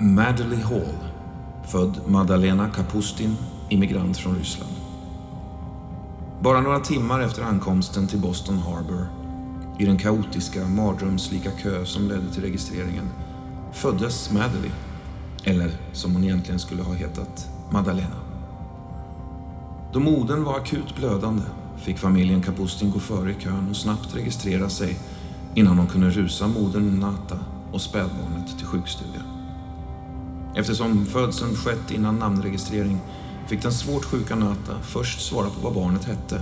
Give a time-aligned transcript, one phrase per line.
[0.00, 0.94] Madeleine Hall,
[1.64, 3.36] född Madalena Kapustin,
[3.68, 4.72] immigrant från Ryssland.
[6.40, 9.06] Bara några timmar efter ankomsten till Boston Harbor,
[9.78, 13.08] i den kaotiska, mardrömslika kö som ledde till registreringen,
[13.72, 14.74] föddes Madeleine,
[15.44, 18.16] eller som hon egentligen skulle ha hetat, Madalena.
[19.92, 21.42] Då modern var akut blödande
[21.76, 24.98] fick familjen Kapustin gå före i kön och snabbt registrera sig
[25.54, 27.38] innan de kunde rusa modern Nata
[27.72, 29.35] och spädbarnet till sjukstuga.
[30.56, 32.98] Eftersom födseln skett innan namnregistrering
[33.46, 36.40] fick den svårt sjuka Nata först svara på vad barnet hette.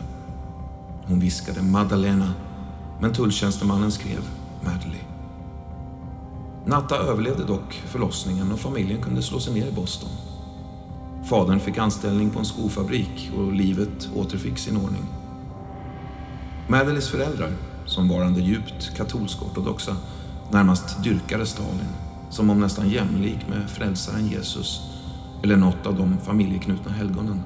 [1.06, 2.34] Hon viskade Madalena,
[3.00, 4.28] men tulltjänstemannen skrev
[4.60, 5.05] Madeleine.
[6.66, 10.10] Natta överlevde dock förlossningen och familjen kunde slå sig ner i Boston.
[11.24, 15.05] Fadern fick anställning på en skofabrik och livet återfick sin ordning.
[16.69, 17.52] Madeleines föräldrar,
[17.86, 19.96] som varande djupt katolsk-ortodoxa,
[20.50, 22.03] närmast dyrkade Stalin
[22.34, 24.80] som om nästan jämlik med frälsaren Jesus
[25.42, 27.42] eller något av de familjeknutna helgonen.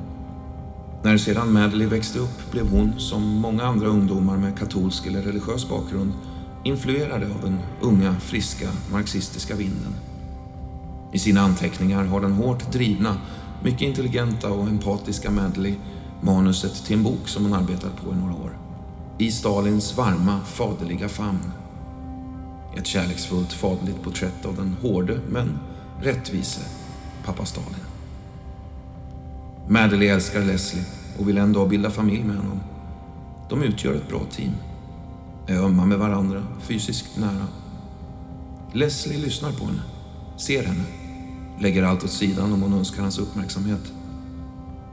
[1.03, 5.69] När sedan Madeleine växte upp blev hon, som många andra ungdomar med katolsk eller religiös
[5.69, 6.13] bakgrund,
[6.65, 9.95] influerade av den unga, friska, marxistiska vinden.
[11.13, 13.17] I sina anteckningar har den hårt drivna,
[13.63, 15.79] mycket intelligenta och empatiska Madeleine
[16.21, 18.59] manuset till en bok som hon arbetat på i några år.
[19.19, 21.53] I Stalins varma, faderliga famn.
[22.77, 25.59] Ett kärleksfullt, faderligt porträtt av den hårde, men
[26.01, 26.61] rättvise
[27.25, 27.75] pappa Stalin.
[29.69, 30.85] Madeleine älskar Leslie
[31.19, 32.61] och vill en dag bilda familj med honom.
[33.51, 34.53] De utgör ett bra team.
[35.47, 37.47] Är ömma med varandra, fysiskt nära.
[38.73, 39.83] Leslie lyssnar på henne,
[40.37, 40.85] ser henne,
[41.61, 43.93] lägger allt åt sidan om hon önskar hans uppmärksamhet.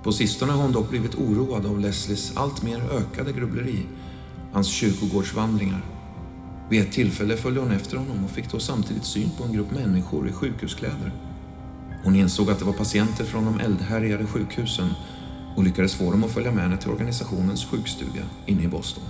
[0.03, 3.85] På sistone har hon dock blivit oroad av Leslies allt mer ökade grubbleri,
[4.53, 5.81] hans kyrkogårdsvandringar.
[6.69, 9.71] Vid ett tillfälle följde hon efter honom och fick då samtidigt syn på en grupp
[9.71, 11.11] människor i sjukhuskläder.
[12.03, 14.89] Hon insåg att det var patienter från de eldhärjade sjukhusen
[15.55, 19.03] och lyckades få dem att följa med henne till organisationens sjukstuga inne i Boston.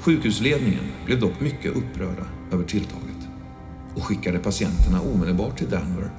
[0.00, 3.28] Sjukhusledningen blev dock mycket upprörda över tilltaget
[3.94, 6.10] och skickade patienterna omedelbart till Danver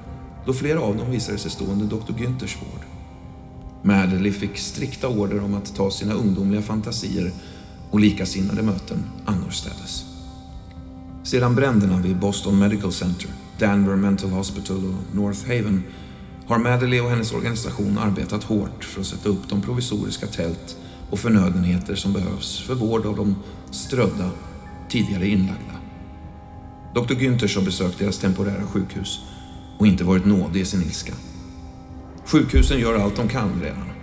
[0.46, 2.12] då flera av dem visade sig stå under Dr.
[2.12, 2.80] Günthers vård.
[3.82, 7.32] Madeleine fick strikta order om att ta sina ungdomliga fantasier
[7.90, 10.04] och likasinnade möten annorstädes.
[11.22, 15.82] Sedan bränderna vid Boston Medical Center, Danver Mental Hospital och North Haven
[16.46, 20.76] har Madeleine och hennes organisation arbetat hårt för att sätta upp de provisoriska tält
[21.10, 23.36] och förnödenheter som behövs för vård av de
[23.70, 24.30] strödda,
[24.88, 25.76] tidigare inlagda.
[26.94, 27.14] Dr.
[27.14, 29.20] Günthers har besökt deras temporära sjukhus
[29.78, 31.12] och inte varit nådig i sin ilska.
[32.26, 33.95] Sjukhusen gör allt de kan redan.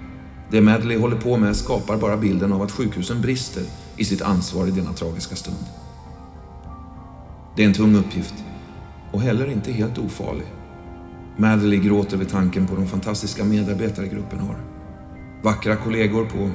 [0.53, 3.63] Det Madeleine håller på med skapar bara bilden av att sjukhusen brister
[3.97, 5.65] i sitt ansvar i denna tragiska stund.
[7.55, 8.33] Det är en tung uppgift
[9.11, 10.45] och heller inte helt ofarlig.
[11.37, 14.55] Madeleine gråter vid tanken på de fantastiska medarbetare gruppen har.
[15.43, 16.49] Vackra kollegor på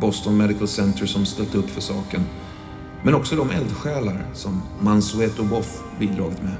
[0.00, 2.24] Boston Medical Center som ställt upp för saken.
[3.04, 6.56] Men också de eldsjälar som Mansueto Boff bidragit med.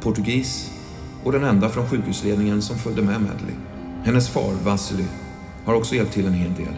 [0.00, 0.70] Portugis
[1.24, 3.60] och den enda från sjukhusledningen som följde med Madeleine.
[4.04, 5.04] Hennes far, Vasily,
[5.64, 6.74] har också hjälpt till en hel del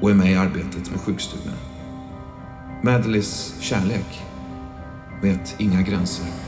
[0.00, 1.56] och är med i arbetet med sjukstugorna.
[2.82, 4.22] Madeleines kärlek
[5.22, 6.43] vet inga gränser.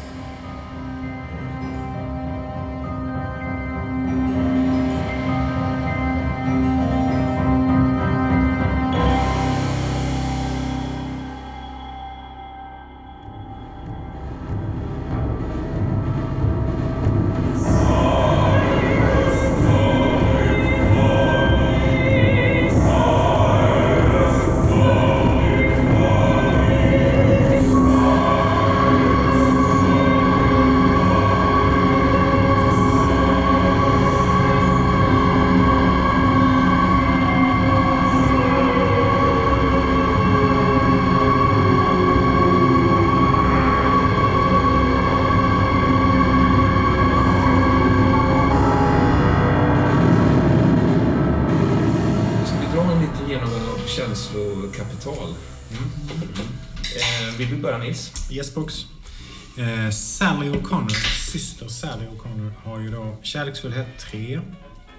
[63.76, 64.40] Kärleksfullhet 3,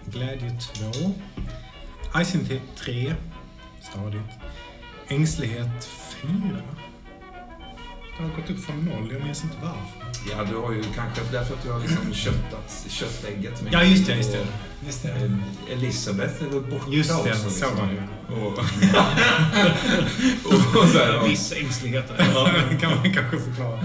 [0.05, 1.13] glädje 2,
[2.13, 3.15] argsinthet 3,
[3.81, 4.21] stadigt,
[5.07, 5.89] ängslighet
[6.21, 6.31] 4.
[8.17, 10.07] Det har gått upp från noll, jag minns inte varför.
[10.31, 13.63] Ja, du har ju kanske därför att du har liksom köttat köttägget.
[13.71, 14.47] Ja, just det, just det.
[14.85, 15.09] Just det.
[15.09, 17.49] Eh, Elisabeth är väl borta Just det, också.
[17.49, 17.77] så liksom.
[17.77, 18.01] var det ju.
[18.41, 18.51] Och,
[20.45, 21.27] och, och så här.
[21.27, 22.11] Viss ängslighet.
[22.17, 23.79] Ja, kan man kanske förklara.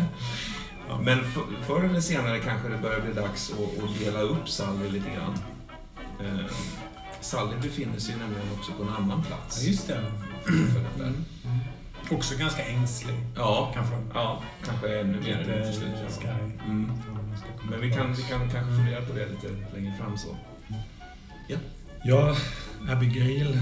[1.00, 4.90] Men för, förr eller senare kanske det börjar bli dags att, att dela upp Sally
[4.90, 5.38] lite grann.
[6.20, 6.44] Eh,
[7.20, 9.62] Sally befinner sig nämligen också på en annan plats.
[9.62, 10.00] Ja, just det.
[10.44, 11.24] För Mm.
[12.10, 13.14] Också ganska ängslig.
[13.36, 13.94] Ja, Kanske.
[14.14, 16.20] ja, kanske ännu mer Lite till slut.
[16.24, 16.30] ja.
[16.64, 16.92] Mm.
[17.70, 20.36] Men vi kan, vi kan kanske fundera på det lite längre fram så.
[22.04, 22.36] Ja,
[22.90, 23.58] Abigail.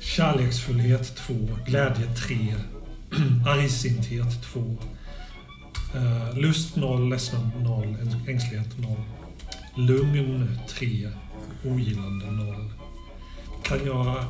[0.00, 1.34] Kärleksfullhet 2.
[1.66, 2.54] Glädje 3.
[3.46, 4.76] Argsinthet 2.
[5.94, 7.08] Uh, lust 0.
[7.10, 7.96] Ledsnad 0.
[8.28, 8.96] Ängslighet 0.
[9.76, 11.08] Lugn 3.
[11.64, 12.54] Ogillande 0.
[13.64, 14.24] Kan jag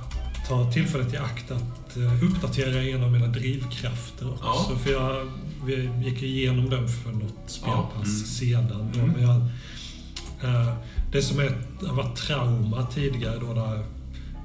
[0.48, 4.44] ta tillfället i akt att eh, uppdatera en av mina drivkrafter också?
[4.72, 4.78] Ja.
[4.84, 5.32] För jag
[5.64, 7.92] vi gick igenom den för något spelpass
[8.40, 8.66] Ja, mm.
[8.66, 8.90] sedan.
[8.92, 9.10] Då, Mm.
[9.12, 9.36] men jag,
[10.54, 10.74] eh,
[11.12, 13.84] det som har varit trauma tidigare då där jag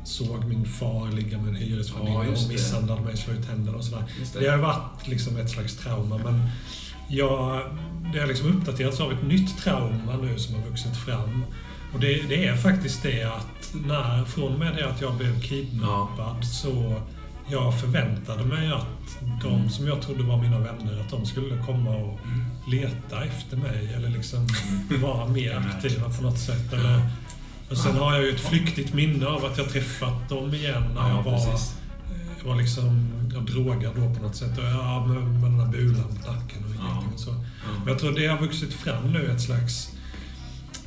[0.04, 2.54] såg min far ligga med en Ja, hyresvärdinna just och det.
[2.54, 4.04] misshandlade mig, slog ut tänderna och sådär.
[4.19, 6.50] Just Det har varit liksom ett slags trauma, men
[7.07, 7.62] jag,
[8.13, 11.44] det har liksom uppdaterats av ett nytt trauma nu som har vuxit fram.
[11.94, 15.42] Och det, det är faktiskt det att när, från och med det att jag blev
[15.42, 17.01] kidnappad så
[17.50, 21.89] jag förväntade mig att de som jag trodde var mina vänner, att de skulle komma
[21.89, 22.45] och Mm.
[22.71, 24.48] leta efter mig eller liksom
[25.01, 25.69] vara mer Mm.
[25.69, 26.74] aktiva på något sätt.
[26.74, 27.01] Eller,
[27.69, 31.01] och sen har jag ju ett flyktigt minne av att jag träffat dem igen när
[31.09, 31.59] Ja, jag var
[32.44, 34.57] jag var liksom jag drogad då på något sätt.
[34.57, 36.92] Och Ja, med, med den här bulan på nacken och Ja.
[36.92, 37.30] ingenting och så.
[37.30, 37.36] Ja.
[37.80, 39.89] Men jag tror det har vuxit fram nu, ett slags...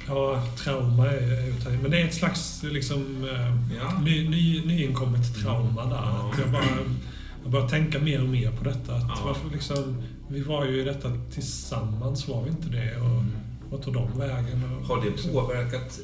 [0.08, 1.82] Ja, trauma är uttaget.
[1.82, 3.98] Men det är ett slags liksom, eh, Ja.
[4.00, 5.96] ny, ny, nyinkommet trauma där.
[5.96, 6.30] Ja.
[6.32, 6.64] Att jag, bara,
[7.42, 8.94] jag börjar tänka mer och mer på detta.
[8.94, 9.16] Att Ja.
[9.24, 12.96] varför liksom, vi var ju i detta tillsammans, var vi inte det?
[12.96, 13.22] Och
[13.70, 14.64] vad tog de vägen?
[14.80, 15.98] Och, Har det påverkat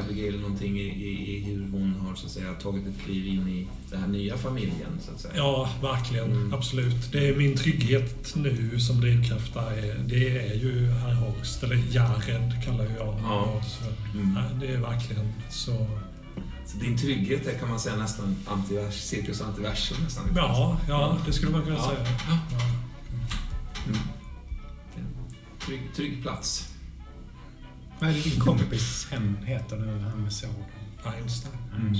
[0.00, 3.48] Abigail någonting i, i, i hur hon har så att säga, tagit ett kliv in
[3.48, 4.90] i den här nya familjen?
[5.00, 5.34] Så att säga?
[5.36, 6.30] Ja, verkligen.
[6.32, 6.54] Mm.
[6.54, 7.12] Absolut.
[7.12, 10.00] Det är min trygghet nu som drivkraft där.
[10.06, 13.20] Det är ju herr Horst, eller Jared kallar jag.
[13.22, 13.62] Ja.
[13.66, 13.84] Så,
[14.18, 14.38] Mm.
[14.60, 15.86] Det är verkligen så.
[16.66, 20.24] Så din trygghet är kan man säga nästan antivers, cirkus antiversum nästan.
[20.36, 21.82] Ja, ja, det skulle man kunna Ja.
[21.90, 22.06] säga.
[22.28, 22.38] Ja.
[23.86, 23.98] Mm.
[25.66, 26.71] Trygg, trygg plats.
[28.02, 30.50] Vad är det din kompis hen heter nu, han med såg?
[31.04, 31.54] Einstein.
[31.76, 31.94] Mm.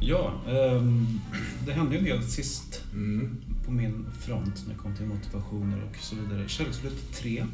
[0.00, 1.20] Ja, ehm,
[1.66, 3.36] det hände ju en del sist Mm.
[3.64, 6.48] på min front när det kom till motivationer och så vidare.
[6.48, 7.46] Kärleksfullt 3.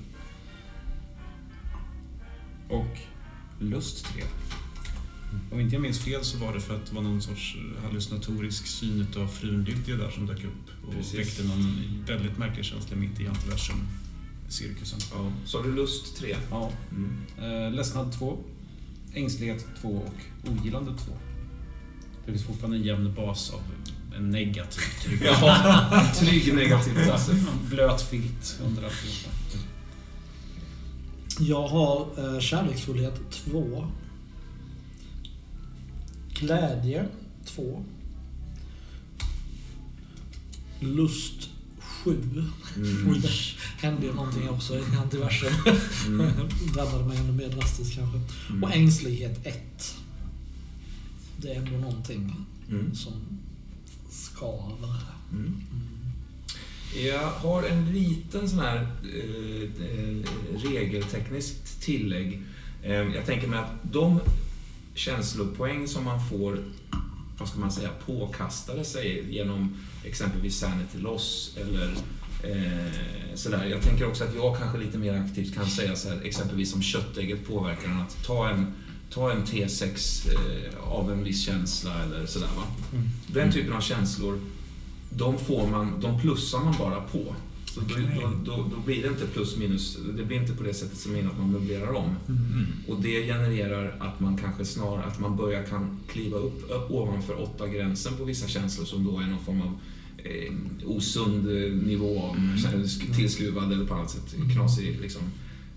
[2.68, 2.98] Och
[3.58, 4.22] lust 3.
[5.52, 8.66] Om inte jag minns fel så var det för att det var någon sorts hallucinatorisk
[8.66, 11.18] syn av frun Lydia där som dök upp och Precis.
[11.18, 13.26] väckte någon väldigt märklig känsla mitt i
[14.46, 14.98] antiversum-cirkusen.
[15.12, 15.32] Ja.
[15.44, 16.36] Så har du lust tre?
[16.50, 16.70] Ja.
[16.90, 17.26] Mm.
[17.38, 18.38] Eh, ledsnad 2,
[19.14, 21.12] ängslighet 2 och ogillande 2.
[22.26, 23.60] Det finns fortfarande en jämn bas av
[24.16, 25.22] en negativ tryck.
[25.24, 27.30] Ja, trygg negativ plats.
[27.70, 29.30] Blöt filt under alltihopa.
[31.38, 33.86] Jag har eh, kärleksfullhet 2.
[36.34, 37.08] Glädje
[37.44, 37.84] 2.
[40.80, 41.50] Lust
[42.06, 42.16] 7.
[42.76, 43.08] Mm.
[43.10, 45.52] Oj, det hände ju någonting också i antiversum.
[46.06, 46.30] Mm.
[46.74, 48.20] Drabbade mig ännu mer drastiskt kanske.
[48.50, 48.64] Mm.
[48.64, 49.96] Och ängslighet 1.
[51.36, 52.34] Det är ändå någonting
[52.70, 52.94] Mm.
[52.94, 53.12] som
[54.10, 54.94] skaver.
[55.32, 55.60] Mm.
[57.04, 60.24] Jag har en liten sån här eh, eh,
[60.72, 62.42] regeltekniskt tillägg.
[62.82, 64.20] Eh, jag tänker mig att de
[64.94, 66.58] känslopoäng som man får,
[67.38, 71.92] vad ska man säga, påkastade sig genom exempelvis Sanity Loss eller
[72.42, 73.64] eh, sådär.
[73.64, 76.82] Jag tänker också att jag kanske lite mer aktivt kan säga så här, exempelvis om
[76.82, 78.72] köttägget påverkar att ta en
[79.10, 82.62] Ta en T6 eh, av en viss känsla eller sådär va.
[82.92, 83.08] Mm.
[83.26, 84.40] Den typen av känslor,
[85.10, 87.34] de, får man, de plussar man bara på.
[87.76, 90.98] Så då, då, då, blir det inte plus minus, det blir inte på det sättet
[90.98, 92.16] som in att man möblerar om.
[92.28, 92.66] Mm.
[92.88, 97.42] Och det genererar att man kanske snarare, att man börjar kan kliva upp, upp ovanför
[97.42, 99.78] åtta gränsen på vissa känslor som då är någon form av
[100.18, 100.52] eh,
[100.84, 105.22] osund eh, nivå av sk- tillskruvad eller på annat sätt knasig liksom,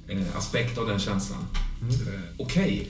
[0.08, 1.44] eh, aspekt av den känslan.
[1.82, 2.89] Eh, Okej.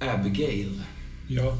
[0.00, 0.80] Abigail.
[1.28, 1.58] Ja.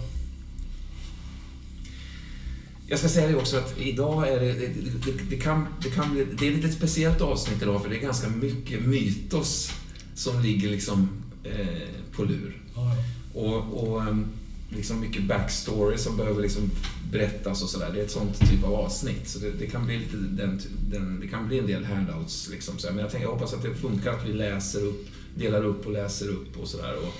[2.94, 6.26] Jag ska säga det också att idag är det, det, det, kan, det, kan bli,
[6.38, 9.72] det är lite ett speciellt avsnitt idag för det är ganska mycket mytos
[10.14, 11.08] som ligger liksom
[11.44, 12.62] eh, på lur.
[12.74, 12.96] Ja,
[13.34, 14.26] Och, och ehm,
[14.68, 16.70] liksom mycket backstory som behöver liksom
[17.12, 17.90] berättas och sådär.
[17.94, 19.28] Det är ett sånt typ av avsnitt.
[19.28, 20.60] Så det, det kan bli lite den,
[20.90, 22.78] den, det kan bli en del handouts liksom.
[22.78, 25.86] Så, men jag, tänker, jag hoppas att det funkar att vi läser upp, delar upp
[25.86, 26.94] och läser upp och sådär.
[26.96, 27.14] Och,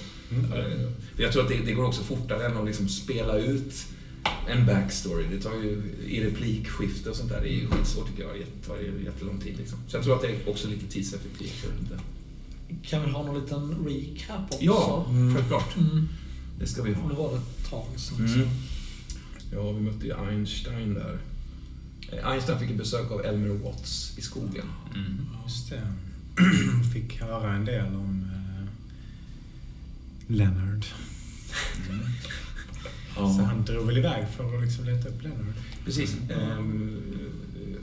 [0.58, 3.86] eh, jag tror att det, det går också fortare än att liksom spela ut
[4.48, 5.24] en backstory.
[5.30, 7.40] Det tar ju i replikskifte och sånt där.
[7.40, 8.32] Det är ju skitsvårt tycker jag.
[8.34, 9.78] Det tar ju jättelång tid liksom.
[9.88, 11.66] Så jag tror att det är också lite tidseffektivt.
[12.82, 14.64] Kan vi ha någon liten recap också?
[14.64, 15.76] Ja, självklart.
[15.76, 16.08] Mm.
[16.58, 17.08] Det ska vi ha.
[17.08, 18.26] var det ett tag sedan.
[18.26, 18.48] Mm.
[19.52, 21.18] Ja, vi mötte ju Einstein där.
[22.12, 24.66] Eh, Einstein fick ett besök av Elmer Watts i skogen.
[25.44, 25.82] Just det.
[26.92, 28.66] Fick höra en del om eh,
[30.36, 30.84] Leonard.
[31.86, 31.92] Så
[33.16, 35.52] Ja, han drog väl iväg för att liksom leta upp Leonard.
[35.84, 36.16] precis.
[36.30, 36.96] Ehm,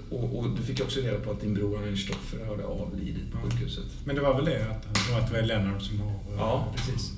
[0.09, 3.49] och, och du fick också reda på att din bror Einstoffer hade avlidit på Ja.
[3.49, 3.85] sjukhuset.
[4.05, 6.73] Men det var väl det, att, och att det var Leonard som har eh, Ja,
[6.75, 7.11] precis.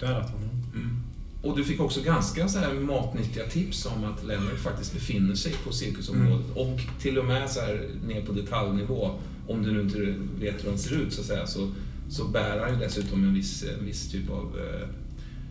[0.00, 0.48] dödat honom.
[0.74, 0.96] Mm.
[1.42, 5.52] Och du fick också ganska så här matnyttiga tips om att Leonard faktiskt befinner sig
[5.64, 6.46] på cirkusområdet.
[6.56, 9.10] Och till och med så här ner på detaljnivå,
[9.48, 11.70] om du nu inte vet hur han ser ut så att säga, så,
[12.10, 14.88] så bär han ju dessutom en viss, en viss typ av eh,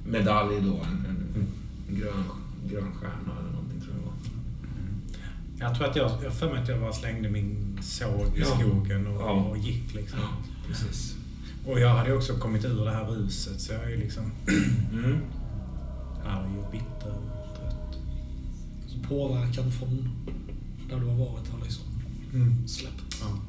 [0.06, 0.74] medalj då.
[0.74, 1.48] En, en, en
[2.00, 2.24] grön,
[2.70, 4.14] grön stjärna eller någonting tror jag var.
[5.60, 8.46] Jag tror att jag, jag för mig att jag bara slängde min såg i Ja.
[8.46, 9.32] skogen och, Ja.
[9.32, 10.20] och gick liksom.
[10.68, 11.16] precis.
[11.66, 14.32] Och jag hade också kommit ur det här ruset så jag är ju liksom
[14.94, 15.18] Mm.
[16.26, 17.98] arg och bitter och trött.
[18.88, 20.10] Så påverkan från
[20.90, 21.84] där du har varit har liksom
[22.34, 22.68] Mm.
[22.68, 23.18] släppt.
[23.22, 23.40] Ja.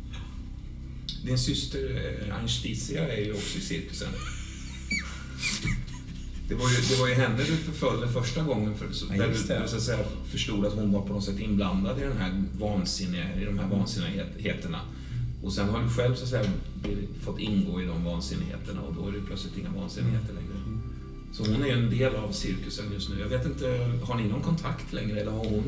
[1.25, 1.79] Din syster
[2.29, 4.09] eh, Einsticia är ju också i cirkusen.
[6.53, 9.29] Det var, ju, det var ju henne du förföljde första gången, för, så, Ja, där
[9.29, 9.99] du, så att säga,
[10.31, 13.69] förstod att hon var på något sätt inblandad i, den här vansinniga, i de här
[13.69, 14.81] vansinnigheterna.
[15.45, 16.45] Och sen har du själv så att säga,
[17.21, 20.53] fått ingå i de vansinnigheterna och då är det plötsligt inga vansinnigheter längre.
[21.33, 23.21] Så hon är en del av cirkusen just nu.
[23.21, 23.67] Jag vet inte,
[24.03, 25.65] har ni någon kontakt längre eller har hon,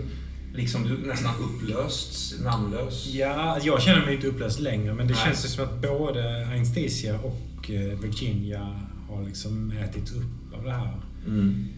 [0.54, 3.06] liksom du, nästan upplösts, namnlös?
[3.06, 5.22] Ja, jag känner mig inte upplöst längre men det Nej.
[5.24, 10.76] känns ju som att både Einstesia och eh, Virginia har liksom ätits upp av det
[10.76, 11.68] här Mm.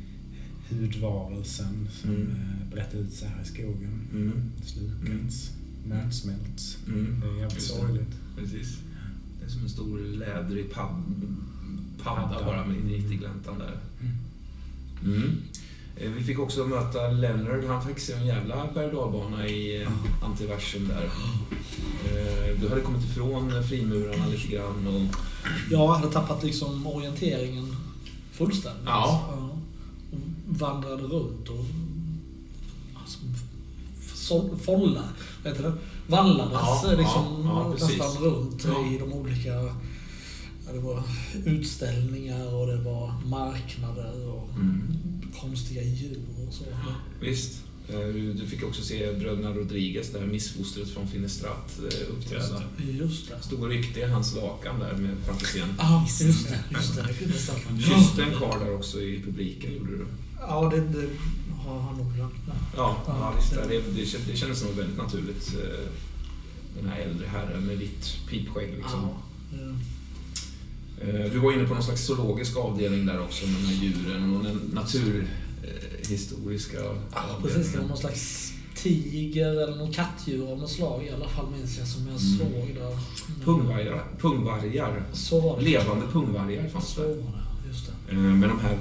[0.71, 2.23] hudvarelsen som Mm.
[2.31, 4.01] eh, brett ut sig här i skogen.
[4.13, 4.33] Mm.
[4.65, 5.51] Slukats,
[5.87, 6.79] matsmälts.
[6.89, 7.21] Mm.
[7.21, 8.15] Det är jävligt sorgligt.
[8.39, 8.79] Precis.
[9.41, 11.03] Det är som en stor lädrig pad,
[12.03, 12.45] padda Padda.
[12.47, 13.79] bara med en riktig gläntan där.
[15.05, 15.33] Mm.
[15.97, 17.65] Eh, Vi fick också möta Leonard.
[17.65, 19.89] Han fick sig en jävla berg i eh,
[20.25, 21.11] antiversum där.
[22.61, 25.17] Du hade kommit ifrån frimurarna lite grann och...
[25.71, 27.77] Jag hade tappat liksom orienteringen
[28.37, 28.85] fullständigt.
[28.87, 29.29] Ja.
[29.33, 29.57] Och
[30.59, 31.65] vandrade runt och
[32.95, 33.19] alltså,
[34.15, 35.03] så- folla,
[35.45, 35.73] heter det?
[36.07, 36.53] Vallades
[36.85, 39.53] Ja, liksom ja, nästan runt i de olika
[40.73, 41.03] det var
[41.45, 44.83] utställningar och det var marknader och Mm.
[45.41, 46.65] konstiga djur och så.
[47.21, 47.63] Visst.
[47.89, 47.99] Eh,
[48.35, 52.63] Du fick också se bröderna Rodriguez, det här missfostret från Finestrat, eh, uppträda.
[52.99, 53.43] Just det.
[53.43, 55.69] Stod och ryckte i hans lakan där med scen.
[55.79, 56.59] Ja, just det.
[56.71, 57.03] Just det.
[57.21, 57.81] det, det stämmer.
[57.83, 60.07] Kysste en karl där också i publiken, gjorde du.
[60.41, 61.09] Ja, det, det
[61.67, 62.35] har han nog glömt.
[62.77, 63.03] Ja.
[63.07, 63.53] Ja, visst.
[63.69, 65.53] Det, det, det kändes nog väldigt naturligt.
[65.63, 65.89] eh,
[66.81, 68.75] Den här äldre herren med vitt pipskägg.
[68.77, 69.01] Liksom.
[69.03, 69.19] Ja.
[69.59, 69.73] Ja.
[71.33, 74.71] Du var inne på någon slags zoologisk avdelning där också med djuren och den
[76.11, 76.79] naturhistoriska
[77.13, 77.73] Ja, precis.
[77.73, 81.79] Det var någon slags tiger eller någon kattdjur av något slag i alla fall minns
[81.79, 82.39] jag som jag Mm.
[82.39, 82.99] såg där.
[83.45, 84.05] Pungvargar.
[84.21, 85.03] Pungvargar.
[85.13, 85.65] Så var det.
[85.65, 87.09] Levande pungvargar fanns Så det.
[87.09, 88.13] var det, just det.
[88.13, 88.79] Eh, Med de här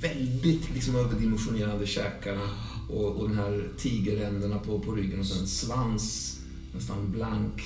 [0.00, 2.48] väldigt liksom, överdimensionerade käkarna
[2.90, 6.38] och, och den här tigerränderna på, på ryggen och sen en svans,
[6.74, 7.62] nästan blank,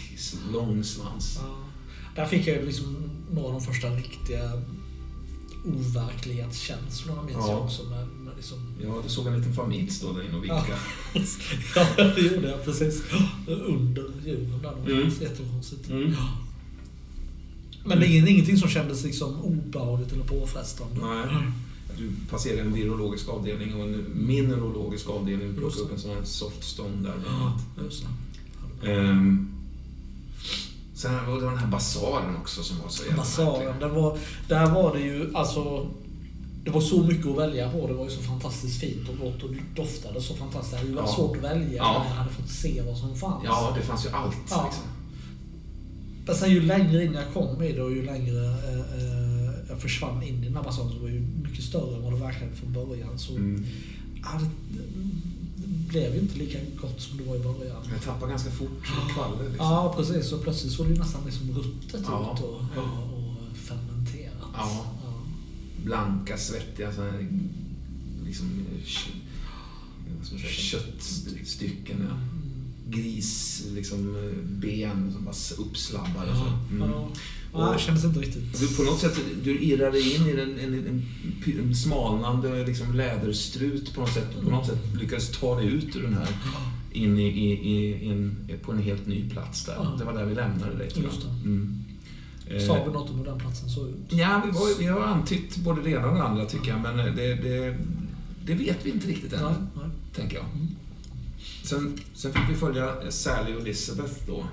[0.52, 1.38] lång svans.
[1.42, 1.54] Ja.
[2.16, 2.96] Där fick jag ju liksom
[3.32, 4.62] några av de första riktiga
[5.64, 7.50] overklighetskänslorna minns Ja.
[7.50, 7.82] jag också.
[7.84, 8.06] Med
[8.38, 8.58] liksom...
[8.82, 10.64] Ja, du såg en liten familj stå där inne och vinka.
[11.76, 13.02] ja, det gjorde jag precis.
[13.46, 14.74] Under djuren där.
[14.74, 15.10] Var Mm.
[15.20, 15.90] jättekonstigt.
[15.90, 16.14] Mm.
[17.84, 21.00] Men det är ingen- ingenting som kändes liksom obehagligt eller påfrestande.
[21.06, 21.42] Nej.
[21.98, 25.48] Du passerade en virologisk avdelning och en mineralogisk avdelning.
[25.48, 27.26] Du plockade upp en sån här softstone där bland
[27.76, 28.04] Ja, just
[28.82, 28.92] det.
[28.92, 29.48] Ehm,
[30.94, 34.18] sen var det den här basaren också som var så jävla Basaren, det var,
[34.48, 35.90] där var det ju alltså...
[36.68, 37.86] Det var så mycket att välja på.
[37.86, 40.70] Det var ju så fantastiskt fint och gott och doftade så fantastiskt.
[40.72, 41.14] Det hade ju varit Ja.
[41.16, 41.98] svårt att välja Ja.
[42.02, 43.42] när jag hade fått se vad som fanns.
[43.44, 44.36] Ja, det fanns ju allt.
[44.50, 44.64] Ja.
[44.64, 44.84] Liksom.
[46.26, 49.78] Men sen ju längre in jag kom i det och ju längre eh, eh, jag
[49.80, 52.18] försvann in i den här basaren så var det ju mycket större än vad det
[52.18, 53.18] verkligen från början.
[53.18, 53.66] Så Mm.
[54.22, 54.82] ja, det,
[55.56, 57.76] det blev ju inte lika gott som det var i början.
[57.94, 59.48] Jag tappade ganska fort som kvalle.
[59.48, 59.66] Liksom.
[59.66, 60.32] Ja, precis.
[60.32, 62.34] Och plötsligt såg det ju nästan liksom ruttet Ja.
[62.36, 64.34] ut och, och, och fermenterat.
[64.56, 64.84] Ja.
[65.84, 67.26] Blanka, svettiga så här,
[68.26, 68.46] liksom,
[70.24, 71.96] säga, köttstycken.
[72.08, 72.16] Ja.
[72.90, 75.34] gris, liksom eh, ben som bara
[75.68, 76.30] uppslabbade.
[76.30, 76.74] och så.
[76.74, 76.90] Mm.
[76.90, 77.08] Ja.
[77.52, 78.60] Ja, det kändes inte riktigt...
[78.60, 81.06] Du, på något sätt, du irrar dig in i en, en, en,
[81.58, 84.40] en smalnande liksom, läderstrut på något sätt.
[84.44, 86.28] På något sätt lyckades ta dig ut ur den här
[86.92, 89.74] in i, i, i, en, på en helt ny plats där.
[89.74, 89.94] Ja.
[89.98, 91.12] Det var där vi lämnade dig tror jag.
[91.12, 91.28] Just det.
[91.28, 91.84] Mm.
[92.37, 93.94] Eh, Sa vi något om hur den platsen såg ut?
[94.08, 96.96] Ja, vi, var, vi har antytt både det ena och det andra tycker jag, men
[96.96, 97.76] det, det,
[98.44, 99.90] det vet vi inte riktigt än, Nej, nej.
[100.14, 100.44] tänker jag.
[100.54, 100.66] Mm.
[101.62, 104.44] Sen, sen fick vi följa Sally och Elizabeth då.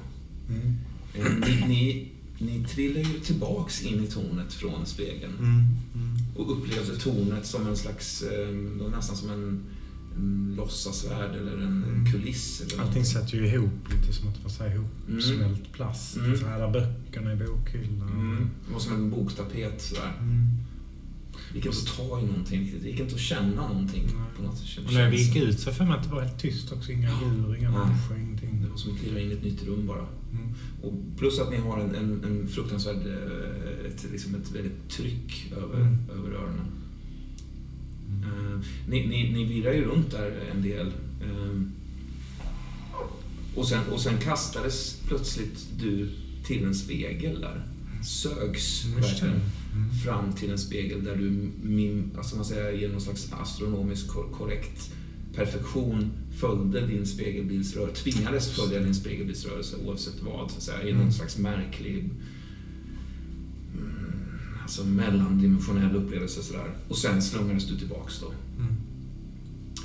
[0.50, 0.76] Mm.
[1.14, 5.34] Eh, Ni, ni, ni trillar ju tillbaks in i tornet från spegeln.
[5.40, 5.50] Mm.
[5.96, 6.18] Mm.
[6.36, 8.50] Och upplevde tornet som en slags, eh,
[8.92, 9.64] nästan som en, en
[10.58, 12.12] låtsasvärld eller en Mm.
[12.12, 12.62] kuliss.
[12.62, 14.88] Eller Allting satt ju ihop lite som att det var här Mm.
[15.10, 16.18] ihopsmält plast.
[16.18, 16.38] Mm.
[16.38, 18.10] Så här böckerna i bokhyllan.
[18.10, 18.50] Mm.
[18.68, 20.14] Det var som en boktapet sådär.
[20.20, 20.46] Mm.
[21.52, 22.84] Det gick inte att ta i någonting riktigt.
[22.84, 24.04] Det gick inte att känna någonting.
[24.06, 24.14] Nej.
[24.38, 24.86] På något sätt.
[24.88, 26.92] Och när vi gick ut så för mig att det var helt tyst också.
[26.92, 28.62] Inga djur, inga människor, ingenting.
[28.62, 30.06] Det var som att kliva in i ett nytt rum bara.
[30.32, 30.54] Mm.
[30.84, 35.54] Och plus att ni har en, en, en fruktansvärd, eh, ett, liksom ett väldigt tryck
[35.58, 35.98] över, Mm.
[36.18, 36.66] över öronen.
[38.24, 40.88] Eh, ni, ni, ni virrar ju runt där en del.
[41.22, 41.62] eh,
[43.56, 46.10] och, sen, och sen kastades plötsligt du
[46.46, 47.66] till en spegel där.
[48.04, 49.34] Sögs Mm, verkligen
[49.74, 49.90] Mm.
[50.06, 54.30] fram till en spegel där du mim, alltså man säger, genom någon slags astronomisk kor-
[54.32, 54.92] korrekt
[55.36, 61.02] perfektion följde din spegelbildsrörelse, tvingades följa din spegelbildsrörelse oavsett vad, så att säga, i någon
[61.02, 61.12] Mm.
[61.14, 62.10] slags märklig
[64.66, 66.70] alltså mellandimensionell upplevelse sådär.
[66.90, 68.28] Och sen slungades du tillbaks då.
[68.60, 68.74] Mm.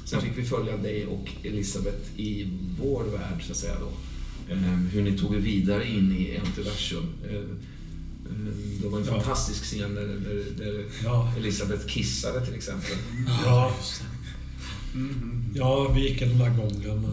[0.04, 2.48] Sen fick vi följa dig och Elisabeth i
[2.80, 3.92] vår värld, så att säga då.
[4.54, 7.06] Ehm, Hur ni tog er vidare in i Antiversum.
[7.30, 7.58] Ehm,
[8.82, 9.12] Det var en Ja.
[9.12, 12.90] fantastisk scen där, där, där Ja, Elisabeth kissade till exempel.
[13.44, 13.72] ja.
[14.94, 15.44] Mm.
[15.54, 17.06] ja, vi gick den där gången.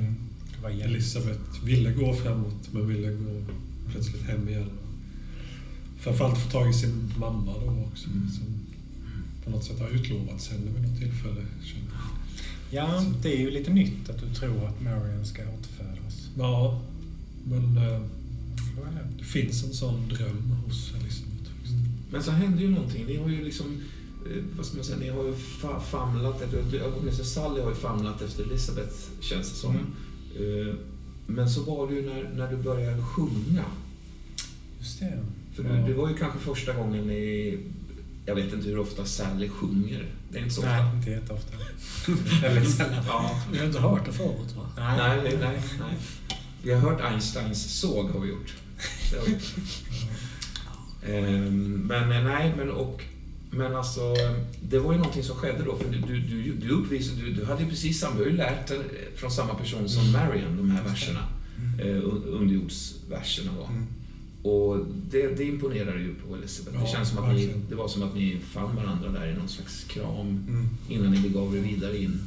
[0.00, 0.80] Mm.
[0.80, 3.42] Elisabeth ville gå framåt men ville gå
[3.92, 4.70] plötsligt hem igen.
[6.02, 8.08] Framförallt få tag i sin mamma då också.
[8.10, 8.28] Mm.
[8.30, 8.44] Som
[9.44, 11.46] på något sätt har utlovats henne vid något tillfälle.
[12.70, 16.28] Ja, det är ju lite nytt att du tror att Marion ska återfödas.
[16.38, 16.80] Ja,
[17.44, 18.00] men eh,
[19.18, 19.24] det?
[19.24, 21.50] finns en sån dröm hos Elisabeth.
[21.54, 21.74] faktiskt.
[22.10, 23.06] Men så hände ju någonting.
[23.06, 23.66] Ni har ju liksom,
[24.30, 26.62] eh, vad ska man säga, ni har ju fa- famlat, efter,
[26.98, 29.70] åtminstone Sally har ju famlat efter Elisabeth känns det som.
[29.70, 30.68] Mm.
[30.68, 30.74] Eh,
[31.26, 33.64] Men så var det ju när, när du började sjunga.
[34.78, 35.24] Just det.
[35.54, 35.70] För Ja.
[35.70, 37.58] du, det var ju kanske första gången ni,
[38.26, 40.06] jag vet inte hur ofta Sally sjunger.
[40.30, 40.72] Det är inte så ofta.
[40.82, 41.52] Nej, inte jätteofta.
[42.42, 43.04] Väldigt sällan.
[43.06, 43.40] Ja.
[43.52, 44.68] Vi har inte hört det förut va?
[44.76, 45.96] Nej, nej, nej, nej.
[46.62, 48.54] Vi har hört Einsteins såg har vi gjort.
[49.10, 49.38] Det har vi.
[51.06, 53.02] Ehm, Men eh, nej, men och
[53.50, 54.00] men alltså,
[54.62, 57.62] det var ju någonting som skedde då, för du, du, du, uppvisade, du, du hade
[57.62, 58.78] ju precis samma, du har ju lärt dig
[59.16, 61.20] från samma person som Marion, de här verserna,
[61.78, 63.64] eh, un- underjordsverserna då.
[63.64, 63.86] Mm.
[64.42, 66.76] Och det, det imponerar ju på Elisabeth.
[66.78, 69.34] det Ja, känns som att ni, det var som att ni fann varandra där i
[69.34, 70.68] någon slags kram Mm.
[70.88, 72.20] innan ni begav er vidare in.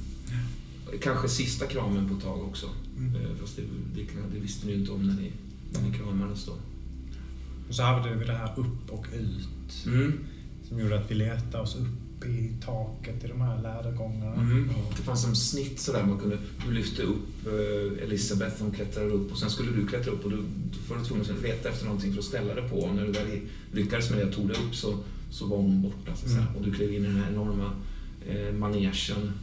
[1.02, 2.70] Kanske sista kramen på ett tag också.
[2.98, 3.16] Mm.
[3.16, 3.62] Eh, Fast det,
[3.96, 5.32] det, det visste ni ju inte om när ni,
[5.74, 6.52] när ni kramades då.
[7.70, 9.86] Och så hade vi det här upp och ut.
[9.86, 10.14] Mm.
[10.70, 11.88] Som gjorde att vi letade oss upp
[12.26, 14.42] i taket i de här lädergångarna.
[14.42, 14.70] Mm.
[14.98, 19.32] Det fanns som snitt sådär man kunde, du lyfte upp eh, Elisabeth, hon klättrade upp
[19.32, 21.86] och sen skulle du klättra upp och du, då var du tvungen att leta efter
[21.86, 22.76] någonting för att ställa dig på.
[22.76, 23.40] Och när du väl
[23.72, 24.98] lyckades med det och tog dig upp så,
[25.32, 26.16] så var hon borta.
[26.16, 26.28] Så.
[26.28, 26.56] Mm.
[26.56, 27.72] Och du klev in i den här enorma
[28.28, 28.94] eh, manegen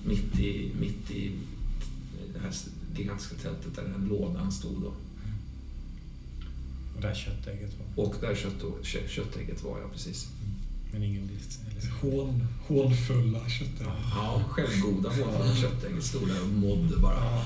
[0.05, 1.33] mitt i, mitt i
[2.35, 2.53] det här
[2.97, 4.83] gigantiska tältet där den här lådan stod.
[4.83, 4.92] Då.
[6.97, 8.05] Och där köttägget var.
[8.05, 10.29] Och där kött, kö, köttägget var, ja precis.
[10.92, 11.31] Men ingen.
[12.00, 13.87] Hån, hånfulla köttägg.
[14.14, 17.42] Ja, självgoda hånfulla där och mådde bara.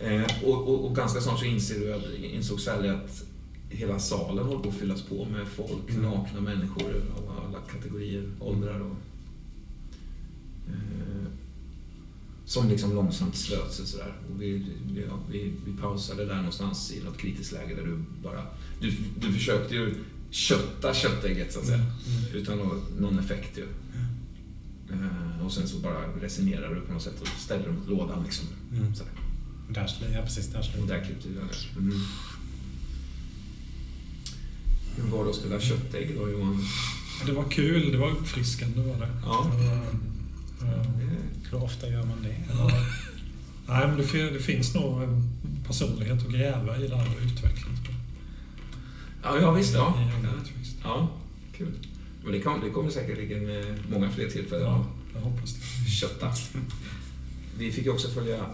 [0.00, 3.22] Eh, och, och, och ganska snart så inser du, att- insåg Sally att
[3.68, 6.02] hela salen håller på att fyllas på med folk, Mm.
[6.02, 8.96] nakna människor av alla kategorier, åldrar och...
[10.68, 11.26] Eh,
[12.44, 14.12] som liksom långsamt slöt sig sådär.
[14.30, 14.66] Och vi,
[15.08, 18.46] ja, vi, vi pausade där någonstans i något kritiskt läge där du bara...
[18.80, 19.94] Du, du försökte ju
[20.30, 21.78] kötta köttägget så att säga.
[21.78, 22.34] Mm.
[22.34, 23.66] Utan nå- någon effekt ju.
[24.92, 28.24] Eh, och sen så bara resignerar du på något sätt och ställer dem mot lådan
[28.24, 28.46] liksom.
[28.72, 28.94] Mm.
[28.94, 29.12] Sådär.
[29.68, 30.46] Där ja, precis.
[30.46, 31.78] Där Och slutade där klippte vi det.
[31.80, 32.00] Mm.
[34.96, 36.64] Hur var det att spela köttägg då Johan?
[37.26, 39.08] Det var kul, det var uppfriskande var det.
[39.24, 39.50] Ja.
[39.60, 39.74] Det var,
[40.76, 42.36] eh, Det- Hur ofta gör man det?
[42.48, 42.70] ja.
[43.68, 45.22] Nej, men det, fin- det finns nog
[45.66, 47.66] personlighet att gräva i där och utveckla.
[49.22, 49.74] Ja, ja visst.
[49.74, 49.94] Ja.
[50.00, 50.30] I Ja,
[50.84, 51.08] ja
[51.52, 51.72] kul.
[52.22, 55.90] Men det, kom, det kommer säkerligen med många fler tillfällen Ja, jag hoppas det.
[55.90, 56.32] kötta.
[57.58, 58.46] Vi fick ju också följa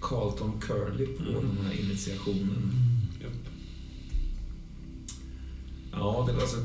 [0.00, 2.72] Carlton Curly på den här initiationen.
[5.92, 6.56] Ja, det var alltså,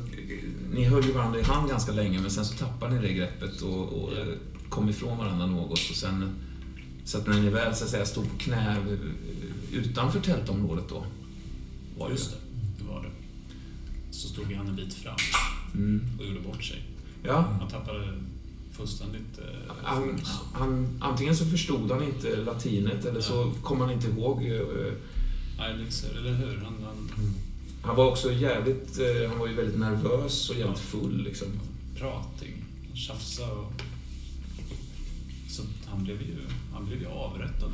[0.74, 3.62] ni höll ju varandra i hand ganska länge men sen så tappade ni det greppet
[3.62, 4.26] och, och Ja.
[4.70, 5.72] kom ifrån varandra något.
[5.72, 6.36] Och sen,
[7.06, 8.78] så att när ni väl så att säga, stod på knä
[9.72, 11.06] utanför tältområdet då.
[11.98, 12.47] Var Just det, det.
[14.18, 15.16] Så stod han en bit fram
[15.74, 16.02] Mm.
[16.20, 16.84] och gjorde bort sig.
[17.24, 18.14] Ja, Han tappade
[18.72, 20.20] fullständigt eh, han,
[20.54, 24.44] han, antingen så förstod han inte latinet eller så kom han inte ihåg.
[24.44, 24.94] eh,
[25.58, 26.58] Nej, liksom, eller hur?
[26.58, 27.34] Han, han
[27.82, 31.48] Han var också jävligt, eh, han var ju väldigt nervös och jävligt full liksom.
[31.98, 33.74] pratig, tjafsade och...
[35.50, 36.36] Så han blev ju,
[36.74, 37.72] han blev ju avrättad.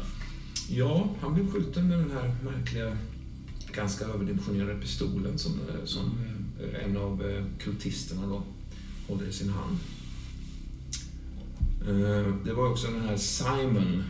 [0.70, 2.98] Ja, han blev skjuten med den här märkliga,
[3.74, 6.33] ganska överdimensionerade pistolen som, eh, som eh,
[6.86, 8.44] en av eh, kultisterna då
[9.08, 9.78] håller i sin hand.
[11.82, 14.04] Eh, Det var också den här Simon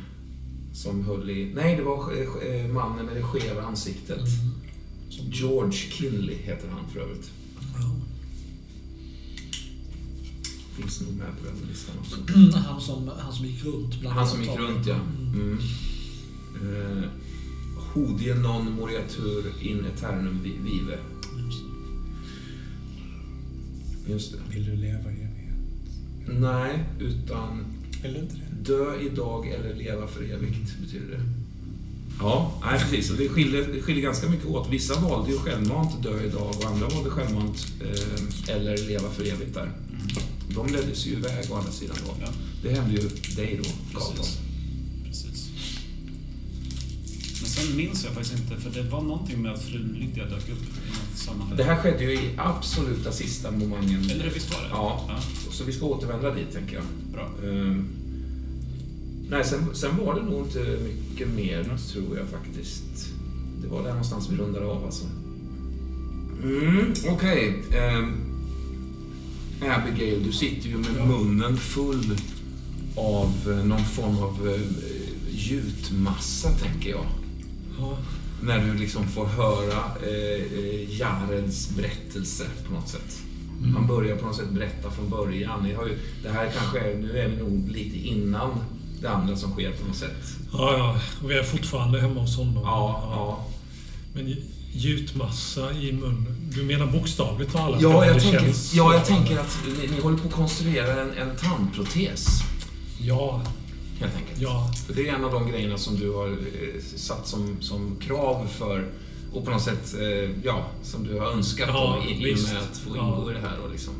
[0.74, 1.52] som höll i...
[1.56, 2.12] Nej, det var
[2.46, 4.20] eh, mannen med det skeva ansiktet.
[5.10, 7.32] George Kinley heter han för övrigt.
[10.76, 12.18] Finns nog med på den listan också.
[12.68, 14.96] Han som, han som gick runt bland Han som gick runt, ja.
[14.96, 15.58] Mm.
[16.62, 17.04] Mm.
[17.04, 17.10] Eh,
[17.94, 20.98] Hodie non moriatur in eternum vi- vive.
[24.08, 24.38] Just det.
[24.56, 25.30] Vill du leva i evighet?
[26.28, 27.66] Nej, utan
[28.02, 28.74] du inte det?
[28.74, 31.24] dö idag eller leva för evigt betyder det.
[32.20, 33.18] Ja, nej precis.
[33.18, 34.70] Det skiljer, det skiljer ganska mycket åt.
[34.70, 39.54] Vissa valde ju självmant dö idag och andra valde självmant eh, eller leva för evigt
[39.54, 39.72] där.
[40.56, 42.16] De leddes ju iväg å andra sidan då.
[42.22, 42.28] Ja,
[42.64, 44.26] Det hände ju dig då, Carlton.
[47.54, 50.62] Sen minns jag faktiskt inte, för det var någonting med att frun Lydia dök upp
[50.62, 51.58] i.
[51.58, 54.10] Det här skedde ju i absoluta sista momangen.
[54.10, 54.68] Eller visst var det?
[54.72, 55.06] Ja.
[55.08, 55.20] ja.
[55.52, 56.84] Så vi ska återvända dit, tänker jag.
[57.14, 57.30] Bra.
[57.50, 57.88] Ehm,
[59.30, 63.10] nej, sen, sen var det nog inte mycket mer, tror jag faktiskt.
[63.62, 65.06] Det var där någonstans vi rundade av alltså.
[66.44, 67.64] Mm, Okej.
[67.72, 68.14] ehm,
[69.62, 72.18] Abigail, du sitter ju med munnen full
[72.96, 74.62] av eh, någon form av eh,
[75.30, 77.06] gjutmassa, tänker jag.
[77.80, 77.98] Ja.
[78.42, 83.22] När du liksom får höra eh, eh, Jareds berättelse på något sätt.
[83.60, 83.76] Mm.
[83.76, 85.64] Han börjar på något sätt berätta från början.
[85.64, 88.52] Ni har ju, det här kanske är, nu är vi nog lite innan
[89.02, 90.38] det andra som sker på något sätt.
[90.54, 91.00] Ja, ja.
[91.24, 92.64] Och vi är fortfarande hemma hos honom.
[92.64, 93.46] Ja, ja.
[94.14, 94.36] Men
[94.74, 96.50] gjutmassa i munnen.
[96.56, 97.82] Du menar bokstavligt talat?
[97.82, 101.12] Ja, jag tänker, känns ja, jag tänker att ni, ni håller på att konstruera en,
[101.12, 102.28] en tandprotes.
[103.02, 103.42] Ja,
[104.00, 104.42] Helt enkelt.
[104.42, 104.72] ja.
[104.88, 108.48] För det är en av de grejerna som du har eh, satt som, som krav
[108.48, 108.86] för
[109.34, 112.40] och på något sätt, eh, ja, som du har önskat Ja, då, i, i och
[112.40, 113.18] med att få Ja.
[113.18, 113.60] ingå i det här.
[113.66, 113.94] Och liksom.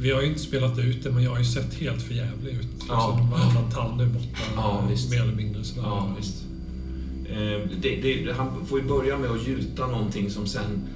[0.00, 2.52] Vi har ju inte spelat ut det, men jag har ju sett helt för jävlig
[2.54, 2.66] ut.
[2.88, 2.94] Ja.
[2.94, 4.38] Alltså, varannan tand är borta.
[4.56, 4.88] Ja.
[5.10, 5.82] Mer eller mindre sådär.
[5.82, 6.44] Ja, visst.
[7.30, 10.88] Eh, det, det, han får ju börja med att gjuta någonting som sen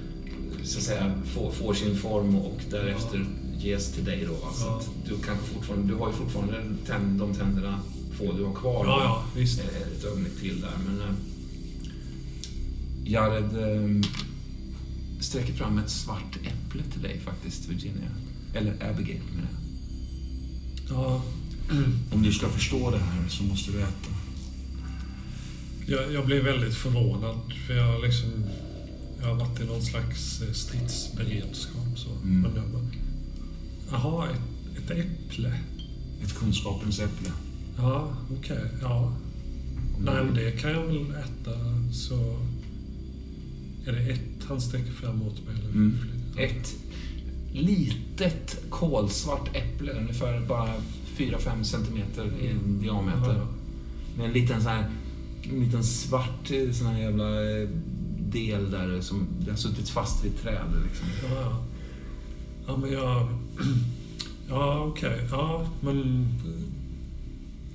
[0.63, 3.25] så att säga, får, får sin form och därefter
[3.59, 4.25] ges till dig.
[4.27, 4.53] Då, va?
[4.53, 4.81] Så Ja.
[5.05, 7.79] du, kanske fortfarande, du har ju fortfarande tänd, de tänderna
[8.17, 8.85] få du har kvar.
[8.85, 9.59] Ja, ja, visst.
[9.59, 10.73] Eh, Ett ögonblick till där.
[10.87, 11.15] Men eh,
[13.03, 14.01] Jared eh,
[15.19, 18.09] sträcker fram ett svart äpple till dig faktiskt, Virginia.
[18.53, 19.61] Eller Abigail menar jag.
[20.89, 21.21] Ja,
[22.13, 24.09] Om du ska förstå det här så måste du äta.
[25.87, 27.37] jag, jag blev väldigt förvånad.
[27.67, 28.29] För jag har liksom...
[29.19, 31.87] Jag har varit i någon slags eh, stridsberedskap.
[31.95, 32.09] Så.
[32.09, 32.41] Mm.
[32.41, 32.83] Men jag bara,
[33.91, 35.59] Jaha, ett, ett äpple.
[36.23, 37.31] Ett kunskapens äpple.
[37.77, 38.07] Ja,
[38.39, 38.63] okej.
[38.81, 39.13] Ja.
[39.97, 41.51] Om Nej, men det kan jag väl äta.
[41.93, 42.15] Så...
[43.85, 45.55] Är det ett han sträcker fram mot mig?
[45.59, 45.97] Eller Mm.
[46.01, 46.43] fler?
[46.45, 46.75] Ett
[47.53, 50.73] litet kolsvart äpple, ungefär bara
[51.17, 53.35] 4-5 centimeter i diameter.
[53.37, 53.47] Ja,
[54.17, 54.89] Med en liten sån här,
[55.43, 57.69] en liten svart eh, sån här jävla eh,
[58.31, 60.65] del där som det har suttit fast vid träd.
[60.87, 61.07] Liksom.
[61.23, 61.63] ja, ja.
[62.67, 63.27] Ja, men jag...
[64.49, 65.19] Ja, okej.
[65.31, 66.27] Ja, men...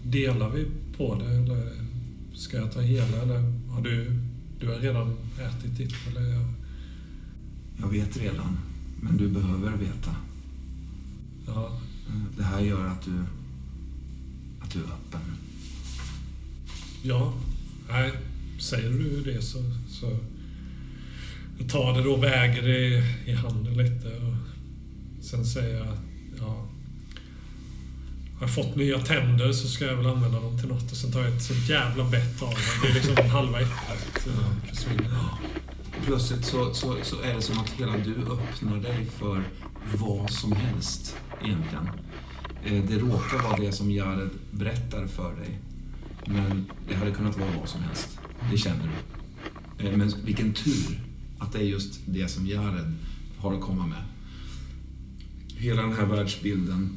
[0.03, 1.73] Delar vi på det eller
[2.35, 4.19] ska jag ta hela eller har du...
[4.61, 6.47] Du har redan ätit ditt eller?
[7.81, 8.59] Jag, vet redan,
[9.01, 10.17] men du behöver veta.
[11.47, 11.81] ja,
[12.37, 13.25] Det här gör att du,
[14.61, 15.21] att du är öppen.
[17.03, 17.35] ja.
[17.89, 18.13] Nej,
[18.61, 19.59] säger du det så...
[19.89, 20.19] så
[21.59, 24.35] jag tar det då, väger det i handen lite och
[25.25, 26.12] sen säger jag att
[28.43, 31.13] har jag fått nya tänder så ska jag väl använda dem till något och sen
[31.13, 32.59] tar jag ett sånt jävla bett av dem.
[32.83, 35.11] Det är liksom halva äpplet eh, försvinner.
[36.07, 39.43] Plötsligt så, så, så är det som att hela du öppnar dig för
[39.99, 41.89] vad som helst egentligen.
[42.65, 45.59] Eh, Det råkar vara det som Jared berättar för dig.
[46.27, 48.19] Men det hade kunnat vara vad som helst.
[48.51, 48.91] Det känner
[49.79, 49.87] du.
[49.89, 51.01] Eh, Men vilken tur
[51.39, 52.95] att det är just det som Jared
[53.39, 54.03] har att komma med.
[55.57, 56.97] Hela den här världsbilden.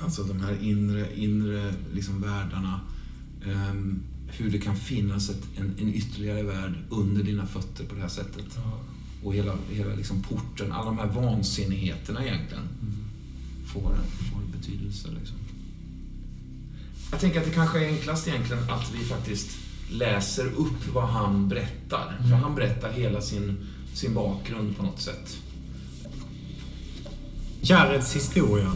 [0.00, 2.80] Alltså de här inre, inre liksom världarna.
[3.46, 8.00] Ehm, hur det kan finnas ett, en, en ytterligare värld under dina fötter på det
[8.00, 8.44] här sättet.
[8.56, 8.80] Ja.
[9.22, 12.68] Och hela, hela liksom porten, alla de här vansinnigheterna egentligen
[13.66, 13.80] får,
[14.30, 15.08] får betydelse.
[15.20, 15.36] Liksom.
[17.10, 19.58] Jag tänker att det kanske är enklast egentligen att vi faktiskt
[19.90, 22.18] läser upp vad han berättar.
[22.18, 25.36] För han berättar hela sin, sin bakgrund på något sätt.
[27.60, 28.72] Jareds historia.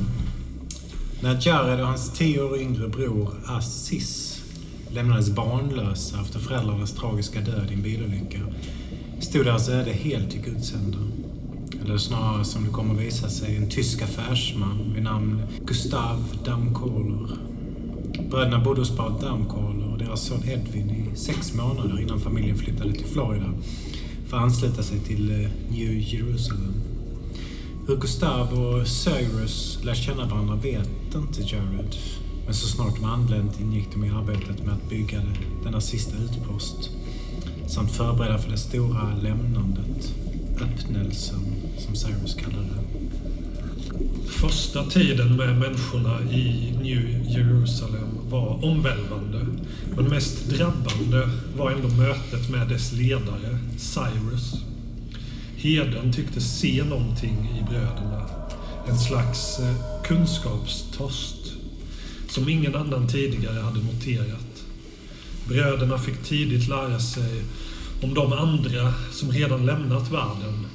[1.23, 4.43] När Jared och hans tio år yngre bror Aziz
[4.91, 8.39] lämnades barnlösa efter föräldrarnas tragiska död i en bilolycka
[9.21, 11.01] stod deras öde helt i Guds händer.
[11.85, 17.37] Eller snarare, som det kommer att visa sig, en tysk affärsman vid namn Gustav Damkohler.
[18.31, 22.93] Bröderna bodde hos par Damkohler och deras son Edvin i sex månader innan familjen flyttade
[22.93, 23.53] till Florida
[24.27, 26.80] för att ansluta sig till eh, New Jerusalem.
[27.91, 31.97] Hur Gustav och Cyrus lär känna varandra vet inte Jared.
[32.45, 35.23] Men så snart de anlänt ingick de i arbetet med att bygga
[35.65, 36.91] denna sista utpost.
[37.67, 40.15] Samt förbereda för det stora lämnandet.
[40.61, 41.41] Öppnelsen,
[41.79, 43.01] som Cyrus kallade det.
[44.29, 49.47] Första tiden med människorna i New Jerusalem var omvälvande.
[49.97, 54.70] Men mest drabbande var ändå mötet med dess ledare, Cyrus.
[55.63, 58.29] Heden tycktes se någonting i bröderna.
[58.89, 61.53] En slags eh, kunskapstörst
[62.29, 64.65] som ingen annan tidigare hade noterat.
[65.49, 67.43] Bröderna fick tidigt lära sig
[68.03, 70.67] om de andra som redan lämnat världen.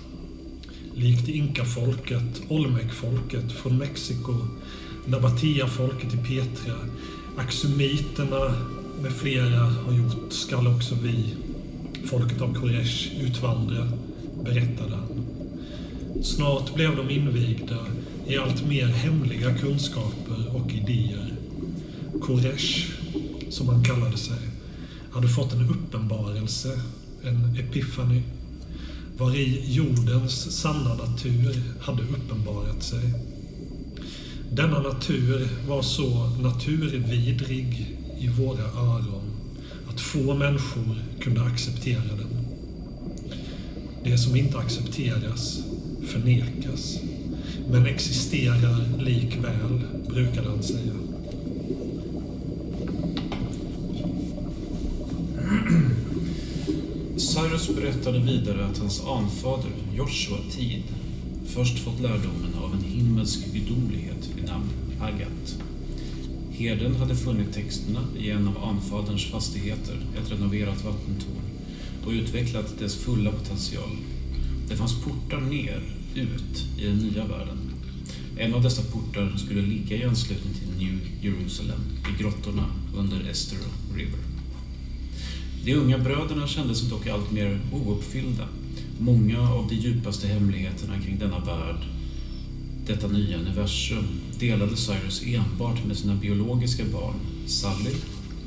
[0.95, 4.35] Likt inkafolket, olmekfolket från Mexiko,
[5.05, 6.75] Nabatea-folket i Petra,
[7.37, 8.53] axumiterna
[9.01, 11.35] med flera har gjort skall också vi,
[12.05, 13.87] folket av Koresh, utvandra,
[14.45, 15.25] berättade han.
[16.23, 17.77] Snart blev de invigda
[18.27, 21.33] i allt mer hemliga kunskaper och idéer.
[22.21, 22.91] Koresh,
[23.49, 24.37] som han kallade sig,
[25.11, 26.79] hade fått en uppenbarelse,
[27.23, 28.21] en epifani,
[29.17, 33.13] var i jordens sanna natur hade uppenbarat sig.
[34.51, 39.31] Denna natur var så naturvidrig i våra öron
[39.89, 42.34] att få människor kunde acceptera den.
[44.05, 45.63] Det som inte accepteras
[46.07, 46.99] förnekas,
[47.71, 50.93] men existerar likväl, brukade han säga.
[57.17, 60.83] Cyrus berättade vidare att hans anfader, Joshua Tid,
[61.45, 64.69] först fått lärdomen av en himmelsk gudomlighet vid namn
[65.01, 65.57] Agat.
[66.51, 71.54] Herden hade funnit texterna i en av anfaderns fastigheter, ett renoverat vattentorn,
[72.05, 73.89] och utvecklat dess fulla potential.
[74.67, 75.81] Det fanns portar ner,
[76.15, 77.57] ut, i den nya världen.
[78.37, 82.65] En av dessa portar skulle ligga i anslutning till New Jerusalem, i grottorna
[82.95, 84.19] under Estero River.
[85.65, 88.47] De unga bröderna kände sig dock allt mer ouppfyllda.
[88.99, 91.85] Många av de djupaste hemligheterna kring denna värld,
[92.87, 94.05] detta nya universum,
[94.39, 97.15] delade Cyrus enbart med sina biologiska barn,
[97.47, 97.95] Sally,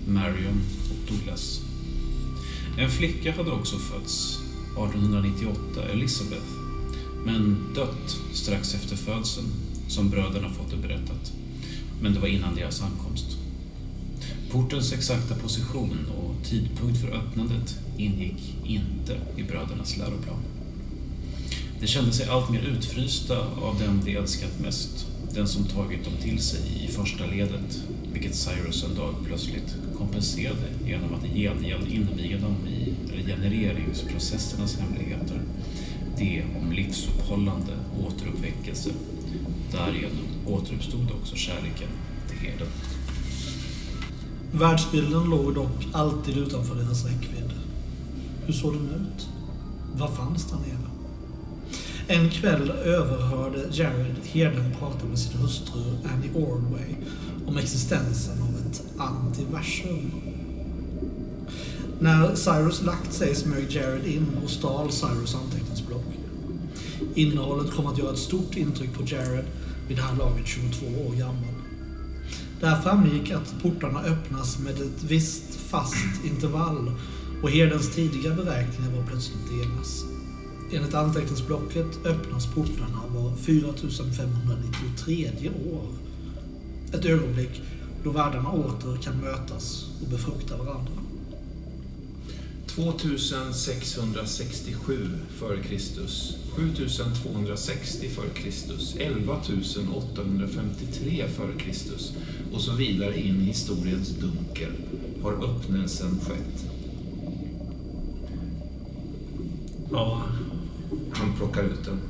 [0.06, 1.67] Marion och Douglas.
[2.78, 4.38] En flicka hade också fötts,
[4.72, 6.46] 1898, Elizabeth,
[7.24, 9.46] men dött strax efter födseln,
[9.88, 11.32] som bröderna fått det berättat.
[12.02, 13.26] Men det var innan deras ankomst.
[14.50, 20.42] Portens exakta position och tidpunkt för öppnandet ingick inte i brödernas läroplan.
[21.80, 26.38] De kände sig alltmer utfrysta av den de älskat mest, den som tagit dem till
[26.38, 27.82] sig i första ledet,
[28.18, 35.40] vilket Cyrus en dag plötsligt kompenserade genom att i gengäld inviga dem i regenereringsprocessernas hemligheter,
[36.16, 37.72] det om livsuppehållande
[38.06, 38.90] återuppväckelse.
[39.72, 41.88] Därigenom återuppstod också kärleken
[42.28, 42.66] till herden.
[44.52, 47.52] Världsbilden låg dock alltid utanför deras räckvidd.
[48.46, 49.28] Hur såg den ut?
[49.96, 50.88] Vad fanns där nere?
[52.10, 56.94] En kväll överhörde Jared herden prata med sin hustru Annie Ordway
[57.48, 60.10] om existensen av ett antiversum.
[62.00, 66.04] När Cyrus lagt sig smög Jared in och stal Cyrus anteckningsblock.
[67.14, 69.44] Innehållet kom att göra ett stort intryck på Jared
[69.88, 71.54] vid det här laget 22 år gammal.
[72.60, 76.92] Där framgick att portarna öppnas med ett visst fast intervall
[77.42, 80.04] och herdens tidiga beräkningar var plötsligt deras.
[80.72, 86.07] Enligt anteckningsblocket öppnas portarna var 4593 år.
[86.92, 87.62] Ett ögonblick
[88.04, 90.92] då världarna åter kan mötas och befrukta varandra.
[92.66, 95.78] 2667 f.Kr.
[96.56, 98.48] 7260 f.Kr.
[99.00, 101.72] 11853 f.Kr.
[102.54, 104.72] och så vidare in i historiens dunkel
[105.22, 106.64] har öppnelsen skett.
[109.90, 110.22] Ja.
[111.12, 112.00] Han plockar ut den.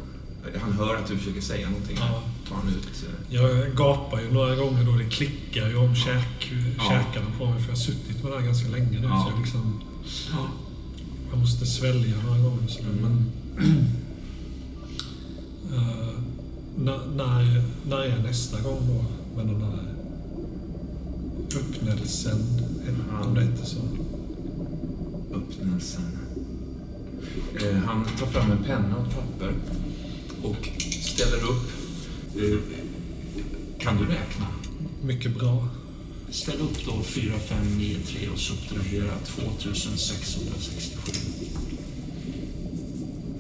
[0.61, 1.97] Han hör att du försöker säga någonting.
[2.01, 2.23] Ja.
[2.49, 3.05] Tar han ut...
[3.09, 6.83] eh, Jag gapar ju några gånger då det klickar ju om käk, Ja.
[6.85, 7.55] käkarna på mig.
[7.61, 9.07] För jag har suttit med det här ganska länge nu.
[9.07, 9.25] Ja.
[9.27, 9.81] Så jag, liksom,
[10.33, 10.47] Ja.
[11.31, 12.67] jag måste svälja några gånger.
[12.69, 12.97] Så Mm.
[13.03, 13.33] Men,
[15.75, 16.09] Eh,
[16.77, 16.99] när,
[17.89, 19.05] när, är nästa gång då
[19.37, 19.79] med den här
[21.57, 22.39] öppnelsen?
[23.25, 23.77] Om det heter så.
[25.35, 26.19] öppnelsen.
[27.63, 29.53] Eh, han tar fram en penna och ett papper
[30.43, 30.69] och
[31.03, 31.71] ställer upp.
[32.37, 32.59] Eh,
[33.79, 34.47] kan du räkna?
[35.03, 35.69] Mycket bra.
[36.31, 40.41] Ställ upp då 4, 5, 9, 3 och subtrahera 2667.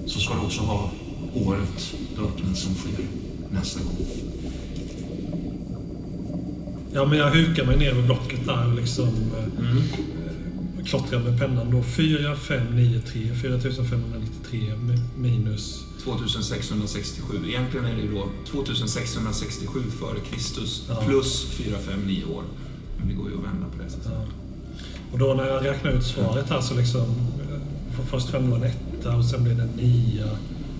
[0.06, 0.90] Så ska du också ha
[1.34, 3.04] året då öppnelsen sker
[3.50, 4.06] nästa gång.
[6.92, 9.82] Ja, men jag hukar mig ner vid blocket där och liksom eh, Mm.
[10.88, 11.82] Klottrar med pennan då.
[11.82, 17.34] 4, 5, 9, 3, 4593 mi- minus 2667.
[17.48, 20.94] Egentligen är det ju då 2667 före Kristus Ja.
[21.06, 22.42] plus 4, 5, 9 år.
[22.98, 24.12] Men det går ju att vända på det sättet.
[24.14, 24.24] Ja.
[25.12, 27.00] Och då när jag räknar ut svaret här så liksom...
[27.00, 27.60] eh,
[27.96, 30.30] för Först fem var en etta och sen blev det en nia.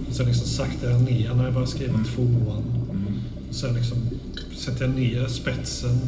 [0.09, 2.05] Och sen liksom saktar jag ner när jag börjar skriva Mm.
[2.05, 2.63] tvåan.
[2.91, 3.15] Mm.
[3.49, 3.99] Och sen liksom
[4.57, 5.99] sätter jag ner spetsen,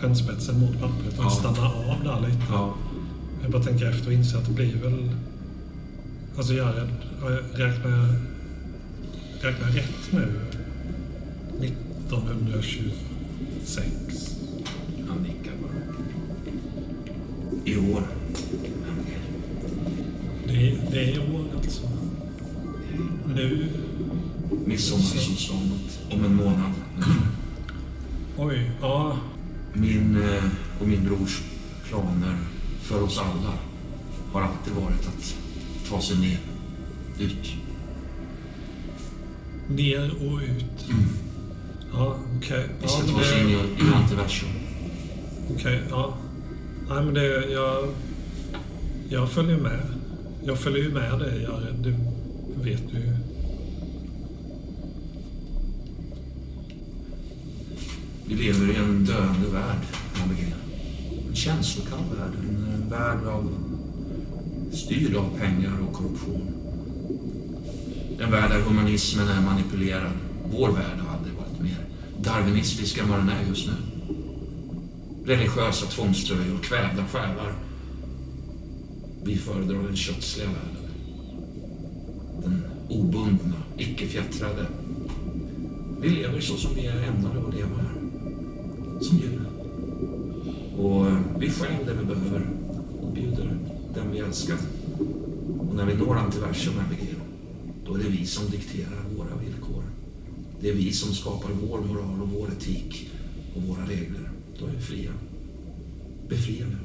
[0.00, 1.30] pennspetsen mot pappret och Ja.
[1.30, 2.42] stannar av där lite.
[2.50, 2.74] Ja.
[3.46, 5.10] Jag bara tänker efter och inser att det blir väl...
[6.36, 6.88] Alltså Jared,
[7.20, 8.08] jag- räknar jag,
[9.40, 10.40] räknar jag rätt nu?
[11.66, 14.36] 1926.
[15.08, 15.72] Han nickar bara.
[17.64, 18.02] I år.
[20.46, 21.82] Det, är- det är år alltså.
[23.34, 23.66] Nu?
[24.64, 26.72] Midsommarsolståndet om en månad.
[28.38, 29.16] Oj, ja.
[29.72, 30.44] Min eh,
[30.80, 31.42] och min brors
[31.88, 32.36] planer
[32.86, 33.52] för oss alla
[34.32, 35.34] har alltid varit att
[35.90, 36.38] ta sig ner,
[37.18, 37.52] ut.
[39.68, 40.86] Ner och ut.
[41.92, 42.68] Ja, okej.
[42.82, 44.48] Vi ska Ja, ta oss det- in i, i antiversum.
[45.54, 46.14] Okej, ja.
[46.88, 47.50] Nej, men det...
[47.52, 47.88] Jag,
[49.08, 49.80] jag följer med.
[50.44, 51.74] Jag följer ju med dig, Jared.
[52.56, 53.12] Det vet du ju.
[58.26, 59.78] Vi lever i en döende värld,
[60.24, 60.54] Abigail.
[61.28, 62.32] En känslokall värld.
[62.48, 63.48] En en värld av,
[64.72, 66.42] styrd av pengar och korruption.
[68.20, 70.12] En värld där humanismen är manipulerad.
[70.52, 71.86] Vår värld har aldrig varit mer
[72.20, 73.74] darwinistisk än vad den är just nu.
[75.24, 77.54] Religiösa tvångströjor, kvävda själar.
[79.22, 80.90] Vi föredrar den kötsliga världen.
[82.42, 84.66] Den obundna, icke-fjättrade.
[86.00, 88.00] Vi lever så som vi är ämnade att leva här.
[89.00, 89.40] Som djur.
[90.78, 91.06] Och
[91.38, 92.65] vi stjäl det vi behöver
[93.16, 93.58] och bjuder
[93.94, 94.58] den vi älskar.
[95.58, 97.16] Och när vi når antiversum, Abigail,
[97.86, 99.82] då är det vi som dikterar våra villkor.
[100.60, 103.10] Det är vi som skapar vår moral och vår etik
[103.54, 104.30] och våra regler.
[104.58, 105.10] Då är vi fria.
[106.28, 106.76] Befriade.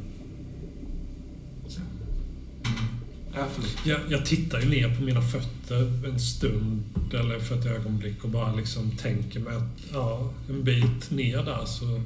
[3.34, 3.86] Ja, förlåt.
[3.86, 8.30] Jag, jag tittar ju ner på mina fötter en stund, eller för ett ögonblick, och
[8.30, 12.02] bara liksom tänker mig att ja, en bit ner där så,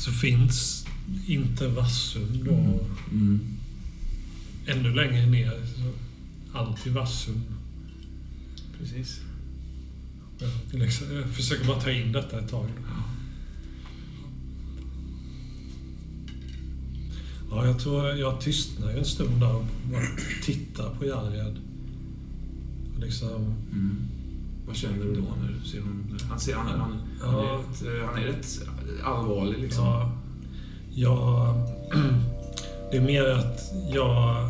[0.00, 0.79] så finns
[1.26, 2.80] inte Vassum då.
[3.10, 3.40] Mm.
[4.66, 5.92] Ännu längre ner, så
[6.58, 7.40] anti-Vassum.
[8.78, 9.20] Precis.
[10.38, 12.68] Jag, liksom, jag försöker bara ta in detta ett tag.
[17.50, 20.02] Ja, jag tror jag tystnar en stund där och bara
[20.44, 21.58] tittar på Jared.
[22.94, 23.54] Och liksom...
[23.72, 23.96] Mm.
[24.66, 26.18] Vad känner du då när du ser honom?
[26.28, 27.62] Han, ser, han, han, han, Ja.
[27.80, 28.60] är, rätt, han är rätt
[29.04, 29.84] allvarlig liksom.
[29.84, 30.19] Ja,
[30.94, 31.54] jag,
[32.90, 34.48] det är mer att jag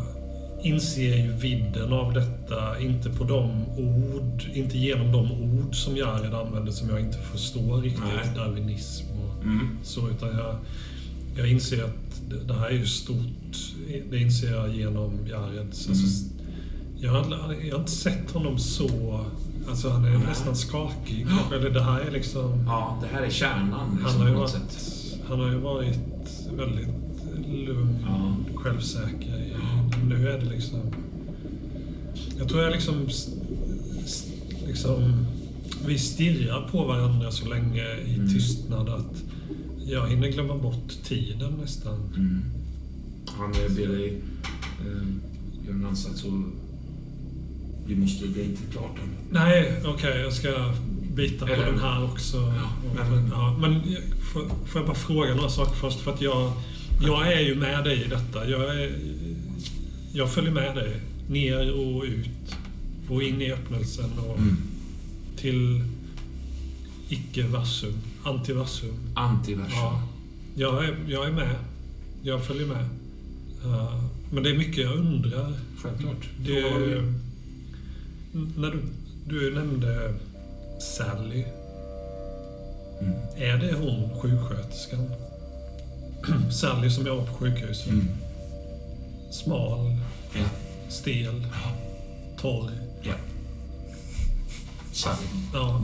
[0.63, 6.33] inser ju vidden av detta, inte på de ord, inte genom de ord som Jared
[6.33, 8.35] använder som jag inte förstår riktigt, Nej.
[8.35, 9.77] darwinism och Mm.
[9.83, 10.55] så, utan jag,
[11.37, 13.57] jag inser att det, det här är ju stort.
[14.11, 15.89] Det inser jag genom Jareds.
[15.89, 16.29] Alltså,
[16.99, 19.19] jag, har, jag har inte sett honom så...
[19.69, 20.27] Alltså han är Nej.
[20.27, 21.27] nästan skakig.
[21.53, 22.63] Eller det här är liksom...
[22.67, 24.79] Ja, det här är kärnan Han liksom, har, på ju varit,
[25.29, 25.99] han har ju varit
[26.57, 26.87] väldigt
[27.67, 28.35] lugn, Ja.
[28.55, 29.57] självsäker.
[30.07, 30.79] Nu är det liksom...
[32.37, 33.07] Jag tror jag liksom...
[34.67, 35.25] liksom
[35.87, 38.29] vi stirrar på varandra så länge i Mm.
[38.33, 39.23] tystnad att
[39.85, 41.99] Jag hinner glömma bort tiden nästan.
[42.17, 42.41] Mm.
[43.25, 44.21] Han ber dig
[44.81, 45.07] eh,
[45.65, 46.31] göra en ansats och
[47.87, 49.09] vi måste, det är inte klart än.
[49.39, 50.73] Nej, okej, jag ska
[51.15, 52.37] bita på Eller- den här också.
[52.37, 53.81] Ja, men- ja, men
[54.31, 55.99] får, får jag bara fråga några saker först?
[55.99, 56.51] För att jag,
[57.03, 58.49] jag är ju med dig i detta.
[58.49, 58.91] Jag, är,
[60.13, 61.01] jag följer med dig.
[61.29, 62.55] Ner och ut.
[63.09, 64.57] Och in i öppnelsen och Mm.
[65.37, 65.83] till
[67.09, 67.93] icke-versum.
[68.23, 68.93] Antiversum.
[69.15, 69.73] Antiversum.
[69.73, 70.07] Ja,
[70.55, 71.55] jag är, jag är med.
[72.21, 72.85] Jag följer med.
[73.65, 75.53] Uh, men det är mycket jag undrar.
[75.81, 76.29] Självklart.
[76.45, 76.61] Det,
[78.57, 78.81] när du,
[79.27, 80.13] du nämnde
[80.97, 81.43] Sally.
[83.01, 83.13] Mm.
[83.37, 85.11] Är det hon sjuksköterskan?
[86.51, 87.87] Sally som jobbar på sjukhuset.
[87.87, 88.07] Mm.
[89.31, 89.95] Smal,
[90.33, 90.45] Ja.
[90.89, 91.47] stel,
[92.41, 92.71] torr.
[93.03, 93.13] ja.
[94.91, 95.27] Sally.
[95.53, 95.81] Ja.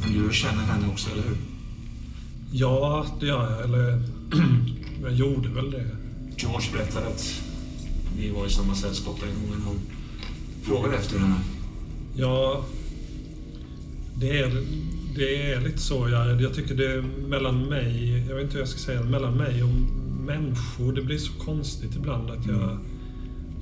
[0.00, 1.36] Men du känner henne också, eller hur?
[2.52, 3.64] ja, det gör jag.
[3.64, 4.02] Eller
[5.02, 5.86] jag gjorde väl det.
[6.36, 7.40] George berättade att
[8.16, 9.80] vi var i samma sällskap en gång när han
[10.62, 11.36] frågade efter henne.
[12.16, 12.64] Ja,
[14.14, 14.64] det är,
[15.14, 16.40] det är lite så Jared.
[16.40, 19.62] Jag tycker det är mellan mig, jag vet inte hur jag ska säga, mellan mig
[19.62, 19.68] och
[20.26, 20.92] människor.
[20.92, 22.78] Det blir så konstigt ibland att jag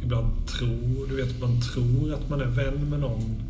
[0.03, 3.43] ibland tror, du vet man tror att man är vän med någon.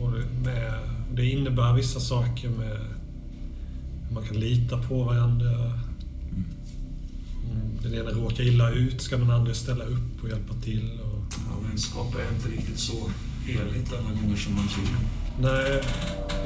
[0.00, 0.72] Och det, med,
[1.14, 2.78] det innebär vissa saker med
[4.08, 5.50] hur man kan lita på varandra.
[7.44, 11.00] Mm, Den ena råkar illa ut, ska den andra ställa upp och hjälpa till.
[11.04, 13.10] Och, Ja, vänskap är inte riktigt så
[13.46, 14.86] heligt alla gånger som man tror.
[15.40, 15.82] Nej,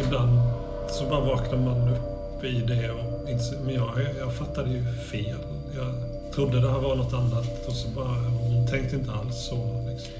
[0.06, 4.84] ibland så bara vaknar man upp i det och inser, men jag, jag fattade ju
[5.10, 5.38] fel.
[5.74, 5.94] Jag
[6.34, 9.84] trodde det här var något annat och så bara, hon tänkte inte alls så.
[9.88, 10.12] Liksom.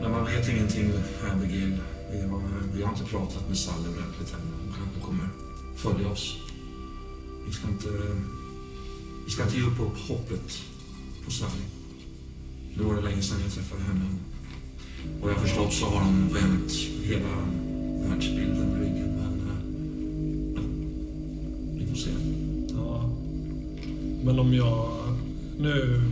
[0.00, 0.92] Nej, man vet ingenting,
[1.32, 1.76] Abigail.
[2.12, 2.40] Vi har,
[2.74, 4.40] vi har inte pratat med Sally ordentligt än.
[4.64, 5.28] Hon kanske kommer
[5.76, 6.36] följa oss.
[7.46, 7.88] Vi ska inte,
[9.24, 10.62] vi ska inte ge upp hoppet
[11.24, 11.64] på Sally.
[12.76, 14.04] Nu var det länge sedan jag träffade henne.
[15.22, 17.34] Och jag har förstått så har hon vänt hela
[18.08, 19.08] världsbilden i ryggen.
[24.24, 24.90] Men om jag
[25.58, 26.02] nu...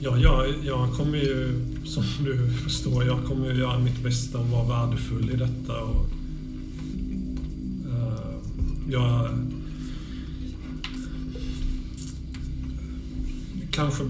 [0.00, 4.48] Ja, jag, jag kommer ju, som du förstår, jag kommer ju göra mitt bästa och
[4.48, 5.80] vara värdefull i detta.
[5.82, 6.06] Och,
[7.90, 8.34] eh,
[8.90, 9.30] jag
[13.70, 14.04] kanske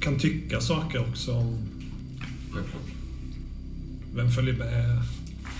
[0.00, 1.58] kan tycka saker också om
[2.50, 2.82] Självklart.
[4.14, 4.84] vem följer med,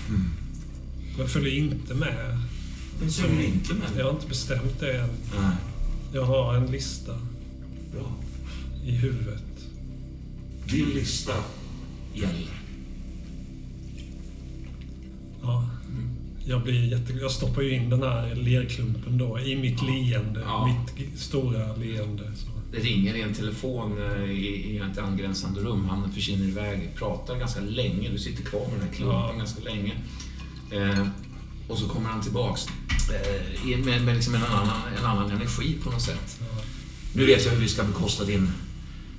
[0.09, 0.21] Mm.
[1.17, 2.37] vem följer inte med.
[3.01, 3.89] Är du inte med?
[3.97, 5.09] Jag har inte bestämt det än.
[5.41, 5.55] Nej.
[6.13, 7.11] Jag har en lista
[7.91, 8.11] Bra.
[8.85, 9.43] i huvudet.
[10.65, 11.33] Din lista
[12.13, 12.47] gäller.
[15.41, 15.69] Ja.
[16.45, 17.13] Jag, blir jätte...
[17.13, 20.39] jag stoppar ju in den här lerklumpen då i mitt leende.
[20.45, 20.83] Ja.
[20.97, 22.23] Mitt stora leende.
[22.35, 22.47] Så.
[22.71, 25.85] Det ringer i en telefon eh, i, i ett angränsande rum.
[25.89, 28.09] Han försvinner iväg, pratar ganska länge.
[28.09, 29.33] Du sitter kvar med den här klumpen Ja.
[29.37, 29.93] ganska länge.
[30.71, 31.07] Eh,
[31.67, 32.67] och så kommer han tillbaks
[33.85, 36.39] med, med liksom en, annan, en annan energi på något sätt.
[37.13, 38.51] Nu vet jag hur vi ska bekosta din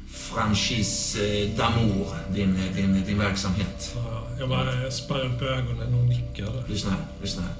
[0.08, 3.92] franchise eh, d'amour, din, din, din verksamhet.
[3.94, 6.64] Ja, jag bara spärrar upp ögonen och nickar.
[6.68, 7.54] Lyssna här, lyssna här.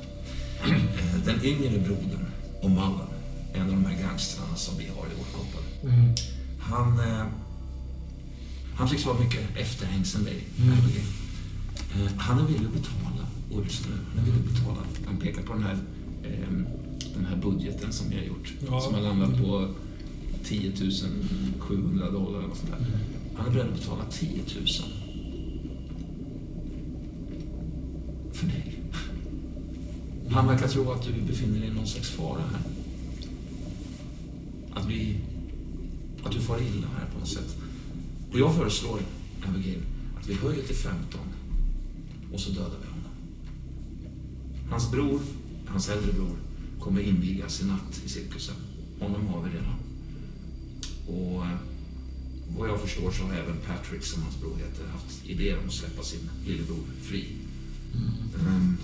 [0.73, 0.81] Eh,
[1.25, 2.27] Den yngre brodern,
[2.63, 3.07] O'Mullen,
[3.55, 5.91] en av de här gangstrarna som vi har i vårt koppel.
[5.93, 6.15] Mm.
[6.61, 7.27] Han, eh,
[8.77, 10.73] han tycks vara mycket efterhängsen dig, Mm.
[11.95, 14.81] Eh, han är villig att betala, och nu, han är villig att betala.
[15.07, 15.79] Han pekar på den här, eh,
[17.15, 18.81] den här budgeten som vi har gjort, Ja.
[18.81, 19.69] som har landat på
[20.45, 20.73] 10
[21.59, 22.87] 700 dollar eller sånt där.
[23.35, 24.43] Han är beredd att betala 10 000.
[28.33, 28.81] För dig.
[30.31, 32.61] Han verkar tro att du befinner dig i någon slags fara här.
[34.73, 35.17] Att vi...
[36.25, 37.57] Att du far illa här på något sätt.
[38.33, 39.01] Och jag föreslår,
[39.49, 39.83] Abigail,
[40.21, 41.21] att vi höjer till 15
[42.33, 43.11] och så dödar vi honom.
[44.71, 45.21] Hans bror,
[45.75, 46.37] hans äldre bror,
[46.81, 48.55] kommer invigas i natt i cirkusen.
[49.01, 49.75] Honom har vi redan.
[51.07, 51.59] Och eh,
[52.57, 55.73] vad jag förstår så har även Patrick, som hans bror heter, haft idéer om att
[55.73, 57.29] släppa sin lillebror fri.
[58.39, 58.77] Ehm,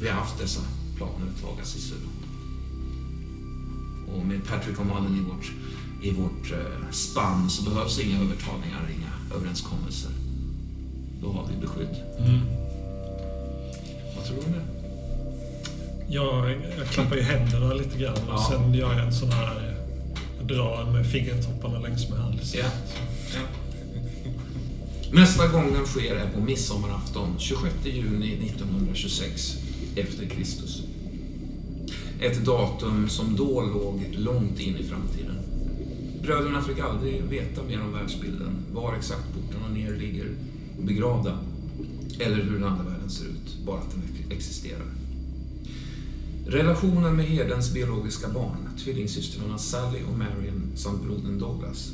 [0.00, 0.60] vi har haft dessa
[0.96, 1.94] planer ett tag, Azizu.
[4.14, 5.52] Och med Patrick O'Mullen i vårt,
[6.02, 10.10] i vårt eh, spann så behövs inga övertalningar, inga överenskommelser.
[11.22, 11.96] Då har vi beskydd.
[12.18, 12.67] Mm.
[14.28, 14.62] Tror det?
[16.14, 18.46] Jag, jag klappar ju händerna lite grann och Ja.
[18.50, 19.76] sen gör jag en sån här...
[20.38, 22.60] Jag drar med fingertopparna längs med halsen.
[22.60, 22.70] Ja.
[23.34, 23.40] ja.
[25.12, 29.56] Nästa gång den sker är på midsommarafton 26 juni 1926.
[29.96, 30.82] efter Kristus.
[32.20, 35.34] Ett datum som då låg långt in i framtiden.
[36.22, 40.26] Bröderna fick aldrig veta mer om världsbilden, var exakt portarna ner ligger
[40.82, 41.38] begravda,
[42.20, 44.86] eller hur den andra världen ser ut, bara att den existerar.
[46.46, 51.92] Relationen med herdens biologiska barn, tvillingsystrarna Sally och Marion samt brodern Douglas,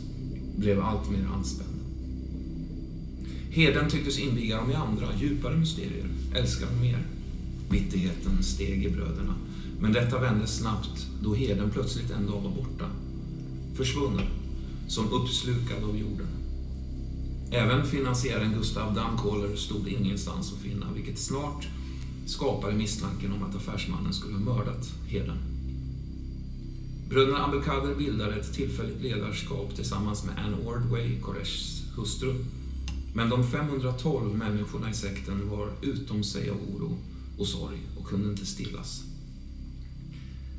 [0.57, 1.75] blev allt mer anspänd.
[3.51, 7.07] Heden tycktes inviga dem i andra, djupare mysterier, älska dem mer.
[7.71, 9.35] Bitterheten steg i bröderna,
[9.81, 12.91] men detta vände snabbt då heden plötsligt en dag var borta.
[13.75, 14.27] Försvunnen,
[14.89, 16.29] som uppslukad av jorden.
[17.51, 21.69] Även finansiären Gustav Dammkoller stod ingenstans att finna, vilket snart
[22.27, 25.39] skapade misstanken om att affärsmannen skulle ha mördat Heden.
[27.09, 32.35] Bröderna Abelkader bildade ett tillfälligt ledarskap tillsammans med Anne Ordway, Koreshs hustru.
[33.15, 36.97] Men de 512 människorna i sekten var utom sig av oro
[37.39, 39.05] och sorg och kunde inte stillas.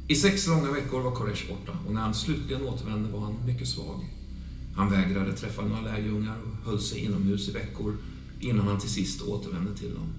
[0.07, 3.67] I sex långa veckor var Koresh borta och när han slutligen återvände var han mycket
[3.67, 4.05] svag.
[4.75, 7.97] Han vägrade träffa några lärjungar och höll sig inomhus i veckor
[8.39, 10.13] innan han till sist återvände till dem.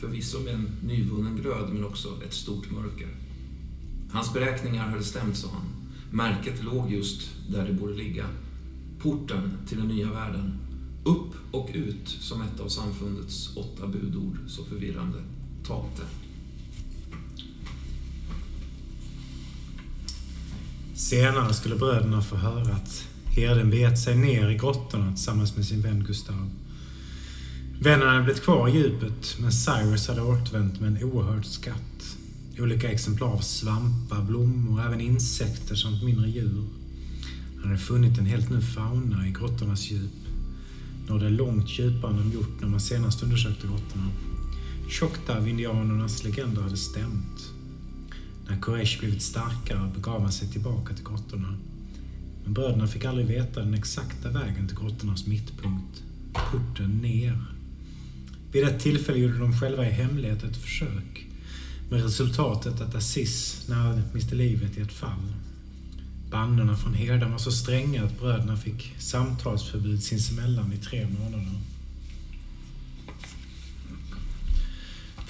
[0.00, 3.08] Förvisso med en nyvunnen glöd men också ett stort mörker.
[4.12, 5.66] Hans beräkningar hade stämt, sa han.
[6.10, 8.26] Märket låg just där det borde ligga.
[8.98, 10.58] Porten till den nya världen.
[11.04, 15.18] Upp och ut som ett av samfundets åtta budord så förvirrande
[15.66, 16.02] talte.
[20.94, 25.80] Senare skulle bröderna få höra att herden begett sig ner i grottorna tillsammans med sin
[25.80, 26.50] vän Gustav.
[27.80, 32.16] Vännerna hade blivit kvar i djupet, men Cyrus hade återvänt med en oerhörd skatt.
[32.58, 36.64] Olika exemplar av svampar, blommor, även insekter samt mindre djur.
[37.56, 40.10] Han hade funnit en helt ny fauna i grottornas djup.
[41.08, 44.08] Nådde långt djupare än de gjort när man senast undersökte grottorna.
[44.88, 47.50] Choctaw-indianernas legender hade stämt.
[48.48, 51.54] När Koresh blivit starkare begav han sig tillbaka till grottorna.
[52.44, 56.02] Men bröderna fick aldrig veta den exakta vägen till grottornas mittpunkt.
[56.32, 57.57] Porten ner.
[58.52, 61.26] Vid ett tillfälle gjorde de själva i hemlighet ett försök.
[61.90, 65.32] Med resultatet att Aziz nära miste livet i ett fall.
[66.30, 71.60] Bannorna från herden var så stränga att bröderna fick samtalsförbud sinsemellan i tre månader.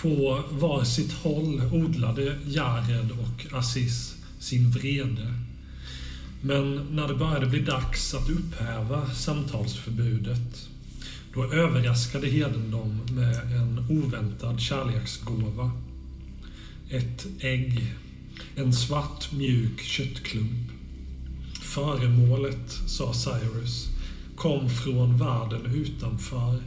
[0.01, 5.35] På var sitt håll odlade Jared och Aziz sin vrede.
[6.43, 10.69] Men när det började bli dags att upphäva samtalsförbudet,
[11.35, 15.71] då överraskade herden dem med en oväntad kärleksgåva.
[16.91, 17.95] Ett ägg,
[18.57, 20.71] en svart mjuk köttklump.
[21.63, 23.89] Föremålet, sa Cyrus,
[24.37, 26.63] kom från världen utanför.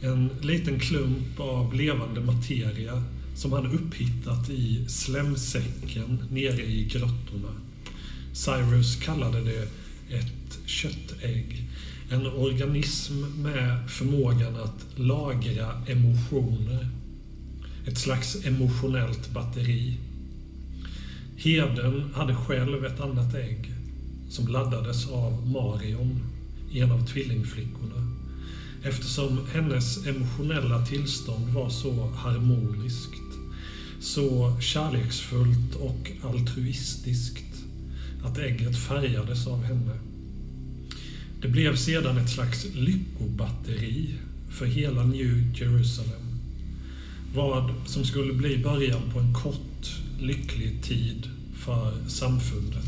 [0.00, 3.02] En liten klump av levande materia
[3.34, 7.52] som han upphittat i slemsäcken nere i grottorna.
[8.32, 9.68] Cyrus kallade det
[10.08, 11.67] ett köttägg.
[12.10, 16.88] En organism med förmågan att lagra emotioner.
[17.86, 19.96] Ett slags emotionellt batteri.
[21.36, 23.72] Heden hade själv ett annat ägg
[24.30, 26.20] som laddades av Marion,
[26.72, 28.16] en av tvillingflickorna.
[28.82, 33.38] Eftersom hennes emotionella tillstånd var så harmoniskt,
[34.00, 37.64] så kärleksfullt och altruistiskt
[38.24, 40.07] att ägget färgades av henne.
[41.42, 44.14] Det blev sedan ett slags lyckobatteri
[44.50, 46.40] för hela New Jerusalem.
[47.34, 52.84] Vad som skulle bli början på en kort, lycklig tid för samfundet.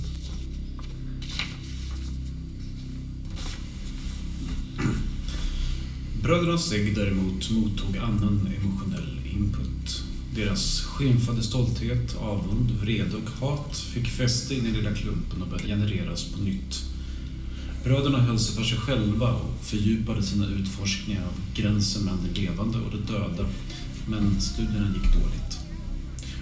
[6.22, 10.02] Brödernas ägg däremot mottog annan emotionell input.
[10.34, 15.68] Deras skymfade stolthet, avund, vrede och hat fick fäste in i lilla klumpen och började
[15.68, 16.89] genereras på nytt.
[17.84, 22.78] Bröderna höll sig för sig själva och fördjupade sina utforskningar av gränsen mellan det levande
[22.78, 23.48] och det döda,
[24.06, 25.58] men studierna gick dåligt.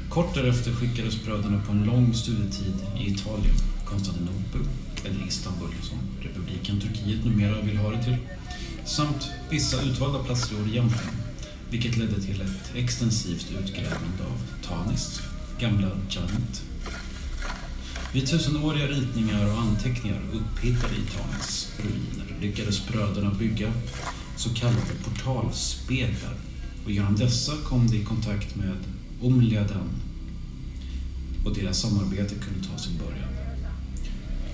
[0.09, 4.61] Kort därefter skickades bröderna på en lång studietid i Italien, Konstantinopel,
[5.05, 8.17] eller Istanbul som republiken Turkiet numera vill ha det till,
[8.87, 11.09] samt vissa utvalda platser i Orienten,
[11.71, 15.21] vilket ledde till ett extensivt utgrävande av Tanis,
[15.61, 16.68] gamla Janit.
[18.13, 23.73] Vid tusenåriga ritningar och anteckningar upphittade i Tanis ruiner lyckades bröderna bygga
[24.37, 26.35] så kallade portalspeglar
[26.85, 28.77] och genom dessa kom de i kontakt med
[29.23, 29.89] Umliadan
[31.45, 33.29] och deras samarbete kunde ta sin början.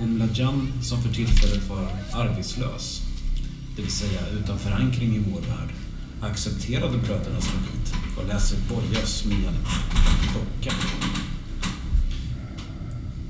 [0.01, 3.03] Umladjan, som för tillfället var arbetslös,
[3.77, 5.69] det vill säga utan förankring i vår värld,
[6.21, 9.57] accepterade brödernas logik och läser Bojas med en
[10.35, 10.77] docka.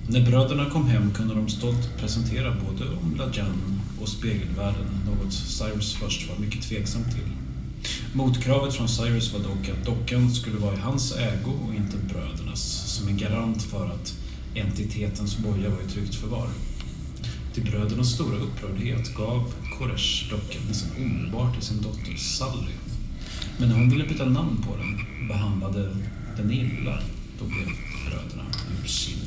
[0.08, 5.94] När bröderna kom hem kunde de stolt presentera både om Lajan och spegelvärlden, något Cyrus
[5.94, 7.32] först var mycket tveksam till.
[8.12, 12.60] Motkravet från Cyrus var dock att dockan skulle vara i hans ägo och inte brödernas,
[12.86, 14.14] som en garant för att
[14.54, 16.48] entitetens boja var i tryggt förvar.
[17.54, 22.72] Till brödernas stora upprördhet gav Koresh dockan nästan omedelbart till sin dotter Sally.
[23.58, 25.96] Men när hon ville byta namn på den, behandlade
[26.36, 26.98] den illa,
[27.38, 27.68] då blev
[28.08, 28.44] bröderna
[28.84, 29.23] ursinniga.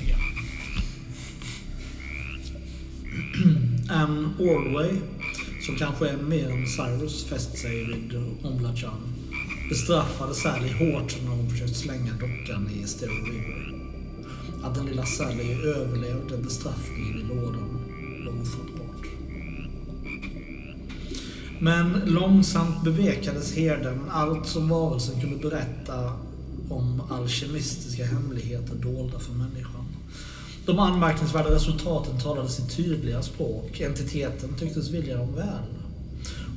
[3.90, 4.92] Anne Ordway,
[5.62, 9.02] som kanske är mer än Cyrus, fäst sig vid Omlachan,
[9.70, 13.74] Bestraffade Sally hårt när hon försökt slänga dockan i Stereo River.
[14.64, 17.80] Att den lilla Sally överlevde bestraffningen i lådan
[18.26, 19.08] var ofattbart.
[21.60, 26.14] Men långsamt bevekades herden allt som varelsen kunde berätta
[26.70, 29.77] om alkemistiska hemligheter dolda för människan.
[30.68, 33.82] De anmärkningsvärda resultaten talade sitt tydliga språk.
[33.82, 35.64] Entiteten tycktes vilja dem väl.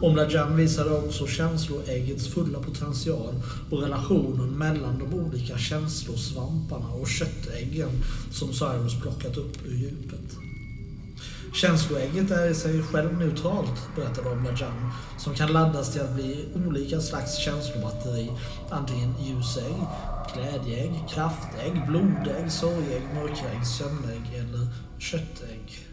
[0.01, 3.35] Omlajan visade också känsloäggets fulla potential
[3.71, 7.91] och relationen mellan de olika känslosvamparna och köttäggen
[8.31, 10.50] som Cyrus plockat upp ur djupet.
[11.53, 17.01] Känsloägget är i sig själv neutralt, berättade Omlajan, som kan laddas till att bli olika
[17.01, 18.31] slags känslobatteri,
[18.71, 19.75] antingen ljusägg,
[20.35, 24.67] glädjeägg, kraftägg, blodägg, sorgägg, mörkägg, sömnägg eller
[24.99, 25.87] köttägg.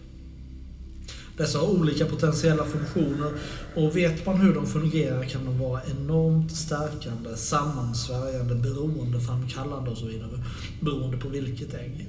[1.38, 3.32] Dessa har olika potentiella funktioner
[3.76, 10.06] och vet man hur de fungerar kan de vara enormt stärkande, sammansvärjande, beroendeframkallande och så
[10.06, 10.44] vidare,
[10.82, 12.08] beroende på vilket ägg.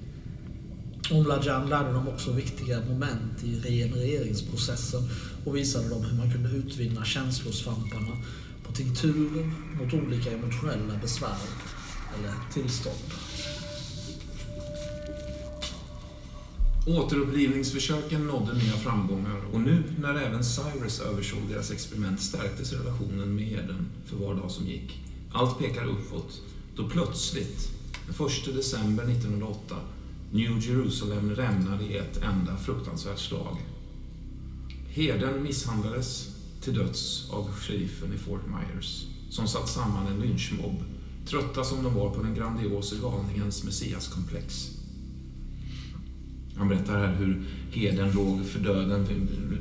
[1.11, 5.09] Omlajan lärde dem också viktiga moment i regenereringsprocessen
[5.45, 8.17] och visade dem hur man kunde utvinna känslosvamparna
[8.67, 9.51] på tinkturer
[9.81, 11.37] mot olika emotionella besvär
[12.19, 12.95] eller tillstånd.
[16.87, 23.45] Återupplivningsförsöken nådde nya framgångar och nu när även Cyrus översåg deras experiment stärktes relationen med
[23.45, 25.01] herden för var dag som gick.
[25.33, 26.43] Allt pekar uppåt,
[26.77, 27.69] då plötsligt,
[28.07, 29.77] den 1 december 1908,
[30.33, 33.57] New Jerusalem rämnade i ett enda fruktansvärt slag.
[34.89, 36.29] Herden misshandlades
[36.61, 40.83] till döds av sheriffen i Fort Myers, som satt samman en lynchmobb,
[41.27, 44.71] trötta som de var på den grandiose galningens messiaskomplex.
[46.57, 49.07] Han berättar här hur heden låg för döden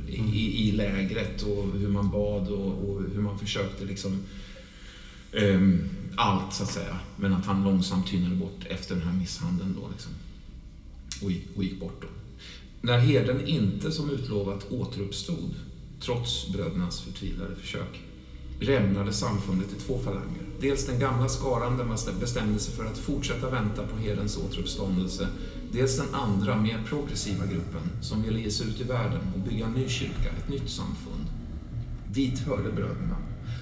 [0.08, 4.24] i, i lägret och hur man bad och, och hur man försökte liksom
[5.34, 7.00] um, allt så att säga.
[7.16, 10.12] Men att han långsamt tynade bort efter den här misshandeln då liksom.
[11.24, 12.08] Och gick, och gick bort då.
[12.82, 15.56] När herden inte som utlovat återuppstod,
[16.00, 18.02] trots brödernas förtvivlade försök,
[18.60, 20.44] rämnade samfundet i två falanger.
[20.60, 25.28] Dels den gamla skaran där man bestämde sig för att fortsätta vänta på herdens återuppståndelse.
[25.72, 29.66] Dels den andra, mer progressiva gruppen som ville ge sig ut i världen och bygga
[29.66, 31.26] en ny kyrka, ett nytt samfund.
[32.14, 33.18] Dit hörde bröderna,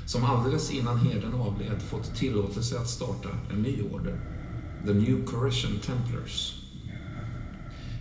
[0.06, 4.20] som alldeles innan herden avled fått tillåtelse att starta en ny order.
[4.86, 6.65] The New Corrition Templars.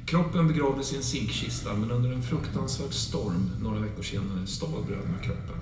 [0.07, 5.19] Kroppen begravdes i en zinkkista men under en fruktansvärd storm några veckor senare stal bröderna
[5.19, 5.57] kroppen.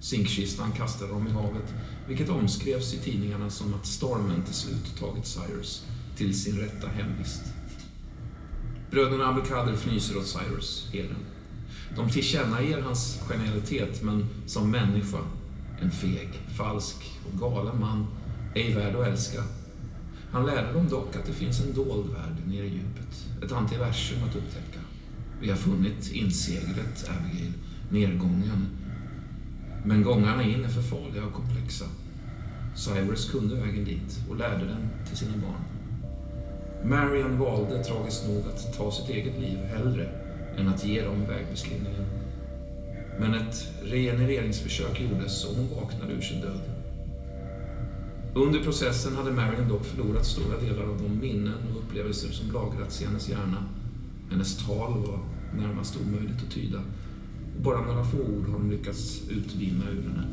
[0.00, 1.74] Zinkkistan kastade dem i havet,
[2.08, 5.86] vilket omskrevs i tidningarna som att stormen till slut tagit Cyrus
[6.16, 7.42] till sin rätta hemvist.
[8.90, 11.16] Bröderna Abukader fnyser åt Cyrus, herden.
[11.96, 15.18] De tillkännager hans genialitet, men som människa,
[15.80, 16.96] en feg, falsk
[17.32, 18.06] och galen man,
[18.54, 19.44] ej värd att älska.
[20.32, 22.89] Han lärde dem dock att det finns en dold värld nere i djupet,
[23.44, 24.80] ett antiversum att upptäcka.
[25.40, 27.52] Vi har funnit inseglet, Abigail,
[27.90, 28.68] nedgången,
[29.84, 31.84] men gångarna in är för farliga och komplexa.
[32.74, 35.64] Cyrus kunde vägen dit och lärde den till sina barn.
[36.84, 40.08] Marian valde tragiskt nog att ta sitt eget liv hellre
[40.58, 42.04] än att ge dem vägbeskrivningen.
[43.18, 46.69] Men ett regenereringsförsök gjordes och hon vaknade ur sin död.
[48.34, 53.02] Under processen hade Marian dock förlorat stora delar av de minnen och upplevelser som lagrats
[53.02, 53.64] i hennes hjärna.
[54.30, 55.18] Hennes tal var
[55.54, 56.82] närmast omöjligt att tyda
[57.62, 60.26] bara några få ord har de lyckats utvinna ur henne.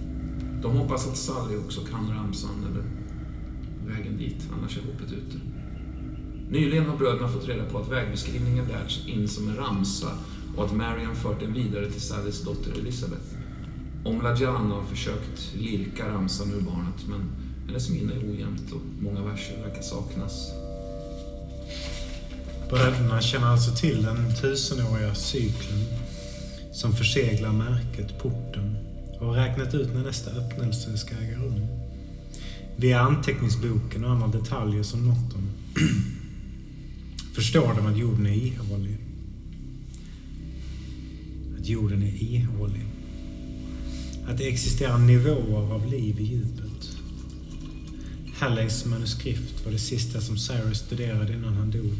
[0.62, 2.84] De hoppas att Sally också kan ramsan eller
[3.96, 5.38] vägen dit, annars är hoppet ute.
[6.50, 10.10] Nyligen har bröderna fått reda på att vägbeskrivningen lärts in som en ramsa
[10.56, 13.26] och att Marian fört den vidare till Sallys dotter Elisabeth.
[14.06, 17.22] Omladjan har försökt lirka ramsan ur barnet men
[17.68, 20.52] hennes minne är ojämnt och många verser verkar saknas.
[22.70, 25.86] Bröderna känner alltså till den tusenåriga cykeln
[26.74, 28.76] som förseglar märket, porten
[29.20, 31.68] och räknat ut när nästa öppnelse ska äga rum.
[32.76, 35.50] Via anteckningsboken och andra detaljer som nått dem
[37.36, 38.98] förstår de att jorden är ihålig.
[41.60, 42.86] Att jorden är ihålig.
[44.28, 46.67] Att det existerar nivåer av liv i djupet.
[48.38, 51.96] Halleys manuskript var det sista som Cyrus studerade innan han dog.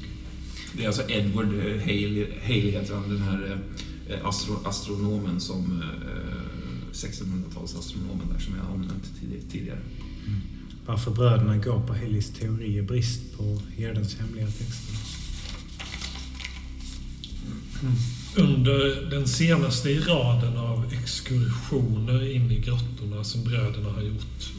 [0.78, 3.60] Det är alltså Edward eh, Haley heter han, den här
[4.10, 9.80] eh, astro, astronomen som eh, 1600-talsastronomen där som jag omnämnt tid- tidigare.
[10.86, 14.96] Varför bröderna går på Haleys teori är brist på herdens hemliga texter.
[18.36, 24.52] Under den senaste i raden av exkursioner in i grottorna som bröderna har gjort,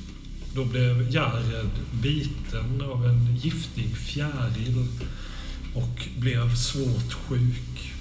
[0.55, 1.71] då blev Jared
[2.03, 4.87] biten av en giftig fjäril
[5.75, 7.93] och blev svårt sjuk.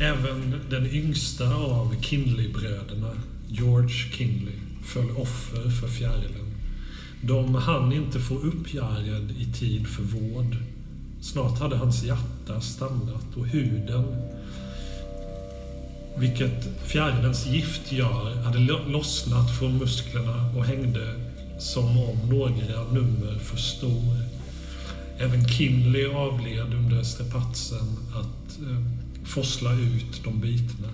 [0.00, 3.10] Även den yngsta av Kinley-bröderna,
[3.48, 6.54] George Kinley, föll offer för fjärilen.
[7.20, 10.56] De hann inte få upp Jared i tid för vård.
[11.20, 14.04] Snart hade hans hjärta stannat och huden,
[16.16, 18.58] vilket fjärilens gift gör, hade
[18.90, 21.23] lossnat från musklerna och hängde
[21.58, 24.16] som om några nummer för stor.
[25.18, 28.82] Även Kinley avled under strapatsen att eh,
[29.24, 30.88] forsla ut de bitna.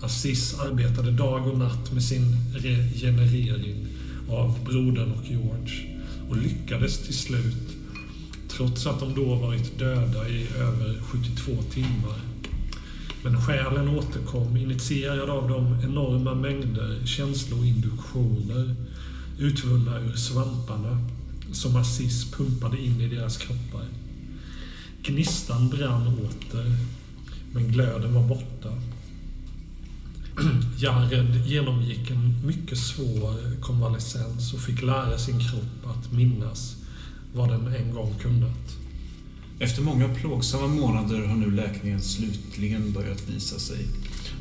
[0.00, 3.86] Assis arbetade dag och natt med sin regenerering
[4.30, 5.96] av brodern och George
[6.28, 7.76] och lyckades till slut,
[8.48, 12.20] trots att de då varit döda i över 72 timmar.
[13.22, 18.74] Men själen återkom, initierad av de enorma mängder känsloinduktioner
[19.38, 20.98] utvunna ur svamparna
[21.52, 23.86] som Aziz pumpade in i deras kroppar.
[25.02, 26.76] Gnistan brann åter,
[27.52, 28.72] men glöden var borta.
[30.78, 36.76] Jared genomgick en mycket svår konvalescens och fick lära sin kropp att minnas
[37.34, 38.76] vad den en gång kunnat.
[39.58, 43.86] Efter många plågsamma månader har nu läkningen slutligen börjat visa sig.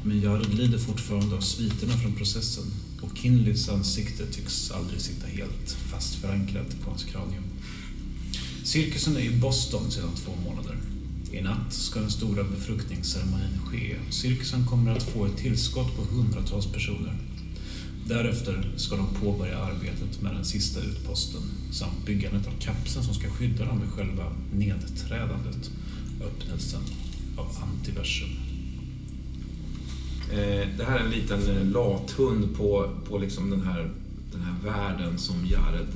[0.04, 2.66] Men Jared lider fortfarande av sviterna från processen
[3.06, 7.44] och Kinleys ansikte tycks aldrig sitta helt fast förankrat på hans kranium.
[8.64, 10.78] Cirkusen är i Boston sedan två månader.
[11.32, 16.02] I natt ska den stora befruktningsceremonin ske och cirkusen kommer att få ett tillskott på
[16.02, 17.18] hundratals personer.
[18.08, 21.42] Därefter ska de påbörja arbetet med den sista utposten
[21.72, 25.72] samt byggandet av kapseln som ska skydda dem vid själva nedträdandet,
[26.22, 26.82] öppnelsen
[27.38, 28.45] av antiversum.
[30.32, 33.90] Eh, det här är en liten eh, lathund på, på liksom den, här,
[34.32, 35.88] den här världen som Jared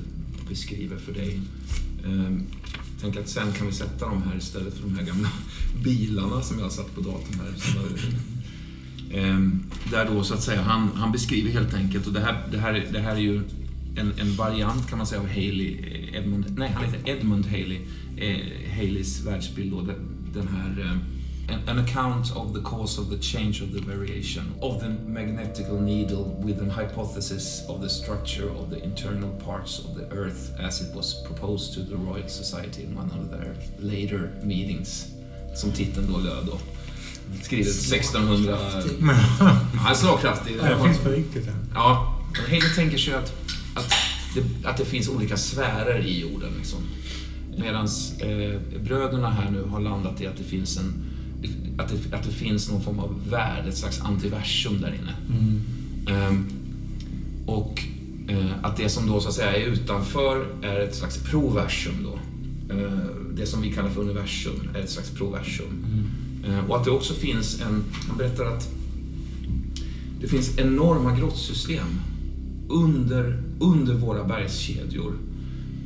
[0.49, 1.41] beskriver för dig.
[2.05, 2.43] Ehm,
[3.01, 5.29] tänk att sen kan vi sätta dem här istället för de här gamla
[5.83, 7.53] bilarna som jag har satt på datorn här.
[9.13, 12.57] Ehm, där då så att säga, han, han beskriver helt enkelt, och det här, det
[12.57, 13.41] här, det här är ju
[13.95, 17.79] en, en variant kan man säga av Haley, eh, Edmund, nej han heter Edmund Haley,
[18.17, 18.37] eh,
[18.75, 19.81] Haleys världsbild då,
[20.33, 21.18] den här eh,
[21.49, 26.25] an, account of the cause of the change of the variation of the magnetical needle
[26.43, 30.95] with an hypothesis of the structure of the internal parts of the earth as it
[30.95, 35.05] was proposed to the Royal Society in one of their later meetings.
[35.55, 36.57] Som titeln då löd då.
[37.41, 38.57] Skrivet 1600...
[39.87, 40.57] Ja, slagkraftig.
[40.57, 41.47] Det finns på riktigt.
[41.47, 41.53] Ja.
[41.73, 43.33] Ja, Haley tänker sig att,
[43.75, 43.93] att,
[44.35, 46.49] det, att det finns olika sfärer i jorden.
[46.57, 46.79] Liksom.
[47.57, 47.87] Medan
[48.19, 51.08] eh, bröderna här nu har landat i att det finns en
[51.79, 55.15] att det, att det finns någon form av värld, ett slags antiversum där inne.
[56.07, 56.45] Ehm,
[57.45, 57.83] och
[58.27, 62.19] eh, att det som då så att säga är utanför är ett slags proversum då.
[62.75, 62.91] Eh,
[63.33, 65.85] det som vi kallar för universum är ett slags proversum.
[66.47, 68.69] Eh, och att det också finns en, han berättar att
[70.21, 72.01] det finns enorma grottsystem
[72.69, 75.13] under, under våra bergskedjor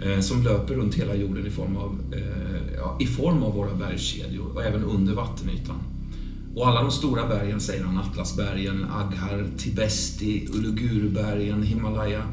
[0.06, 3.74] Eh, som löper runt hela jorden i form, av, eh, ja, i form av våra
[3.74, 5.76] bergskedjor och även under vattenytan.
[6.56, 12.24] Och alla de stora bergen, säger han, Atlasbergen, Aghar, Tibesti, Ulugurbergen, Himalaya,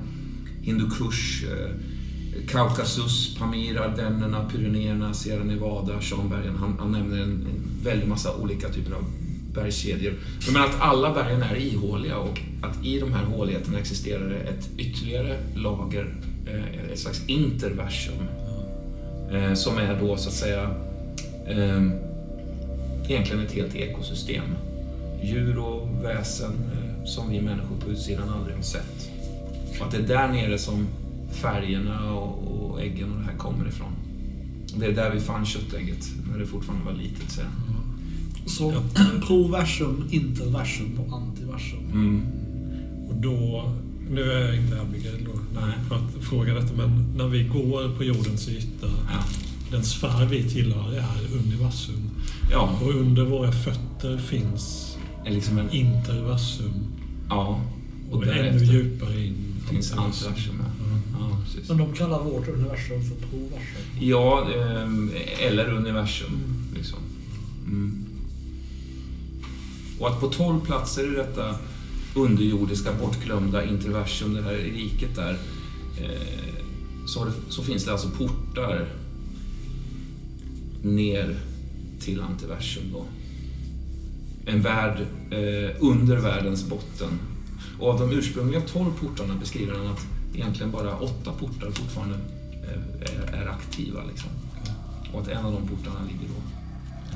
[0.62, 1.70] Hindukush, eh,
[2.48, 6.56] Kaukasus, Pamir, Ardennerna, Pyrenéerna, Sierra Nevada, Shanbergen.
[6.56, 9.04] Han, han nämner en, en väldig massa olika typer av
[9.54, 10.14] bergskedjor.
[10.52, 14.68] Men att alla bergen är ihåliga och att i de här håligheterna existerar det ett
[14.78, 16.14] ytterligare lager,
[16.92, 18.14] ett slags interversum.
[19.32, 20.74] Eh, som är då så att säga
[21.46, 21.82] eh,
[23.08, 24.44] egentligen ett helt ekosystem.
[25.22, 29.10] Djur och väsen eh, som vi människor på utsidan aldrig har sett.
[29.80, 30.86] Och att det är där nere som
[31.30, 33.92] färgerna och, och äggen och det här kommer ifrån.
[34.76, 37.30] Det är där vi fann köttägget, när det fortfarande var litet.
[37.30, 37.80] Säger han.
[38.46, 38.72] Så
[39.26, 41.90] proversum, interversum och antiversum.
[41.92, 42.22] Mm.
[43.08, 43.70] Och då
[44.10, 45.74] nu är jag inte Abigail då, Nej.
[45.88, 49.24] för att fråga detta, men när vi går på jordens yta, Ja.
[49.70, 52.10] den sfär vi tillhör är universum.
[52.50, 55.70] Ja, Och under våra fötter finns är liksom en...
[55.70, 56.72] interversum.
[57.28, 57.60] Ja.
[58.10, 59.36] Och, Och ännu djupare in.
[59.70, 60.54] finns antiversum.
[60.58, 60.98] Ja.
[61.20, 61.68] Ja, precis.
[61.68, 63.82] Men de kallar vårt universum för proversum.
[64.00, 66.38] Ja, ehm, eller universum.
[66.76, 66.98] Liksom.
[67.66, 68.04] Mm.
[69.98, 71.54] Och att på 12 platser i detta
[72.14, 75.38] underjordiska, bortglömda interversum, det här riket där,
[76.00, 76.64] eh,
[77.06, 78.88] så, det, så finns det alltså portar
[80.82, 81.36] ner
[82.00, 83.04] till antiversum då.
[84.44, 85.00] En värld
[85.30, 87.18] eh, under världens botten.
[87.78, 92.18] Och av de ursprungliga 12 portarna beskriver han att egentligen bara åtta portar fortfarande
[92.62, 94.00] eh, är, är aktiva.
[94.04, 94.30] Liksom.
[95.12, 96.40] Och att en av de portarna ligger då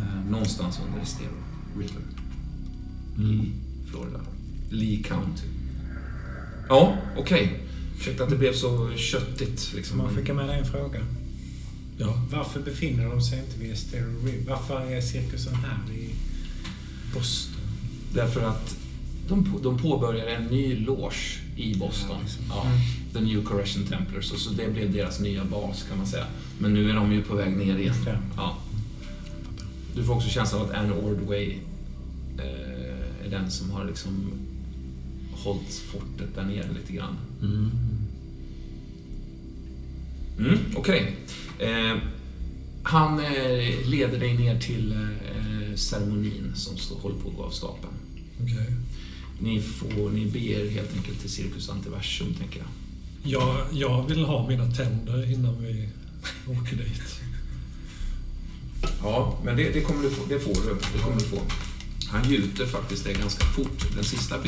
[0.00, 1.28] eh, någonstans under Estero
[1.78, 2.02] River
[3.18, 3.52] i
[3.90, 4.20] Florida.
[4.74, 5.46] Lee County.
[6.68, 7.60] Ja, okej.
[7.98, 9.72] Ursäkta att det blev så köttigt.
[9.74, 9.98] Liksom.
[9.98, 11.00] Man skickar med dig en fråga.
[11.98, 12.22] Ja.
[12.30, 14.50] Varför befinner de sig inte vid Estero River?
[14.50, 16.10] Varför är cirkusen här i
[17.14, 17.60] Boston?
[18.14, 18.76] Därför att
[19.28, 22.16] de, de påbörjar en ny loge i Boston.
[22.16, 22.44] Ja, liksom.
[22.48, 22.64] Ja,
[23.12, 24.32] The New Correction Templars.
[24.32, 26.26] Och så det blev deras nya bas kan man säga.
[26.58, 27.94] Men nu är de ju på väg ner igen.
[28.06, 28.16] Ja.
[28.36, 28.56] Ja.
[29.94, 31.58] Du får också känslan av att Anne Ordway
[32.38, 34.30] eh, är den som har liksom
[35.44, 37.16] hållit fortet där nere lite grann.
[37.42, 37.70] Mm.
[40.38, 41.16] Mm, Okej.
[41.58, 41.96] Eh,
[42.82, 47.50] han eh, leder dig ner till eh, ceremonin som står, håller på att gå av
[47.50, 47.92] stapeln.
[48.42, 48.66] Okej.
[49.40, 52.68] Ni, får, ni ber helt enkelt till Cirkus Antiversum, tänker jag.
[53.22, 55.88] Jag, jag vill ha mina tänder innan vi
[56.46, 57.20] åker dit.
[59.02, 60.76] Ja, men det, det, kommer du få, det får du.
[60.92, 61.40] Det kommer du få.
[62.14, 63.94] Han gjuter faktiskt det ganska fort.
[63.94, 64.38] Den sista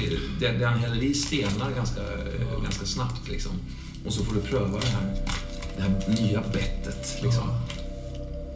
[0.58, 3.28] det han häller i stenar ganska, eh, ganska snabbt.
[3.28, 3.52] Liksom.
[4.06, 5.14] Och så får du pröva det här,
[5.76, 7.18] det här nya bettet.
[7.22, 7.60] Liksom.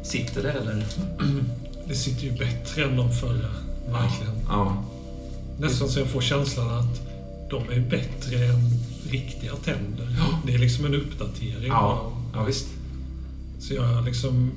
[0.03, 0.87] Sitter det eller?
[1.89, 3.51] Det sitter ju bättre än de förra.
[3.89, 4.35] Verkligen.
[4.49, 4.85] Ja.
[5.59, 7.01] Nästan så jag får känslan att
[7.51, 8.71] de är bättre än
[9.11, 10.17] riktiga tänder.
[10.19, 10.41] Ja.
[10.47, 11.69] Det är liksom en uppdatering.
[11.69, 12.67] Ja, ja visst.
[13.61, 14.51] Så jag liksom...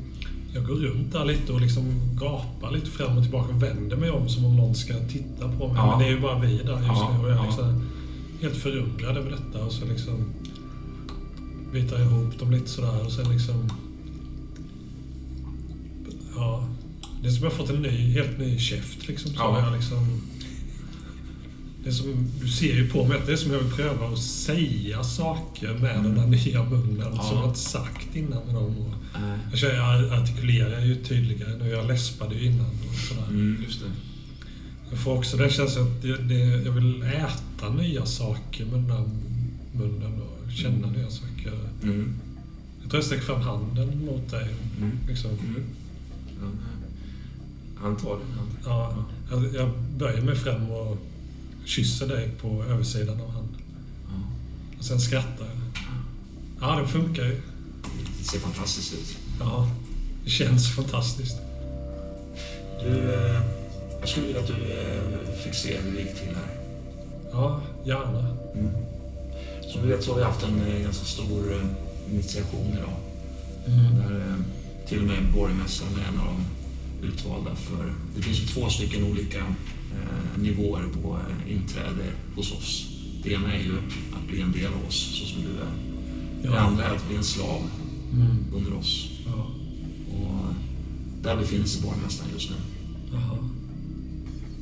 [0.53, 1.85] Jag går runt där lite och liksom
[2.15, 5.67] gapar lite fram och tillbaka och vänder mig om som om någon ska titta på
[5.67, 5.75] mig.
[5.75, 5.89] Ja.
[5.89, 7.89] Men det är ju bara vi där just Ja, nu och jag är liksom
[8.41, 9.65] helt förundrad över detta.
[9.65, 10.25] Och så liksom
[11.71, 13.69] bitar ihop dem lite sådär och sen liksom...
[16.35, 16.67] Ja.
[17.21, 19.31] Det är som jag fått en ny, helt ny käft liksom.
[19.31, 19.59] Så Ja.
[19.59, 20.21] jag liksom...
[21.83, 24.19] Det som, du ser ju på mig att det är som jag vill pröva att
[24.19, 27.23] säga saker med den här nya munnen Ja.
[27.23, 28.77] som jag inte sagt innan med dem.
[28.77, 29.39] Och, Nej.
[29.49, 31.69] jag, känner, jag artikulerar ju tydligare nu.
[31.69, 33.27] Jag läspade ju innan och sådär.
[33.29, 33.85] Mm, just det.
[34.89, 38.91] Jag får också den känslan att det, det, jag vill äta nya saker med den
[38.91, 39.09] här
[39.73, 41.53] munnen och känna nya saker.
[41.83, 42.13] Mm.
[42.81, 44.47] Jag tror jag sträcker fram handen mot dig.
[44.77, 44.97] Mm.
[45.07, 45.31] Liksom.
[45.31, 45.63] Mm.
[46.41, 46.47] Ja,
[47.81, 48.27] han tar den.
[48.37, 48.47] Han.
[48.65, 50.97] Ja, jag, jag böjer mig fram och
[51.65, 53.61] kysser dig på översidan av handen.
[54.05, 54.13] Ja.
[54.79, 55.57] Och sen skrattar jag.
[56.61, 57.41] Ja, det funkar ju.
[58.19, 59.17] Det ser fantastiskt ut.
[59.39, 59.69] Ja,
[60.23, 61.37] det känns fantastiskt.
[62.83, 63.41] Du, eh,
[63.99, 66.57] jag skulle vilja att du eh, fick se hur det gick till här.
[67.31, 68.37] Ja, gärna.
[68.55, 68.71] Mm.
[69.71, 72.97] Som du vet så har vi haft en eh, ganska stor eh, initiation idag.
[73.67, 73.97] Mm.
[73.97, 74.35] Där eh,
[74.87, 77.93] till och med borgmästaren är en av de utvalda för...
[78.15, 79.43] Det finns ju två stycken olika
[80.37, 82.03] nivåer på eh, inträde
[82.35, 82.85] hos oss.
[83.23, 83.77] Det ena är ju
[84.13, 85.71] att bli en del av oss, så som du är.
[86.41, 86.59] Det Ja.
[86.59, 87.61] andra är att bli en slav
[88.13, 88.37] Mm.
[88.53, 89.09] under oss.
[89.25, 89.47] Ja.
[90.15, 90.53] Och
[91.23, 92.55] där befinner sig borgmästaren just nu.
[93.13, 93.37] Jaha.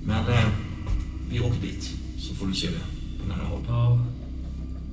[0.06, 0.50] Men eh,
[1.32, 3.62] vi åker dit, så får du se det på nära håll.
[3.68, 4.00] Ja.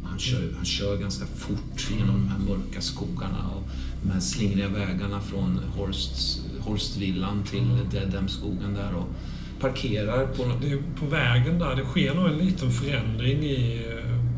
[0.04, 3.68] Han kör, han kör ganska fort genom de här mörka skogarna och
[4.02, 9.08] de här slingriga vägarna från Horst, Horstvillan till Dedham-skogen där och
[9.60, 10.62] parkerar på något...
[10.62, 13.86] Det är på vägen där, det sker nog en liten förändring i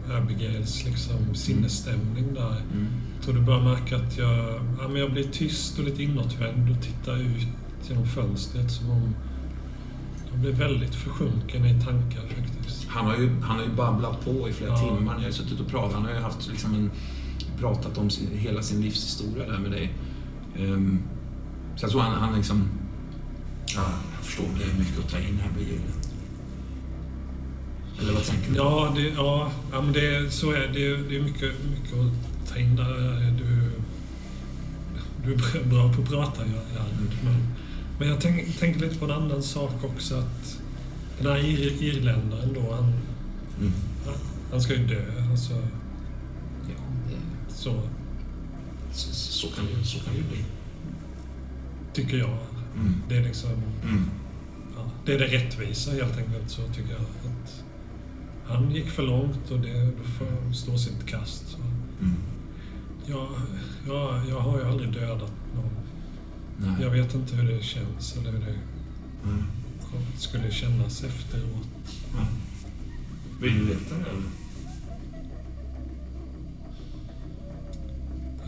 [0.08, 2.56] eh, Abigails liksom, sinnesstämning där.
[2.72, 2.86] Mm.
[3.14, 6.70] Jag tror du börjar märka att jag, ja, men jag blir tyst och lite inåtvänd
[6.70, 7.46] och tittar ut
[7.88, 9.14] genom fönstret som om
[10.30, 12.86] jag blir väldigt försjunken i tankar faktiskt.
[12.88, 14.78] Han har, ju, han har ju babblat på i flera Ja.
[14.78, 15.14] timmar.
[15.14, 15.92] Ni har ju suttit och pratat.
[15.94, 16.90] Han har ju haft liksom en,
[17.58, 19.92] pratat om sin, hela sin livshistoria där med dig.
[20.58, 21.02] Ehm,
[21.76, 22.68] så jag tror han, han liksom...
[23.76, 23.84] Ja,
[24.30, 24.48] förstår.
[24.58, 25.80] Det är mycket att ta in här blir det.
[28.02, 28.56] Eller vad tänker du?
[28.56, 30.96] Ja, det, ja, ja men det, så är det.
[30.96, 33.32] Det är mycket, mycket att ta in där.
[33.38, 33.70] Du,
[35.24, 36.88] du är bra på att prata, Gerhard.
[37.24, 37.46] Men,
[37.98, 40.14] men jag tänk, tänker lite på en annan sak också.
[40.14, 40.58] att
[41.18, 42.92] Den här ir, irländaren då, han,
[43.60, 43.72] Mm.
[44.50, 45.04] Han ska ju dö.
[45.30, 45.52] Alltså,
[46.68, 47.82] Ja, det, så
[48.92, 50.44] så, så, kan det, så kan det ju bli.
[51.92, 52.36] tycker jag.
[52.76, 52.94] Mm.
[53.08, 53.50] Det är liksom...
[53.82, 54.10] Mm.
[55.06, 57.00] Det är det rättvisa helt enkelt, så tycker jag.
[57.00, 57.64] Att
[58.46, 61.56] han gick för långt och det då får stå sitt kast.
[62.00, 62.14] Mm.
[63.06, 63.28] Jag,
[63.86, 65.70] jag, jag har ju aldrig dödat någon.
[66.56, 66.74] Nej.
[66.82, 68.54] Jag vet inte hur det känns eller hur det
[69.24, 69.44] Mm.
[70.18, 71.94] skulle kännas efteråt.
[72.14, 72.26] Ja.
[73.40, 74.22] Vill du veta det eller?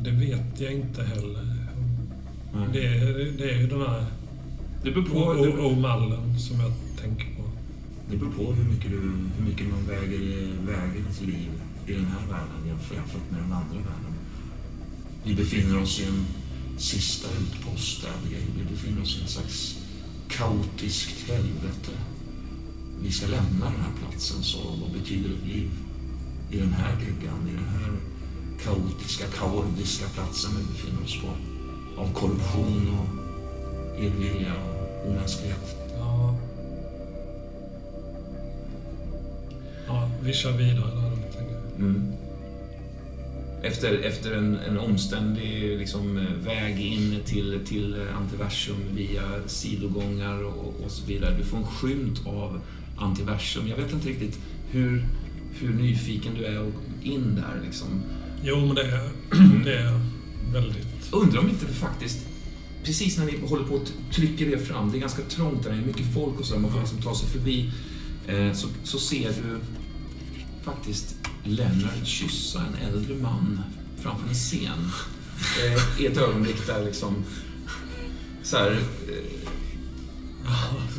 [0.00, 1.56] Det vet jag inte heller.
[2.54, 2.68] Nej.
[2.72, 4.06] Det är, det är ju den här
[4.84, 6.72] Det beror på, O- det, O- O-mallen som jag
[7.02, 7.42] tänker på.
[8.10, 9.00] det beror på hur, mycket du,
[9.36, 10.20] hur mycket man väger,
[10.66, 11.50] väger liv
[11.86, 14.14] i den här världen jämfört med den andra världen.
[15.24, 16.26] Vi befinner oss i en
[16.78, 18.12] sista utpost där.
[18.24, 19.78] Vi, befinner oss i en slags
[20.28, 21.92] kaotiskt helvete.
[23.02, 25.70] Vi ska lämna den här platsen, så vad betyder ett liv
[26.50, 27.92] i den här bryggan, i den här
[28.64, 31.28] kaotiska, kaordiska platsen vi befinner oss på?
[32.00, 33.08] Av korruption och
[34.04, 34.71] illvilja och
[35.06, 35.76] omänsklighet.
[35.98, 36.38] Ja.
[39.86, 41.80] Ja, vi kör vidare där då, tänker jag.
[41.80, 42.12] Mm.
[43.62, 50.90] Efter, efter en, en omständig liksom, väg in till, till antiversum via sidogångar och, och
[50.90, 51.36] så vidare.
[51.38, 52.60] Du får en skymt av
[52.96, 53.68] antiversum.
[53.68, 54.38] Jag vet inte riktigt
[54.70, 55.04] hur,
[55.52, 56.72] hur nyfiken du är och
[57.02, 57.66] in där.
[57.66, 57.88] Liksom.
[58.42, 59.08] Jo, men det är,
[59.64, 60.00] det är
[60.52, 61.12] väldigt...
[61.12, 62.26] Undrar om inte det faktiskt,
[62.84, 65.76] precis när ni håller på att trycka er fram, det är ganska trångt där, det
[65.76, 67.70] är mycket folk och så, man får liksom ta sig förbi,
[68.26, 69.60] eh, så, så ser du
[70.64, 73.60] faktiskt Lennart kyssa en äldre man
[74.02, 74.90] framför en scen.
[75.60, 77.14] Eh, I ett ögonblick där liksom,
[78.42, 79.48] så här, eh,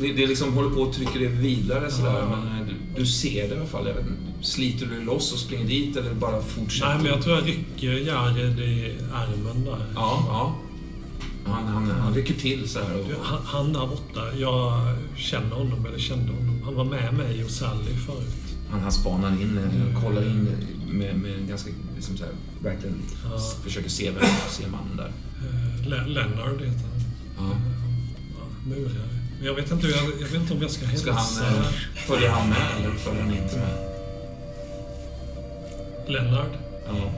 [0.00, 3.54] det, det liksom håller på att trycka det vidare sådär, men du, du ser det
[3.54, 3.86] i alla fall.
[3.86, 4.06] Jag vet,
[4.40, 6.88] sliter du loss och springer dit eller bara fortsätter?
[6.88, 9.86] Nej, men jag tror jag rycker Jared i armen där.
[9.94, 10.56] Ja, ja.
[11.46, 13.00] Han, han, han rycker till så här.
[13.00, 14.80] Och, Han, han där borta, jag
[15.16, 16.60] känner honom, eller kände honom.
[16.64, 18.34] Han var med mig och Sally förut.
[18.70, 20.48] han, han spanar in, eh, kollar in
[20.90, 22.32] med, med en ganska, liksom så här,
[22.62, 23.38] verkligen Ja.
[23.64, 25.12] försöker se vem se mannen där.
[25.44, 27.00] Eh, Le- Lennart heter han.
[27.38, 27.52] Ja.
[27.54, 27.58] Eh,
[28.38, 29.08] ja, murare.
[29.38, 31.02] Men jag vet inte, jag, jag vet inte om jag ska hälsa.
[31.16, 31.64] Ska han, eh,
[32.06, 33.90] följer han med eller följer han inte med?
[36.08, 36.52] Lennart?
[36.86, 37.12] Ja.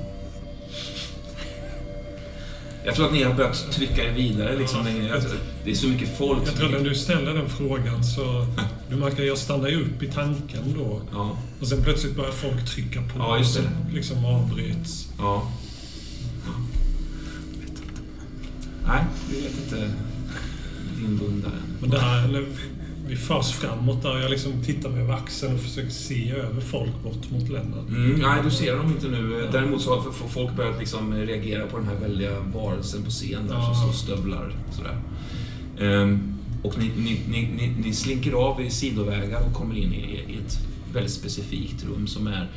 [2.87, 4.59] Jag tror att ni har börjat trycka er vidare.
[4.59, 4.79] Liksom.
[4.87, 4.93] Ja.
[4.93, 5.23] Det, är-
[5.65, 6.43] det är så mycket folk.
[6.47, 8.47] Jag tror när du ställer den frågan så...
[8.91, 11.01] Du märker att jag stannar upp i tanken då.
[11.13, 13.19] Ja, Och sen plötsligt börjar folk trycka på.
[13.19, 13.63] Ja, just det.
[13.89, 15.09] och liksom avbryts.
[15.19, 15.53] ja.
[18.87, 19.91] Nej, vi vet inte
[21.01, 21.53] din bundare.
[21.81, 22.47] Men där,
[23.09, 27.03] vi förs framåt där, jag liksom tittar mig över axeln och försöker se över folk
[27.03, 27.89] bort mot Lennart.
[27.89, 29.49] Mm, nej, du ser dem inte nu.
[29.53, 33.55] Däremot så har folk börjat liksom reagera på den här väldiga varelsen på scen där
[33.55, 33.65] Ja.
[33.65, 34.53] som står och stövlar.
[34.71, 35.01] Sådär.
[35.81, 37.21] Ehm, och ni, ni,
[37.57, 40.59] ni, ni, slinker av i sidovägar och kommer in i, ett
[40.93, 42.49] väldigt specifikt rum som är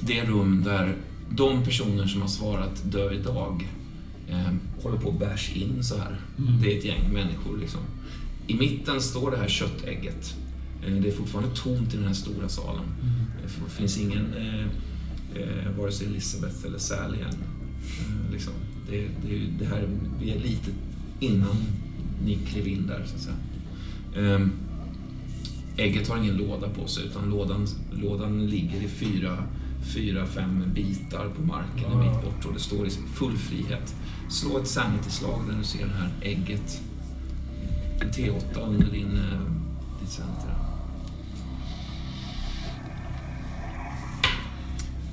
[0.00, 0.96] det rum där
[1.30, 3.68] de personer som har svarat dö idag
[4.30, 6.20] ehm, håller på att bärs in så här.
[6.38, 6.62] Mm.
[6.62, 7.80] Det är ett gäng människor liksom.
[8.46, 10.36] I mitten står det här köttägget.
[10.86, 12.84] Eh, Det är fortfarande tomt i den här stora salen.
[13.42, 14.64] Det finns ingen, eh,
[15.42, 17.28] eh, vare sig Elisabeth eller Sally än.
[17.28, 18.52] Eh, liksom.
[18.90, 19.88] det, det, det här,
[20.20, 20.70] vi är lite
[21.20, 21.56] innan
[22.24, 23.36] ni klev in där, så att säga.
[24.16, 24.52] Ehm,
[25.76, 29.44] ägget har ingen låda på sig, utan lådan, lådan ligger i fyra,
[29.94, 33.94] fyra, fem bitar på marken en bit bort och det står i full frihet.
[34.30, 36.80] Slå ett sanity-slag när du ser det här ägget.
[38.04, 39.40] En T8 under din, eh,
[40.00, 40.54] ditt center.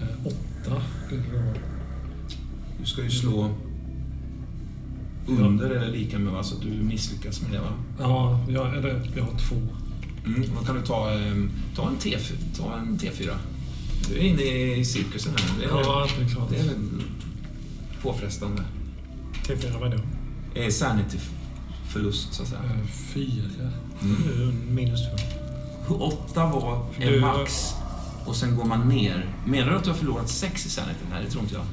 [0.01, 0.81] Eh, åtta.
[1.09, 1.59] det.
[2.79, 3.49] Du ska ju slå
[5.27, 6.43] under eller lika med va?
[6.43, 7.73] Så att du misslyckas med det va?
[7.99, 9.55] Ja, jag, eller, jag har två.
[10.25, 11.35] Mm, då kan du ta, eh,
[11.75, 12.17] ta, en T,
[12.57, 13.31] ta en T4.
[14.09, 15.59] Du är inne i cirkusen här.
[15.59, 16.49] Det är, Ja, det är klart.
[16.49, 16.75] det är
[18.01, 18.63] påfrestande.
[19.47, 19.97] T4 vadå?
[20.55, 20.69] Eh,
[21.93, 22.61] Sanity-förlust så att säga.
[22.63, 23.71] Eh, Fyra.
[24.01, 24.75] Mm.
[24.75, 24.99] Minus
[25.87, 25.95] två.
[25.95, 27.73] Åtta var en max
[28.25, 29.25] och sen går man ner.
[29.45, 30.99] Menar du att du har förlorat sex i Sanity?
[31.11, 31.63] Nej, det tror inte jag.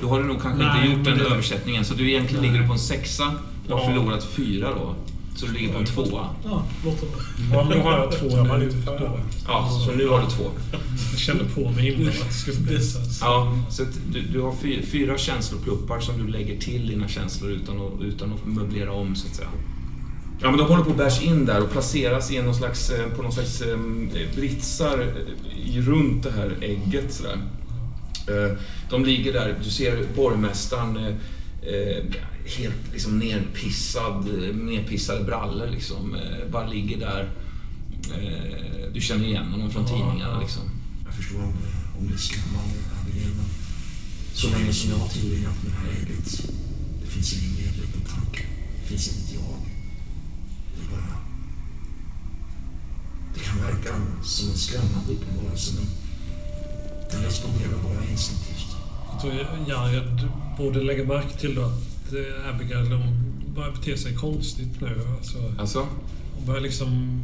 [0.00, 1.84] Då har du nog kanske Nej, inte gjort den det- översättningen.
[1.84, 2.50] Så du egentligen Nej.
[2.50, 3.26] ligger du på en sexa
[3.68, 3.86] och har Ja.
[3.86, 4.94] förlorat fyra då.
[5.38, 6.28] Så du ligger på en tvåa.
[6.44, 7.20] Ja, låter bra.
[7.52, 8.70] Ja, men då har jag två Jag var nu.
[8.86, 9.20] då.
[9.46, 10.44] Ja, så nu har du två.
[11.10, 12.98] Jag kände på mig innan att det skulle bli så.
[13.20, 17.50] Ja, så att du, du har fyra, fyra känslopluppar som du lägger till dina känslor
[17.50, 19.48] utan att, utan att möblera om, så att säga.
[20.40, 23.08] Ja, men de håller på att bärs in där och placeras i någon slags, eh,
[23.16, 23.78] på någon slags eh,
[24.34, 27.12] britsar eh, runt det här ägget.
[27.12, 27.38] Sådär.
[28.90, 30.98] De ligger där, du ser borgmästaren
[32.56, 36.14] helt liksom nerpissad, nerpissade brallor liksom.
[36.14, 37.30] eh, Bara ligger där.
[38.14, 40.62] Eh, Du känner igen honom från Ja, tidningarna liksom.
[41.04, 41.52] Jag förstår om,
[41.98, 43.42] om det är skrämmande, Adelina.
[44.34, 46.42] Så länge som jag har tillbringat med det här ägget,
[47.02, 48.42] det finns ingen medveten tanke.
[48.82, 49.56] Det finns inget jag.
[50.74, 51.14] Det är bara...
[53.34, 53.94] Det kan verka
[54.24, 55.86] som en skrämmande uppenbarelse, men
[57.10, 58.76] den responderar bara instinktivt.
[59.12, 59.34] Jag tror
[59.68, 60.28] Jared
[60.58, 61.97] borde lägga märke till då att
[62.54, 65.00] Abigail hon börjar bete sig konstigt nu.
[65.18, 65.86] Alltså, Alltså?
[66.36, 67.20] hon börjar liksom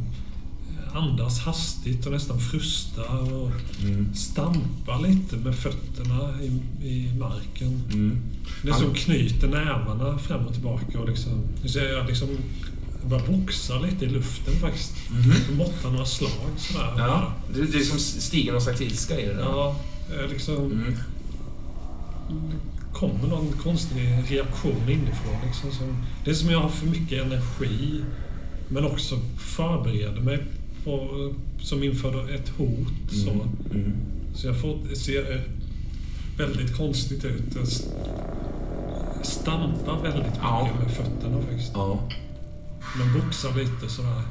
[0.69, 3.51] eh, andas hastigt och nästan frusta och
[3.83, 4.13] Mm.
[4.15, 6.47] stampa lite med fötterna i,
[6.87, 7.81] i marken.
[7.93, 8.17] Mm.
[8.63, 11.31] Det är som knyter nävarna fram och tillbaka och liksom...
[11.63, 12.29] Jag liksom...
[13.09, 14.93] Börjar boxa lite i luften faktiskt.
[15.09, 15.57] Mm.
[15.57, 16.93] Måttar några slag sådär.
[16.97, 19.41] Ja, det, det är som stiger någon slags ilska i det där.
[19.41, 19.75] Ja,
[20.13, 20.55] eh, liksom...
[20.55, 20.93] Mm.
[22.95, 23.97] Kommer någon konstig
[24.29, 25.35] reaktion inifrån.
[25.45, 28.01] Liksom, som, det är som jag har för mycket energi,
[28.69, 30.43] men också förbereder mig
[30.83, 31.09] på,
[31.61, 33.11] som inför ett hot.
[33.11, 33.29] Så,
[33.71, 33.93] Mm.
[34.35, 35.43] så jag får, ser
[36.37, 37.55] väldigt konstigt ut.
[37.55, 37.67] Jag
[39.25, 40.69] stampar väldigt mycket Ja.
[40.79, 41.71] med fötterna faktiskt.
[41.73, 42.09] Ja.
[42.97, 44.21] Men boxar lite sådär.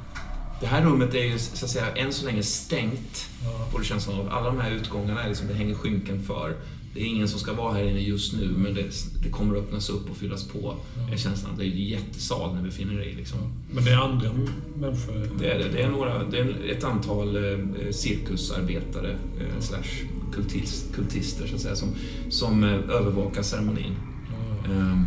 [0.60, 3.26] Det här rummet är ju så att säga än så länge stängt.
[3.44, 3.66] Ja.
[3.72, 4.28] Får det känslan av.
[4.28, 6.56] Alla de här utgångarna är liksom, det hänger skynken för.
[6.95, 8.84] Det är ingen som ska vara här inne just nu, men det,
[9.22, 10.74] det kommer att öppnas upp och fyllas på.
[11.12, 13.14] Är känslan att det är en jättesal ni befinner er i.
[13.14, 13.38] Liksom.
[13.70, 14.30] Men det är andra
[14.76, 15.28] människor.
[15.38, 15.68] Det är det.
[15.68, 17.59] Det är, några, det är ett antal eh,
[17.90, 21.88] cirkusarbetare eh, slash kultist, kultister så att säga, som,
[22.28, 23.92] som eh, övervakar ceremonin.
[24.30, 24.72] Ja.
[24.72, 25.05] Ehm,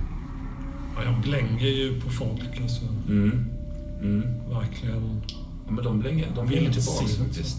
[0.97, 2.85] Ja, jag blänger ju på folk alltså.
[3.09, 3.45] mm,
[4.01, 4.23] mm.
[4.49, 5.21] Verkligen.
[5.65, 7.23] Ja, men de blänger, de blänger tillbaks det.
[7.23, 7.57] faktiskt.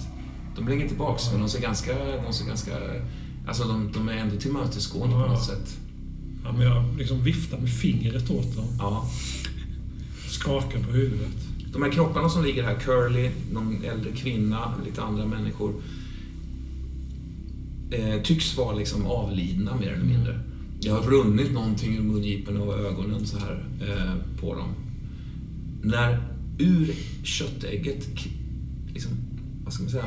[0.56, 1.92] De blänger tillbaks, men de ser ganska...
[2.26, 2.72] De ser ganska
[3.48, 5.26] alltså de, de är ändå tillmötesgående på Ja.
[5.26, 5.76] något sätt.
[6.44, 8.66] Ja, men jag liksom viftar med fingret åt dem.
[8.78, 9.10] Ja.
[10.28, 11.36] Skakar på huvudet.
[11.72, 15.74] De här kropparna som ligger här, Curly, någon äldre kvinna, lite andra människor,
[17.90, 20.40] eh, tycks vara liksom avlidna mer eller mindre.
[20.80, 24.68] Det har runnit någonting ur mungiporna och ögonen så här eh, på dem.
[25.82, 26.22] När
[26.58, 28.06] ur köttägget
[28.92, 29.12] liksom,
[29.64, 30.04] vad ska man säga,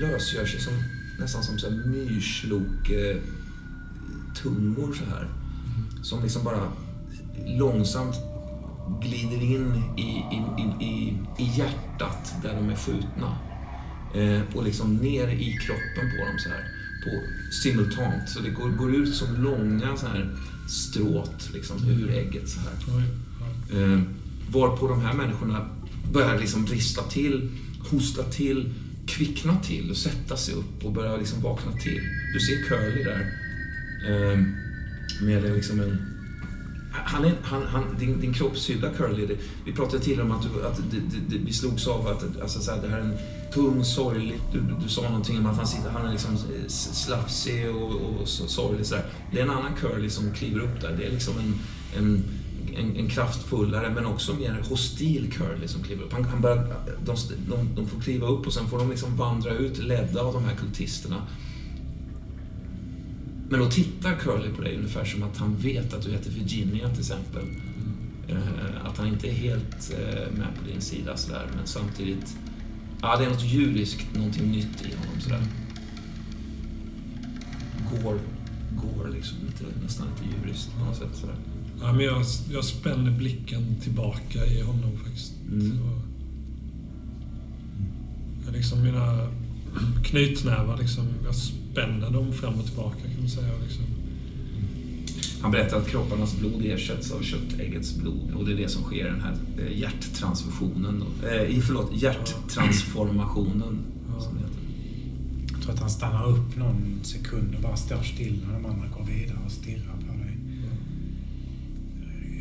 [0.00, 0.72] lösgör sig som,
[1.18, 3.16] nästan som så här myrslok eh,
[4.42, 5.28] tungor så här.
[6.02, 6.72] Som liksom bara
[7.46, 8.16] långsamt
[9.02, 13.36] glider in i, i, i, i, i hjärtat där de är skjutna.
[14.14, 16.64] Eh, och liksom ner i kroppen på dem så här.
[17.04, 17.10] På,
[17.52, 18.28] simultant.
[18.28, 20.36] Så det går, går ut som långa så här
[20.68, 23.02] stråt liksom, ur ägget så här.
[23.72, 24.00] Eh,
[24.50, 25.68] varpå de här människorna
[26.12, 27.50] börjar liksom brista till,
[27.90, 28.74] hosta till,
[29.12, 32.00] kvickna till och sätta sig upp och börja liksom vakna till.
[32.34, 33.20] Du ser Curly där.
[34.08, 34.38] Eh,
[35.22, 36.08] med liksom en...
[36.92, 40.66] Han är, han, han, din, din kroppshydda Curly, det, vi pratade till om att, du,
[40.66, 43.18] att det, det, det, vi slogs av att alltså, så här, det här är en
[43.54, 44.40] tung, sorglig...
[44.52, 48.20] Du, du sa någonting om att han, sitter, han är liksom eh, slafsig och, och
[48.20, 48.86] och sorglig.
[48.86, 49.04] Så där.
[49.32, 50.96] Det är en annan Curly som kliver upp där.
[50.98, 51.58] Det är liksom en,
[51.98, 52.24] en,
[52.76, 56.12] en, en kraftfullare men också mer hostil Curly som liksom kliver upp.
[56.12, 57.16] Han, han börjar, de,
[57.48, 60.44] de, de får kliva upp och sen får de liksom vandra ut ledda av de
[60.44, 61.22] här kultisterna.
[63.48, 66.88] Men då tittar Curly på dig ungefär som att han vet att du heter Virginia
[66.88, 67.42] till exempel.
[68.28, 72.36] Eh, att han inte är helt eh, med på din sida sådär, men samtidigt...
[73.02, 75.42] Ja, det är något djuriskt, någonting nytt i honom sådär.
[77.90, 78.18] Går,
[78.82, 81.36] går liksom lite, nästan lite djuriskt på något sätt sådär.
[81.82, 82.22] Ja, men jag,
[82.52, 85.32] jag spänner blicken tillbaka i honom faktiskt.
[85.52, 85.70] Mm.
[85.70, 85.76] Så,
[88.46, 89.28] jag liksom mina
[90.04, 93.52] knytnävar, liksom, jag spänner dem fram och tillbaka kan man säga.
[93.64, 93.84] Liksom.
[95.42, 99.06] Han berättar att kropparnas blod ersätts av köttäggets blod och det är det som sker
[99.06, 101.04] i den här eh, hjärttransfusionen.
[101.30, 103.78] Eh, i- förlåt, hjärttransformationen.
[104.20, 104.56] Som det heter.
[105.52, 108.88] Jag tror att han stannar upp någon sekund och bara står still när de andra
[108.98, 109.94] går vidare och stirrar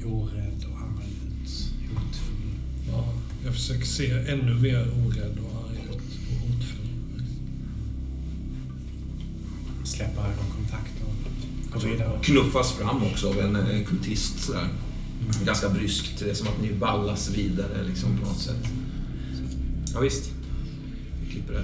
[0.06, 1.08] Orädd och arg
[1.44, 1.74] ut.
[1.94, 2.36] Hotfull.
[2.92, 3.14] Ja,
[3.44, 6.88] jag försöker se ännu mer orädd och arg ut och hotfull.
[9.84, 12.20] Släpper ögonkontakt och går vidare.
[12.24, 14.68] Knuffas fram också av en eh, kultist sådär.
[15.46, 16.20] Ganska bryskt.
[16.20, 18.68] Det är som att ni ballas vidare liksom på något sätt.
[19.94, 20.32] Ja, visst.
[21.22, 21.64] Vi klipper det.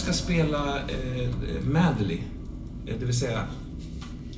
[0.00, 1.28] Ska spela eh,
[1.64, 2.18] Madely?
[2.86, 3.46] Eh, Det vill säga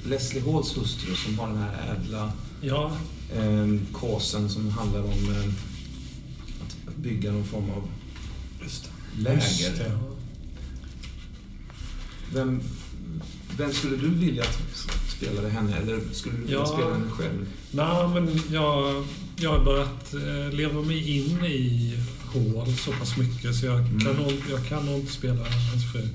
[0.09, 2.33] Leslie Halls hustru som har den här ädla
[2.63, 2.93] Ja,
[3.37, 5.53] eh, kåsen som handlar om eh,
[6.89, 7.89] att bygga någon form av
[8.63, 9.99] Just läger.
[12.35, 12.61] Vem,
[13.57, 14.63] vem skulle du vilja att
[15.17, 16.67] spelade henne eller skulle du vilja Ja.
[16.67, 17.47] spela henne själv?
[17.71, 19.05] nej men jag,
[19.37, 21.95] jag har börjat eh, leva mig in i
[22.33, 26.09] Hall så pass mycket så jag, kan, nog, jag kan nog inte spela hans fru.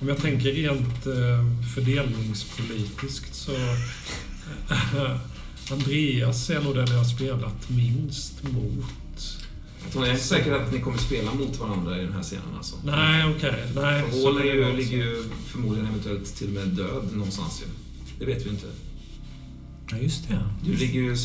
[0.00, 3.52] Om jag tänker rent eh, fördelningspolitiskt så...
[5.70, 9.38] Andreas är nog den jag har spelat minst mot.
[9.94, 12.76] Jag är inte säker att ni kommer spela mot varandra i den här scenen alltså.
[12.84, 13.64] Nej, okej.
[13.74, 14.00] nej.
[14.00, 17.66] Är det var ju, ligger ju förmodligen eventuellt till och med död någonstans ju.
[18.18, 18.66] Det vet vi inte.
[19.90, 20.42] Ja, just det.
[20.64, 21.16] Du ligger ju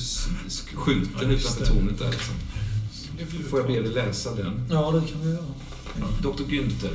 [0.74, 2.36] skjuten Ja, utanför tornet där liksom.
[3.50, 4.62] Får jag be dig läsa den?
[4.72, 5.44] Ja, det kan vi göra.
[6.22, 6.44] Dr.
[6.44, 6.92] Günther.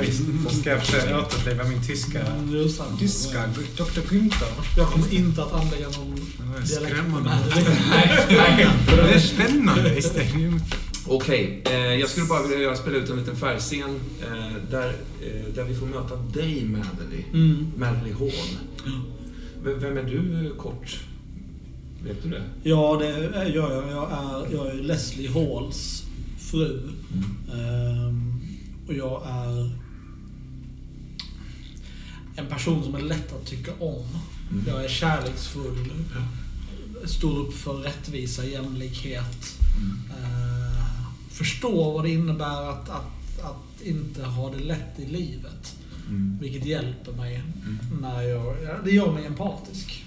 [0.00, 0.12] Oj,
[0.60, 2.18] Ska jag försöka återuppliva min tyska...
[2.50, 2.98] Det.
[2.98, 3.42] Tyska
[3.76, 4.00] Dr.
[4.14, 4.48] Günther.
[4.76, 6.14] Jag kommer inte att anlägga någon
[6.66, 6.68] dialekt.
[6.94, 7.30] Skrämmande.
[8.86, 10.00] Det är spännande.
[11.06, 14.88] Okej, eh, jag skulle bara vilja spela ut en liten färgscen eh, där,
[15.22, 17.24] eh, där vi får möta dig, Madeleine.
[17.32, 17.72] Mm.
[17.76, 18.16] Madeleine.
[19.64, 20.98] V- Vem är du kort?
[22.04, 22.42] Vet du det?
[22.62, 23.90] Ja, det gör jag.
[23.90, 26.04] Jag är, jag är Leslie Halls
[26.38, 26.90] fru.
[27.52, 28.40] Ehm,
[28.88, 29.70] och jag är
[32.36, 34.04] en person som är lätt att tycka om.
[34.50, 34.64] Mm.
[34.66, 35.92] Jag är kärleksfull.
[37.04, 39.58] Står upp för rättvisa, jämlikhet.
[40.10, 45.76] Eh, förstår vad det innebär att, att, att inte ha det lätt i livet.
[46.08, 46.38] Mm.
[46.40, 47.42] Vilket hjälper mig
[48.00, 48.56] när jag...
[48.64, 50.04] ja, Det gör mig empatisk.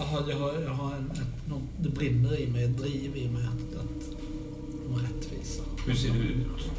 [0.00, 3.16] Jag har, jag har, jag har en, ett, något, det brinner i mig, ett driv
[3.16, 4.16] i mig att, att
[4.88, 5.62] om rättvisa.
[5.86, 6.70] Hur ser du ut?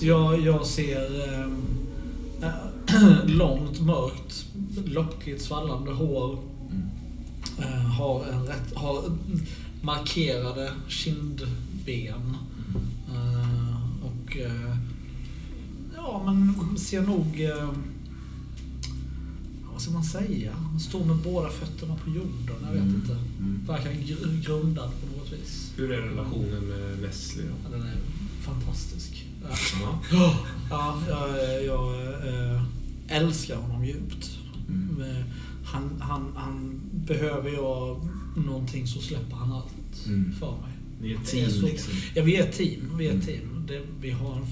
[0.00, 1.28] Jag, jag ser
[2.42, 4.46] äh, långt, mörkt,
[4.84, 6.38] lockigt, svallande hår.
[7.58, 9.02] Eh, har, en rätt, har
[9.82, 12.36] markerade kindben.
[13.08, 14.76] Eh, och eh,
[15.96, 17.40] ja, men ser nog...
[19.76, 20.52] Vad ska man säga?
[20.80, 22.56] Står med båda fötterna på jorden.
[22.62, 22.94] Jag vet Mm.
[22.94, 23.12] inte.
[23.12, 23.60] Mm.
[23.66, 25.72] Verkar gr- grundad på något vis.
[25.76, 27.54] Hur är relationen med Leslie då?
[27.64, 27.96] Ja, den är
[28.42, 29.26] fantastisk.
[29.42, 29.98] Ja.
[30.12, 30.38] Ja.
[30.70, 31.94] Ja, jag, jag
[32.54, 32.62] eh,
[33.08, 34.38] älskar honom djupt.
[34.68, 35.00] Mm.
[35.10, 35.24] Eh,
[35.64, 38.08] Han, han, han behöver jag
[38.46, 40.32] någonting så släpper han allt Mm.
[40.32, 40.72] för mig.
[41.00, 41.92] Ni är ett team så- liksom.
[42.14, 42.80] Ja, vi är ett team.
[42.98, 43.26] Vi är ett Mm.
[43.26, 43.64] team.
[43.68, 44.46] Det, vi har en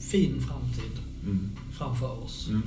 [0.00, 0.92] fin framtid
[1.24, 1.50] Mm.
[1.72, 2.48] framför oss.
[2.48, 2.62] Mm.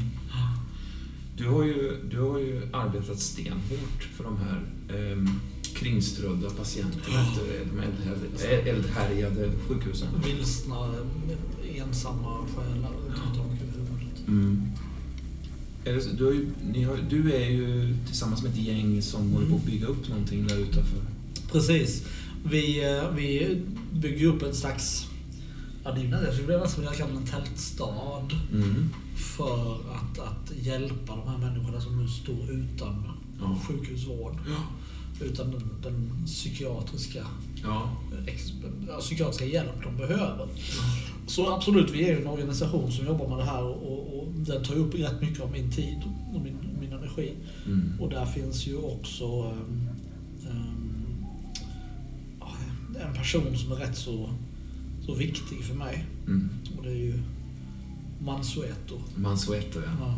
[1.39, 4.61] Du har, ju, du har ju arbetat stenhårt för de här
[4.97, 5.29] ehm,
[5.75, 10.07] kringströdda patienterna efter de eldhär- eldhärjade sjukhusen.
[10.25, 14.27] Vilsna, eh, ensamma själar utan tak över huvudet.
[14.27, 14.61] Mm.
[16.17, 19.65] Du, har ju, har, du är ju tillsammans med ett gäng som håller på att
[19.65, 20.99] bygga upp någonting där utanför.
[21.51, 22.03] Precis.
[22.43, 23.57] Vi, eh, vi
[23.93, 25.05] bygger upp en slags,
[25.83, 28.27] ja det är ju nästan- jag skulle nästan vilja kalla det en tältstad.
[28.53, 28.89] Mm.
[29.15, 33.03] För att, att hjälpa de här människorna som nu står utan
[33.41, 33.57] Ja.
[33.67, 34.35] sjukhusvård.
[35.21, 37.25] Utan den, den psykiatriska,
[37.63, 37.91] Ja.
[38.27, 38.51] ex,
[38.87, 40.47] ja, psykiatriska hjälp de behöver.
[41.27, 44.27] Så absolut, vi är ju en organisation som jobbar med det här och, och, och
[44.33, 45.97] den tar upp rätt mycket av min tid
[46.33, 47.33] och min, min energi.
[47.65, 47.91] Mm.
[47.99, 49.53] Och där finns ju också
[50.49, 51.25] ehm,
[52.39, 52.51] ja,
[53.07, 54.29] en person som är rätt så,
[55.09, 56.05] så viktig för mig.
[56.27, 56.49] Mm.
[56.77, 57.19] Och det är ju
[58.21, 59.01] Mansueto.
[59.15, 59.91] Mansueto, ja.
[59.99, 60.15] Ja.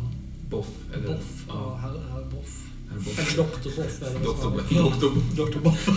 [0.50, 0.66] Boff.
[0.94, 1.44] Eller, Boff.
[1.48, 1.76] Ja, Ja.
[1.82, 2.58] herr, herr Boff.
[2.92, 4.02] Eller Doktor Boff.
[4.02, 4.50] Eller Doktor.
[4.50, 5.36] Boff.
[5.36, 5.86] Doktor Boff.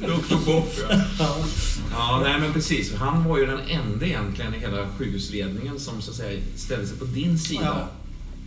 [0.00, 0.46] Dr.
[0.46, 1.00] Boff, ja.
[1.18, 1.36] Ja.
[1.92, 2.94] Ja, nej men precis.
[2.94, 6.98] Han var ju den enda egentligen i hela sjukhusledningen som så att säga ställde sig
[6.98, 7.62] på din sida.
[7.64, 7.88] Ja.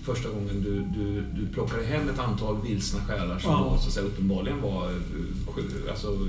[0.03, 3.71] Första gången du, du, du plockade hem ett antal vilsna själar som Ja.
[3.75, 6.27] då, så att säga, uppenbarligen var eh, alltså,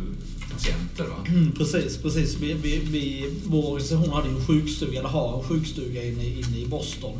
[0.52, 1.04] patienter.
[1.04, 1.24] Va?
[1.28, 2.38] Mm, precis, precis.
[2.40, 6.66] Vi, vi, vi, vår organisation hade en sjukstuga, eller har en sjukstuga inne, inne i
[6.66, 7.18] Boston.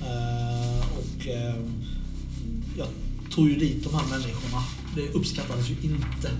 [0.00, 1.56] Eh, och eh,
[2.76, 2.86] jag
[3.30, 4.62] tog ju dit de här människorna.
[4.94, 6.30] Det uppskattades ju inte.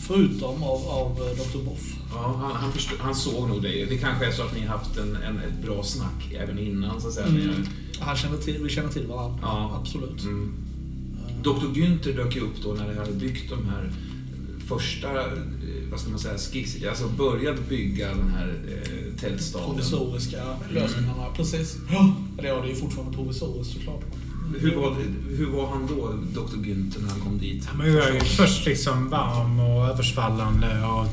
[0.00, 1.64] Förutom av, av eh, Dr.
[1.64, 1.94] Boff.
[2.14, 3.86] Ja, han, han, förstod, han såg nog dig.
[3.86, 7.00] Det kanske är så att ni haft en, en, ett bra snack även innan.
[7.00, 7.26] Så att säga.
[7.26, 7.66] Mm.
[8.00, 9.80] Han känner till, vi känner till varandra, Ja.
[9.82, 10.22] absolut.
[10.22, 10.52] Mm.
[11.42, 11.66] Dr.
[11.74, 13.92] Günther dök ju upp då när de hade byggt de här
[14.68, 15.32] första, eh,
[15.90, 19.68] vad ska man säga, skiss, alltså börjat bygga den här eh, tältstaden.
[19.68, 21.76] Provisoriska lösningarna, precis.
[22.38, 24.02] Eller ja, det är ju fortfarande provisoriskt såklart.
[24.58, 26.56] Hur var, det, hur var han då, Dr.
[26.56, 27.68] Günther, när han kom dit?
[27.78, 31.06] Men jag är ju först liksom varm och översvallande och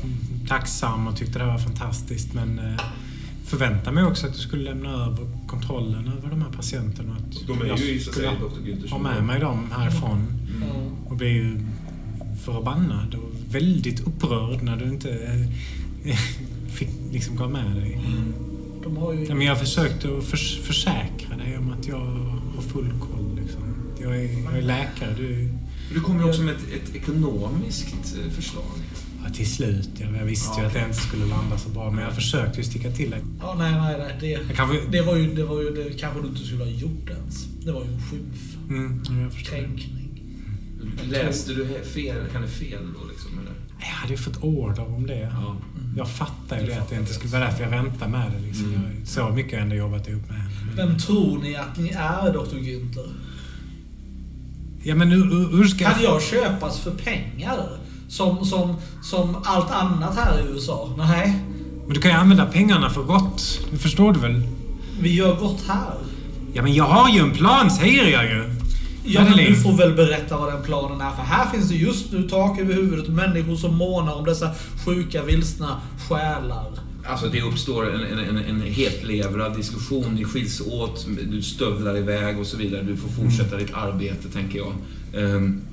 [0.48, 2.34] tacksam och tyckte det här var fantastiskt.
[2.34, 2.60] Men
[3.48, 7.16] förväntade mig också att du skulle lämna över kontrollen över de här patienterna.
[7.16, 8.30] Att De är jag ju i skulle
[8.90, 10.26] ha med mig dem härifrån.
[10.60, 10.66] Ja.
[11.10, 11.60] Och blev ju
[12.44, 15.10] förbannad och väldigt upprörd när du inte
[16.04, 16.16] eh,
[16.68, 18.00] fick liksom gå med dig.
[18.82, 19.24] De har ju...
[19.24, 21.98] Ja, men jag försökte att förs försäkra dig om att jag
[22.56, 23.40] har full koll.
[23.42, 23.62] Liksom.
[24.00, 25.14] Jag, är, jag är läkare.
[25.16, 25.48] Du,
[25.94, 28.64] Du kommer ju också med ett, ett ekonomiskt eh, förslag.
[29.34, 29.90] Till slut.
[29.96, 31.90] Jag, jag visste Ja, ju att det inte skulle landa så bra.
[31.90, 33.20] Men jag försökte ju sticka till dig.
[33.40, 34.16] Ja, nej, nej, nej.
[34.48, 34.80] Det, kanske...
[34.90, 37.44] det var ju, det var ju, det kanske du inte skulle ha gjort ens.
[37.64, 38.56] Det var ju en skymf.
[38.68, 39.30] Mm.
[39.30, 40.04] Kränkning.
[41.10, 43.30] Läste du fel, henne fel då liksom?
[43.38, 43.52] Eller?
[43.80, 45.18] Jag hade ju fått order om det.
[45.18, 45.56] Ja.
[45.96, 48.46] Jag fattar ju det att det inte skulle vara därför jag väntade med det.
[48.46, 48.64] Liksom.
[48.74, 48.80] Mm.
[48.98, 50.50] Jag, så mycket har jag ändå jobbat ihop med henne.
[50.66, 52.56] Men- Vem tror ni att ni är, Dr.
[52.56, 53.08] Günther?
[54.82, 57.68] Ja men hur, hur ska Kan jag köpas för pengar?
[58.08, 60.90] Som, som, som allt annat här i USA?
[60.98, 61.42] Nej.
[61.86, 63.60] Men du kan ju använda pengarna för gott.
[63.70, 64.42] Det förstår du väl?
[65.00, 65.94] Vi gör gott här.
[66.52, 68.54] Ja men jag har ju en plan säger jag ju.
[69.04, 71.10] Ja, men du får väl berätta vad den planen är.
[71.10, 74.50] För här finns det just nu tak över huvudet och människor som månar om dessa
[74.84, 76.66] sjuka, vilsna själar.
[77.06, 82.38] Alltså det uppstår en, en, en, en hetlevrad diskussion, ni skiljs åt, du stövlar iväg
[82.38, 82.82] och så vidare.
[82.82, 84.72] Du får fortsätta ditt arbete, tänker jag.
[85.22, 85.67] Ehm, eh,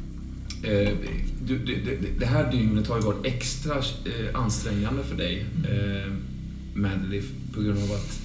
[0.65, 6.13] det, det, här dygnet har ju varit extra eh, ansträngande för dig, eh,
[6.73, 8.21] Madeleine, på grund av att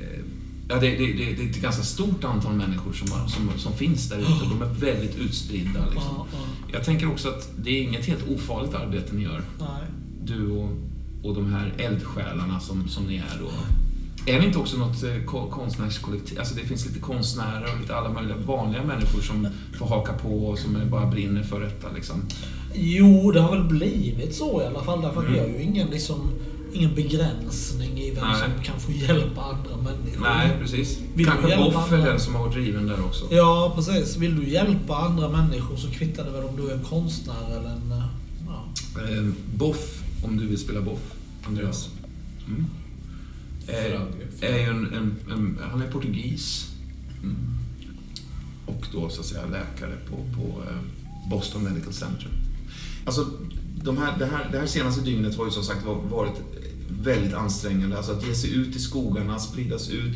[0.00, 0.24] eh,
[0.70, 3.72] Ja, det, det, det, det är ett ganska stort antal människor som, har, som, som
[3.72, 4.44] finns där ute.
[4.50, 5.84] De är väldigt utspridda.
[5.90, 6.14] Liksom.
[6.16, 6.38] Ja, ja.
[6.72, 9.68] Jag tänker också att det är inget helt ofarligt arbete ni gör Nej.
[10.24, 10.70] du och,
[11.22, 13.50] och de här eldsjälarna som, som ni är då.
[14.28, 16.38] Är ni inte också något eh, ko- konstnärskollektiv?
[16.38, 19.48] Alltså det finns lite konstnärer och lite alla möjliga vanliga människor som
[19.78, 22.22] får haka på och som bara brinner för detta liksom.
[22.74, 25.02] Jo, det har väl blivit så i alla fall.
[25.02, 25.32] Därför Mm.
[25.32, 26.30] vi har ju ingen, liksom,
[26.72, 28.36] ingen begränsning i vem Nej.
[28.40, 30.22] som kan få hjälpa andra människor.
[30.22, 30.98] Nej, precis.
[31.14, 33.24] Vill Kanske Boff är den som har varit driven där också.
[33.30, 34.16] Ja, precis.
[34.16, 37.70] Vill du hjälpa andra människor så kvittar det väl om du är en konstnär eller
[37.70, 37.92] en...
[37.92, 38.04] eh,
[38.46, 38.64] Ja.
[39.02, 39.24] Eh,
[39.54, 41.12] Boff, om du vill spela Boff,
[41.46, 41.88] Andreas.
[42.48, 42.66] Mm.
[43.68, 44.00] Eh,
[44.40, 46.68] är ju en, en, en, han är portugis.
[47.22, 47.36] Mm.
[48.66, 52.28] Och då så att säga läkare på, på eh, Boston Medical Center.
[53.04, 53.26] Alltså,
[53.84, 56.40] de här, det, här, det här senaste dygnet har ju som sagt var- varit
[57.02, 57.96] väldigt ansträngande.
[57.96, 60.14] Alltså att ge sig ut i skogarna, spridas ut,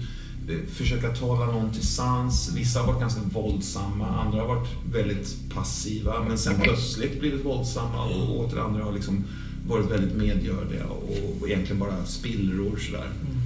[0.48, 2.52] eh, försöka tala någon till sans.
[2.56, 6.24] Vissa har varit ganska våldsamma, andra har varit väldigt passiva.
[6.28, 9.24] Men sen plötsligt blivit våldsamma och åter andra har liksom
[9.68, 13.06] varit väldigt medgörliga och, och egentligen bara spillror sådär.
[13.06, 13.41] Ehm,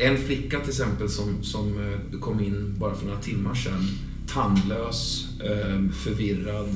[0.00, 3.88] en flicka till exempel som, som eh, kom in bara för några timmar sedan.
[4.26, 6.68] Tandlös, ehm, förvirrad,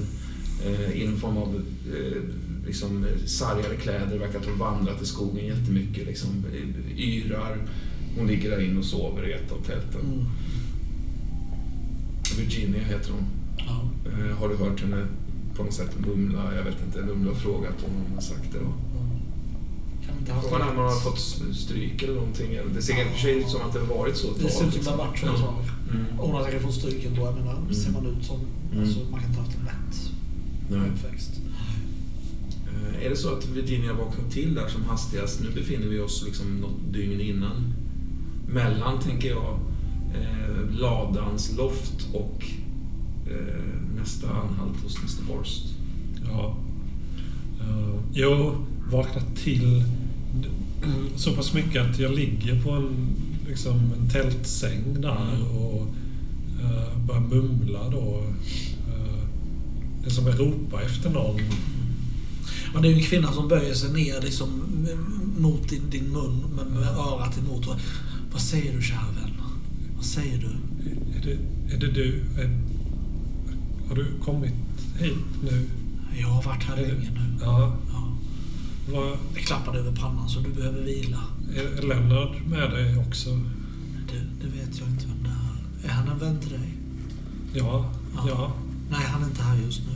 [0.66, 1.62] eh, i en form av
[1.96, 2.22] eh,
[2.66, 4.18] liksom, sargade kläder.
[4.18, 6.06] Verkar att hon vandrat i skogen jättemycket.
[6.06, 6.44] Liksom,
[6.96, 7.56] yrar.
[8.18, 10.00] Hon ligger där inne och sover i ett av tälten.
[10.00, 10.24] Mm.
[12.38, 13.24] Virginia heter hon.
[13.56, 13.90] Ja.
[14.38, 15.06] Har du hört henne
[15.56, 16.54] på något sätt mumla?
[16.54, 18.58] Jag vet inte, du har frågat om hon har sagt det.
[18.58, 18.93] Då.
[20.28, 21.18] Ha haft Frågan är om hon har fått
[21.56, 22.58] stryk eller någonting.
[22.74, 24.50] Det ser i och för sig ut som att det har varit så ett Det
[24.50, 25.46] ser tag, ut som det har varit så ett Ja.
[25.46, 25.64] tag.
[25.90, 26.18] Mm.
[26.18, 27.22] Och hon har säkert fått stryk ändå.
[27.22, 28.40] Jag menar, ser man ut som...
[28.72, 28.82] Mm.
[28.84, 31.30] Alltså, man kan inte ha haft en lätt uppväxt.
[32.66, 35.40] Eh, Är det så att Virginia vaknat till där som hastigast?
[35.40, 37.72] Nu befinner vi oss liksom något dygn innan.
[38.48, 39.58] Mellan, tänker jag,
[40.14, 42.44] eh, ladans loft och
[43.26, 43.64] eh,
[44.00, 45.32] nästa anhalt hos Mr.
[45.32, 45.64] Horst.
[46.24, 46.56] Ja.
[47.60, 48.54] Uh, jo,
[48.90, 49.84] vaknat till
[51.16, 53.16] så pass mycket att jag ligger på en,
[53.48, 55.86] liksom, en tältsäng där och
[56.62, 58.24] uh, börjar mumla då.
[58.88, 59.24] Uh,
[60.02, 61.40] det är som att ropa efter någon.
[62.72, 64.62] Men det är ju en kvinna som böjer sig ner liksom,
[65.38, 67.66] mot din, din mun med, med örat emot.
[67.66, 67.76] Och,
[68.32, 69.30] Vad säger du kära vän?
[69.96, 70.48] Vad säger du?
[71.18, 71.38] Är det,
[71.74, 72.22] är det du?
[72.38, 72.58] Är,
[73.88, 74.52] har du kommit
[74.98, 75.66] hit nu?
[76.20, 77.38] Jag har varit här länge nu.
[77.40, 77.76] Ja.
[78.92, 79.16] Ja.
[79.34, 81.18] Det klappar över pannan så du behöver vila.
[81.56, 83.30] är Lennart med dig också?
[84.10, 85.88] Det, det vet jag inte vem det är.
[85.90, 86.74] Är han en vän till dig?
[87.52, 87.90] Ja.
[88.16, 88.24] Ja.
[88.28, 88.52] Ja.
[88.90, 89.92] Nej, han är inte här just nu.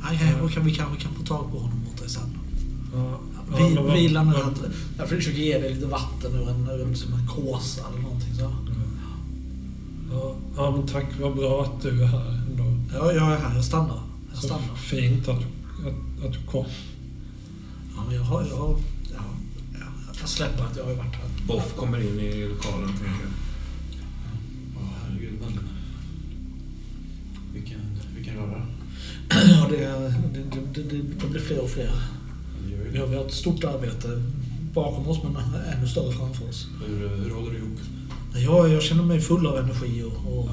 [0.00, 2.38] Han kan, och kan, vi kanske kan få tag på honom åt dig sen.
[2.94, 3.18] ja.
[3.58, 4.36] Vi, vad- vila nu.
[4.36, 4.62] att-
[4.98, 8.34] Jag försöker ge dig lite vatten ur en, ur en, som en kåsa eller någonting
[8.34, 8.50] så.
[10.12, 11.06] Ja, ja, men tack.
[11.20, 12.64] Vad bra att du är här ändå.
[12.92, 13.54] Ja, jag är här.
[13.54, 14.00] Jag stannar.
[14.30, 14.74] Jag Så stannar.
[14.76, 16.64] fint att, att, att du kom.
[18.02, 18.42] Ja, men jag har...
[18.46, 18.76] Jag, har
[19.14, 19.24] ja,
[19.80, 19.86] ja,
[20.20, 21.28] jag släpper att jag har varit här.
[21.46, 23.32] Boff kommer in i lokalen, tänker jag.
[24.76, 25.58] Åh, herregud, men...
[27.52, 27.80] Vilken,
[28.16, 28.66] vilken röra.
[29.48, 29.76] Ja, det,
[30.34, 31.90] det, det, det, det blir fler och fler.
[32.92, 34.22] Vi har, vi har ett stort arbete
[34.74, 35.36] bakom oss men
[35.76, 36.68] ännu större framför oss.
[36.86, 37.78] Hur, hur håller du ihop?
[38.34, 40.50] Jag, jag känner mig full av energi och, och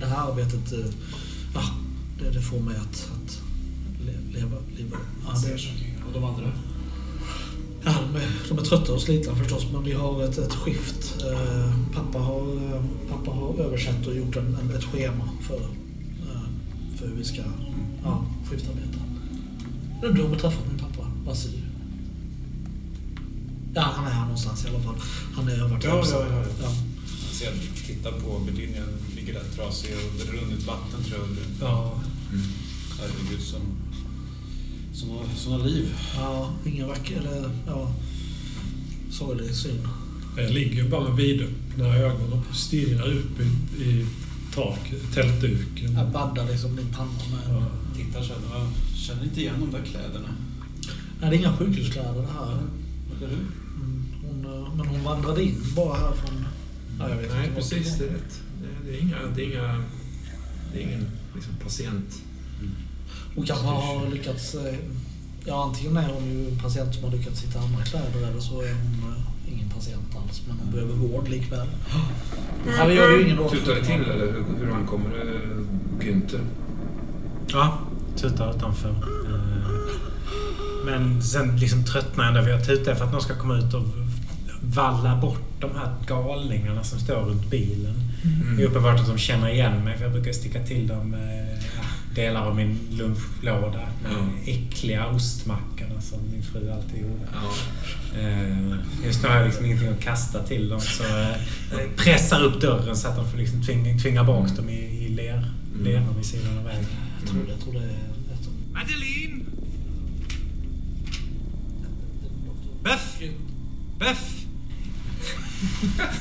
[0.00, 0.78] det här arbetet, eh,
[1.54, 1.60] ja,
[2.18, 3.40] det, det får mig att, att
[4.06, 4.56] le- leva.
[4.76, 4.96] leva.
[5.26, 5.54] Ja, det,
[6.06, 6.52] Och de andra?
[7.84, 11.16] Ja, de, är, de är trötta och slitna förstås men vi har ett, ett skift.
[11.32, 16.42] Eh, pappa, har, eh, pappa har översatt och gjort en, ett schema för, eh,
[16.98, 17.42] för hur vi ska
[18.04, 18.98] ja, skiftarbeta.
[20.00, 21.62] Du har väl träffat min pappa, Vasil?
[23.74, 24.94] Ja, han är här någonstans i alla fall.
[25.34, 26.20] Han är Ja, hemsam.
[26.20, 26.44] ja, ja, ja.
[26.62, 26.70] ja.
[27.26, 27.52] Jag ser,
[27.86, 28.82] tittar på Virginia,
[29.16, 31.68] ligger där trasig och det rinner ut vatten tror jag.
[31.68, 32.00] Ja.
[32.98, 33.60] Herregud, som,
[34.92, 35.94] som har såna liv.
[36.16, 37.92] Ja, ingen vacker, eller ja,
[39.10, 39.88] sorglig syn.
[40.36, 44.06] Jag ligger ju bara med vidöppna ögon och stirrar upp i, i
[44.54, 45.92] tak, tältduken.
[45.92, 47.56] Jag baddar liksom din panna med.
[47.56, 47.66] Ja.
[47.96, 50.28] Tittar sen, jag känner inte igen de där kläderna.
[51.20, 52.58] Nej, det är inga sjukhuskläder det här.
[53.16, 53.46] Eller hur?
[53.76, 56.44] Mm, hon, eh, men hon vandrade in bara här från...
[56.98, 57.54] Ja, jag vet Nej, inte.
[57.54, 57.98] precis.
[57.98, 58.10] Det var.
[58.12, 58.40] är rätt.
[58.60, 59.16] Det är, det är inga...
[59.36, 59.84] Det är, inga,
[60.72, 62.22] det är ingen liksom, patient.
[63.34, 64.54] Hon kanske har lyckats...
[64.54, 64.74] eh,
[65.44, 68.60] Ja, antingen är hon ju en patient som har lyckats hitta andra kläder eller så
[68.60, 70.42] är hon eh, ingen patient alls.
[70.48, 71.66] Men hon behöver vård likväl.
[72.78, 76.40] Ja, vi gör ju ingen Tutar det till eller hur, hur ankommer det Günther?
[77.52, 77.78] Ja,
[78.16, 78.90] tutar utanför.
[78.90, 79.72] Eh,
[80.86, 83.74] Men sen liksom tröttnar jag när vi har tutat för att någon ska komma ut
[83.74, 83.82] och
[84.62, 87.94] valla bort de här galningarna som står runt bilen.
[88.56, 91.62] Det är uppenbart att de känner igen mig för jag brukar sticka till dem eh,
[92.14, 93.88] delar av min lunchlåda.
[94.04, 94.26] Ja.
[94.52, 97.28] Äckliga ostmackorna som min fru alltid gjorde.
[97.32, 97.52] Ja.
[98.20, 98.76] Eh,
[99.06, 101.36] Just nu har jag liksom ingenting att kasta till dem så eh,
[101.96, 105.50] pressar upp dörren så att de får liksom tvinga, tvinga bak dem i, i ler,
[105.82, 106.86] leran vid sidan av vägen.
[107.20, 107.98] Jag tror, jag tror det är.
[108.72, 109.44] Madeline!
[112.82, 113.18] Beff!
[113.98, 114.44] Beff!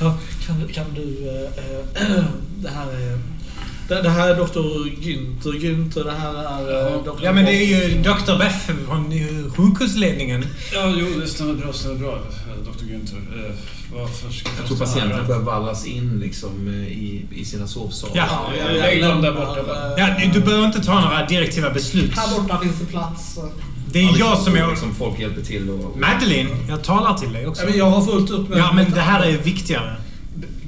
[0.00, 1.28] Ja, kan, kan du...
[1.28, 1.42] eh,
[2.12, 2.24] eh,
[2.62, 3.18] det här är...
[3.88, 4.88] Det, det här är Dr.
[5.00, 5.52] Günther.
[5.60, 7.24] Günther, det här är uh, Dr.
[7.24, 8.38] Ja men det är ju Dr.
[8.38, 10.46] Beff från eh, sjukhusledningen.
[10.72, 12.84] Ja, jo, det stämmer bra, stämmer bra, eh, Dr.
[12.84, 13.46] Günther.
[13.46, 13.54] Eh,
[13.92, 18.16] varför ska Jag tror patienterna börjar vallas in liksom, eh, i, i sina sovsalar.
[18.16, 19.60] Ja, Ja, lägg dem där borta.
[19.98, 22.16] Ja, du behöver inte ta några direktiva beslut.
[22.16, 23.38] Här borta finns det plats.
[23.92, 24.70] Det är Ja, jag liksom, som är...
[24.70, 27.62] Liksom, folk hjälper till och Madeline, jag talar till dig också.
[27.62, 28.58] Ja, men jag har fullt upp med...
[28.58, 29.96] Ja, men det här är viktigare.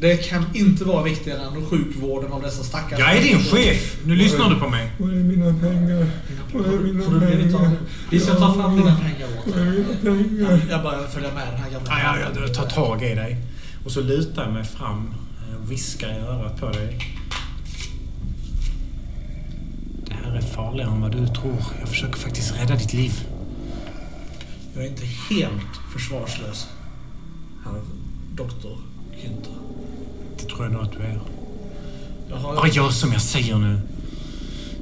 [0.00, 3.00] Det kan inte vara viktigare än sjukvården av dessa stackare.
[3.00, 3.96] Jag är din chef.
[4.04, 4.90] Nu lyssnar du på mig.
[4.98, 6.06] Var är mina pengar?
[6.52, 7.72] Var är mina pengar?
[8.10, 10.66] Vi ska ta fram dina pengar åt dig.
[10.70, 11.90] Jag bara följer med den här gamla...
[11.90, 13.36] Ja, ja, jag tar tag i dig.
[13.84, 15.14] Och så lutar jag mig fram
[15.48, 17.16] eh, och viskar i örat på dig.
[20.06, 21.62] Det här är farligare än vad du tror.
[21.80, 23.12] Jag försöker faktiskt rädda ditt liv.
[24.74, 26.68] Jag är inte helt försvarslös.
[27.64, 27.80] Herr
[28.36, 28.78] doktor
[29.22, 29.69] Günther.
[30.40, 31.20] Det tror jag nog att du är.
[32.28, 32.54] Jag har...
[32.56, 33.80] Bara gör som jag säger nu.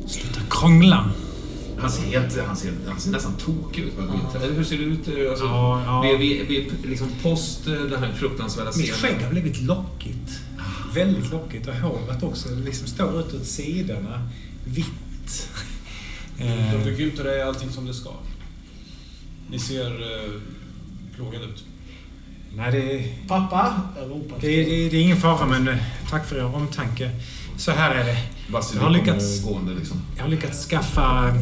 [0.07, 1.11] Sluta krångla.
[1.79, 3.93] Han ser, helt, han, ser, han ser nästan tokig ut.
[4.37, 5.09] Eller Hur ser det ut?
[5.09, 6.01] eh, Alltså, Ja, ja.
[6.03, 6.45] Vi, vi,
[6.83, 8.99] vi, liksom post eh, den här fruktansvärda Mitt scenen.
[9.17, 10.41] skägg har blivit lockigt.
[10.95, 11.69] Väldigt lockigt.
[11.69, 12.49] Och håret också.
[12.49, 14.29] Det liksom står ut åt sidorna.
[14.65, 15.49] Vitt.
[16.39, 16.89] Eh, Dr.
[16.91, 18.11] Günther är allting som det ska.
[19.51, 20.31] Ni ser eh,
[21.17, 21.65] plågade ut.
[22.57, 23.75] Nej, det, Pappa!
[24.41, 25.77] Det, det, det är ingen fara, men eh,
[26.11, 27.11] tack för er omtanke.
[27.57, 28.19] Så här är det.
[28.75, 30.03] Jag har lyckats- gående liksom.
[30.17, 31.35] Jag har lyckats skaffa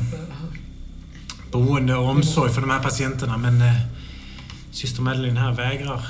[1.53, 3.73] boende och omsorg för de här patienterna, men eh,
[4.71, 6.07] syster Madeleine här vägrar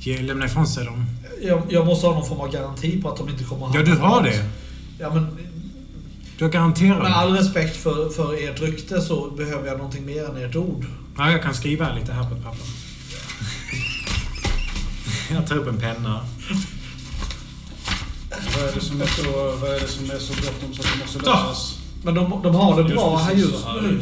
[0.00, 1.06] ge, lämna ifrån sig dem.
[1.42, 3.82] Jag, jag måste ha någon form av garanti på att de inte kommer att Ja,
[3.82, 4.44] du har det.
[4.98, 5.38] Ja, men
[6.38, 10.36] Du garanterar med all respekt för, för ert rykte så behöver jag någonting mer än
[10.36, 10.84] ert ord.
[11.16, 12.66] Ja, jag kan skriva lite här på papper.
[15.30, 16.20] Jag tar upp en penna.
[18.56, 20.88] Vad är det som är så, vad är det som är så bråttom så att
[20.92, 21.78] det måste lösas?
[22.04, 24.00] Men de, de har det Just bra här just nu.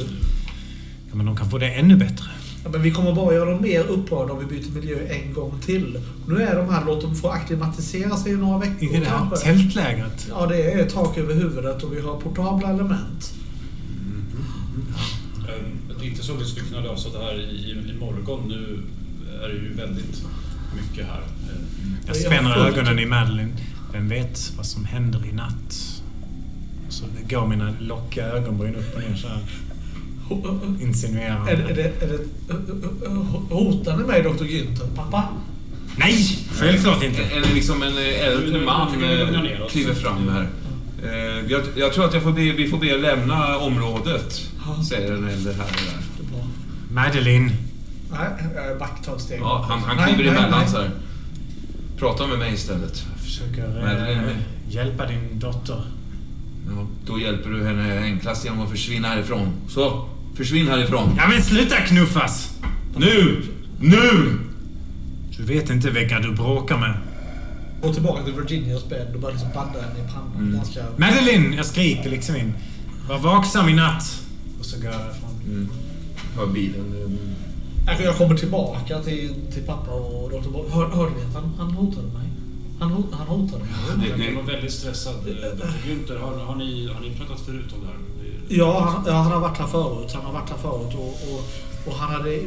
[1.11, 2.25] Ja, men de kan få det ännu bättre.
[2.65, 5.61] Ja, men vi kommer bara göra dem mer upprörda om vi byter miljö en gång
[5.67, 6.01] till.
[6.29, 9.37] Nu är de här, låt dem få akklimatisera sig i några veckor Inte det kanske.
[9.47, 10.27] tältlägret.
[10.31, 13.33] Ja, det är tak över huvudet och vi har portabla element.
[15.49, 15.65] Eh,
[16.01, 18.49] Det är inte så vi skulle kunna lösa det här i, i morgon.
[18.49, 18.83] Nu
[19.45, 20.23] är det ju väldigt
[20.75, 21.21] mycket här.
[21.21, 21.57] Eh,
[22.07, 23.53] Jag spänner ögonen i Madeleine.
[23.93, 26.03] Vem vet vad som händer i natt?
[26.89, 29.39] Så går mina lockiga ögonbryn upp och ner så här.
[30.31, 31.57] Är, är Insinuerande.
[31.57, 34.45] det, är det, hotar ni mig, Dr.
[34.45, 34.95] Günther?
[34.97, 35.29] Pappa?
[35.97, 36.39] Nej!
[36.53, 37.23] Självklart inte.
[37.23, 38.89] En, en, liksom en äldre man
[39.71, 40.49] kliver fram här.
[41.05, 44.51] Eh, Jag, jag tror att jag får be, vi får be er lämna området,
[44.89, 45.69] säger den äldre herren.
[46.19, 46.95] Det är.
[46.95, 47.53] Madeline.
[48.13, 48.29] Nej,
[48.69, 49.41] jag back, tar ett steg.
[49.41, 50.69] Ja, han, han Nej, kliver nej, emellan nej.
[50.71, 50.91] så här.
[51.99, 53.05] Prata med mig istället.
[53.13, 54.25] Jag försöker Madeline.
[54.29, 54.37] eh,
[54.69, 55.85] hjälpa din dotter.
[56.69, 59.53] Ja, då hjälper du henne enklast genom att försvinna härifrån.
[59.69, 61.15] Så, försvinn härifrån.
[61.17, 62.59] Ja men sluta knuffas!
[62.97, 63.43] Nu!
[63.81, 64.39] Nu!
[65.37, 66.95] Du vet inte vilka du bråkar med.
[67.83, 70.37] Gå tillbaka till Virginias bädd och börjar liksom badda henne i pannan.
[70.37, 70.53] Mm.
[70.57, 70.81] Ganska...
[70.97, 71.53] Madeline!
[71.53, 72.53] Jag skriker liksom in.
[73.09, 74.21] Var vaksam i natt.
[74.59, 75.31] Och så går jag därifrån.
[75.47, 75.69] Mm.
[76.37, 77.19] Hör bilen.
[77.87, 80.49] Jag- kommer tillbaka till, till pappa och Dr.
[80.51, 80.69] Boy.
[80.71, 82.27] Hör, hörde ni att han, han hotade mig?
[82.81, 83.69] Han, han hotade mig.
[83.87, 85.15] Det- Han det- kan vara väldigt stressad.
[85.87, 87.95] Günther, har, har, ni, har ni pratat förut om det här?
[88.49, 90.13] Det- Ja han, ja, han har varit här förut.
[90.15, 91.45] Han har varit här förut och, och,
[91.87, 92.41] och han hade...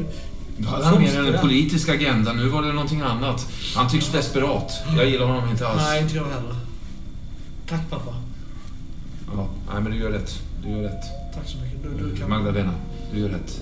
[0.57, 2.33] Då hade han mer en politisk agenda.
[2.33, 3.47] Nu var det någonting annat.
[3.75, 4.71] Han tycks desperat.
[4.97, 5.81] Jag gillar honom inte alls.
[5.81, 6.55] Nej, inte jag heller.
[7.69, 8.15] Tack pappa.
[9.35, 10.39] Ja, nej, men du gör rätt.
[10.63, 11.03] Du gör rätt.
[11.35, 11.83] Tack så mycket.
[11.83, 12.29] Du, du kan...
[12.29, 12.71] Magdalena,
[13.13, 13.61] du gör rätt.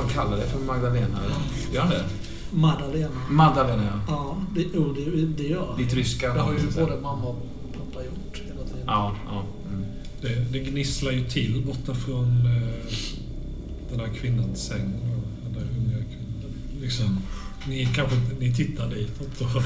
[0.00, 1.18] Han kallar dig för Magdalena.
[1.24, 1.36] eller?
[1.74, 2.04] Gör han det?
[2.50, 3.08] Madalena.
[3.30, 4.00] Magdalena, ja.
[4.08, 5.76] Ja, det, jo, det, det gör han.
[5.76, 8.82] Ditt ryska Det har ju så både mamma och pappa gjort hela tiden.
[8.86, 9.44] Ja, ja.
[9.68, 9.84] Mm.
[10.20, 12.92] Det, det gnisslar ju till borta från eh,
[13.90, 14.92] den här kvinnans säng.
[15.42, 16.80] Den där unga kvinnan.
[16.80, 17.18] Liksom,
[17.68, 19.46] ni kanske inte, ni tittar ditåt då.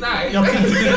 [0.00, 0.30] Nej.
[0.32, 0.94] Jag tänkte...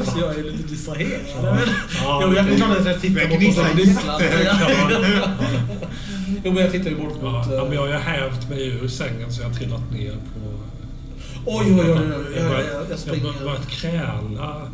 [0.00, 1.20] alltså, jag är lite distraherad.
[2.02, 4.20] Ja, jo, jag kan inte titta Jag bort gnisslar och gnisslar.
[4.20, 5.28] jättehögt.
[6.44, 7.46] Jo, men jag tittar ju bort Ja, mot...
[7.52, 10.10] ja, eh, men jag har ju hävt mig ur sängen så jag har trillat ner
[10.12, 10.60] på...
[11.46, 11.96] Oj, oj, oj, oj.
[12.36, 13.44] Jag Jag, har jag, jag, börjat- jag har springer.
[13.44, 14.68] börjat kräla.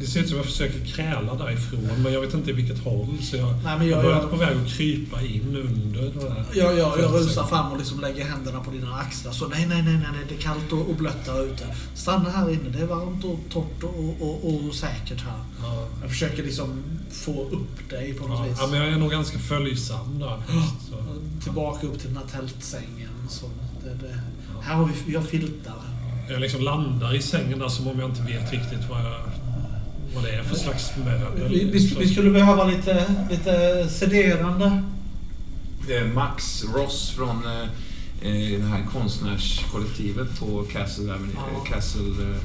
[0.00, 3.08] Det ser ut som jag försöker kräla därifrån, men jag vet inte i vilket håll.
[3.22, 6.44] Så jag, Nej, men jag jag, jag, på väg att krypa in under den här...
[6.54, 9.32] jag, jag, jag rusar fram och liksom lägger händerna på dina axlar.
[9.32, 11.64] Så nej, nej, nej, nej, det är kallt och, och blött där ute.
[11.94, 12.68] Stanna här inne.
[12.68, 15.38] Det är varmt och torrt och, och, och säkert här.
[15.62, 15.86] Ja.
[16.00, 18.58] Jag försöker liksom få upp dig på något Ja, vis.
[18.60, 20.42] ja, men jag är nog ganska följsam där.
[20.90, 20.96] Så.
[21.44, 23.10] Tillbaka upp till den här tältsängen.
[23.28, 23.46] Så
[23.84, 24.20] det, det.
[24.62, 25.74] Här har vi, vi har filtar.
[26.30, 29.20] Jag liksom landar i sängen där som om jag inte vet riktigt vad, jag,
[30.14, 31.48] vad det är för slags möbel.
[31.48, 34.82] Vi, vi, vi skulle behöva lite, lite sederande.
[35.86, 37.62] Det är Max Ross från eh,
[38.30, 41.42] eh, det här konstnärskollektivet på Castle, Avenue, Ja.
[41.64, 42.36] eh, Castle, eh,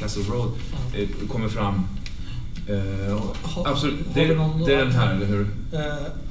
[0.00, 0.50] Castle Road
[0.92, 0.98] Ja.
[0.98, 1.86] eh, kommer fram.
[2.68, 4.24] Eh, Ha- absolut, det,
[4.66, 5.46] det är den här, eller hur?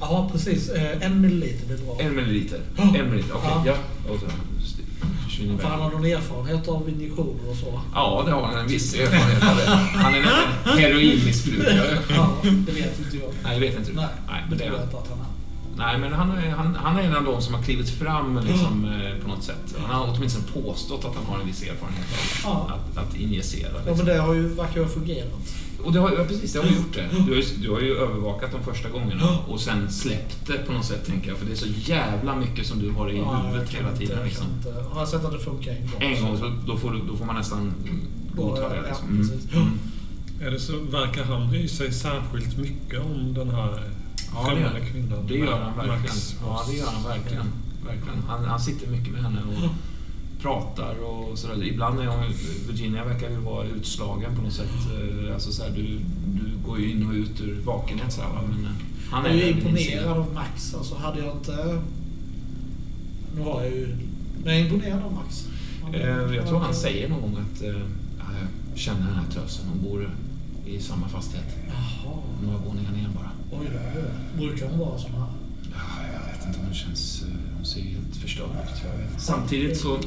[0.00, 0.68] Ja, precis.
[0.68, 1.96] Eh, En milliliter blir bra.
[2.00, 2.60] En milliliter.
[2.76, 2.82] Ja.
[2.82, 3.50] En milliliter, okej.
[3.50, 3.62] Ja.
[3.66, 4.12] ja.
[4.12, 4.26] Och så
[5.40, 5.84] försvinner För han iväg.
[5.92, 7.80] har någon erfarenhet av injektioner och så.
[7.94, 9.66] Ja, det har han en viss erfarenhet av det.
[9.98, 11.98] Han är nämligen heroinmissbrukare.
[12.16, 13.30] Ja, det vet inte jag.
[13.44, 13.96] Nej, det vet inte du.
[13.96, 15.29] Nej, Nej, men det är jag att han är.
[15.76, 18.84] Nej, men han är, han, han är en av de som har klivit fram liksom,
[18.84, 19.76] eh, på något sätt.
[19.86, 22.06] Han har åtminstone påstått att han har en viss erfarenhet
[22.44, 22.74] av Ja.
[22.74, 23.68] att, att injicera.
[23.72, 23.96] Ja, Liksom.
[23.96, 25.54] men det har ju, verkar ju ha fungerat.
[25.84, 27.08] Och det har, ja, precis, det har gjort det.
[27.12, 30.72] Du har, ju, du har ju övervakat de första gångerna och sen släppt det på
[30.72, 31.38] något sätt, tänker jag.
[31.38, 33.98] För det är så jävla mycket som du har i Ja, jag huvudet hela inte-
[34.00, 34.16] tiden.
[34.18, 34.46] jag Liksom.
[34.58, 36.02] inte- Har jag sett att det funkar en gång?
[36.02, 37.72] En gång, så då får, du, då får man nästan
[38.36, 38.76] godta det.
[38.76, 39.08] Ja, Liksom.
[39.62, 39.78] Mm.
[40.42, 43.82] Är det så, verkar han bry sig särskilt mycket om den här
[44.34, 45.26] Ja, det gör, kvinnan?
[45.28, 46.16] det gör han verkligen.
[46.46, 47.46] Ja, det gör han verkligen.
[47.86, 48.18] verkligen.
[48.28, 49.70] Han, han sitter mycket med henne och
[50.42, 51.64] pratar och sådär.
[51.64, 52.24] Ibland är hon,
[52.68, 54.70] Virginia verkar ju vara utslagen på något sätt.
[55.26, 55.82] Eh, Alltså så här, du,
[56.26, 58.40] du går ju in och ut ur vakenhet så här, va?
[58.50, 58.70] men eh,
[59.10, 60.74] han Jag är ju väldigt imponerad av Max.
[60.74, 61.82] Alltså hade jag inte...
[63.36, 63.96] Nu har jag ju...
[64.44, 65.46] Men jag är imponerad av Max.
[65.82, 67.68] Han- Eh, Jag tror han säger någon gång att ja,
[68.70, 69.64] jag känner den här tösen.
[69.68, 70.10] Hon bor
[70.66, 71.56] i samma fastighet.
[71.68, 72.14] Jaha.
[72.44, 73.29] Några våningar ner bara.
[73.52, 73.66] Oj.
[74.36, 75.20] Brukar hon vara sån här?
[75.72, 75.78] Ja,
[76.12, 77.22] jag vet inte om hon känns...
[77.22, 79.20] eh, Hon ser helt förstörd ut.
[79.20, 79.98] Samtidigt så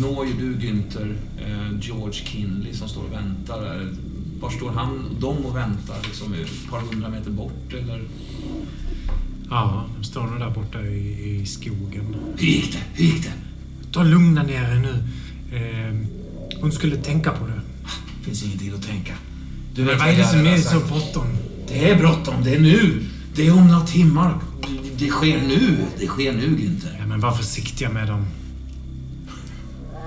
[0.00, 3.88] når ju du Günther, eh, George Kinley som står och väntar där.
[4.40, 5.96] Var står han, de och väntar?
[6.04, 8.02] Liksom ett par hundra meter bort eller?
[9.50, 12.16] Ja, de står nog där borta i, i skogen.
[12.36, 12.78] Hur gick det?
[12.94, 13.32] Hur gick det?
[13.92, 14.94] Ta lugna ner er nu.
[15.56, 15.94] Eh,
[16.60, 17.60] hon skulle tänka på det.
[18.22, 19.12] Finns ingenting att tänka.
[19.74, 21.26] Du vet vad är det som är så bråttom?
[21.68, 23.04] Det är bråttom, det är nu.
[23.34, 24.38] Det är om några timmar.
[24.98, 25.76] Det sker nu.
[25.98, 26.96] Det sker nu, Günther.
[26.98, 28.26] Ja, men var försiktiga med dem.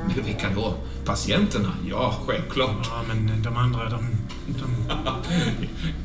[0.07, 0.75] Men vilka då?
[1.05, 1.71] Patienterna?
[1.89, 2.89] Ja, självklart.
[2.89, 3.99] Ja, men de andra, de...
[4.47, 4.93] de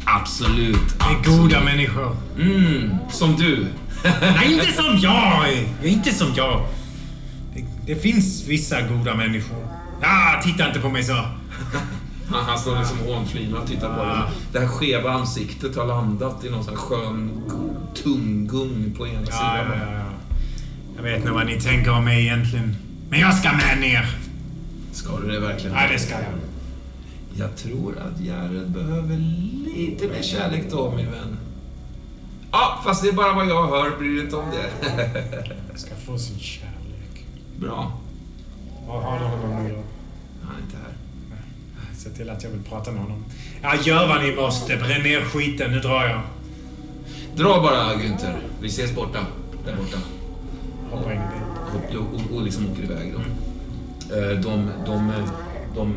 [0.05, 0.77] Absolut.
[0.77, 1.27] är absolut.
[1.27, 2.17] goda människor.
[2.39, 3.67] Mm, som du.
[4.21, 5.67] Nej, inte som jag!
[5.85, 6.67] Inte som jag.
[7.55, 9.67] Det, det finns vissa goda människor.
[10.03, 11.17] Ah, titta inte på mig så.
[12.33, 14.19] Han, står liksom hånflinar och tittar på dig.
[14.53, 17.43] Det här skeva ansiktet har landat i någon sån skön
[17.95, 19.57] tung-gung på ena Ja, sidan.
[19.57, 20.05] ja, ja, ja.
[20.97, 22.77] Jag vet nog vad ni tänker om mig egentligen.
[23.11, 24.17] Men jag ska med ner.
[24.93, 25.73] Ska du det verkligen?
[25.77, 26.23] Nej, det ska jag.
[27.35, 29.17] Jag tror att Jared behöver
[29.77, 31.37] lite mer kärlek då, min vän.
[32.53, 33.99] Ja, fast det är bara vad jag hör.
[33.99, 34.71] Bryr dig inte om det.
[35.71, 37.27] Jag ska få sin kärlek.
[37.57, 37.93] Bra.
[38.89, 39.83] Vad har du honom nu då?
[40.47, 40.93] Han är inte här.
[42.03, 43.25] Se till att jag vill prata med honom.
[43.63, 44.77] Ja, gör vad ni måste.
[44.77, 45.71] Bränn ner skiten.
[45.71, 46.21] Nu drar jag.
[47.37, 48.37] Dra bara, Günther.
[48.61, 49.19] Vi ses borta.
[49.65, 49.99] Där borta.
[50.91, 51.99] Hoppar in i bilen.
[51.99, 53.21] Och, och, och liksom åker iväg då.
[54.17, 55.13] Eh, De, de,
[55.77, 55.95] de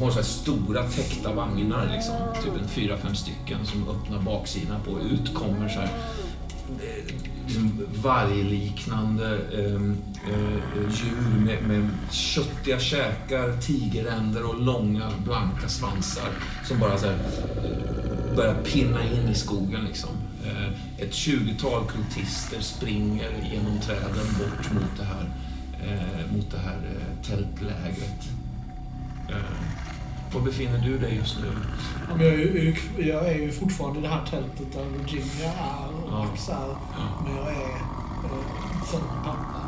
[0.00, 2.14] har så här stora täckta vagnar, liksom,
[2.44, 4.90] typ en fyra, fem stycken, som öppnar baksidan på.
[5.00, 5.90] Ut kommer så här
[6.68, 7.14] eh,
[7.46, 9.80] liksom vargliknande eh,
[10.28, 16.28] eh, djur med, med köttiga käkar, tigeränder och långa blanka svansar
[16.64, 19.84] som bara så här, eh, börjar pinna in i skogen.
[19.84, 20.10] Liksom.
[20.46, 25.30] Eh, ett tjugotal kultister springer genom träden bort mot det här,
[25.82, 28.28] eh, mot det här eh, tältlägret.
[29.28, 29.36] Eh,
[30.32, 31.46] var befinner du dig just nu?
[32.08, 36.04] Ja, Jag är, ju, jag är ju fortfarande i det här tältet där Virginia är
[36.04, 36.24] och Ja.
[36.24, 36.76] Max är.
[37.24, 37.70] Men jag är
[38.24, 39.67] eh, sen pappa.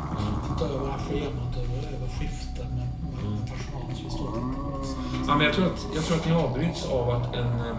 [0.61, 4.33] Över det här schemat över, över skiften med, med, med personalen som vi står och
[4.33, 5.27] tittar på.
[5.27, 7.75] Ja, men jag, tror att, jag tror att ni avbryts av att en, eh,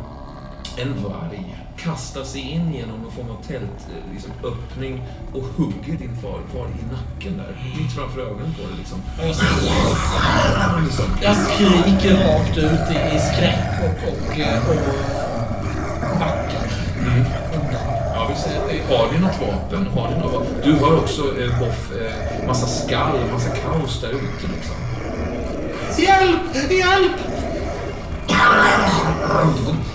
[0.83, 5.03] en varg kastar sig in genom någon form av tältöppning liksom, öppning
[5.35, 7.75] och hugger din farfar i nacken där.
[7.79, 8.77] Mitt framför ögonen på dig.
[8.79, 8.99] Liksom.
[9.19, 9.73] Jag, skriker,
[11.23, 14.77] jag skriker rakt ut i, i skräck och, och, eh, och,
[16.13, 17.42] och backar
[18.89, 19.87] Har ni något vapen?
[19.95, 20.55] Har ni något vapen?
[20.65, 24.47] Du hör också eh, Boff, eh, massa skall, massa kaos där ute.
[24.55, 24.75] Liksom.
[26.05, 26.71] Hjälp!
[26.71, 27.13] Hjälp!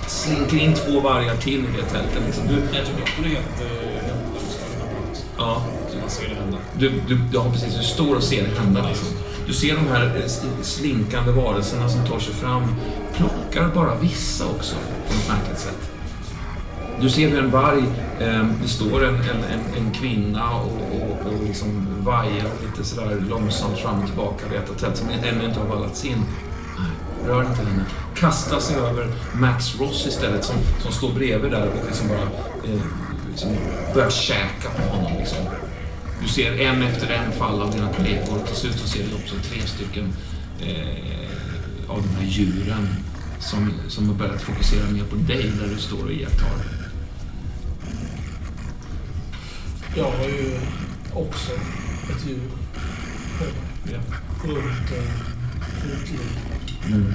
[0.04, 2.22] Det slinker in två vargar till i det tältet.
[2.26, 2.48] Liksom.
[2.48, 4.00] Du, Jag också det är helt eh,
[5.38, 5.58] på allt.
[5.58, 5.62] ja,
[5.92, 6.58] Så man ser det hända.
[6.78, 7.76] Du, du, ja, precis.
[7.78, 8.88] Du står och ser det hända.
[8.88, 9.08] Liksom.
[9.48, 12.76] Du ser de här eh, s- slinkande varelserna som tar sig fram.
[13.16, 14.76] Plockar bara vissa också,
[15.08, 15.92] på något märkligt sätt.
[17.02, 17.84] Du ser hur en varg,
[18.20, 23.24] eh, det står en, en, en, en kvinna och, och, och liksom vajar lite sådär
[23.30, 26.24] långsamt fram och tillbaka vid ett tält som ännu inte har vallats in.
[26.78, 27.86] Nej, rör inte henne.
[28.16, 32.22] Kastar sig över Max Ross istället som, som står bredvid där och liksom bara
[32.72, 32.82] eh,
[33.30, 33.50] liksom
[33.94, 35.12] börjar käka på honom.
[35.18, 35.38] Liksom.
[36.22, 39.16] Du ser en efter en fall av dina kollegor och till slut så ser du
[39.16, 40.14] också tre stycken
[40.60, 42.88] eh, av de här djuren
[43.40, 46.77] som, som har börjat fokusera mer på dig där du står och iakttar.
[49.96, 50.60] Jag har ju
[51.14, 52.42] också ett djur.
[53.92, 54.00] Ja.
[54.44, 54.90] Runt
[55.82, 56.28] fotleden.
[56.88, 57.14] Mm.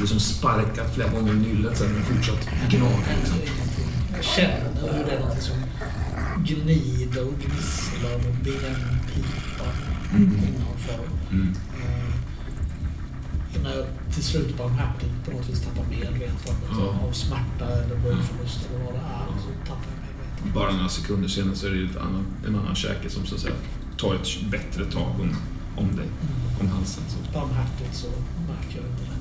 [0.00, 2.94] Du som sparkat flera gånger i nyllet sen men fortsatt gnaga.
[3.20, 3.38] Liksom.
[4.14, 5.56] Jag känner hur det är någonting som
[6.44, 9.72] gnider och gnisslar med benpipan
[10.14, 10.32] Mm.
[10.32, 11.00] innanför.
[11.30, 11.54] Mm.
[11.84, 12.14] Eh,
[13.56, 17.06] innan jag till slut barmhärtigt på något vis tappar medvetandet Ja.
[17.08, 19.26] av smärta eller blodförlust eller vad det är.
[19.44, 19.97] Så tappar.
[20.54, 23.40] Bara några sekunder senare så är det ett annan, en annan käke som så att
[23.40, 23.54] säga
[23.98, 25.36] tar ett bättre tag om,
[25.76, 26.08] om dig,
[26.60, 27.04] om halsen.
[27.08, 27.32] Så.
[27.32, 28.06] Barmhärtigt så
[28.48, 29.18] märker jag inte detta.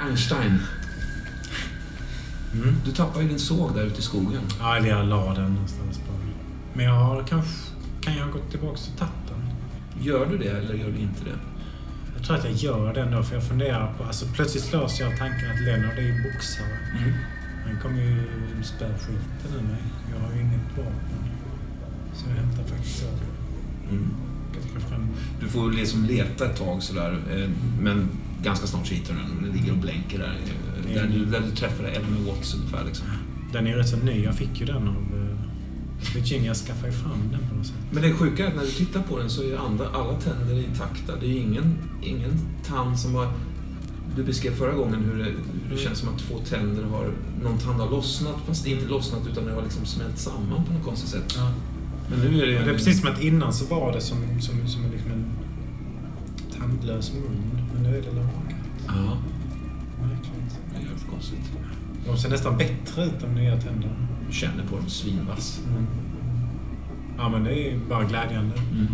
[0.00, 0.77] Einstein.
[2.84, 4.42] Du tappar ju din såg där ute i skogen.
[4.58, 6.12] Ja, eller jag la den någonstans på.
[6.74, 7.50] Men jag har kanske...
[8.00, 10.04] Kan jag gå tillbaka och tagit den?
[10.04, 11.38] Gör du det eller gör du inte det?
[12.16, 14.04] Jag tror att jag gör det ändå, för jag funderar på...
[14.04, 16.78] Alltså plötsligt slås jag av tanken att Lennart är ju boxare.
[16.98, 17.12] Mm.
[17.66, 18.22] Han kommer ju
[18.62, 19.82] spä skiten ur mig.
[20.14, 21.24] Jag har ju inget vapen.
[22.14, 23.32] Så jag hämtar faktiskt sågen.
[23.90, 24.10] Mm.
[25.40, 27.50] Du får liksom leta ett tag sådär, eh,
[27.80, 28.08] men
[28.42, 29.42] ganska snart så hittar du den.
[29.42, 30.36] Den ligger och blänker där.
[30.88, 32.84] Eh, Där du, där du träffade Elmer Watts ungefär.
[32.84, 33.06] Liksom.
[33.52, 34.24] Den är ju rätt så ny.
[34.24, 34.94] Jag fick ju den av...
[34.94, 37.76] eh, Virginia skaffade ju fram den på något sätt.
[37.90, 40.58] Men det sjuka är att när du tittar på den så är andra, alla tänder
[40.58, 41.16] intakta.
[41.20, 42.30] Det är ingen, ingen
[42.64, 43.32] tand som har...
[44.16, 47.12] Du beskrev förra gången hur det, hur det känns som att två tänder har...
[47.42, 50.64] Någon tand har lossnat, fast det är inte lossnat utan det har liksom smält samman
[50.64, 51.34] på något konstigt sätt.
[51.36, 51.52] Ja.
[52.10, 52.52] Men nu är det...
[52.52, 55.24] Det är precis som att innan så var det som, som, som liksom en
[56.58, 57.60] tandlös mun.
[57.74, 58.32] Men nu är det lagat.
[58.86, 59.18] Ja,
[61.18, 61.50] konstigt.
[62.06, 63.94] De ser nästan bättre ut, de nya tänderna.
[64.28, 65.60] Du känner på dem svinvass.
[65.70, 65.86] Mm.
[67.18, 68.54] Ja, men det är ju bara glädjande.
[68.72, 68.86] Mm.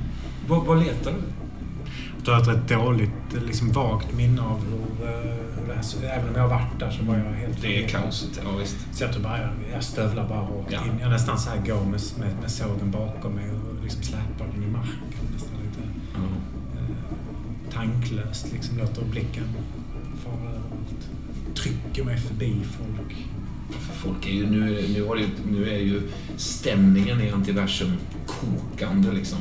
[0.49, 1.17] Vad, vad letar du?
[2.27, 3.11] Jag har ett rätt dåligt,
[3.47, 5.21] liksom vagt minne av hur, eh,
[5.59, 7.85] hur det här såg Även om jag har varit där så var jag helt Det
[7.85, 8.77] är kaoset, ja visst.
[8.93, 10.79] Så jag bara jag, jag stövlar bara rakt Ja.
[10.85, 10.99] in.
[11.01, 14.63] Jag nästan så här går med, med, med sågen bakom mig och liksom släpar den
[14.65, 15.25] i marken.
[15.35, 16.21] Nästan lite Ja.
[16.81, 18.53] eh, tanklöst.
[18.53, 19.45] Liksom låter blicken.
[21.57, 23.17] Trycker mig förbi folk.
[24.03, 26.03] Folk är ju, nu, är- nu, har det, nu är ju
[26.37, 27.93] stämningen i antiversum
[28.27, 29.39] kokande liksom.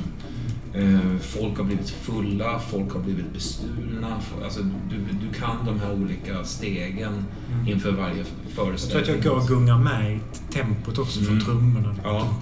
[0.74, 4.22] Eh, folk har blivit fulla, folk har blivit bestulna.
[4.44, 4.96] Alltså, du,
[5.28, 7.26] du kan de här olika stegen
[7.68, 9.16] inför varje Jag tror att föreställning.
[9.16, 10.20] jag går och gungar med i
[10.54, 11.46] tempot också från Mm.
[11.46, 11.96] trummorna.
[12.04, 12.34] Ja.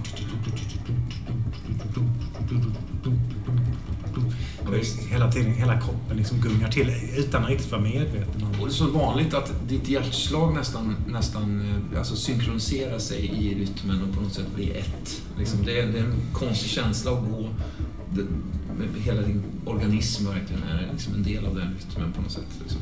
[4.72, 4.98] Visst.
[4.98, 8.64] Hela tiden, hela kroppen liksom gungar till utan att riktigt vara medveten om Och det.
[8.64, 11.60] det är så vanligt att ditt hjärtslag nästan, nästan
[11.92, 15.22] eh, alltså synkroniserar sig i rytmen och på något sätt blir ett.
[15.38, 17.48] Liksom det, är, det är en konstig känsla att gå...
[18.14, 18.22] Det,
[18.78, 22.60] med hela din organism verkligen är liksom en del av den rytmen på något sätt.
[22.62, 22.80] Liksom.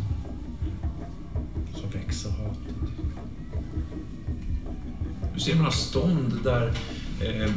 [1.75, 2.75] Så växer hatet.
[5.35, 6.73] Du ser några stånd där
[7.21, 7.51] eh,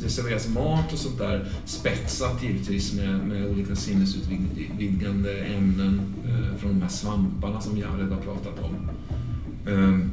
[0.00, 1.48] det serveras mat och sånt där.
[1.64, 8.20] Spetsat givetvis med, med olika sinnesutvidgande ämnen eh, från de här svamparna som Jared har
[8.20, 8.90] pratat om.
[9.72, 10.06] Eh,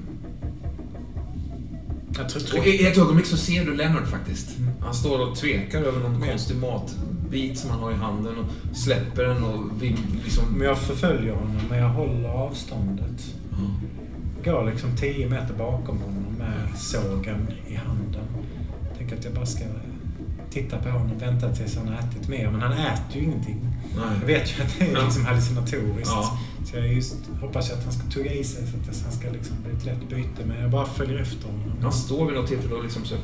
[2.18, 4.58] Jag tror, Och i ett ögonblick så ser du Leonard faktiskt.
[4.58, 4.70] Mm.
[4.82, 8.78] Han står och tvekar över någon Men- konstig matbit som han har i handen och
[8.78, 10.44] släpper den och vill liksom...
[10.58, 13.36] Men jag förföljer honom, men jag håller avståndet.
[14.46, 18.24] Går liksom 10 meter bakom honom med sågen i handen.
[19.08, 19.64] Tänker att jag bara ska
[20.50, 22.52] titta på honom och vänta tills han har ätit mer.
[22.52, 23.66] Men han äter ju ingenting.
[23.96, 24.40] Jag Nej.
[24.40, 25.04] vet ju att det är Ja.
[25.04, 26.14] liksom hallucinatoriskt.
[26.16, 26.40] Ja.
[26.66, 29.56] Så jag just hoppas att han ska tugga i sig så att han ska liksom
[29.64, 30.46] bli ett lätt byte.
[30.48, 31.64] Men jag bara följer efter honom.
[31.82, 33.16] Han står vid något tillfälle och liksom så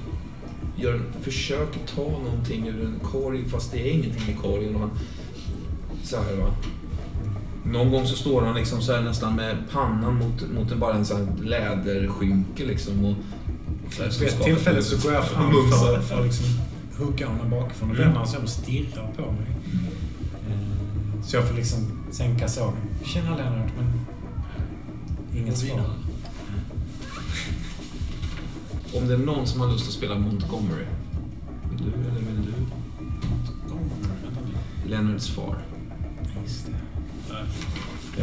[0.77, 4.75] gör, försöker ta någonting ur en korg fast det är ingenting i korgen.
[4.75, 4.91] Och han,
[6.03, 6.55] så här, va.
[7.65, 10.93] Någon gång så står han liksom så här nästan med pannan mot, mot en, bara
[10.95, 13.05] en sån här läderskynke liksom.
[13.05, 13.15] Och,
[14.19, 16.45] Vid ett tillfälle så går jag fram för, för att liksom
[16.97, 18.05] hugga honom bakifrån och Mm.
[18.07, 19.47] vänder han sig om och stirrar på mig.
[20.49, 21.79] Eh, Så jag får liksom
[22.11, 22.73] sänka sågen.
[23.05, 23.99] Tjena Lennart, men
[25.41, 25.81] inget svar.
[28.95, 30.85] Om det är någon som har lust att spela Montgomery.
[31.71, 32.53] Vill du eller vill du?
[34.89, 35.57] Leonards far.
[36.43, 36.73] Just det.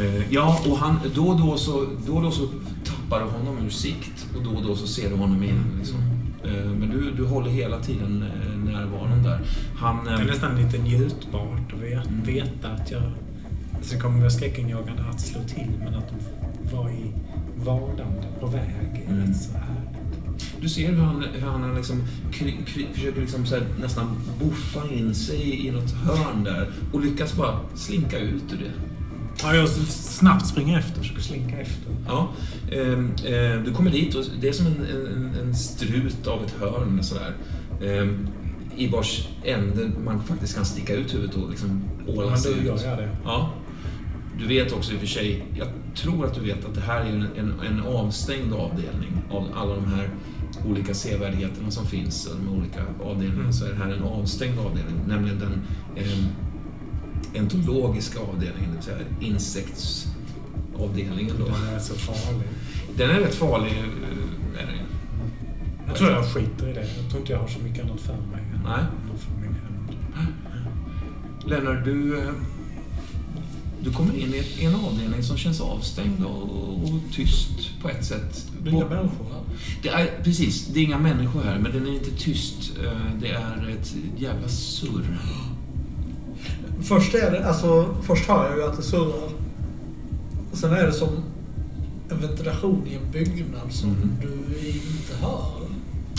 [0.01, 2.49] Eh, ja, och han, då, och då, så, då och då så
[3.11, 5.65] tappar du honom ur sikt och då och då så ser du honom igen.
[5.78, 5.99] Liksom.
[6.45, 9.41] Eh, men du, du håller hela tiden eh, närvaron där.
[9.77, 10.05] Han...
[10.05, 12.23] Det är Eh, nästan lite njutbart att vet, Mm.
[12.23, 13.03] veta att jag...
[13.77, 16.12] Alltså det kommer vara skräckinjagande att slå till, men att
[16.73, 17.12] vara i
[17.65, 19.35] vardande på väg är Mm.
[19.35, 20.61] så härligt.
[20.61, 23.45] du ser hur han, hur han liksom kry, kry, försöker liksom
[23.81, 28.90] nästan boffa in sig i något hörn där och lyckas bara slinka ut ur det.
[29.43, 31.93] Ja, jag snabbt springer efter, försöker slinka efter.
[32.07, 32.29] Ja,
[32.71, 37.03] eh, du kommer dit och det är som en, en, en strut av ett hörn
[37.03, 37.35] sådär.
[37.85, 38.29] Ehm,
[38.77, 42.65] I vars ände man faktiskt kan sticka ut huvudet och liksom åla sig ut.
[42.65, 43.09] gör jag det.
[43.25, 43.53] Ja.
[44.39, 47.01] Du vet också i och för sig, jag tror att du vet att det här
[47.01, 50.11] är en, en, en avstängd avdelning av alla de här
[50.67, 53.53] olika sevärdheterna som finns, de olika avdelningarna, Mm.
[53.53, 55.53] så är det här en avstängd avdelning, nämligen den
[55.97, 56.19] eh,
[57.35, 61.37] entologiska avdelningen, det vill säga insektsavdelningen.
[61.39, 61.45] Då.
[61.45, 62.49] Den är så farlig.
[62.97, 63.71] Den är rätt farlig.
[63.73, 64.75] eh, Är den.
[64.75, 64.81] ju.
[65.87, 66.87] Jag tror jag skiter i det.
[67.03, 68.43] Jag tror inte jag har så mycket annat för mig.
[68.65, 68.85] Nej.
[69.19, 69.57] få min.
[71.47, 72.31] Lennart, du, eh,
[73.83, 77.51] du kommer in i en avdelning som känns avstängd och, och tyst
[77.83, 78.47] på ett sätt.
[78.63, 79.43] Det är inga människor här.
[79.83, 82.73] Det är, precis, det är inga människor här, men den är inte tyst.
[82.85, 85.19] Eh, Det är ett jävla surr.
[86.82, 89.31] Först, är det, alltså, först hör jag ju att det surrar.
[90.52, 91.09] Sen är det som
[92.11, 94.11] en ventilation i en byggnad som Mhm.
[94.20, 94.28] du
[94.69, 95.51] inte hör.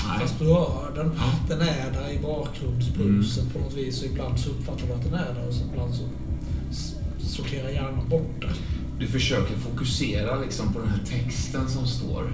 [0.07, 0.19] Nej.
[0.21, 1.11] Fast du hör den.
[1.17, 1.33] Ja.
[1.55, 4.01] Den är där i bakgrundsbruset på något vis.
[4.01, 6.03] Och ibland så uppfattar du att den är där och så ibland så
[7.19, 8.49] sorterar hjärnan bort det.
[8.99, 12.31] Du försöker fokusera liksom på den här texten som står.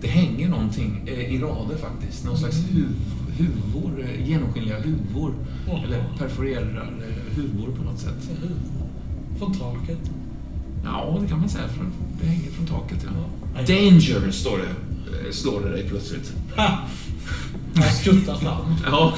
[0.00, 2.24] Det hänger någonting eh, i rader faktiskt.
[2.24, 2.94] Någon slags huv,
[3.38, 5.34] huvor, genomskinliga huvor.
[5.68, 5.80] Jaha.
[5.84, 6.90] Eller perforerar
[7.36, 8.30] huvor på något sätt.
[9.38, 9.98] Från taket.
[10.84, 11.64] Ja, det kan man säga.
[12.20, 13.10] Det hänger från taket, ja.
[13.54, 13.60] Ja.
[13.74, 14.64] Danger, står det.
[15.26, 16.32] eh, Slår det dig plötsligt.
[16.56, 16.78] Ha!
[17.74, 19.14] Jag skuttar fram Ja.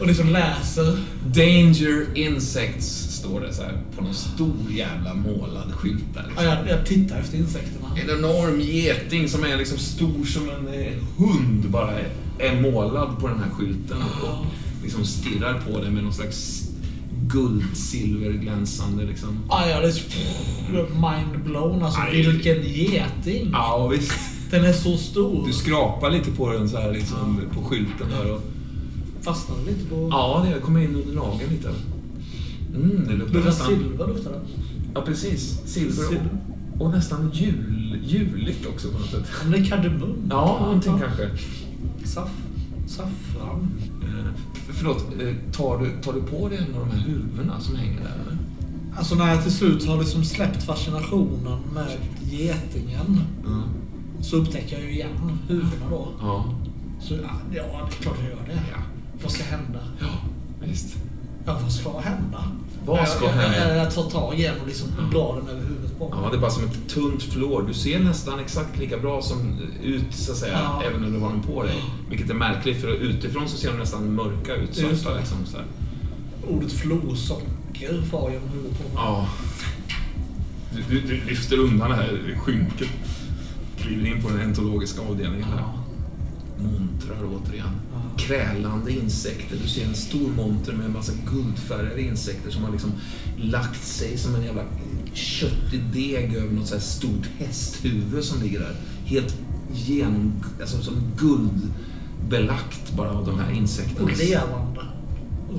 [0.00, 0.98] och liksom läser.
[1.26, 2.86] Danger Insects,
[3.18, 6.26] står det så här på någon stor jävla målad skylt där.
[6.36, 7.86] Ja, jag, jag tittar efter insekterna.
[8.02, 12.08] En enorm geting som är liksom stor som en eh, hund bara är,
[12.38, 14.46] är målad på den här skylten och
[14.82, 16.68] liksom stirrar på dig med någon slags
[17.28, 19.38] guld-silverglänsande liksom.
[19.48, 21.82] Ja, ja, det är mind-blown.
[21.84, 22.26] Alltså, Aj.
[22.26, 23.50] vilken geting!
[23.52, 24.12] Ja, visst.
[24.50, 25.46] Den är så stor.
[25.46, 28.40] Du skrapar lite på den så här liksom på skylten där och
[29.22, 30.08] Fastnade lite på...
[30.10, 31.70] Ja, det kommer in under nageln lite.
[32.74, 33.66] Mm, det luktar nästan...
[33.66, 34.40] silver luktar det.
[34.94, 35.60] Ja, precis.
[35.64, 36.28] Silver Silver.
[36.78, 39.24] och, och nästan jul, juligt också på något sätt.
[39.26, 40.16] Ja, men det är kardemum.
[40.30, 41.30] Ja, någonting kanske.
[42.04, 42.30] Saff,
[42.92, 43.70] saffran.
[44.02, 44.30] Eh,
[44.72, 48.00] förlåt, eh, tar du, tar du på dig en av de här huvudena som hänger
[48.00, 48.38] där eller?
[48.96, 51.88] Alltså när jag till slut har liksom släppt fascinationen med
[52.30, 53.62] getingen Mm.
[54.20, 56.08] så upptäcker jag ju igen huvudena då.
[56.20, 56.54] Ja.
[57.00, 58.62] Så ja, det är klart jag gör det.
[58.72, 58.78] Ja.
[59.22, 59.78] Vad ska hända?
[60.00, 60.06] Ja,
[60.66, 60.96] visst.
[61.46, 62.44] Ja, vad ska hända?
[62.86, 63.76] Vad ska hända?
[63.76, 66.18] Jag, tar tag i en och liksom drar den över huvudet på mig.
[66.22, 67.62] Ja, det är bara som ett tunt flår.
[67.68, 70.82] Du ser nästan exakt lika bra som ut, så att säga, Ja.
[70.90, 71.74] även om du har den på dig.
[72.10, 74.74] Vilket är märkligt, för utifrån så ser de nästan mörka ut.
[74.74, 74.82] Det.
[74.82, 75.66] liksom, så här.
[76.48, 78.92] Ordet flosocker far genom huvudet på mig.
[78.96, 79.26] Ja.
[80.74, 82.88] Du, du, du lyfter undan det här skynket.
[83.78, 85.58] Kliver in på den entologiska avdelningen där.
[85.58, 85.74] Ja.
[86.58, 87.68] Montrar återigen.
[88.18, 89.56] Krälande insekter.
[89.62, 92.92] Du ser en stor monter med en massa guldfärgade insekter som har liksom
[93.36, 94.64] lagt sig som en jävla
[95.12, 98.76] köttig deg över något så här stort hästhuvud som ligger där.
[99.04, 99.36] Helt
[99.72, 100.32] genom...
[100.60, 104.10] Alltså som guldbelagt bara av de här Och insekterna.
[104.18, 104.80] levande.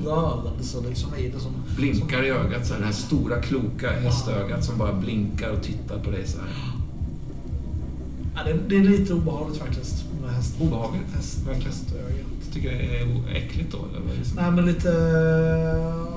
[0.04, 1.52] Rörelse liksom i det som...
[1.76, 5.98] Blinkar i ögat, så här, det här stora kloka hästögat som bara blinkar och tittar
[5.98, 6.48] på dig så här.
[8.36, 10.04] Ja, det, det är lite obehagligt faktiskt.
[10.22, 11.14] Med häst, Obehagligt?
[11.14, 12.33] Häst, hästögat.
[12.54, 13.78] Tycker det är äckligt då?
[13.78, 14.88] Eller vad är det som- Nej, men lite...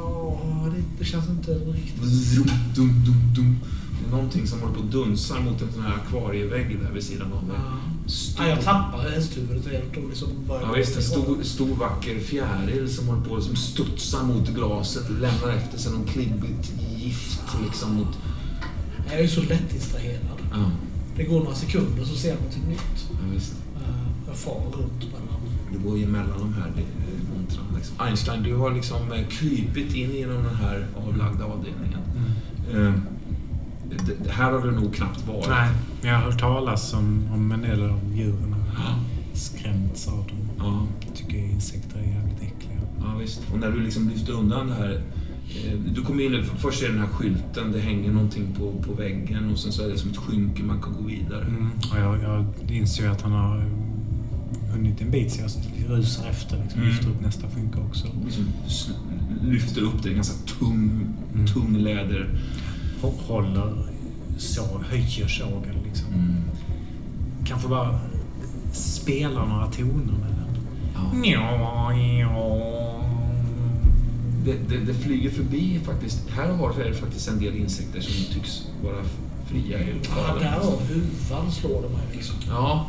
[0.04, 2.02] åh, det, det känns inte riktigt...
[2.36, 3.60] Dum, dum, dum, dum.
[4.02, 7.04] Det är någonting som håller på och dunsar mot en sån här akvarievägg där vid
[7.04, 7.56] sidan av mig.
[7.58, 8.10] Ja.
[8.10, 10.62] Stor, Ja, jag tappar hästhuvudet helt och liksom börjar...
[10.62, 15.50] ja, visst, en stor, stor vacker fjäril som håller på som studsar mot glaset, lämnar
[15.58, 18.08] efter sig någon klibbigt gift liksom mot...
[19.10, 20.38] Jag är ju så lätt distraherad.
[20.52, 20.72] Ja,
[21.16, 23.06] Det går några sekunder så ser jag någonting nytt.
[23.12, 23.54] ja visst.
[23.76, 23.94] Eh,
[24.28, 25.27] Jag far runt mellan...
[25.72, 26.72] Du går emellan de här
[27.36, 27.68] montrarna.
[27.76, 27.96] Liksom.
[28.00, 32.00] Einstein, du har liksom eh, krypit in genom den här avlagda avdelningen.
[32.74, 32.94] Eh,
[33.90, 35.50] det, det, här har du nog knappt varit.
[35.50, 35.70] Nej,
[36.02, 40.50] men jag har hört talas om, om en del av djuren och skrämts av dem.
[40.58, 42.80] Ja, Jag tycker insekter är jävligt äckliga.
[43.00, 43.42] ja, visst.
[43.54, 45.02] Och när du liksom lyfter undan det här.
[45.66, 48.94] Eh, du kommer in, först är det den här skylten, det hänger någonting på, på
[48.94, 51.46] väggen och sen så är det som ett skynke man kan gå vidare.
[51.46, 51.70] Mm.
[51.92, 53.87] Och jag, jag inser ju att han har mm,
[54.72, 55.52] hunnit en bit så jag
[55.98, 56.62] rusar efter.
[56.64, 56.92] Liksom, Mm.
[56.94, 58.08] Lyfter upp nästa skynke också.
[58.68, 58.90] S-
[59.44, 61.48] lyfter upp det, ganska tung, Mm.
[61.48, 62.40] tung läder.
[63.02, 63.74] Hå- Håller,
[64.38, 66.14] så, höjer sågen liksom.
[66.14, 66.36] Mm.
[67.46, 68.00] Kanske bara
[68.74, 71.24] spelar några toner med den.
[71.24, 71.94] Ja.
[74.46, 76.30] Det, det, det flyger förbi faktiskt.
[76.30, 79.04] Här och var är det faktiskt en del insekter som tycks vara
[79.48, 80.44] fria i Ja, lokalen.
[80.44, 82.36] där av huvan slår det mig liksom.
[82.48, 82.88] Ja.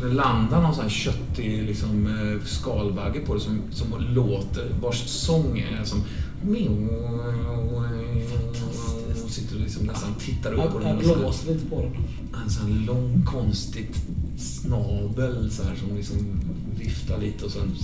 [0.00, 5.06] Det landar någon sån här köttig liksom, eh, skalbagge på det som, som låter, vars
[5.06, 6.04] sång är som...
[9.24, 10.88] Och sitter och liksom nästan tittar upp på den.
[10.88, 11.92] jag och blåser lite på den.
[12.44, 13.96] En sån här lång konstigt
[14.38, 16.16] snabel så här, som liksom
[16.78, 17.74] viftar lite och sen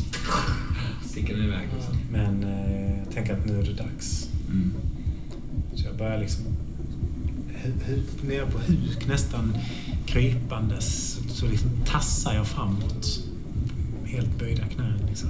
[1.04, 1.68] sticker den iväg.
[1.74, 1.94] Liksom.
[2.12, 4.28] Men eh, jag tänker att nu är det dags.
[4.48, 4.72] Mm.
[5.74, 6.44] Så jag börjar liksom
[8.22, 9.58] ner på huk nästan
[10.06, 11.18] krypandes.
[11.36, 13.20] Så, liksom tassar jag framåt.
[14.04, 15.28] Helt böjda knän liksom.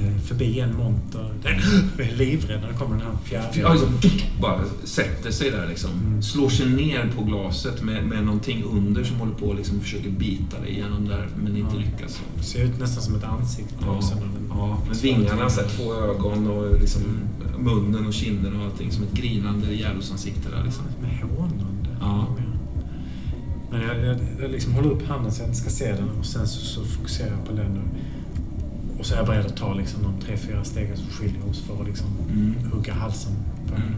[0.00, 1.34] Eh, förbi en monter.
[1.44, 3.60] Jag är livrädd när det kommer den här fjärde.
[3.60, 5.90] Ja, liksom, bara sätter sig där liksom.
[5.90, 6.22] Mm.
[6.22, 10.10] Slår sig ner på glaset med, med någonting under som håller på och liksom försöker
[10.10, 11.80] bita dig igenom där men inte Ja.
[11.80, 12.20] lyckas.
[12.40, 14.14] Ser ut nästan som ett ansikte Ja, också.
[14.48, 17.02] ja, med vingarna, så här, två ögon och liksom
[17.58, 18.92] munnen och kinderna och allting.
[18.92, 20.84] Som ett grinande djävulsansikte där liksom.
[21.02, 21.88] Med hånande.
[22.00, 22.26] Ja.
[23.76, 26.26] Men jag, jag, jag liksom håller upp handen så jag inte ska se den och
[26.26, 27.78] sen så, så fokuserar jag på den.
[27.78, 31.48] Och, och så är jag beredd att ta liksom de tre, fyra stegen som skiljer
[31.50, 32.54] oss för att liksom Mm.
[32.72, 33.32] hugga halsen
[33.68, 33.88] på Mm.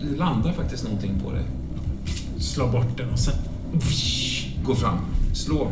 [0.00, 0.10] den.
[0.10, 1.42] Det landar faktiskt någonting på dig.
[2.38, 3.34] Slå bort den och sen...
[4.64, 4.98] Gå fram.
[5.32, 5.70] Slå.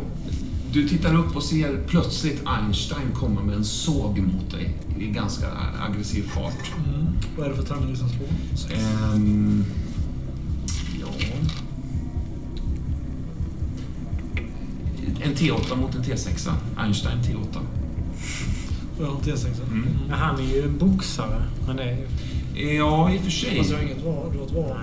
[0.71, 5.47] Du tittar upp och ser plötsligt Einstein komma med en såg mot dig i ganska
[5.89, 6.71] aggressiv fart.
[6.87, 7.07] Mm.
[7.37, 8.27] Vad är det för tärning som slår?
[8.57, 8.73] Sex.
[9.13, 9.63] Ehm,
[11.01, 11.07] ja...
[15.21, 16.51] En T8 mot en T6.
[16.77, 17.59] Einstein T8.
[18.99, 19.47] Jag har en T6.
[19.71, 19.87] Mm.
[20.09, 21.43] Men han är ju en boxare.
[21.77, 21.97] Det är...
[22.55, 23.57] Ja, i och för sig.
[23.57, 24.29] Fast jag har inget val.
[24.31, 24.77] Du har ett val.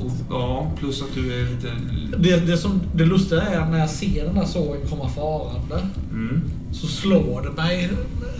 [0.00, 1.72] Och, ja, plus att du är lite...
[2.18, 6.42] Det, det, som, det lustiga är när jag ser den där sågen komma farande Mm.
[6.72, 7.90] så slår det mig,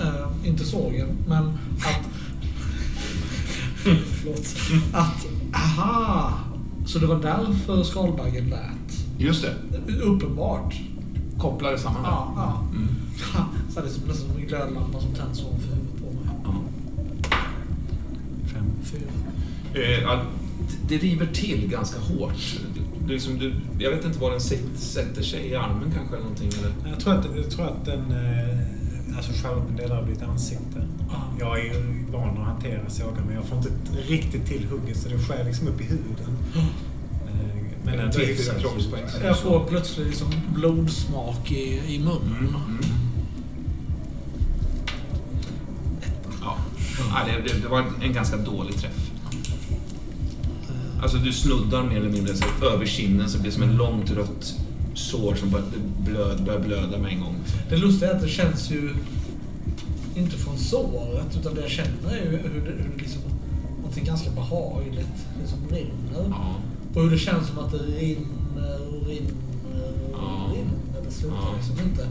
[0.00, 1.44] äh, inte sågen, men
[1.78, 2.08] att...
[4.22, 4.56] förlåt.
[4.92, 6.32] Att, aha!
[6.86, 9.04] Så det var därför skalbaggen lät.
[9.18, 9.54] Just det.
[10.02, 10.74] Uppenbart.
[11.38, 12.02] Kopplar det samman.
[12.04, 12.62] Ja, ja.
[12.76, 12.88] Mm.
[13.70, 16.34] Så det är som, nästan som en glödlampa som tänds ovanför huvudet på mig.
[16.44, 16.54] Ja.
[18.52, 18.64] Fem.
[18.82, 19.10] Fyra.
[19.74, 20.22] Eh, ja,
[20.88, 22.60] det river till ganska hårt.
[23.06, 26.24] Det liksom, du, jag vet inte var den sit- sätter sig, i armen kanske eller
[26.24, 26.50] någonting.
[26.58, 26.90] Eller?
[26.90, 30.22] Jag tror att, jag tror att den eh, alltså skär upp en del av ditt
[30.22, 30.86] ansikte.
[31.40, 33.70] Jag är ju van att hantera sågar men jag får inte
[34.08, 36.38] riktigt till hugget så det skär liksom upp i huden.
[37.84, 39.02] Men trivs fyra kroppspoäng.
[39.22, 42.56] Jag får plötsligt liksom blodsmak i, i munnen.
[46.40, 46.56] Ja.
[47.10, 49.10] Ja, det, det, var en ganska dålig träff.
[51.02, 54.10] Alltså du snuddar mer eller mindre så över kinden så det blir som ett långt
[54.10, 54.54] rött
[54.94, 55.66] sår som börjar
[55.98, 57.36] blöda, börjar blöda med en gång.
[57.68, 58.90] Det lustiga är att det känns ju
[60.14, 63.22] inte från såret utan det jag känner är ju hur det, hur det liksom,
[63.76, 66.28] någonting ganska behagligt liksom rinner.
[66.30, 66.54] Ja.
[66.94, 69.32] Och hur det känns som att det rinner och rinner
[70.12, 71.04] och rinner.
[71.06, 72.08] Det slutar liksom inte.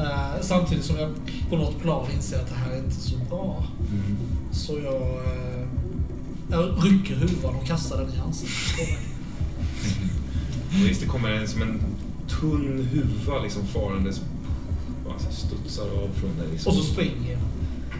[0.00, 1.10] Eh, samtidigt som jag
[1.50, 3.64] på något plan inser att det här är inte så bra.
[3.90, 4.16] Mm.
[4.52, 5.66] Så jag, eh,
[6.50, 8.98] jag rycker huvan och kastar den i ansiktet
[10.88, 11.80] visst, det kommer en, som en
[12.28, 14.20] tunn huva liksom farandes.
[15.04, 16.48] Bara så studsar av från dig.
[16.52, 16.72] Liksom.
[16.72, 17.40] Och så springer jag.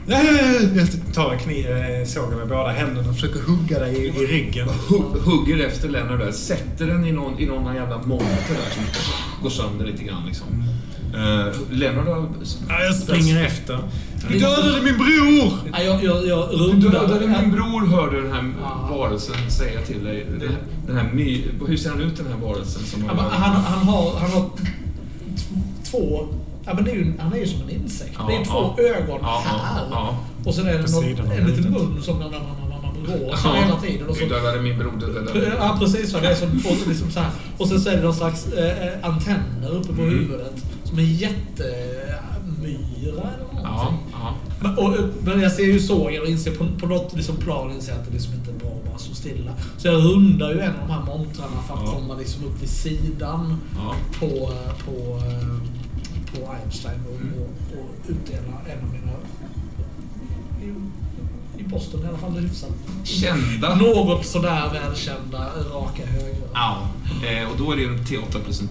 [0.06, 4.68] Jag tar kniv, eh, sågen med båda händerna och försöker hugga dig i, i ryggen.
[4.68, 8.82] Hu- hugger efter Lennart där, sätter den i någon, i någon jävla monter där som
[9.42, 10.46] går sönder lite grann liksom.
[11.14, 12.28] Uh, Lennart har...
[12.68, 13.78] Ja, jag springer efter.
[14.28, 15.52] Du dödade min bror!
[15.72, 16.48] Ja, jag, jag, jag
[16.80, 18.88] Du dödade min bror, hörde den här Ja.
[18.96, 20.26] varelsen säga till dig.
[20.40, 20.48] Den,
[20.86, 22.82] den här my, hur ser han ut den här varelsen?
[22.82, 24.50] Som Ja, men han, han har, han har
[25.90, 26.28] två...
[26.66, 28.10] Ja, men det är ju, han är ju som en insekt.
[28.18, 28.82] Ja, det är två ja.
[28.82, 29.82] ögon Ja, här.
[29.90, 30.16] ja.
[30.44, 32.40] Och sen är det På någon, en liten mun som den där
[33.06, 34.08] rår så hela tiden.
[34.08, 35.52] Och så, Du dödade min dödade...
[35.58, 36.10] ja, precis.
[36.10, 37.30] Så det är som, och, liksom så här.
[37.58, 40.18] och sen så är det någon slags eh, antenner uppe på Mm.
[40.18, 40.64] huvudet.
[40.84, 43.98] Som är jättemyra eller någonting.
[44.12, 44.34] ja.
[44.60, 47.92] Men, och, men jag ser ju sågen och inser på, på något liksom plan inser
[47.92, 49.50] jag att det liksom inte är bra att bara stå stilla.
[49.76, 51.92] Så jag rundar ju en av de här montrarna för att Ja.
[51.92, 53.94] komma liksom upp vid sidan ja.
[54.20, 54.26] på,
[54.84, 55.48] på, eh,
[56.34, 57.32] på Einstein och, Mm.
[57.38, 59.12] och, och utdela en av mina
[60.62, 60.74] i,
[61.60, 62.70] i Boston i alla fall hyfsat.
[63.04, 63.74] Kända.
[63.74, 66.48] Något sådär välkända raka höger.
[66.54, 66.88] Ja,
[67.26, 68.68] eh, och då är det ju en T8 plus en,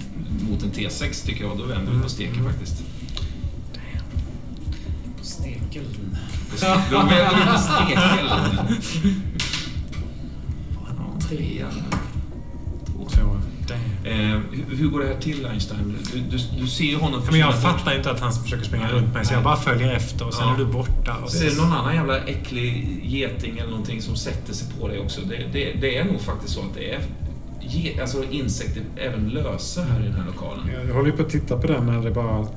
[0.49, 1.57] mot en T6 tycker jag.
[1.57, 2.83] Då vänder vi på steken faktiskt.
[5.19, 6.17] På stekeln.
[6.91, 7.99] Då vänder vi på steken.
[11.29, 11.65] Tre.
[13.09, 13.37] Två.
[13.71, 14.11] Eh,
[14.51, 15.95] hur, hur går det här till Einstein?
[16.13, 17.79] Du, du, du ser honom Men jag försvinna bort.
[17.81, 20.33] fattar inte att han försöker springa Nej, runt mig så jag bara följer efter och
[20.33, 20.53] sen Ja.
[20.53, 21.15] är du borta.
[21.23, 24.87] Och Så är det någon annan jävla äcklig geting eller någonting som sätter sig på
[24.87, 25.21] dig också.
[25.21, 27.01] Det, det, det är nog faktiskt så att det är
[27.61, 30.69] ge, alltså insekter även lösa här i den här lokalen.
[30.87, 32.47] Jag håller ju på att titta på den när det bara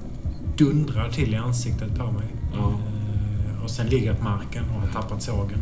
[0.57, 2.27] dundrar till i ansiktet på mig.
[2.55, 2.59] Ja.
[2.59, 5.59] Eh, Och sen ligger jag på marken och har tappat sågen.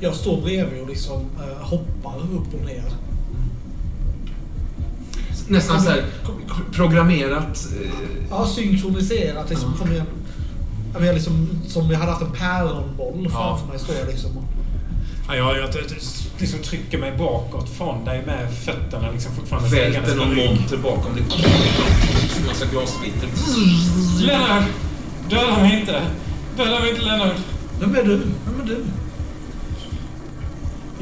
[0.00, 2.84] Jag står bredvid och liksom eh, hoppar upp och ner.
[5.48, 6.04] Nästan så här
[6.72, 7.66] programmerat.
[7.82, 7.90] eh,
[8.30, 9.50] Ja, synkroniserat.
[9.50, 13.78] Liksom, kommer jag, jag liksom, som jag hade haft en päronboll framför mig.
[13.78, 14.30] Står jag liksom
[15.28, 15.84] Ja, jag, jag, jag
[16.38, 21.24] liksom trycker mig bakåt från dig med fötterna liksom fortfarande Välter någon monter bakom dig.
[22.46, 23.28] Massa glassplitter.
[24.26, 24.64] Lennart!
[25.30, 26.02] Döda mig inte!
[26.56, 27.36] Döda mig inte Lennart!
[27.80, 28.16] Vem är du?
[28.16, 28.84] Vem är du?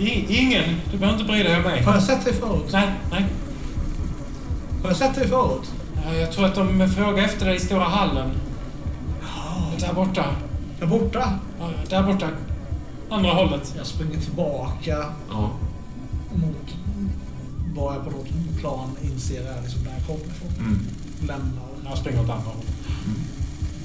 [0.03, 0.65] I, ingen!
[0.93, 1.83] Du behöver inte bry dig om mig.
[1.83, 2.69] Har jag sett dig förut?
[2.73, 3.25] Nej, nej.
[4.83, 5.73] Har jag sett dig förut?
[6.05, 8.31] Ja, Jag tror att de frågar efter dig i stora hallen.
[9.81, 10.25] Där borta.
[10.81, 11.39] Där borta?
[11.61, 12.29] Ja, Där borta.
[13.11, 13.75] Andra hållet.
[13.77, 15.51] Jag springer tillbaka Ja.
[16.35, 16.75] mot
[17.77, 20.51] vad jag på något plan inser är liksom där jag kommer ifrån.
[20.59, 20.79] Mm.
[21.21, 21.65] Lämnar.
[21.85, 22.67] Jag springer åt andra hållet.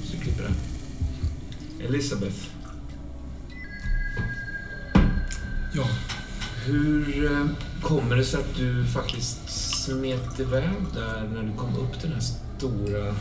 [0.04, 1.84] Så klipper det.
[1.84, 2.36] Elisabeth.
[5.74, 5.84] Ja.
[6.66, 7.46] Hur eh,
[7.82, 9.40] kommer det sig att du faktiskt
[9.86, 12.26] smet iväg där när du kom upp till den här
[12.58, 13.14] stora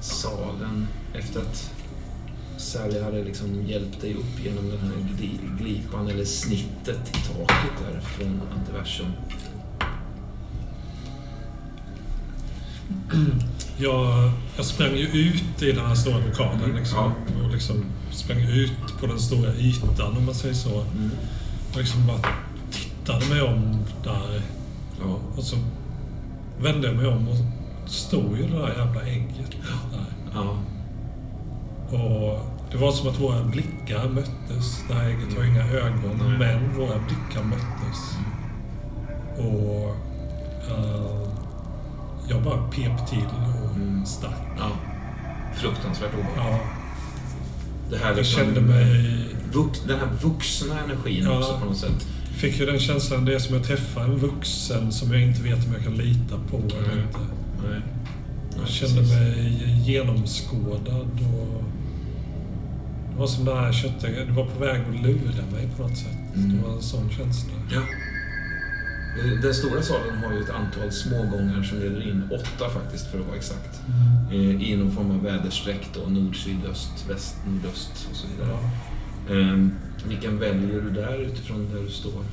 [0.00, 1.70] salen efter att
[2.56, 7.72] Sally hade liksom hjälpt dig upp genom den här gli- glipan eller snittet i taket
[7.92, 9.06] där från antiversum?
[13.76, 16.98] Jag, jag sprang ju ut i den här stora lokalen liksom,
[17.38, 17.44] Ja.
[17.44, 20.80] och liksom sprang ut på den stora ytan om man säger så.
[20.80, 21.10] Mm.
[21.72, 22.20] Och liksom bara
[22.70, 24.42] tittade mig om där.
[25.00, 25.18] Ja.
[25.36, 25.56] Och så
[26.62, 27.36] vände jag mig om och
[27.90, 29.50] stod ju det där jävla ägget
[29.92, 30.04] där.
[30.34, 30.56] Ja.
[31.98, 32.40] Och
[32.72, 34.84] det var som att våra blickar möttes.
[34.88, 36.38] Det här ägget har inga ögon, Nej.
[36.38, 38.16] men våra blickar möttes.
[39.38, 39.96] Och
[40.70, 41.28] eh,
[42.28, 44.06] jag bara pep till och Mm.
[44.06, 44.40] stack.
[44.58, 44.70] ja.
[45.54, 46.36] fruktansvärt obehagligt.
[46.36, 46.58] Ja,
[47.90, 49.18] Det här jag liksom, kände mig...
[49.52, 51.38] Vux, den här vuxna energin Ja.
[51.38, 52.06] också på något sätt.
[52.32, 55.66] Fick ju den känslan, det är som att träffa en vuxen som jag inte vet
[55.66, 56.98] om jag kan lita på eller Mm.
[56.98, 57.18] inte.
[57.70, 57.80] Nej.
[58.58, 61.64] Jag kände mig genomskådad och...
[63.12, 66.18] Det var som den här det var på väg att lura mig på något sätt.
[66.36, 66.56] Mm.
[66.56, 67.52] Det var en sån känsla.
[67.72, 67.80] Ja.
[69.24, 73.20] Eh, Den stora salen har ju ett antal smågångar som leder in, åtta faktiskt för
[73.20, 73.80] att vara exakt,
[74.32, 78.58] eh, i någon form av väderstreck då, nord, sydöst, väst, nordöst och så vidare.
[78.58, 78.68] Ja.
[80.08, 82.24] Vilken väljer du där utifrån där du står?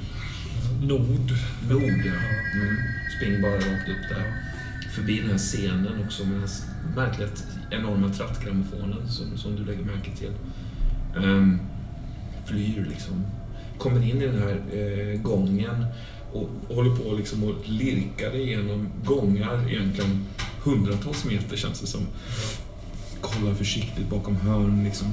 [0.82, 1.32] Nord.
[1.70, 2.20] Nord, ja.
[2.54, 2.78] Mm.
[3.18, 4.34] Springer bara rakt upp där.
[4.96, 6.50] Förbi den här scenen också med den här
[6.96, 10.32] märkligt enorma trattgrammofonen som, som du lägger märke till.
[11.24, 11.60] Ehm,
[12.46, 13.26] flyr liksom.
[13.78, 15.86] Kommer in i den här eh, gången
[16.34, 20.26] och håller på liksom och lirkar igenom gångar egentligen
[20.64, 22.02] hundratals meter känns det som.
[23.22, 25.08] Kollar försiktigt bakom hörn liksom.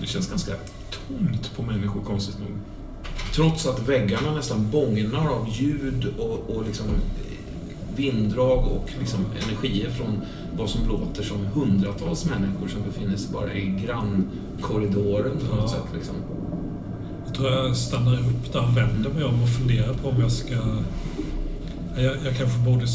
[0.00, 0.52] Det känns ganska
[0.90, 2.48] tomt på människor konstigt nog.
[3.34, 9.90] Trots att väggarna nästan bångnar av ljud och, och liksom eh, vinddrag och liksom energier
[9.90, 10.20] från
[10.58, 15.68] vad som låter som hundratals människor som befinner sig bara i grannkorridoren på något Ja.
[15.68, 15.94] sätt.
[15.94, 16.14] Liksom.
[17.26, 20.32] Jag tror jag stannar upp där och vänder mig om och funderar på om jag
[20.32, 20.54] ska...
[21.96, 22.86] Jag, jag kanske borde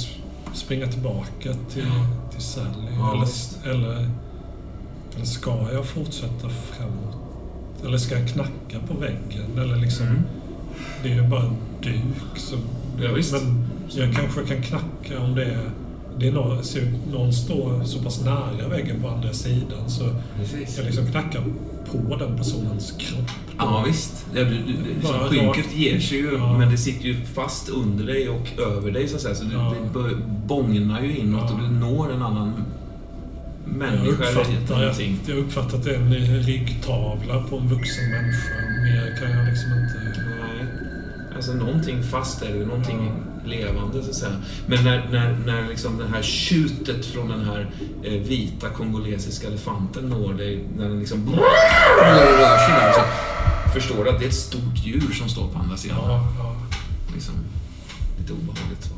[0.54, 1.86] springa tillbaka till,
[2.32, 2.66] till Sally.
[3.00, 4.10] Ja, eller, eller,
[5.16, 7.18] eller ska jag fortsätta framåt?
[7.86, 9.58] Eller ska jag knacka på väggen?
[9.60, 10.22] Eller liksom, Mm.
[11.04, 12.38] Det är ju bara en duk.
[12.38, 12.56] Så,
[13.02, 13.10] Ja.
[13.32, 15.70] Men jag kanske kan knacka om det är...
[16.20, 16.58] Det är någon,
[17.12, 20.04] någon står så pass nära väggen på andra sidan så
[20.38, 20.78] Precis.
[20.78, 21.44] jag liksom knackar
[21.92, 23.30] på den personens kropp.
[23.58, 24.26] Ja, visst.
[24.34, 26.58] Du, du, liksom, Bara skynket ger sig ju, Ja.
[26.58, 29.36] men det sitter ju fast under dig och över dig så att säga.
[29.36, 29.74] Så det, Ja.
[29.84, 30.18] det bör-
[30.48, 31.54] bångnar ju inåt Ja.
[31.56, 32.54] och du når en annan
[33.78, 35.20] människa eller uppfattar, någonting.
[35.26, 38.54] jag uppfattar att det är en ryggtavla på en vuxen människa.
[38.84, 40.24] Mer kan jag liksom inte...
[40.30, 40.66] Nej.
[41.36, 43.12] Alltså någonting fast är det, någonting
[43.46, 44.36] levande så att säga.
[44.66, 47.72] Men när, när, när liksom det här tjutet från den här
[48.04, 53.02] eh, vita kongolesiska elefanten når dig, när den liksom rör sig där, så
[53.74, 55.98] förstår du att det är ett stort djur som står på andra sidan.
[56.02, 56.56] Ja, ja,
[57.14, 57.34] Liksom,
[58.20, 58.94] lite obehagligt så.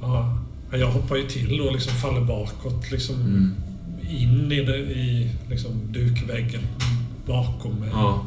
[0.00, 0.35] ja.
[0.72, 2.90] Jag hoppar ju till och liksom faller bakåt.
[2.90, 3.54] Liksom Mm.
[4.10, 6.62] In i, det, i liksom dukväggen
[7.26, 7.88] bakom mig.
[7.92, 8.26] Ja.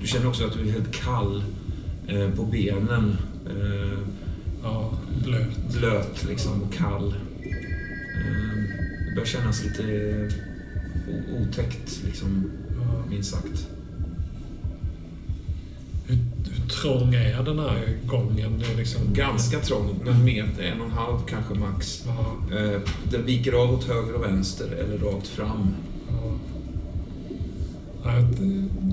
[0.00, 1.42] Du känner också att du är helt kall
[2.08, 3.16] eh, på benen.
[3.46, 3.98] Eh,
[4.62, 4.92] Ja,
[5.24, 5.78] blöt.
[5.78, 7.08] blöt liksom och kall.
[7.08, 8.58] Eh,
[9.08, 9.82] det börjar kännas lite
[11.42, 12.50] otäckt, liksom,
[12.80, 13.04] Ja.
[13.10, 13.68] minst sagt.
[16.68, 18.58] Trång är den här gången?
[18.58, 19.00] Det är liksom...
[19.12, 22.04] Ganska trångt, en meter, en och en halv kanske max.
[22.06, 22.80] Ja, Eh,
[23.10, 25.74] den viker av åt höger och vänster eller rakt fram.
[26.08, 26.32] ja.
[28.04, 28.26] Ja, Jag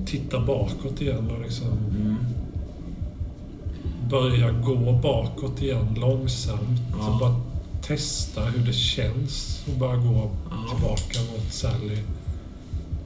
[0.08, 2.16] tittar bakåt igen och liksom Mm.
[4.10, 6.80] börjar gå bakåt igen långsamt.
[7.00, 7.18] Ja.
[7.20, 7.36] Bara
[7.82, 10.74] testa hur det känns att bara gå Ja.
[10.76, 11.98] tillbaka mot Sally.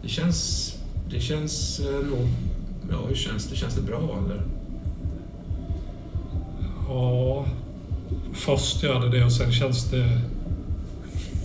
[0.01, 0.73] Det känns,
[1.11, 2.27] det känns eh, nog...
[2.91, 3.55] Ja, hur känns det?
[3.55, 4.41] Känns det bra eller?
[6.89, 7.45] Ja,
[8.33, 10.21] först gör det det och sen känns det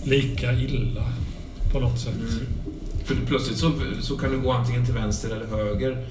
[0.03, 1.03] lika illa
[1.71, 2.13] på något sätt.
[2.15, 2.45] Mm.
[3.03, 6.05] För plötsligt så, så kan du gå antingen till vänster eller höger.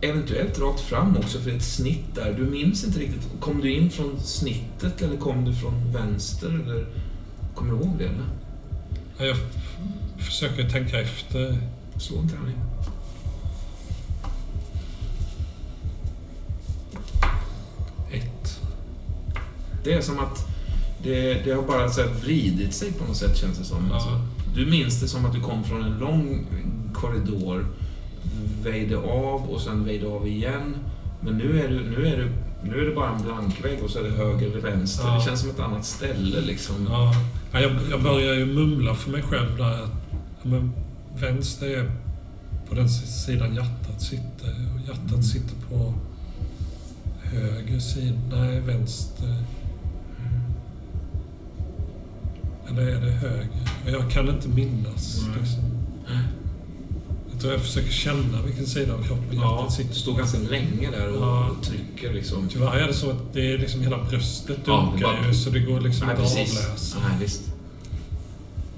[0.00, 2.32] Eventuellt rakt fram också för ett snitt där.
[2.32, 3.28] Du minns inte riktigt.
[3.40, 6.48] Kom du in från snittet eller kom du från vänster?
[6.48, 6.86] Eller,
[7.54, 8.04] kommer du ihåg det?
[8.04, 8.24] Eller?
[9.18, 9.36] Ja, Jag
[10.24, 11.58] försöker tänka efter.
[11.98, 12.56] Slå en tärning.
[19.86, 20.48] Det är som att
[21.02, 23.86] det, det har bara så vridit sig på något sätt känns det som.
[23.88, 23.94] Ja.
[23.94, 24.20] Alltså,
[24.54, 26.46] du minns det som att du kom från en lång
[26.94, 27.66] korridor,
[28.62, 30.76] väjde av och sen väjde av igen.
[31.20, 32.32] Men nu är, du, nu, är du,
[32.62, 35.04] nu är det bara en blankvägg och så är det höger eller vänster.
[35.06, 35.14] Ja.
[35.14, 36.76] Det känns som ett annat ställe liksom.
[36.88, 37.14] Ja.
[37.52, 39.90] Ja, jag, jag börjar ju mumla för mig själv där att
[40.42, 40.72] men
[41.20, 41.90] vänster är
[42.68, 45.94] på den sidan hjärtat sitter och hjärtat sitter på
[47.22, 48.16] höger sida.
[48.30, 49.34] Nej, vänster.
[52.70, 53.48] Eller är det höger?
[53.86, 55.24] Jag kan inte minnas.
[55.40, 55.62] Liksom.
[57.32, 60.38] Jag tror jag försöker känna vilken sida av kroppen Ja, hjärtat sitter du står ganska
[60.38, 61.50] länge där och, Ja.
[61.62, 62.48] trycker liksom.
[62.48, 65.50] Tyvärr är det så att det är liksom hela bröstet Ja, dunkar bara- ju så
[65.50, 66.98] det går liksom inte att avläsa.
[67.08, 67.42] Nej, visst.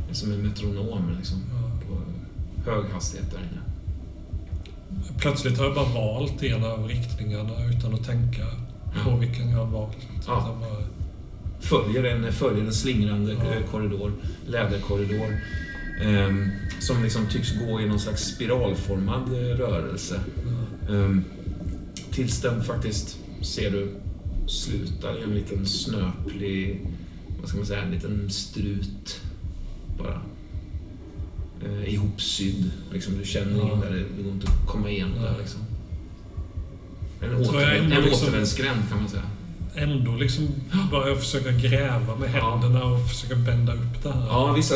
[0.06, 1.38] Det är som en metronom liksom.
[1.52, 1.70] Ja.
[2.64, 3.60] På hög hastighet där inne.
[5.18, 8.44] Plötsligt har jag bara valt en av riktningarna utan att tänka
[9.04, 9.16] på Ja.
[9.16, 9.96] vilken jag har valt.
[10.26, 10.56] Ja.
[11.60, 14.12] Följer en, följer en slingrande eh, korridor,
[14.46, 15.40] läderkorridor.
[16.02, 16.48] ehm,
[16.80, 20.20] som liksom tycks gå i någon slags spiralformad eh, rörelse.
[20.90, 21.24] Ehm,
[22.10, 23.88] tills den faktiskt, ser du,
[24.46, 26.86] slutar i en liten snöplig,
[27.40, 29.20] vad ska man säga, en liten strut.
[29.98, 30.20] Bara.
[31.64, 32.70] Eh, ihopsydd.
[32.92, 33.72] Liksom, du känner Ja.
[33.72, 35.60] in där, det går inte att komma igenom där liksom.
[37.20, 39.22] En, ändå en liksom- återvändsgränd kan man säga.
[39.82, 40.48] Ändå liksom
[40.90, 44.26] börja försöka gräva med händerna och försöka bända upp det här.
[44.26, 44.74] Ja, vissa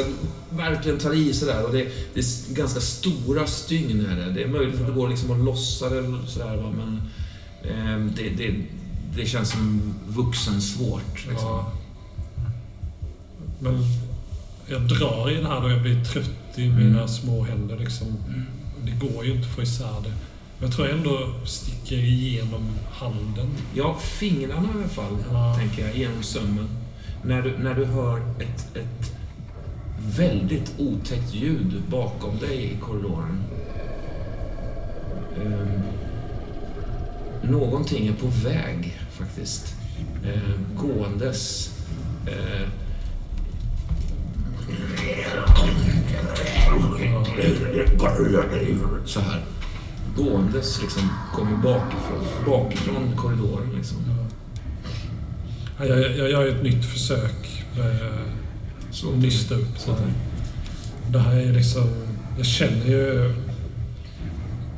[0.50, 4.42] verkligen tar i sådär och det, det är ganska stora stygn är det.
[4.42, 7.02] Är möjligt att det går liksom att lossa det eller sådär va, men
[7.72, 8.54] ehm, det, det,
[9.16, 11.26] det känns som vuxensvårt.
[11.28, 11.48] Liksom.
[11.48, 11.72] Ja.
[13.58, 13.82] Men
[14.66, 16.76] jag drar i det här då jag blir trött i Mm.
[16.86, 17.78] mina små händer.
[17.78, 18.06] Liksom.
[18.84, 20.12] Det går ju inte att få isär det.
[20.62, 23.48] Jag tror jag ändå sticker igenom handen.
[23.74, 25.54] Ja, fingrarna i alla fall, Ja.
[25.58, 26.68] tänker jag, genom sömmen.
[27.24, 29.12] När du, när du hör ett, ett
[30.16, 33.42] väldigt otäckt ljud bakom dig i korridoren.
[35.42, 35.82] Ehm,
[37.50, 39.74] någonting är på väg, faktiskt.
[40.24, 41.70] Ehm, gåendes.
[42.26, 42.70] Ehm,
[49.04, 49.42] så här.
[50.16, 51.02] Gåendes liksom,
[51.34, 53.96] kommer bakifrån, bakifrån korridoren liksom.
[55.78, 57.96] Ja, Jag, jag, gör ett nytt försök med
[59.12, 59.78] att nysta upp.
[59.78, 59.96] Så.
[61.08, 61.84] Det här är liksom...
[62.36, 63.34] Jag känner ju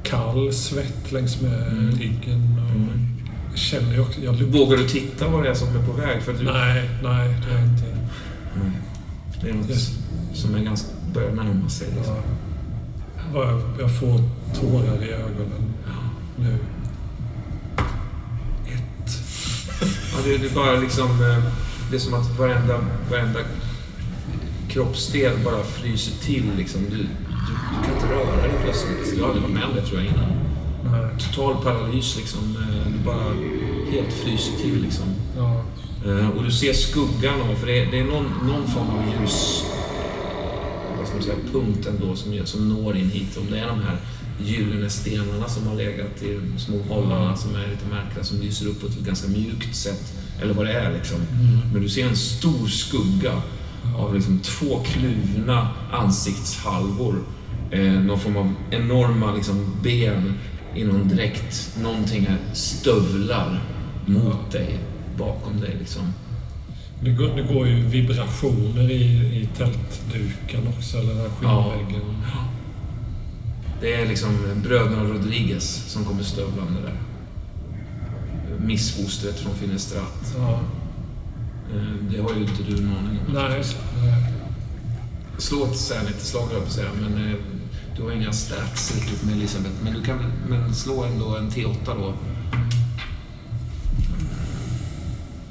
[0.03, 1.91] kall svett längs med Mm.
[1.91, 2.59] ryggen.
[2.65, 2.89] Och Mm.
[3.51, 4.21] Jag känner ju också...
[4.21, 4.59] Jag luktar...
[4.59, 6.23] Vågar du titta vad det är som är på väg?
[6.23, 7.85] För du, Nej, nej, det är inte.
[8.55, 8.71] Nej.
[9.43, 9.91] Det är något Yes.
[10.35, 11.89] som är ganska, börjar närma sig.
[11.97, 12.15] Liksom.
[13.35, 13.61] Ja.
[13.81, 14.21] Jag får
[14.61, 15.73] tårar i ögonen
[16.37, 16.59] nu.
[18.67, 19.11] Ett.
[20.13, 21.09] Ja, det, det är bara liksom...
[21.11, 21.43] eh,
[21.91, 23.41] Det är som att varenda, varenda
[24.69, 26.45] kroppsdel bara fryser till.
[26.57, 26.81] Liksom.
[26.91, 29.15] Du, du, du kan inte röra dig plötsligt.
[29.19, 30.31] Jag har aldrig varit med om det tror jag innan.
[30.93, 31.11] Nej.
[31.19, 32.57] Total paralys liksom.
[32.57, 33.25] eh, Du bara
[33.93, 35.05] helt fryser till liksom.
[35.37, 35.63] Ja.
[36.07, 39.21] Eh, Och du ser skuggan av, för det är, det är någon, någon form av
[39.21, 39.65] ljus
[40.99, 43.37] vad ska man säga, punkt ändå som, som når in hit.
[43.37, 43.97] Om det är de här
[44.39, 48.67] gyllene stenarna som har legat i de små hållarna som är lite märkliga, som lyser
[48.67, 50.15] upp på ett ganska mjukt sätt.
[50.43, 51.19] Eller vad det är liksom.
[51.73, 53.43] Men du ser en stor skugga
[53.97, 57.25] av liksom två kluvna ansiktshalvor.
[57.71, 60.35] Eh, någon form av enorma liksom, ben
[60.75, 61.77] i någon dräkt.
[61.83, 63.63] Någonting är stövlar
[64.07, 64.79] mot dig,
[65.19, 66.03] bakom dig liksom.
[67.01, 69.05] Det, går, det går ju vibrationer i,
[69.43, 72.03] i tältduken också, eller den här skinnväggen.
[73.81, 77.01] Det är liksom bröderna Rodriguez som kommer stövlande där.
[78.59, 80.35] Missfostret från Finistrat.
[80.37, 80.61] Ja.
[81.75, 83.33] Eh, det har ju inte du någon aning om.
[83.35, 83.59] Nej.
[83.59, 85.41] just det.
[85.43, 87.37] Slå ett särligt slag höll jag på att säga, men eh,
[87.97, 89.75] du har inga stats riktigt med Elisabeth.
[89.83, 92.15] Men du kan men slå ändå en T8 då.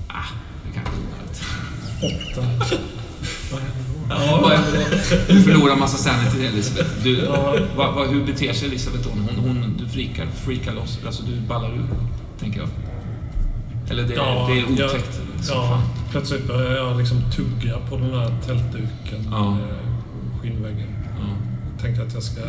[0.08, 0.26] Ah,
[0.66, 1.44] det kanske är onödigt.
[2.70, 2.78] 8.
[4.10, 4.60] Ja?
[5.28, 6.90] Du förlorar massa sanity Elisabeth.
[7.04, 7.56] Du, Ja.
[7.76, 9.10] vad, vad, hur beter sig Elisabeth då?
[9.10, 11.00] Hon, hon, du freakar, freakar loss.
[11.06, 11.86] Alltså du ballar ur,
[12.40, 12.70] tänker jag.
[13.90, 15.22] Eller det, Ja, det är otäckt.
[15.38, 15.82] Ja, som ja,
[16.12, 19.28] plötsligt börjar jag liksom tugga på den här tältduken.
[19.32, 19.52] Ja.
[19.56, 19.68] med
[20.42, 20.88] Skinnväggen.
[21.20, 21.26] Ja.
[21.82, 22.42] Tänker att jag ska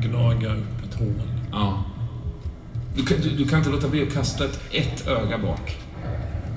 [0.00, 1.22] gnaga upp ett hål.
[1.52, 1.84] ja.
[2.96, 5.76] Du, kan, du, du kan inte låta bli att kasta ett, ett öga bak.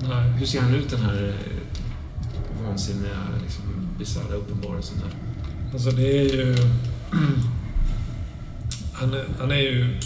[0.02, 0.30] Nej.
[0.38, 3.64] Hur ser han ut den här eh, vansinniga, liksom,
[4.00, 5.14] bisarra uppenbarelsen där?
[5.72, 6.56] Alltså det är ju...
[8.92, 9.98] Han är, han är ju...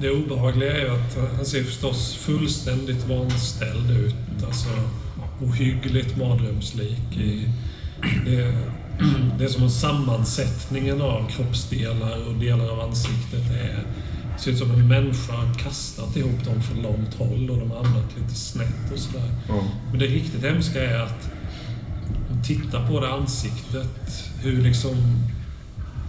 [0.00, 4.44] Det obehagliga är ju att han ser förstås fullständigt vanställd ut.
[4.46, 4.68] Alltså
[5.42, 7.16] ohyggligt mardrömslik.
[7.16, 7.48] I,
[8.26, 8.54] det,
[9.38, 13.84] det är som om sammansättningen av kroppsdelar och delar av ansiktet är
[14.38, 17.84] ser ut som en människa har kastat ihop dem från långt håll och de har
[17.84, 19.30] hamnat lite snett och sådär.
[19.48, 19.62] Ja.
[19.90, 21.30] Men det riktigt hemska är att
[22.44, 24.96] titta på det ansiktet, hur liksom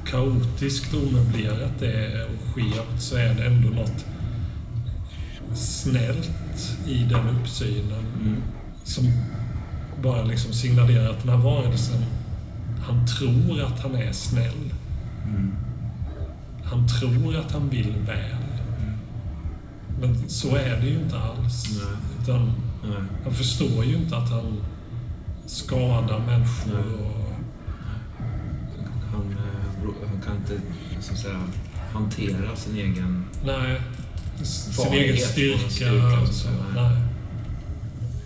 [0.05, 4.05] kaotiskt omöblerat det är och skevt så är det ändå något
[5.55, 6.31] snällt
[6.87, 8.41] i den uppsynen Mm.
[8.83, 9.11] som
[10.03, 12.05] bara liksom signalerar att den här varelsen,
[12.81, 14.73] han tror att han är snäll.
[15.27, 15.51] Mm.
[16.63, 18.35] Han tror att han vill väl.
[20.01, 21.65] Men så är det ju inte alls.
[21.71, 21.97] Nej.
[22.23, 22.45] Utan
[22.83, 23.01] Nej.
[23.23, 24.57] han förstår ju inte att han
[25.49, 26.93] skadar människor.
[27.05, 27.33] Och,
[29.11, 30.61] Han, eh, han kan inte
[31.01, 31.41] så att säga,
[31.93, 33.25] hantera sin egen...
[33.45, 33.81] nej,
[34.43, 35.69] sin egen styrka.
[35.69, 36.59] styrka och och så, så, nej.
[36.75, 37.03] nej.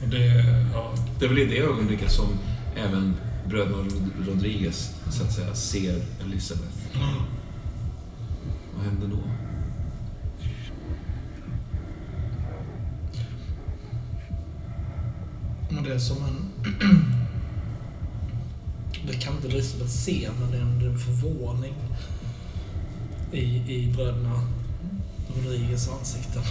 [0.02, 2.28] Och det, ja, Det är väl i det ögonblicket som
[2.76, 3.16] även
[3.48, 3.84] bröderna
[4.28, 6.74] Rodriguez så att säga ser Elizabeth.
[8.76, 9.24] Vad händer då?
[15.70, 16.53] Men det är som en...
[19.08, 21.74] det kan inte Elisabeth se, men det är en, förvåning
[23.32, 24.42] i, i bröderna
[25.36, 26.42] Rodriguez ansikten.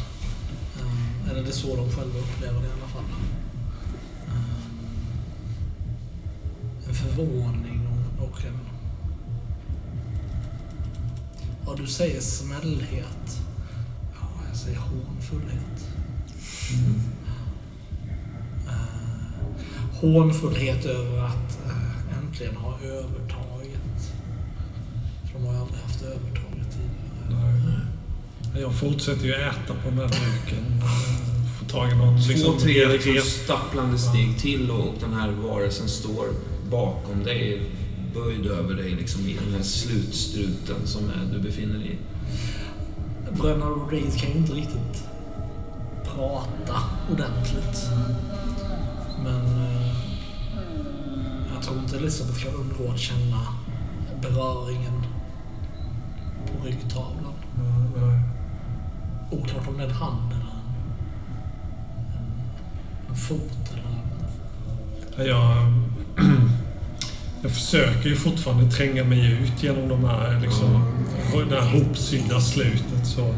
[0.77, 3.05] Eh, eller det är så de själva upplever det i alla fall.
[4.29, 4.65] Eh,
[6.89, 7.89] en förvåning
[8.21, 8.59] och, en...
[11.67, 13.41] Ja, du säger smällhet.
[14.21, 15.89] Ja, jag säger hånfullhet.
[16.73, 17.01] Mm
[20.03, 24.13] hånfullhet över att eh, äntligen ha övertaget.
[25.25, 27.55] För de har aldrig haft övertaget tidigare.
[28.55, 28.63] nej.
[28.63, 30.83] Jag fortsätter ju äta på den här duken.
[31.59, 35.89] Får tag i någon liksom, Två, tre liksom stapplande steg till och den här varelsen
[35.89, 36.27] står
[36.71, 37.63] bakom dig,
[38.15, 41.99] böjd över dig liksom i den här slutstruten som är, du befinner dig i.
[43.39, 45.05] Bröderna Rodriguez kan ju inte riktigt
[46.05, 46.77] prata
[47.13, 47.89] ordentligt.
[49.25, 49.87] Men eh,
[51.55, 53.47] jag tror inte Elisabeth kan undgå att känna
[54.23, 55.03] beröringen
[56.47, 57.33] på ryggtavlan.
[57.97, 58.21] Nej.
[59.31, 60.53] Oklart om det är en hand eller
[62.17, 62.43] en,
[63.09, 65.29] en, fot eller.
[65.29, 65.73] Jag,
[67.43, 70.85] jag försöker ju fortfarande tränga mig ut genom de här, liksom,
[71.49, 73.07] det här hopsydda slutet.
[73.07, 73.35] Så.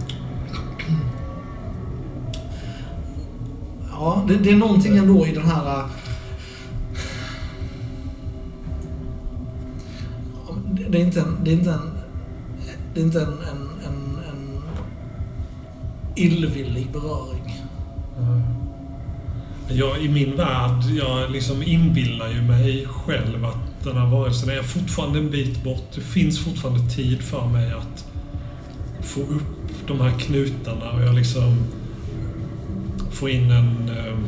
[3.98, 5.78] Ja, det, det är någonting ändå i den här...
[5.80, 5.86] Eh,
[10.90, 11.36] det- är inte en...
[11.44, 11.90] Det är inte en,
[12.94, 14.62] det är inte en, en, en, en
[16.16, 17.62] illvillig beröring.
[18.18, 18.42] Mm.
[19.68, 24.62] Jag, I min värld, jag liksom inbillar ju mig själv att den här varelsen är
[24.62, 25.88] fortfarande en bit bort.
[25.94, 28.04] Det finns fortfarande tid för mig att
[29.02, 31.56] få upp de här knutarna och jag liksom
[33.14, 34.18] får in en eh,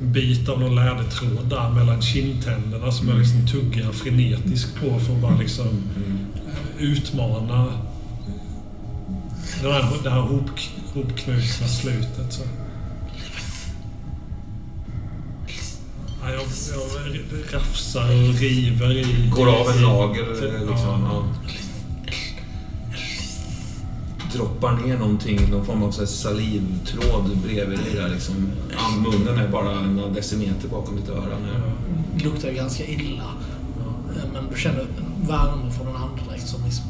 [0.00, 5.22] bit av någon lädertråd där mellan kindtänderna som jag liksom tuggar frenetiskt på för att
[5.22, 7.66] bara liksom eh, utmana
[9.62, 10.50] det här, det här hop,
[10.94, 12.32] hopknutna slutet.
[12.32, 12.42] Så.
[16.22, 19.30] Ja, jag, jag rafsar och river i...
[19.36, 21.08] Går av en Typ, eh, liksom.
[21.10, 21.24] ja.
[24.32, 24.38] Ja.
[24.38, 28.34] Droppar ner någonting, någon form av så här salivtråd bredvid dig där liksom.
[28.72, 31.62] Ja, munnen är bara några decimeter bakom ditt öra nu.
[32.16, 33.24] Det luktar ganska illa.
[34.16, 36.84] Eh, Men du känner en värme från en andedräkt som liksom...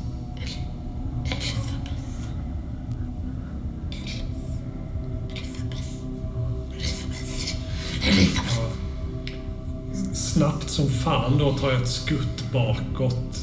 [10.15, 13.39] Snabbt som fan då tar jag ett skutt bakåt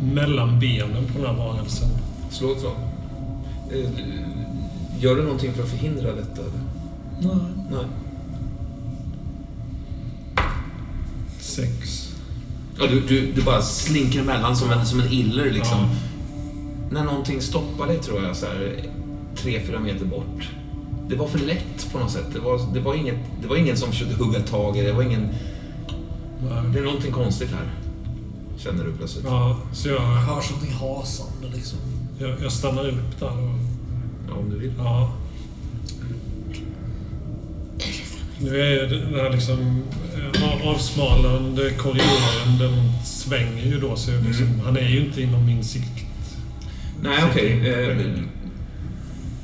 [0.00, 1.88] mellan benen på den här varelsen.
[2.30, 2.76] Slå ett slag.
[3.72, 3.90] Eh,
[5.00, 6.40] Gör du någonting för att förhindra detta?
[6.40, 6.60] Eller?
[7.20, 7.46] Nej.
[7.70, 7.84] Nej.
[11.40, 12.06] Sex.
[12.78, 15.78] Ja, du, du, du bara slinker emellan som en, som en iller liksom.
[15.78, 15.88] Ja.
[16.90, 18.84] När någonting stoppar dig tror jag så här
[19.36, 20.48] tre, fyra meter bort.
[21.08, 22.26] Det var för lätt på något sätt.
[22.32, 24.92] Det var, det var, inget, det var ingen som försökte hugga tag i det.
[24.92, 25.28] Var ingen...
[26.42, 26.72] Nej.
[26.72, 27.70] Det är någonting konstigt här.
[28.58, 29.24] Känner du plötsligt.
[29.24, 31.78] Ja, så Det jag, hörs någonting hasande liksom.
[32.20, 33.58] Jag, jag stannar upp där och...
[34.28, 34.72] Ja, om du vill.
[34.78, 35.12] Ja.
[38.40, 39.82] Nu är den här liksom
[40.34, 44.60] eh, avsmalnande korridoren, den svänger ju då så liksom, Mm.
[44.64, 46.06] han är ju inte inom min sikt.
[47.02, 47.68] Nej, okej.
[47.90, 47.96] Eh,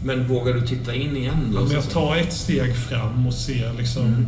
[0.04, 1.60] men vågar du titta in igen då?
[1.60, 4.04] Men jag tar ett steg fram och ser liksom...
[4.06, 4.26] Mm.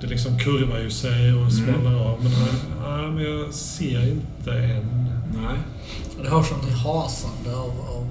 [0.00, 2.22] Det liksom kurvar ju sig och smalnar av.
[2.22, 2.32] Men,
[2.82, 5.08] ja, men jag ser inte än.
[5.34, 5.56] Nej.
[6.22, 7.70] Det hörs någonting hasande av...
[7.70, 8.06] av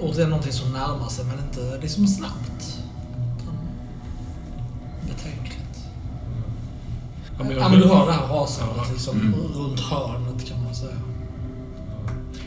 [0.00, 2.78] och det är någonting som närmar sig men inte liksom snabbt.
[3.42, 3.54] Utan
[5.08, 5.84] Betänkligt.
[7.38, 8.92] Ja, men Ja, men du hör det här hasandet Ja.
[8.92, 9.34] liksom Mm.
[9.34, 10.96] runt hörnet kan man säga.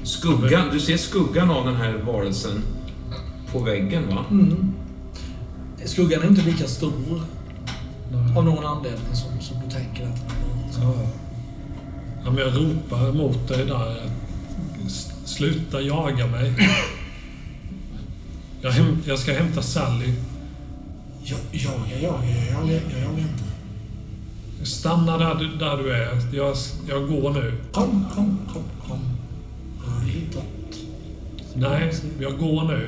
[0.03, 2.63] Skuggan, du ser skuggan av den här varelsen
[3.51, 4.25] på väggen va?
[4.31, 4.73] Mm.
[5.85, 7.21] Skuggan är inte lika stor
[8.37, 10.15] av någon anledning som, som du tänker att
[10.75, 11.07] den är.
[12.23, 12.25] Ja.
[12.25, 14.09] Ja, men jag ropar mot dig där.
[15.25, 16.53] Sluta jaga mig.
[18.61, 20.13] Jag, häm, jag ska hämta Sally.
[21.23, 23.43] Jag jagar, jagar, jag jagar, jag jagar inte.
[24.65, 26.35] Stanna där, du- där du är.
[26.35, 26.55] Jag,
[26.89, 27.53] jag går nu.
[27.71, 28.99] Kom, kom, kom, kom.
[29.85, 30.43] Rör dig hitåt.
[31.55, 32.87] Nej, jag går nu.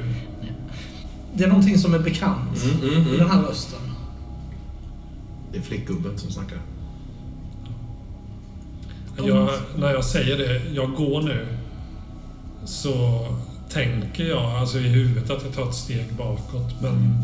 [1.36, 3.30] Det är någonting som är bekant Mm, mm, i den mm.
[3.30, 3.80] här rösten.
[5.52, 6.58] Det är flickgubben som snackar.
[9.18, 11.48] Jag, när jag säger det, jag går nu,
[12.66, 13.28] så
[13.70, 16.82] tänker jag alltså i huvudet att jag tar ett steg bakåt.
[16.82, 17.18] Men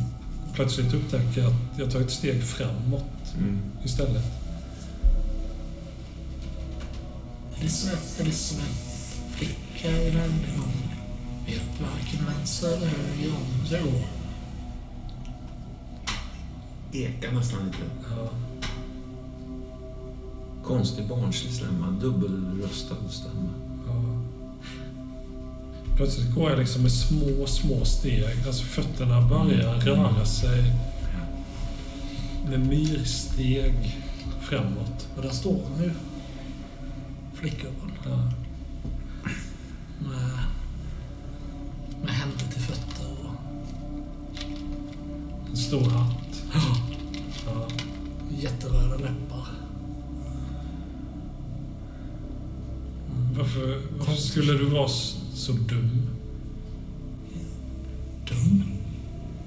[0.54, 3.06] plötsligt upptäcker jag att jag tar ett steg framåt
[3.38, 3.60] Mm.
[3.84, 4.24] istället.
[7.60, 8.72] Elisabeth, Elisabeth,
[9.36, 10.96] flicka i ländegång.
[11.46, 14.02] Vet varken vänster eller höger om det går.
[16.94, 17.78] Ekar nästan lite.
[18.16, 18.30] Ja.
[20.72, 21.92] Konstig barnslig stämma.
[21.92, 23.50] Dubbelröstad stämma.
[23.88, 24.22] Ja.
[25.96, 28.48] Plötsligt går jag liksom med små, små steg.
[28.48, 30.74] Alltså fötterna börjar röra sig
[32.50, 33.98] med myrsteg
[34.42, 35.08] framåt.
[35.16, 35.92] Och där står hon ju.
[37.34, 37.92] Flickgubben.
[38.06, 38.32] Ja.
[40.00, 40.40] Med,
[42.04, 43.36] med händer till fötter och
[45.50, 46.44] En stor hatt.
[46.54, 46.78] Ja.
[48.40, 49.41] jätteröda läppar.
[53.38, 54.88] Varför, varför skulle du vara
[55.34, 56.08] så dum
[58.28, 58.64] Dum.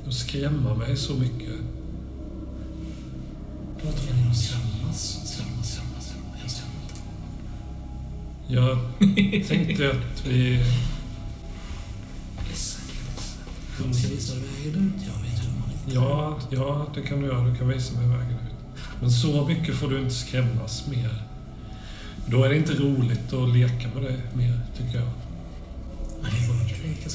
[0.06, 1.54] och skrämma mig så mycket?
[3.84, 6.06] Låt mig att skrämmas, skrämmas, skrämmas.
[6.06, 6.14] skrämmas.
[6.42, 7.00] Jag skrämmer inte.
[8.54, 8.78] Jag
[9.48, 10.50] tänkte att vi...
[12.48, 13.40] Ledsen, ledsen.
[13.86, 15.02] Jag ska visa dig vägen ut.
[15.06, 17.48] Jag vet hur man riktigt Ja, ja, det kan du göra.
[17.48, 18.80] Du kan visa mig vägen ut.
[19.00, 21.23] Men så mycket får du inte skrämmas mer.
[22.26, 25.08] Då är det inte roligt att leka med dig mer, tycker jag.
[26.22, 26.30] Det.
[26.30, 27.10] Det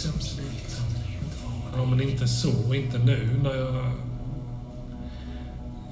[1.76, 2.73] Ja, men inte så.
[2.73, 3.91] Inte nu när jag...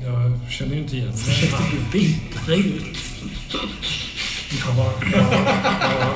[0.01, 1.17] Jag känner ju inte igen mig.
[1.17, 2.97] Försökte du bita dig ut?
[4.65, 5.17] Ja, ja,
[5.91, 6.13] ja.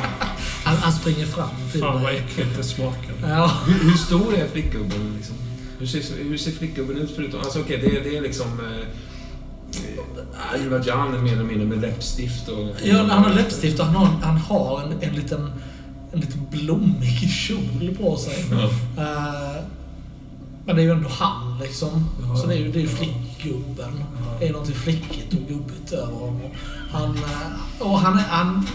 [0.64, 3.14] Han, han springer fram till Fan vad äckligt det smakar.
[3.22, 3.52] Ja.
[3.68, 5.14] Hur, hur stor är flickgubben?
[5.18, 5.36] Liksom?
[5.80, 7.40] Hur, ser, hur ser flickgubben ut förutom...
[7.40, 8.48] Alltså okej, det, är- det är liksom...
[8.60, 8.86] Eh,
[10.60, 12.68] Ylva Jan mer eller mindre med läppstift och...
[12.84, 15.52] Ja, han har läppstift och han har, han har en, en liten
[16.14, 18.45] en liten blommig kjol på sig.
[18.52, 18.64] Ja.
[19.03, 19.64] Eh,
[20.65, 22.06] men det är ju ändå han liksom.
[22.22, 22.35] Ja.
[22.35, 23.91] Så det är ju det är ju flickgubben.
[23.98, 24.38] Ja.
[24.39, 26.41] Det är någonting flickigt och gubbigt över honom.
[26.91, 28.23] Han, eh, och han är...
[28.23, 28.68] Han,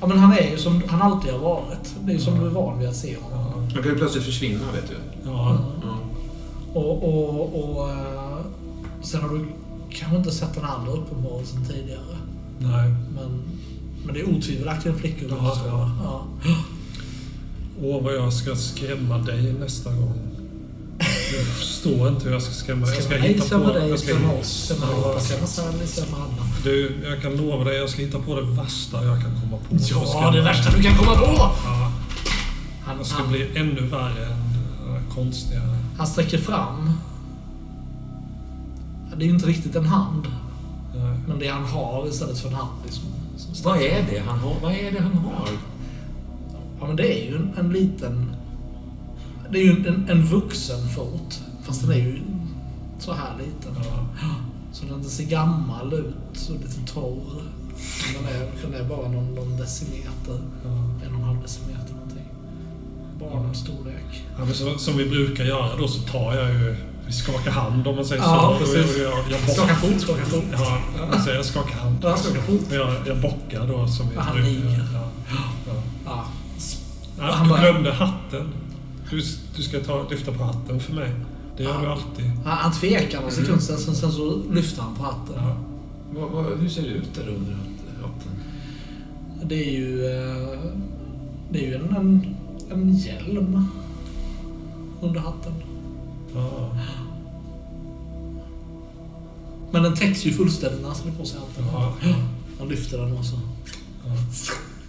[0.00, 1.94] ja, men han är ju som han alltid har varit.
[2.04, 3.52] Det är ju som du är van vid att se honom.
[3.74, 4.96] Han kan ju plötsligt försvinna, vet du.
[5.30, 5.98] Ja, Ja.
[6.74, 8.29] Och, och, och eh,
[9.02, 9.46] sen har du
[9.90, 12.16] kanske inte sett den andra uppenbarelsen tidigare.
[12.58, 12.94] nej.
[13.14, 13.42] Men,
[14.04, 15.34] men det är otvivelaktigt en flickgubbe.
[15.38, 15.90] Ja, ja.
[16.44, 16.56] ja.
[17.82, 20.20] Åh, vad jag ska skrämma dig nästa gång.
[21.36, 22.94] Jag förstår inte hur jag ska skrämma dig.
[22.94, 23.72] Jag ska hitta skrämma på...
[23.72, 24.72] dig, Jag ska, skrämma oss,
[25.24, 26.42] skrämma Sally, skrämma Anna.
[26.64, 29.76] du, jag kan lova dig, jag ska hitta på det värsta jag kan komma på.
[29.90, 31.26] Ja, det värsta du kan komma på!
[31.36, 31.92] Ja,
[32.84, 34.32] Han, jag ska han, bli ännu värre än
[34.96, 35.60] äh, konstiga.
[35.98, 36.92] han sträcker fram.
[39.16, 40.26] Det är inte riktigt en hand,
[40.94, 41.18] Nej.
[41.28, 42.70] men det han har istället för en hand.
[42.84, 43.04] Liksom,
[43.36, 44.54] som Vad är det han har?
[44.62, 45.48] Vad är det han har?
[46.80, 48.34] Ja, men det är ju en, en liten...
[49.50, 51.42] Det är ju en, en vuxen fot.
[51.62, 52.20] Fast den är ju
[52.98, 53.82] så här liten.
[53.84, 54.06] Ja.
[54.72, 57.42] Så den ser gammal ut och lite torr.
[58.14, 60.40] Den är, den är bara någon, någon decimeter.
[60.64, 60.70] Ja.
[61.06, 62.24] En och en halv decimeter någonting.
[63.18, 64.24] Barnstorlek.
[64.38, 66.76] Ja, men så, som vi brukar göra då så tar jag ju...
[67.10, 68.64] Vi skakar hand om man säger Ja, så.
[68.64, 68.98] precis.
[68.98, 70.44] Jag, jag, jag bock- Skaka fot, skaka fot.
[70.52, 70.78] Ja,
[71.12, 71.96] jag säger jag skakar hand.
[72.02, 72.60] Ja, skaka fot.
[72.72, 74.88] Jag, jag bockar då som vi Ja, han niger.
[74.94, 75.08] Ja.
[75.66, 75.72] Ja.
[76.06, 76.24] Ja.
[77.18, 78.48] Ja, Han du glömde hatten.
[79.10, 79.22] Du,
[79.56, 81.10] du ska ta, lyfta på hatten för mig.
[81.56, 81.80] Det gör Ja.
[81.80, 82.26] du alltid.
[82.44, 85.34] Han, han tvekar någon sekund, sen, sen, sen så lyfter han på hatten.
[85.36, 85.56] Ja.
[86.14, 87.52] Vad, vad, hur ser det ut där under
[88.02, 88.32] hatten?
[89.44, 90.06] Det är ju...
[90.06, 90.58] eh,
[91.50, 92.36] Det är ju en, en,
[92.72, 93.66] en hjälm
[95.00, 95.52] under hatten.
[96.34, 96.70] Ja.
[99.72, 101.64] Men den täcks ju fullständigt när han sätter på sig hatten.
[101.72, 102.14] Ja.
[102.58, 103.36] Han lyfter den och så
[104.06, 104.16] Ja.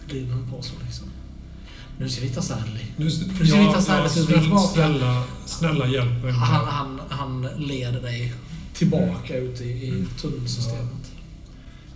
[0.10, 1.08] glider den på sig liksom.
[2.00, 2.86] Nu ska vi hitta Sally.
[2.98, 4.74] Nu, ska vi ta så här, ja, det ska vi snälla, tillbaka.
[4.74, 6.32] snälla, snälla hjälp mig.
[6.32, 8.34] Han, han, han leder dig
[8.74, 11.12] tillbaka ut i, i tunnelsystemet.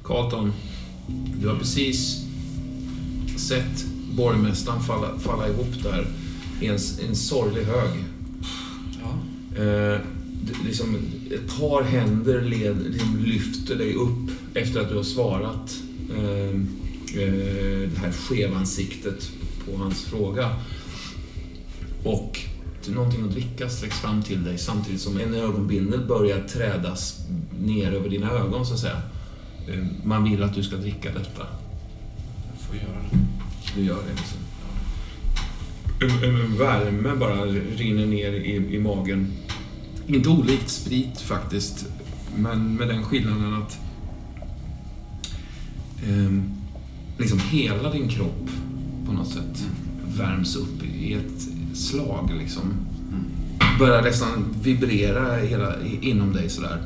[0.04, 0.54] Carlton,
[1.42, 2.22] du har precis
[3.38, 3.86] sett
[4.16, 6.08] borgmästaren falla, falla ihop där
[6.62, 6.78] i en,
[7.10, 7.90] en sorglig hög.
[9.02, 9.64] Ja.
[9.64, 10.00] Eh,
[10.66, 10.98] liksom,
[11.32, 15.80] ett par händer led, liksom lyfter dig upp efter att du har svarat
[16.18, 16.56] eh,
[17.22, 19.32] eh, det här skevansiktet
[19.66, 20.50] på hans fråga.
[22.04, 22.40] Och
[22.88, 27.20] någonting att dricka sträcks fram till dig samtidigt som en ögonbindel börjar trädas
[27.60, 29.02] ner över dina ögon så att säga.
[29.68, 31.48] Eh, man vill att du ska dricka detta.
[32.52, 33.18] Jag får göra det.
[33.76, 34.40] Du gör det liksom.
[36.24, 37.46] en, en värme bara
[37.76, 39.34] rinner ner i, i magen.
[40.08, 41.86] Inte olikt sprit faktiskt,
[42.36, 43.80] men med den skillnaden att
[46.08, 46.52] ehm,
[47.18, 48.50] liksom hela din kropp
[49.06, 49.66] på något sätt
[50.18, 52.32] värms upp i ett slag.
[52.38, 52.74] Liksom.
[53.80, 56.84] Börjar nästan vibrera hela, inom dig sådär.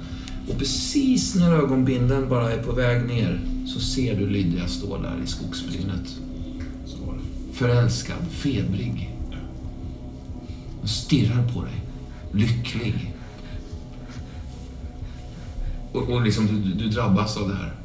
[0.50, 5.22] Och precis när ögonbinden bara är på väg ner så ser du Lydia stå där
[5.24, 6.18] i skogsbrynet.
[7.54, 9.16] Förälskad, febrig.
[10.80, 11.89] Hon stirrar på dig.
[12.32, 13.14] Lycklig.
[15.94, 17.76] Och, och liksom du, du drabbas av det här.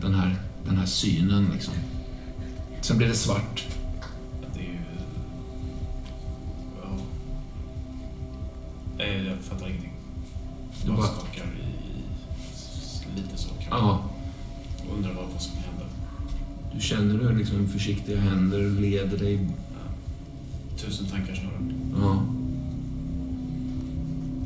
[0.00, 1.74] Den här, den här synen liksom.
[2.80, 3.66] Sen blir det svart.
[4.54, 4.78] Det är ju...
[6.82, 6.88] Ja.
[8.98, 9.92] Nej, jag fattar ingenting.
[10.82, 13.16] Du Jag bara- skakar i...
[13.20, 13.70] lite så kanske.
[13.70, 14.04] Ja,
[14.88, 15.86] Och undrar vad, vad som händer.
[16.74, 19.48] du känner hur liksom försiktiga händer leder dig.
[20.76, 21.60] Tusen tankar snurrar.
[22.00, 22.22] Ja.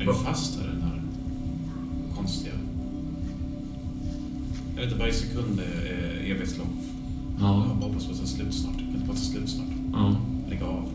[0.07, 0.17] Är Va?
[0.19, 1.01] du fast här den här
[2.15, 2.53] konstiga...
[4.75, 6.67] Jag vet inte, varje sekund är, är evighetslång.
[7.39, 7.53] Jag Ja.
[7.81, 8.75] hoppas på att det slut snart.
[8.93, 9.67] Jag bara att slut snart.
[9.93, 10.15] ja.
[10.49, 10.89] Lägga av.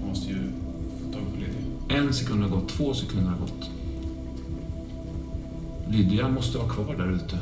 [0.00, 0.38] Jag måste ju
[1.06, 2.00] få tag på Lydia.
[2.06, 3.70] En sekund har gått, två sekunder har gått.
[5.90, 7.38] Lydia måste vara kvar där ute.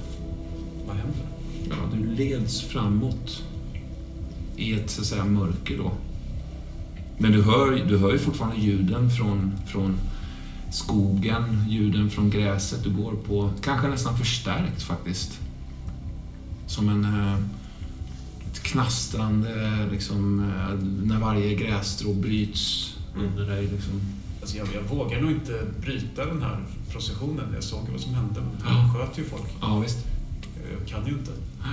[0.87, 1.23] Vad händer?
[1.71, 3.43] Ja, du leds framåt
[4.57, 5.93] i ett så att säga, mörker då.
[7.19, 9.95] Men du hör, du hör ju fortfarande ljuden från, från
[10.71, 13.51] skogen, ljuden från gräset du går på.
[13.63, 15.39] Kanske nästan förstärkt faktiskt.
[16.67, 17.05] Som en...
[17.05, 17.35] eh,
[18.53, 20.75] Ett knastrande, liksom, eh,
[21.07, 23.63] när varje grässtrå bryts under dig.
[23.63, 23.93] Liksom.
[24.41, 27.45] Alltså jag, jag vågar nog inte bryta den här processionen.
[27.55, 28.41] Jag såg vad som hände.
[28.65, 28.71] Ja.
[28.75, 29.43] De sköt ju folk.
[29.61, 29.99] Ja, visst.
[30.79, 31.31] Jag kan ju inte.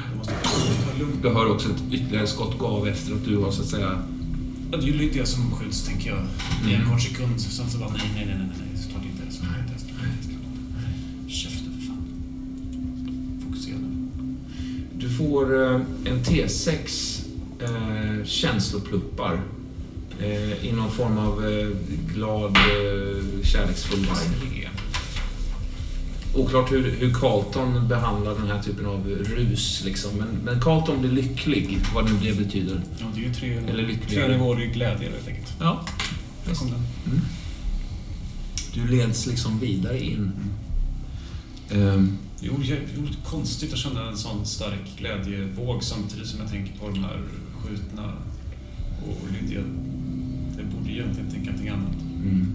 [0.10, 1.22] Jag måste ta lugnt.
[1.22, 3.92] Du hör också ett ytterligare skott gå av efter att du har så att säga...
[4.72, 6.20] Ja, Det är ju Lydia som skjuts, tänker jag.
[6.70, 6.92] I en Mm.
[6.92, 7.42] kort sekund.
[7.42, 8.75] Sen så bara, nej, nej, nej, nej, nej.
[15.18, 15.76] Får eh,
[16.06, 17.22] en T6
[17.62, 19.42] eh, känslopluppar
[20.20, 21.68] eh, i någon form av eh,
[22.14, 24.70] glad, eh, kärleksfull vibe.
[26.36, 30.12] Oklart hur, hur Carlton behandlar den här typen av rus, liksom.
[30.18, 32.82] men, men Carlton blir lycklig, vad nu det betyder.
[33.00, 34.26] Ja, det är ju tre, Eller lyckligare.
[34.28, 35.54] tre nivåer i glädje helt enkelt.
[35.60, 35.86] Ja.
[36.48, 36.82] Där kom den.
[38.74, 40.32] Du leds liksom vidare in.
[41.72, 42.82] Ehm, Jo, det är
[43.26, 47.22] konstigt att känna en sån stark glädjevåg samtidigt som jag tänker på de här
[47.64, 48.14] skjutna
[49.04, 49.62] och Lydia.
[50.58, 51.96] Jag borde egentligen tänka någonting annat.
[52.24, 52.48] Mm.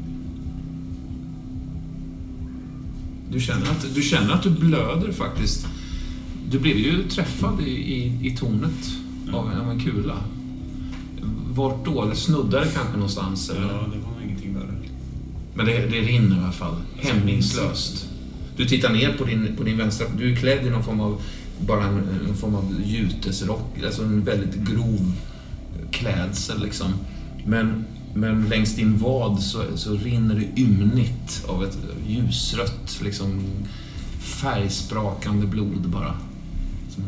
[3.30, 5.66] Du känner, att, du känner att du blöder faktiskt.
[6.50, 8.90] Du blev ju träffad i, i, i tornet
[9.32, 10.16] av en, av en kula.
[11.50, 12.02] Vart då?
[12.02, 13.50] Eller snuddar det kanske någonstans?
[13.50, 13.60] Eller?
[13.60, 14.74] Ja, det var ingenting värre.
[15.54, 16.74] Men det, det rinner i alla fall.
[16.96, 18.09] Hämningslöst.
[18.56, 20.06] Du tittar ner på din, på din vänstra...
[20.18, 21.22] Du är klädd i någon form av...
[21.66, 21.98] Bara en,
[22.28, 23.82] en form av jutesrock.
[23.84, 25.12] Alltså en väldigt grov
[25.90, 26.94] klädsel liksom.
[27.46, 31.78] Men, men längs din vad så, så rinner det ymnigt av ett
[32.08, 33.44] ljusrött, liksom
[34.18, 36.16] färgsprakande blod bara.
[36.88, 37.04] Som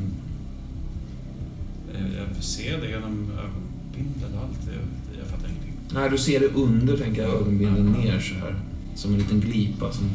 [2.17, 4.61] Jag ser det genom ögonbindeln och allt.
[4.67, 5.73] Jag, jag fattar ingenting.
[5.95, 8.57] Nej, du ser det under, tänker jag, ögonbindel ner så här.
[8.95, 9.93] Som en liten glipa.
[9.93, 10.11] Som...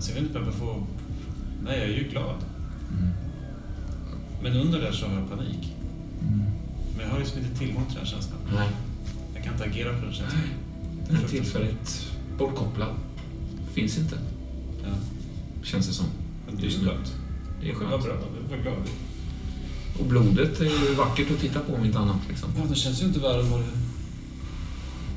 [0.00, 0.82] Alltså jag vet inte jag får...
[1.64, 2.34] Nej, jag är ju glad.
[2.92, 3.08] Mm.
[4.42, 5.74] Men under där så har jag panik.
[6.22, 6.38] Mm.
[6.96, 8.38] Men jag har ju liksom inte tillgång till den känslan.
[8.54, 8.68] Nej,
[9.34, 10.40] Jag kan inte agera på den känslan.
[11.08, 12.88] den är tillfälligt bortkopplad.
[13.72, 14.18] Finns inte,
[14.84, 14.88] Ja.
[15.62, 16.06] känns det som.
[16.46, 17.14] Men det är skönt.
[17.60, 18.04] Det är Vad skönt.
[18.04, 18.14] bra.
[18.50, 18.88] Jag var glad.
[20.00, 22.20] Och blodet är ju vackert att titta på om inte annat.
[22.28, 22.48] Liksom.
[22.56, 23.66] Ja, det känns ju inte värre än vad det...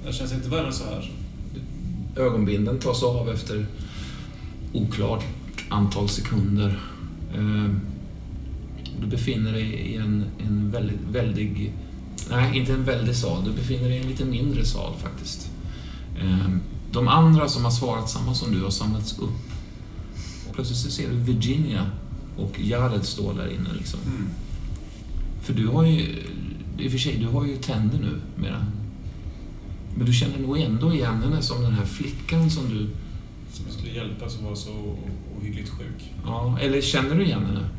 [0.05, 1.11] Det känns inte värre än så här.
[2.15, 3.65] Ögonbinden tas av efter
[4.74, 5.24] oklart
[5.70, 6.80] antal sekunder.
[7.36, 7.80] Ehm,
[9.02, 11.74] Du befinner dig i en, en väldigt, väldig...
[12.30, 13.44] Nej, inte en väldig sal.
[13.45, 15.50] Du befinner dig i en lite mindre sal faktiskt.
[16.22, 16.60] Ehm,
[16.91, 19.40] De andra som har svarat samma som du har samlats upp.
[20.50, 21.86] Och plötsligt så ser du Virginia
[22.38, 23.70] och Jared står där inne.
[23.78, 24.00] Liksom.
[25.41, 26.24] För du har ju...
[26.78, 28.66] I och för sig, du har ju tänder nu mera.
[29.95, 32.90] Men du känner nog ändå igen henne som den här flickan som du...
[33.54, 34.98] Som jag skulle hjälpa som var så
[35.40, 36.12] ohyggligt sjuk.
[36.26, 37.70] Ja, eller känner du igen henne?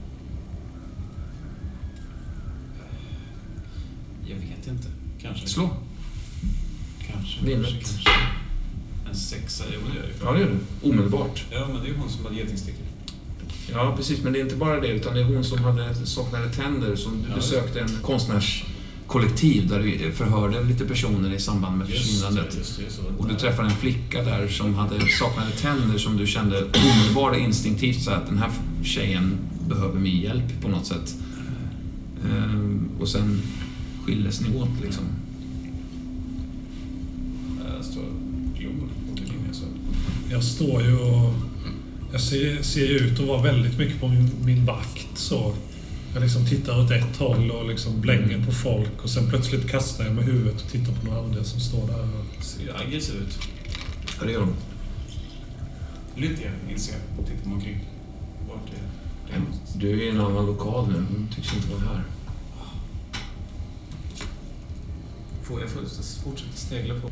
[4.27, 4.89] Jag vet inte.
[5.23, 5.47] Kanske.
[5.49, 5.71] Slå.
[7.13, 7.41] Kanske.
[7.53, 8.11] Kanske, kanske.
[9.09, 10.13] En sexa, jo det gör det.
[10.25, 10.49] Ja, det gör
[10.83, 10.89] du.
[10.89, 11.45] Omedelbart.
[11.51, 12.87] Ja, men det är ju hon som hade getingstickor.
[13.73, 14.23] Ja, precis.
[14.23, 17.23] Men det är inte bara det, utan det är hon som hade saknade tänder som
[17.23, 17.35] du Ja.
[17.37, 18.65] besökte en konstnärs
[19.07, 22.81] kollektiv där du förhörde lite personer i samband med försvinnandet.
[23.19, 28.03] Och du träffade en flicka där som hade saknade tänder som du kände omedelbart instinktivt
[28.03, 28.51] så att den här
[28.83, 31.15] tjejen behöver min hjälp på något sätt.
[32.25, 33.43] Ehm, och sen
[34.05, 35.05] skildes ni åt liksom.
[40.31, 41.35] Jag står ju och...
[42.13, 45.09] Jag ser, ser ut att vara väldigt mycket på min, min vakt.
[45.15, 45.55] Så.
[46.15, 50.05] Jag liksom tittar åt ett håll och liksom blänger på folk och sen plötsligt kastar
[50.05, 52.03] jag med huvudet och tittar på några andra som står där.
[52.03, 52.45] Och...
[52.45, 53.39] Ser aggressiv ut.
[54.19, 54.55] Ja, det gör de.
[56.21, 57.27] Lydia inser jag.
[57.27, 57.85] Tittar mig omkring.
[58.49, 59.79] Vart är det?
[59.79, 60.95] Du är i en annan lokal nu.
[60.95, 62.03] Hon tycks inte vara här.
[65.43, 65.71] Får jag
[66.25, 67.11] fortsätta snegla på?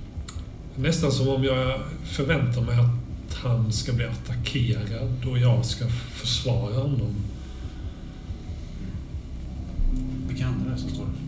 [0.77, 6.75] Nästan som om jag förväntar mig att han ska bli attackerad och jag ska försvara
[6.75, 7.15] honom.
[10.29, 11.23] Vilka andra är det som står där?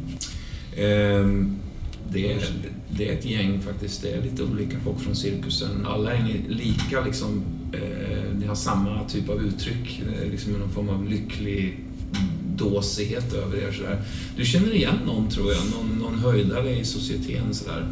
[0.76, 1.56] Ehm,
[2.12, 2.44] det, är,
[2.90, 4.02] det är ett gäng faktiskt.
[4.02, 5.86] Det är lite olika folk från cirkusen.
[5.86, 7.42] Alla är lika liksom.
[7.72, 10.02] Eh, ni har samma typ av uttryck.
[10.06, 11.78] Eh, liksom någon form av lycklig
[12.56, 13.72] dåsighet över er.
[13.72, 14.02] Sådär.
[14.36, 15.62] Du känner igen någon tror jag.
[15.74, 17.54] Någon, någon höjdare i societeten.
[17.54, 17.88] Sådär.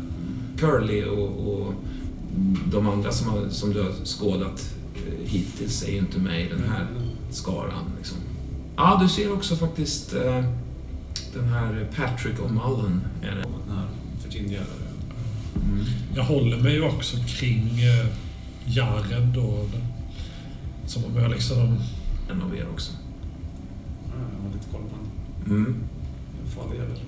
[0.59, 1.75] Curly och, och
[2.73, 6.49] de andra som, har, som du har skådat eh, hittills är ju inte med i
[6.49, 6.87] den här
[7.31, 7.85] skaran.
[7.99, 8.19] Liksom.
[8.77, 10.45] Ja, du ser också faktiskt eh,
[11.35, 13.01] den här Patrick O'Mullen.
[13.23, 13.43] Är det.
[13.67, 13.87] Den här
[14.25, 14.61] Virginia...
[15.65, 15.85] Mm.
[16.15, 18.07] Jag håller mig ju också kring eh,
[18.67, 19.69] Jared då.
[20.87, 21.79] Som om jag liksom...
[22.31, 22.93] En av er också.
[24.07, 25.57] Ja, jag har lite koll på den.
[25.57, 25.77] Mm.
[26.57, 26.99] Farlig jävel.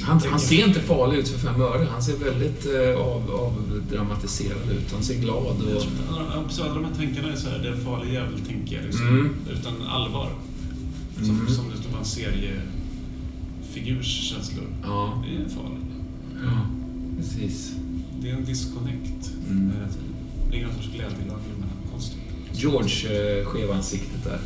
[0.00, 1.86] Han, han ser inte farlig ut för fem öre.
[1.92, 4.92] Han ser väldigt eh, av, avdramatiserad ut.
[4.92, 5.82] Han ser glad Jag och...
[5.82, 5.92] tror
[6.42, 8.84] inte de här tankarna är så här, det är en farlig jävel, tänker jag.
[8.84, 9.34] Liksom, Mm.
[9.50, 10.30] Utan allvar.
[11.22, 11.52] Som, Mm.
[11.54, 14.64] som bara en seriefigurs känslor.
[14.82, 15.78] Ja, Det är farlig.
[16.44, 16.66] ja,
[17.18, 17.72] precis.
[18.22, 19.30] Det är en disconnect.
[19.48, 19.72] Mm.
[20.50, 22.18] Det är någon sorts glädjelager mellan konstigt.
[22.52, 24.40] George, eh, skevansiktet där,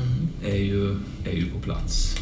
[0.00, 0.28] Mm.
[0.54, 2.16] är ju, är ju på plats.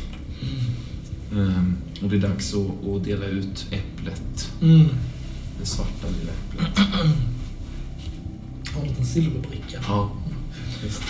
[1.33, 4.53] Ehm, och det är dags att, att dela ut äpplet.
[4.63, 4.89] Mm.
[5.61, 6.79] Det svarta lilla äpplet.
[8.75, 9.81] Har en liten silverbricka.
[9.87, 10.11] Ja,
[10.85, 11.03] visst.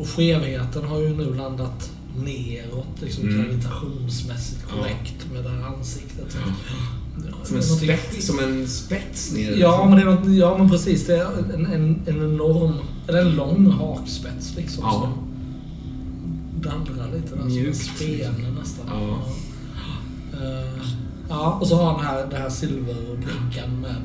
[0.00, 1.90] Och skevheten har ju nu landat
[2.24, 3.36] neråt, liksom Mm.
[3.42, 6.36] gravitationsmässigt korrekt med det här ansiktet.
[6.46, 6.52] Ja.
[7.26, 7.66] Ja, Som en, det
[7.98, 9.56] spets, som en spets ner.
[9.56, 11.06] Ja, men, det är något, ja, men precis.
[11.06, 12.72] Det är en, en, en enorm,
[13.08, 14.84] eller en lång hakspets liksom.
[14.84, 14.92] Ja.
[14.92, 15.12] Som
[16.62, 17.76] dallrar lite där, som en Mjukt.
[17.96, 18.86] spene nästan.
[18.88, 19.18] Ja.
[20.40, 20.82] Eh,
[21.28, 23.96] ja, och så har han här, den här silverbrickan med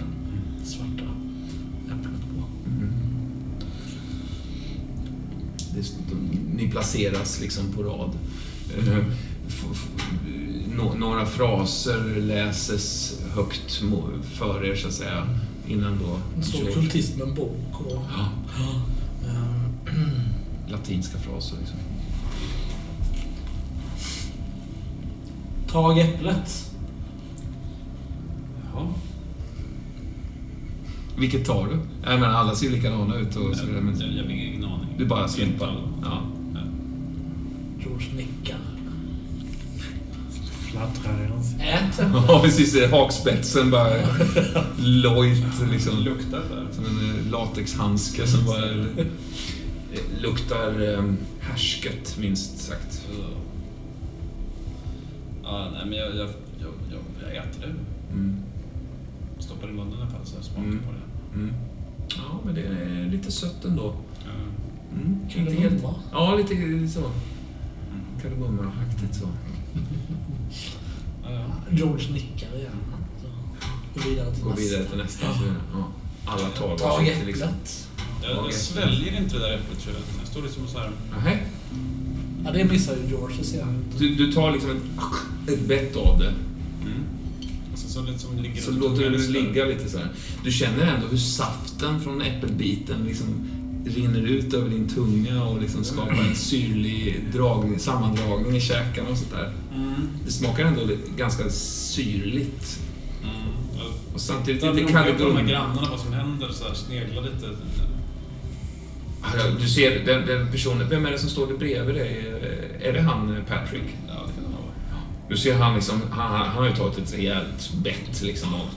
[6.55, 8.11] ni placeras liksom på rad.
[8.77, 9.03] Eh,
[10.97, 13.81] några fraser läses högt
[14.33, 15.27] för er, så att säga,
[15.67, 18.01] innan då En stor kultist med en bok och...
[18.17, 18.31] Ja,
[19.27, 21.57] eh, latinska fraser.
[21.59, 21.77] Liksom.
[25.67, 26.71] Tag äpplet.
[28.73, 28.87] Jaha.
[31.17, 31.79] Vilket tar du?
[32.11, 34.63] Jag menar, alla ser ju likadana ut och så vidare, men jag, jag har ingen
[34.65, 34.87] aning.
[34.97, 35.23] du bara
[35.61, 35.81] alla.
[36.03, 36.21] Ja.
[37.79, 38.57] George nickar.
[40.71, 41.53] Fladdrar i hans...
[41.59, 42.23] Ät äpplet.
[42.27, 42.91] Ja, precis.
[42.91, 43.89] Hakspetsen bara
[44.77, 45.97] lojt liksom.
[45.99, 46.67] Luktar där.
[46.71, 49.05] Som en eh, latexhandske som bara eh,
[50.21, 51.03] luktar eh,
[51.39, 53.07] härsket, minst sagt.
[55.43, 56.29] Ja, nej, men jag, jag,
[56.59, 58.13] jag, jag, jag äter det.
[58.13, 58.35] Mm.
[59.39, 60.79] Stoppar i munnen i alla fall så jag smakar Mm.
[60.79, 61.04] på det.
[61.35, 61.53] Mm.
[62.17, 63.93] Ja, men det är lite sött ändå.
[64.25, 64.31] Ja.
[64.93, 65.19] Mm.
[65.23, 65.63] Inte helt...
[65.63, 65.95] Kardemumma.
[66.11, 66.99] Ja, lite, lite så.
[66.99, 67.11] Mm.
[68.21, 69.27] Kardemummaaktigt så.
[71.71, 72.71] George nickar igen.
[73.21, 73.27] Så,
[73.99, 74.61] Gå vidare till Gå nästa.
[74.63, 75.33] vidare till nästa.
[75.33, 75.87] Så, ja.
[76.25, 77.47] Alla tar varsitt liksom.
[77.49, 77.87] äpplet.
[78.23, 80.03] Jag, jag sväljer inte det där äpplet tror jag.
[80.21, 80.91] Jag står liksom så här.
[81.11, 81.39] Nähä.
[82.45, 83.97] Ja, det missar ju George, det ser jag inte.
[83.97, 86.33] Du, du tar liksom ett, ett bett av det.
[86.81, 87.03] Mm.
[87.95, 89.41] Så liksom ligger Så låter du det sådär.
[89.41, 90.09] ligga lite så här.
[90.43, 93.27] Du känner ändå hur saften från äppelbiten liksom
[93.85, 99.17] rinner ut över din tunga och liksom skapar en syrlig dragning, sammandragning i käkarna och
[99.17, 99.53] sånt där.
[99.75, 99.93] Mm.
[100.25, 100.81] Det smakar ändå
[101.17, 102.79] ganska syrligt.
[103.23, 103.35] Mm.
[103.77, 106.49] Jag Och samtidigt lite på de här grannarna, vad som händer.
[106.51, 107.47] Så här, sneglar lite.
[109.59, 112.25] Du ser den, den personen, vem är det som står bredvid dig?
[112.81, 113.83] Är det han eh, Patrick?
[114.07, 114.65] Ja, det kan det vara.
[115.29, 118.69] Du ser han liksom, han, han har ju tagit ett rejält bett liksom och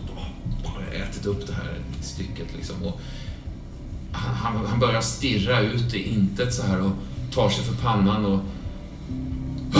[0.94, 2.83] ätit upp det här stycket liksom.
[2.83, 3.01] Och
[4.12, 6.93] han, han, han börjar stirra ut i intet så här och
[7.35, 8.41] tar sig för pannan och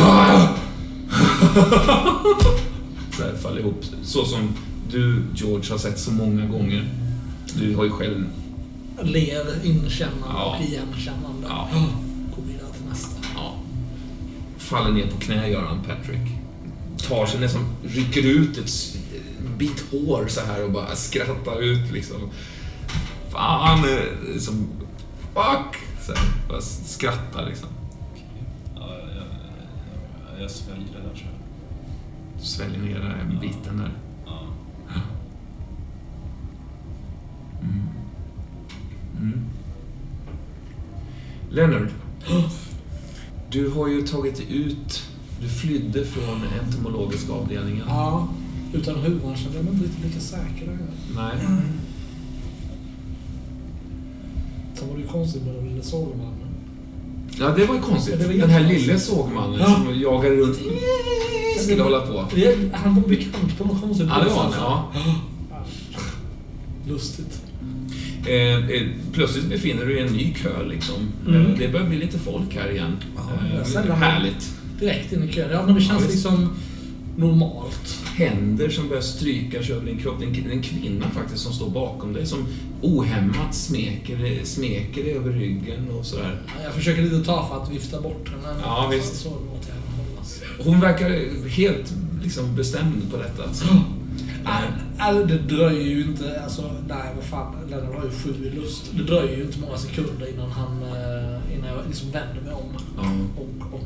[3.13, 3.85] så här faller ihop.
[4.03, 4.49] Så som
[4.91, 6.89] du, George, har sett så många gånger.
[7.59, 8.27] Du har ju själv...
[9.03, 10.57] Ler inkännande Ja.
[10.59, 11.47] och igenkännande.
[11.49, 11.69] Ja.
[12.37, 13.21] Går vidare till nästa.
[13.35, 13.55] Ja.
[14.59, 16.38] Faller ner på knä, gör han, Patrick.
[16.99, 18.71] Tar sig nästan, rycker ut ett
[19.59, 22.31] bit hår så här och bara skrattar ut liksom.
[23.29, 23.87] Fan,
[24.33, 24.69] liksom...
[25.35, 25.77] Fuck!
[26.01, 27.69] Så här, bara skrattar liksom.
[28.75, 29.25] Ja, jag,
[30.35, 31.29] jag, jag, sväljer det där tror
[32.37, 32.45] jag.
[32.45, 33.93] Sväljer ner den här biten där.
[34.27, 34.43] Ja.
[39.21, 39.45] Mm.
[41.51, 41.89] Leonard.
[43.51, 45.08] Du har ju tagit ut...
[45.43, 47.85] Du flydde från entomologiska avdelningen.
[47.89, 48.29] Ja,
[48.73, 50.79] utan huvan kände jag mig inte lika säker.
[51.17, 51.33] Nej.
[54.75, 56.35] Sen var det ju konstigt med den lille sågmannen.
[57.39, 58.27] Ja, det var ju konstigt.
[58.27, 59.67] Var den här lille sågmannen Ja.
[59.67, 60.59] som jagade runt.
[61.61, 62.25] Skulle hålla på.
[62.35, 64.53] Det- Han var bekant på något konstigt Ja, det var han.
[64.57, 64.93] Ja.
[66.89, 67.43] Lustigt.
[68.27, 68.35] Eh,
[68.71, 70.95] eh, plötsligt befinner du dig i en ny kö liksom.
[71.27, 71.47] Mm.
[71.47, 72.97] Eh, det börjar bli lite folk här igen.
[73.17, 74.55] Ja, eh, härligt.
[74.81, 75.51] Direkt in i kön.
[75.53, 76.49] Ja, men det känns Ja, liksom
[77.17, 77.99] normalt.
[78.17, 80.15] Händer som börjar stryka sig över din kropp.
[80.21, 82.47] Det är en, kvinna faktiskt som står bakom dig som
[82.83, 86.41] ohämmat smeker, smeker dig över ryggen och sådär.
[86.47, 88.59] Ja, Jag försöker lite ta för att vifta bort henne.
[88.65, 89.17] Ja, visst.
[89.17, 90.41] Så, så låter jag henne hållas.
[90.65, 91.93] Hon verkar helt
[92.23, 93.55] liksom, bestämd på detta.
[93.55, 93.65] Så.
[94.45, 94.63] Nej,
[95.01, 98.85] Alltså, det dröjer ju inte, alltså, nej vad fan, Lennart har ju sju i lust.
[98.97, 102.63] Det dröjer ju inte många sekunder innan han, eh, innan jag liksom vänder mig om
[102.97, 103.03] Ja.
[103.37, 103.85] och, och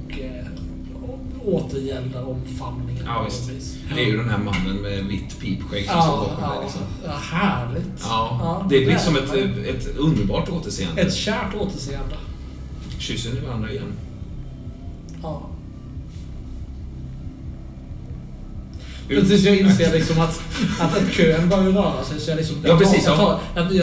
[1.45, 3.05] återgäldar omfamningen.
[3.07, 3.51] Ja, visst.
[3.95, 6.57] Det är ju den här mannen med vitt pipskägg som står Ja, bakom dig.
[6.57, 6.83] ja, Liksom.
[7.05, 8.01] ja, härligt.
[8.05, 9.33] Ja, det blir är som ett,
[9.67, 11.03] ett underbart återseende.
[11.03, 12.17] Ett kärt återseende.
[12.99, 13.93] Kysser ni varandra igen?
[15.23, 15.43] Ja.
[19.15, 20.41] Men tills jag inser liksom att,
[20.81, 22.57] att, att kön börjar röra sig så jag liksom...
[22.63, 23.41] Ja, jag tar- precis, Jag, ja.
[23.55, 23.75] tar, jag,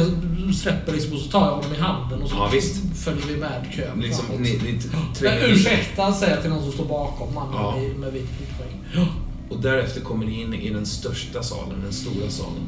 [0.48, 2.50] jag släpper liksom och så tar jag honom i handen och så Ja,
[2.96, 4.42] följer vi med kön Liksom, framåt.
[4.42, 4.80] ni, ni
[5.16, 7.76] tränger ursäkta, säger jag till någon som står bakom mannen Ja.
[7.78, 9.06] med, med vitt pippskägg.
[9.50, 12.62] Och därefter kommer ni in i den största salen, den stora salen.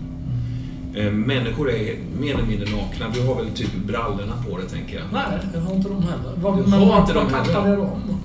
[0.96, 3.06] Eh, människor är mer eller mindre nakna.
[3.14, 5.04] Du har väl typ brallorna på dig, tänker jag.
[5.14, 5.24] Nej,
[5.54, 6.34] jag har inte dem heller.
[6.42, 7.54] Vad, men har vad- inte dem vad heller?
[7.54, 8.20] tappade jag dem?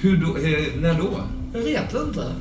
[0.00, 1.10] Hur då, eh, när då?
[1.54, 2.32] Jag vet inte.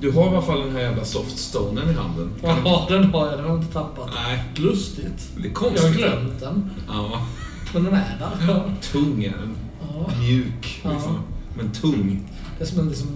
[0.00, 2.30] Du har i alla fall den här jävla softstonen i handen.
[2.42, 3.38] Ja, den har jag.
[3.38, 4.10] Den har jag inte tappat.
[4.14, 5.28] Nej, Lustigt.
[5.36, 5.82] det är Jag konstigt.
[5.82, 6.70] har glömt den.
[6.88, 7.26] Ja,
[7.74, 8.52] Men den är där.
[8.54, 8.64] Ja.
[8.92, 9.56] tung är den.
[9.80, 10.10] Ja.
[10.20, 10.92] Mjuk, Ja.
[10.92, 11.18] liksom.
[11.56, 12.28] Men tung.
[12.58, 13.08] Det är som en liksom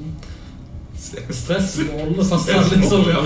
[1.31, 2.25] stressboll.
[2.31, 3.25] Fast han, liksom, ja,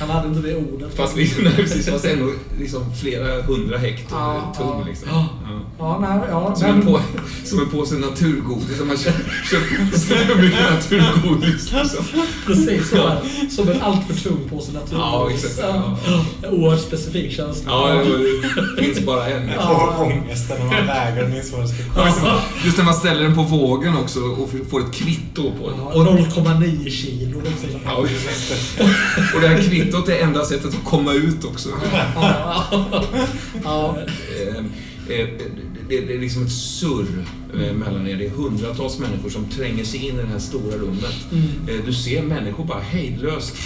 [0.00, 0.94] han hade inte det ordet.
[0.94, 4.68] Fast, liksom, nej, precis, fast ändå liksom flera hundra hektar Ja, tung.
[4.80, 4.84] ja.
[4.86, 5.08] Liksom.
[5.52, 5.58] Ja.
[5.78, 5.92] Ja.
[5.92, 6.54] Ja, nej, ja.
[6.56, 7.00] Som, en på,
[7.44, 8.80] som en påse naturgodis.
[8.80, 11.72] Om man köper så mycket naturgodis.
[11.72, 12.04] Liksom.
[12.46, 12.96] Precis så.
[12.96, 13.22] Ja.
[13.50, 14.98] Som en alltför tung påse naturgodis.
[15.00, 15.58] Ja, exakt.
[15.60, 15.98] Ja.
[16.42, 16.48] Ja.
[16.50, 17.72] Oerhört specifik känsla.
[17.72, 18.04] Ja,
[18.76, 19.50] det finns bara en.
[19.58, 22.32] Och ångesten när man den är vad det ska kosta.
[22.64, 25.78] Just när man ställer den på vågen också och får ett kvitto på den.
[25.78, 27.40] Ja, 0,9 kilo.
[27.40, 27.80] Liksom.
[27.84, 27.96] Ja,
[29.34, 31.68] och det här kvittot är enda sättet att komma ut också.
[33.64, 33.96] Ja,
[35.20, 35.28] eh,
[35.88, 37.24] Det det är liksom ett surr
[37.54, 38.16] eh, mellan er.
[38.16, 41.16] Det är hundratals människor som tränger sig in i det här stora rummet.
[41.32, 41.44] Mm.
[41.78, 43.56] Eh, Du ser människor bara hejdlöst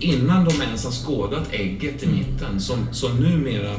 [0.00, 3.74] innan de ens har skådat ägget i mitten som, som numera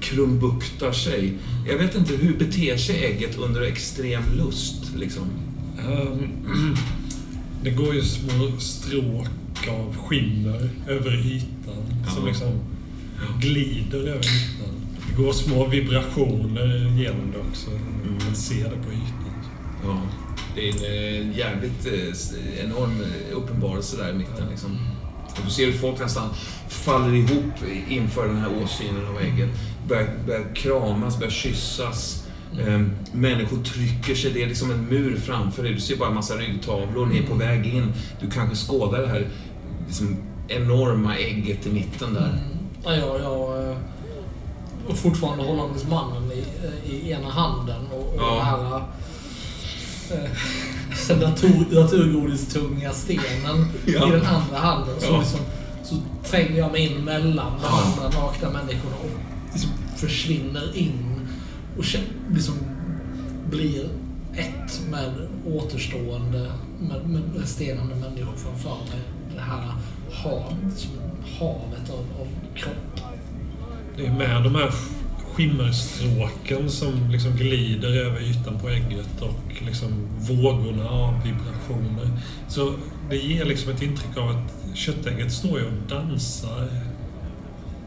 [0.00, 1.32] krumbuktar sig.
[1.68, 4.92] Jag vet inte, hur beter sig ägget under extrem lust?
[4.96, 5.22] Liksom?
[5.78, 6.28] Ehm,
[7.62, 12.28] det går ju små stråk av skimmer över ytan som Ja.
[12.28, 12.48] liksom
[13.40, 14.74] glider över ytan.
[15.16, 17.70] Det går små vibrationer genom det också.
[18.26, 19.34] Man ser det på ytan.
[19.84, 20.00] Ja.
[20.54, 24.48] Det är en eh, jävligt eh, enorm uppenbarelse där i mitten.
[24.50, 24.78] Liksom.
[25.26, 26.28] Och du ser hur folk nästan
[26.68, 27.54] faller ihop
[27.88, 29.48] inför den här åsynen av ägget.
[29.88, 32.26] Börjar, börjar kramas, börjar kyssas.
[32.60, 32.80] Eh,
[33.12, 34.30] människor trycker sig.
[34.30, 35.72] Det är liksom en mur framför dig.
[35.72, 37.06] Du ser bara en massa ryggtavlor.
[37.06, 37.92] Ni är på väg in.
[38.20, 39.28] Du kanske skådar det här
[39.86, 40.16] liksom,
[40.48, 42.38] enorma ägget i mitten där.
[42.84, 43.76] Ja, jag, jag eh,
[44.88, 48.34] och fortfarande hållandes mannen i, eh, i ena handen och, och Ja.
[48.36, 48.82] den här
[50.10, 54.08] eh, natur, naturgodistunga stenen Ja.
[54.08, 54.94] i den andra handen.
[55.00, 55.18] Så, Ja.
[55.18, 55.40] liksom,
[55.84, 55.94] så
[56.30, 57.82] tränger jag mig in mellan de Ja.
[57.84, 59.10] andra nakna människorna och
[59.52, 61.28] liksom försvinner in
[61.78, 61.84] och
[62.34, 62.54] liksom
[63.50, 63.84] blir
[64.36, 69.00] ett med återstående, med, med resterande människor framför mig.
[69.34, 69.74] Det här
[70.12, 70.90] hav, liksom,
[71.38, 73.13] havet av, av kroppar.
[73.96, 74.70] Det är med de här
[75.34, 82.10] skimmerstråken som liksom glider över ytan på ägget och liksom vågorna av vibrationer.
[82.48, 82.74] Så
[83.10, 86.68] det ger liksom ett intryck av att köttägget står ju och dansar.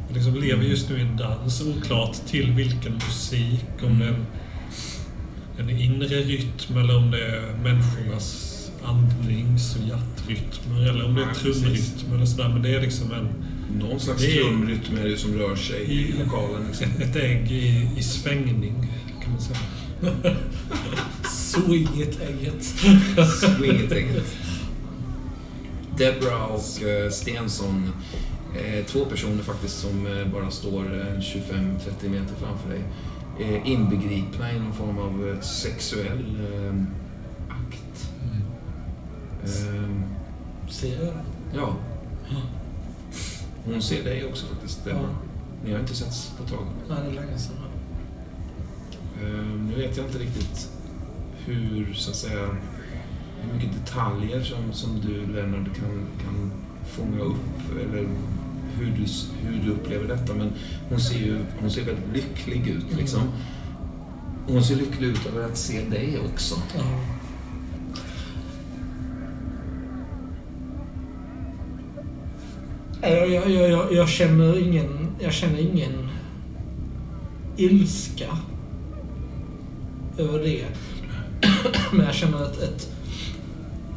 [0.08, 3.66] Det liksom lever just nu i en dans, oklart till vilken musik.
[3.84, 4.16] Om det är
[5.60, 8.54] en, en inre rytm eller om det är människornas
[8.84, 12.50] andnings och hjärtrytmer eller om det är trumrytm eller sådär.
[12.50, 16.14] Men det är liksom en, Någon slags Det trumrytm är det som rör sig i
[16.24, 16.68] lokalen.
[16.68, 16.86] Liksom.
[16.86, 18.76] ett, ett ägg i, i svängning,
[19.24, 19.60] kan man säga.
[21.32, 22.64] Swingigt ägget.
[23.58, 24.36] Swinget-ägget.
[25.98, 27.92] Debra och eh, Stensson,
[28.56, 32.82] eh, två personer faktiskt som eh, bara står eh, 25-30 meter framför dig.
[33.40, 36.48] Eh, inbegripna i någon form av eh, sexuell
[37.50, 38.10] akt.
[39.44, 39.90] Eh,
[40.70, 41.14] Ser jag?
[41.56, 41.76] ja.
[43.72, 44.80] Hon ser dig också faktiskt.
[44.90, 45.00] Ja.
[45.66, 46.66] Ni har inte setts på ett tag.
[46.90, 47.56] Nej, det är länge sedan.
[49.22, 50.70] Eh, Nu vet jag inte riktigt
[51.46, 52.48] hur, så att säga,
[53.42, 56.52] hur mycket detaljer som, som du, Leonard, kan, kan
[56.88, 58.08] fånga upp eller
[58.78, 59.06] hur du,
[59.48, 60.34] hur du upplever detta.
[60.34, 60.54] Men
[60.90, 62.98] hon ser ju hon ser väldigt lycklig ut.
[62.98, 63.22] Liksom.
[64.48, 66.56] Hon ser lycklig ut över att se dig också.
[66.76, 66.84] Ja.
[73.02, 76.10] Jag, jag, jag, jag, jag, känner ingen, jag känner ingen
[77.58, 78.38] ilska
[80.18, 80.66] över det.
[81.92, 82.92] Men jag känner ett, ett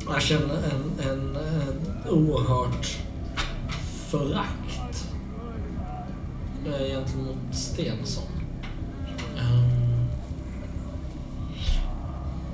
[0.08, 2.98] jag känner en, en, en oerhört
[4.10, 5.08] förakt
[6.66, 8.24] eh, gentemot Stensson.
[9.38, 9.80] Ehm,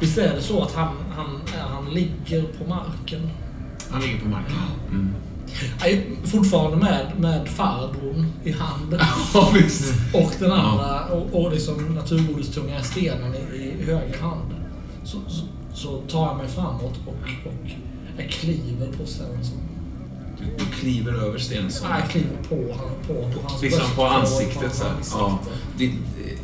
[0.01, 1.41] Visst är det så att han, han,
[1.73, 3.31] han ligger på marken?
[3.91, 4.57] Han ligger på marken.
[4.91, 5.15] Mm.
[5.81, 8.95] Nej, Fortfarande med, med fardon i hand
[9.35, 9.53] Ja,
[10.15, 14.55] och den andra och, och liksom naturgodistunga stenen i, i höger hand.
[15.05, 15.45] Så, så,
[15.75, 17.69] så tar jag mig framåt och, och
[18.19, 19.59] jag kliver på Stensson.
[20.39, 21.89] Du, du kliver över Stensson.
[21.91, 22.57] Nej, jag kliver på,
[23.07, 24.85] på, på hans Liksom på ansiktet så
[25.19, 25.39] Ja.
[25.79, 25.93] Det,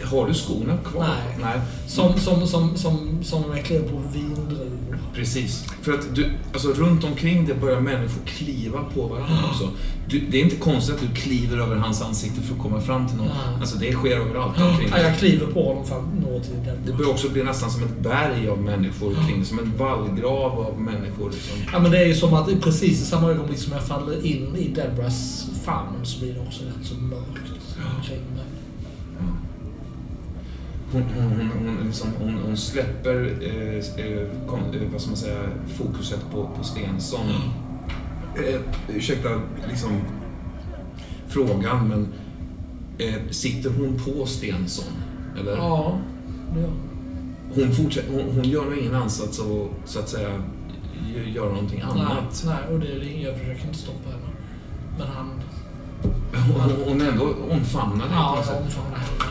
[0.05, 1.07] har du skorna kvar?
[1.09, 1.39] Nej.
[1.41, 1.61] Nej.
[1.87, 4.72] Som, som, som, som, som jag kliver på vindruvor.
[5.15, 5.65] Precis.
[5.83, 9.69] För att du, alltså runt omkring det börjar människor kliva på varandra också.
[10.09, 13.09] Du, det är inte konstigt att du kliver över hans ansikte för att komma fram
[13.09, 13.27] till någon.
[13.27, 13.61] Nej.
[13.61, 15.05] Alltså det sker överallt omkring Ja, dig.
[15.07, 16.77] jag kliver på honom för att nå till den.
[16.87, 19.45] Det börjar också bli nästan som ett berg av människor kring dig.
[19.47, 21.31] Som en vallgrav av människor.
[21.31, 21.57] Liksom.
[21.73, 24.57] Ja, men det är ju som att precis i samma ögonblick som jag faller in
[24.57, 27.53] i Debras famn så blir det också rätt så mörkt
[27.97, 28.45] omkring mig.
[30.93, 35.41] Hon, hon, hon, liksom, hon, hon släpper eh, eh, kon, eh, vad ska man säga,
[35.77, 37.27] fokuset på, på Stensson.
[38.37, 38.61] Eh,
[38.97, 39.29] ursäkta
[39.69, 39.91] liksom,
[41.29, 42.09] frågan, men
[42.99, 44.93] eh, sitter hon på Stensson?
[45.41, 45.57] Eller?
[45.57, 45.99] Ja,
[46.55, 46.71] det gör
[47.55, 50.43] Hon, fortsätter, hon, hon gör nog ingen ansats att, så att säga,
[51.15, 52.43] gö- göra någonting Nej, annat.
[52.47, 54.29] nej, och det är det jag försöker inte stoppa henne.
[54.99, 55.31] Men han...
[56.87, 58.79] Hon, ändå omfamnar dig på Ja, något sätt.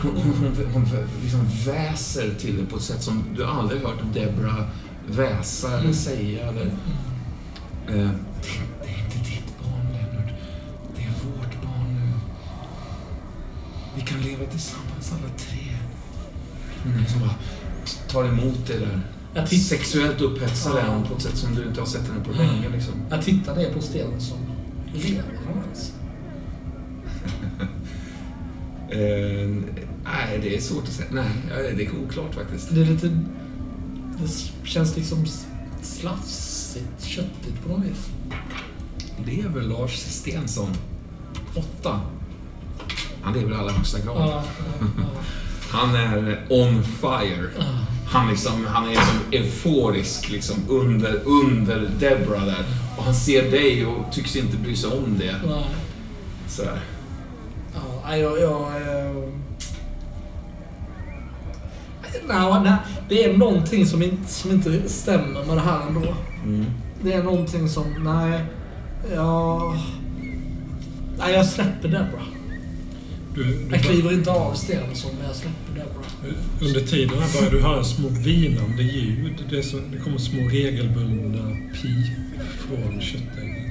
[0.02, 0.86] Hon, hon, hon,
[1.22, 4.64] liksom väser till det på ett sätt som du aldrig hört Debra
[5.06, 5.94] väsa eller Mm.
[5.94, 6.48] säga.
[6.48, 8.10] Eller, eh,
[8.82, 10.32] det, är inte ditt barn, Leonard.
[10.96, 12.12] Det är vårt barn nu.
[13.96, 15.76] Vi kan leva tillsammans alla tre.
[16.84, 17.34] Hon liksom bara
[18.08, 19.00] tar emot det där.
[19.34, 22.24] Jag, titt, Sexuellt upphetsad är hon på ett sätt som du inte har sett henne
[22.24, 22.68] på länge.
[22.68, 22.94] Liksom.
[23.46, 24.38] jag ner på Stensson.
[24.94, 25.92] Lever han ens?
[28.92, 29.48] Eh,
[30.04, 31.08] nej, det är svårt att säga.
[31.12, 32.74] Nej, det är oklart faktiskt.
[32.74, 33.06] Det är lite...
[34.18, 34.28] Det
[34.68, 35.26] känns liksom
[35.82, 38.08] slafsigt, köttigt på något vis.
[39.26, 40.70] Lever Lars Stensson?
[41.54, 42.00] Åtta.
[43.22, 44.16] Han lever i allra högsta grad.
[44.16, 45.04] Ja, ja, ja.
[45.70, 47.48] Han är on fire.
[48.06, 52.64] Han, liksom, han är som euforisk liksom, under, under Debra där.
[52.96, 55.36] Och han ser dig och tycks inte bry sig om det.
[55.46, 55.64] Nej.
[56.48, 56.80] Sådär.
[58.10, 58.40] Jag...
[58.40, 59.14] jag eh...
[62.28, 62.76] nej, nej,
[63.08, 66.14] det är någonting som inte, som inte stämmer med det här ändå.
[66.44, 66.64] Mm.
[67.02, 67.84] Det är någonting som...
[68.04, 68.40] Nej.
[69.14, 69.78] Jag...
[71.18, 72.22] Nej, jag släpper Debra.
[73.34, 76.36] Du, du, Jag kliver inte av Stensson, men jag släpper Debra.
[76.60, 79.44] under tiden här börjar du höra små vinande ljud.
[79.50, 83.61] Det, är så, det kommer små regelbundna pip från köttägget.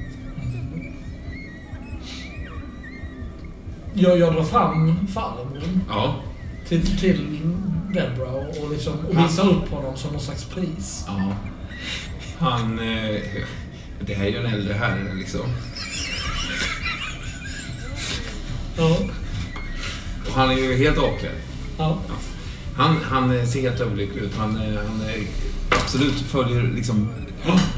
[3.94, 6.14] Jag, jag drar fram farbrorn Ja.
[6.68, 7.38] till, till
[7.94, 11.04] Debra och, och, liksom, och visar upp honom som någon slags pris.
[11.06, 11.32] ja.
[12.38, 12.78] Han...
[12.78, 13.20] Eh,
[14.06, 15.40] det här är ju en äldre herre liksom.
[18.76, 18.96] Ja.
[20.34, 21.34] Han är ju helt avklädd.
[21.78, 21.98] Ja.
[22.76, 24.34] Han, han ser helt överlycklig ut.
[24.36, 25.18] Han, eh, han är,
[25.70, 27.08] absolut följer liksom...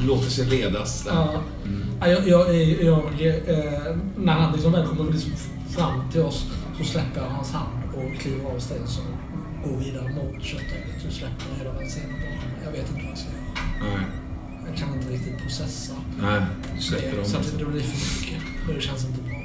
[0.07, 1.11] Låter sig ledas där.
[1.13, 1.41] Ja.
[1.99, 2.97] Ja, Jag, jag, jag,
[3.47, 5.31] eh, när han liksom väl kommer liksom
[5.75, 6.45] fram till oss
[6.77, 9.01] så släpper jag hans hand och kliver av stegen så
[9.63, 12.29] går vidare mot köttägget och släpper hela bakom mig.
[12.65, 13.95] Jag vet inte vad jag ska göra.
[13.95, 14.05] Nej,
[14.67, 16.41] Jag kan inte riktigt processa nej,
[16.75, 18.41] du släpper det, så att det blir för mycket.
[18.67, 19.41] Och det känns inte bra.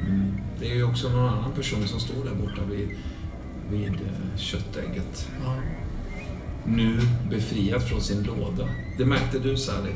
[0.00, 0.32] Mm.
[0.60, 2.88] Det är ju också någon annan person som står där borta vid,
[3.70, 5.28] vid eh, köttägget.
[5.44, 5.54] Ja.
[6.64, 8.68] Nu befriad från sin låda.
[8.98, 9.92] Det märkte du Sally.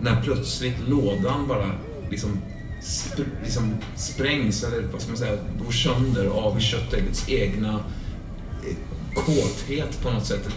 [0.00, 1.70] När plötsligt lådan bara
[2.10, 2.40] liksom,
[2.82, 8.76] sp liksom sprängs, eller vad ska man säga, går sönder av köttäggets egna eh,
[9.14, 10.48] kåthet på något sätt.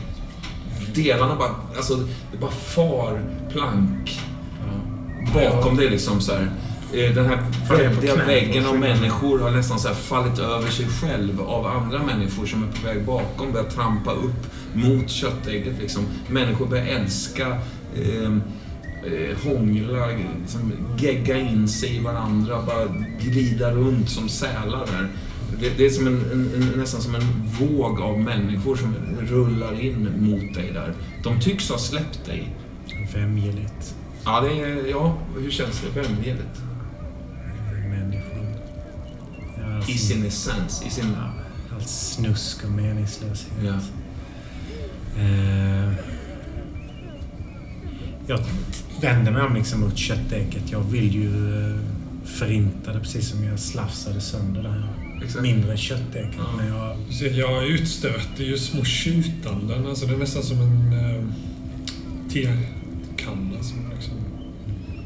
[0.95, 1.95] Delarna bara, alltså
[2.31, 4.19] det bara far plank
[5.33, 6.51] bakom dig liksom så här.
[6.93, 8.79] Eh, Den här väldiga väggen av skydden.
[8.79, 13.05] människor har nästan så fallit över sig själv av andra människor som är på väg
[13.05, 15.79] bakom, börjar trampa upp mot köttägget.
[15.79, 16.03] Liksom.
[16.27, 17.47] Människor börjar älska,
[17.95, 18.37] eh,
[19.05, 20.07] eh, hångla,
[20.41, 22.85] liksom, gegga in sig i varandra, bara
[23.21, 25.09] glida runt som sälar där.
[25.59, 30.09] Det, det är som en, en, nästan som en våg av människor som rullar in
[30.19, 30.93] mot dig där.
[31.23, 32.55] De tycks ha släppt dig.
[33.13, 33.95] Vämjeligt.
[34.25, 36.01] Ja, det är, ja hur känns det?
[36.01, 36.61] Vämjeligt?
[37.89, 38.55] Människan.
[39.59, 41.05] Ja, alltså, I sin essens, i sin...
[41.15, 41.33] ja,
[41.75, 43.51] allt snusk och meningslöshet.
[43.63, 43.79] Ja.
[45.21, 45.93] Eh,
[48.27, 48.39] jag
[49.01, 50.63] vänder mig om liksom mot köttägget.
[50.71, 51.27] Jag vill ju
[51.69, 51.75] eh,
[52.25, 54.89] förinta det precis som jag slafsade sönder det här
[55.25, 55.41] Exakt.
[55.41, 56.35] mindre köttägget.
[56.69, 56.95] Ja.
[57.21, 59.87] Jag, Jag utstöter ju små tjutanden.
[59.87, 61.23] Alltså det är nästan som en eh,
[62.29, 64.13] tekanna som liksom...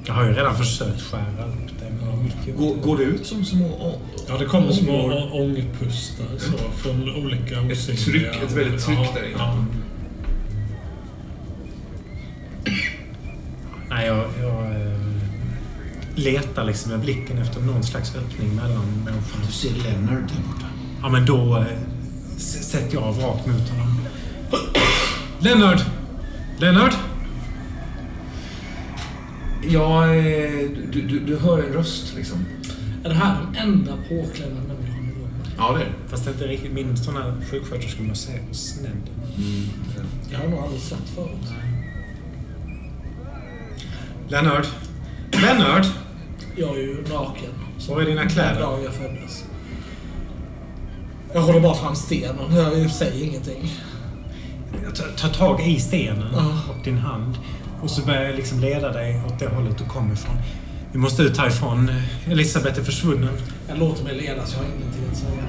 [0.07, 1.91] jag har ju redan försökt skära upp det.
[2.01, 3.99] Men det gick ju Går, går det ut som små...
[4.27, 8.31] Ja, det kommer små ångpustar så, från olika Ett osynliga...
[8.31, 9.37] tryck, ett väldigt tryck ja, där inne.
[9.37, 9.65] Ja.
[13.95, 14.97] Nej, jag, jag eh,
[16.15, 19.45] letar liksom med blicken efter någon slags öppning mellan människorna.
[19.45, 20.65] Du ser Leonard där borta.
[21.01, 21.65] Ja, men då eh,
[22.37, 24.01] sätter jag av rakt mot honom.
[25.39, 25.85] Lennart!
[26.59, 26.95] Lennart!
[29.69, 32.45] Ja, eh, du, du, du hör en röst liksom.
[33.03, 35.53] Är det här den enda påklädda människan i rummet?
[35.57, 36.09] Ja, det är det.
[36.09, 39.01] Fast det är inte riktigt min sån här sjuksköterska man ser på snedden.
[40.31, 41.74] Jag har nog aldrig sett förut.
[44.27, 44.67] Lennart!
[45.31, 45.87] Lennart!
[46.55, 47.49] Jag är ju naken.
[47.89, 48.53] Var är dina kläder?
[48.53, 49.45] Den dag jag föddes.
[51.33, 52.55] Jag håller bara fram stenen.
[52.55, 53.71] Jag säger ingenting.
[54.83, 56.59] Jag tar, tar tag i stenen Ja.
[56.69, 57.37] och din hand.
[57.81, 60.35] Och så börjar jag liksom leda dig åt det hållet du kommer ifrån.
[60.91, 61.91] Vi måste ut härifrån.
[62.27, 63.33] Elisabeth är försvunnen.
[63.67, 64.53] Jag låter mig ledas.
[64.53, 65.41] Jag har ingenting att säga.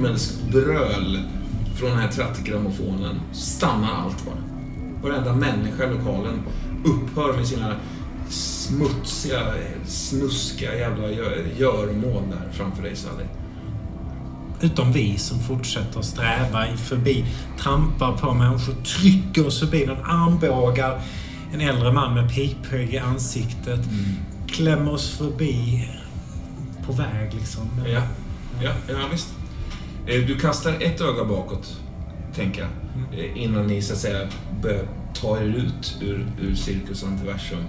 [0.00, 1.18] Himmelskt bröl
[1.74, 3.20] från den här trattgrammofonen.
[3.32, 4.36] Stannar allt bara.
[5.02, 6.42] Varenda människa i lokalen
[6.84, 7.74] upphör med sina
[8.28, 9.40] smutsiga,
[9.86, 13.24] snuskiga jävla gö- göromål där framför dig Sally.
[14.60, 17.24] Utom vi som fortsätter sträva förbi,
[17.58, 21.00] trampar på människor, trycker oss förbi, någon armbågar
[21.52, 23.80] en äldre man med piphög i ansiktet,
[24.46, 25.88] klämmer oss förbi
[26.86, 27.62] på väg liksom.
[27.86, 28.02] Ja,
[28.62, 29.28] ja, ja visst.
[30.06, 31.80] Eh, Du kastar ett öga bakåt,
[32.34, 32.70] tänker jag,
[33.20, 34.28] eh, innan ni så att säga
[34.62, 37.64] börjar ta er ut ur, ur Cirkus Antiversum.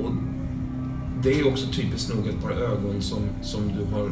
[0.00, 0.10] Och
[1.22, 4.10] det är också typiskt nog ett par ögon som, som du har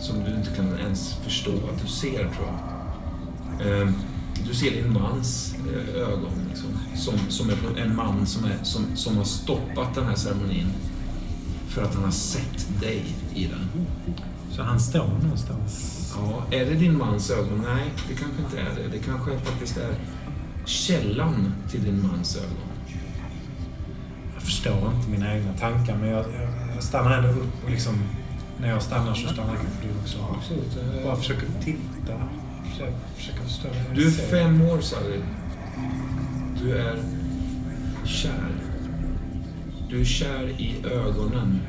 [0.00, 3.82] som du inte kan ens förstå att du ser, tror jag.
[3.82, 3.88] Eh,
[4.46, 8.84] Du ser din mans eh, ögon, liksom, som, som är en man som, är, som,
[8.96, 10.66] som har stoppat den här ceremonin
[11.68, 13.04] för att han har sett dig
[13.34, 13.68] i den.
[14.58, 16.04] Så han står någonstans.
[16.16, 17.64] Ja, är det din mans ögon?
[17.74, 18.88] Nej, det kanske inte är det.
[18.92, 19.94] Det kanske faktiskt är
[20.64, 22.68] källan till din mans ögon.
[24.34, 27.94] Jag förstår inte mina egna tankar men jag, jag, jag stannar ändå upp och liksom...
[28.60, 30.18] När jag stannar så stannar kanske du också.
[30.38, 30.96] Absolut.
[30.98, 32.14] eh, Bara försöker titta.
[32.70, 35.20] Försöker, försöker förstå Du är fem år, Sally.
[36.62, 36.96] Du är
[38.04, 38.50] kär.
[39.88, 41.60] Du är kär i ögonen.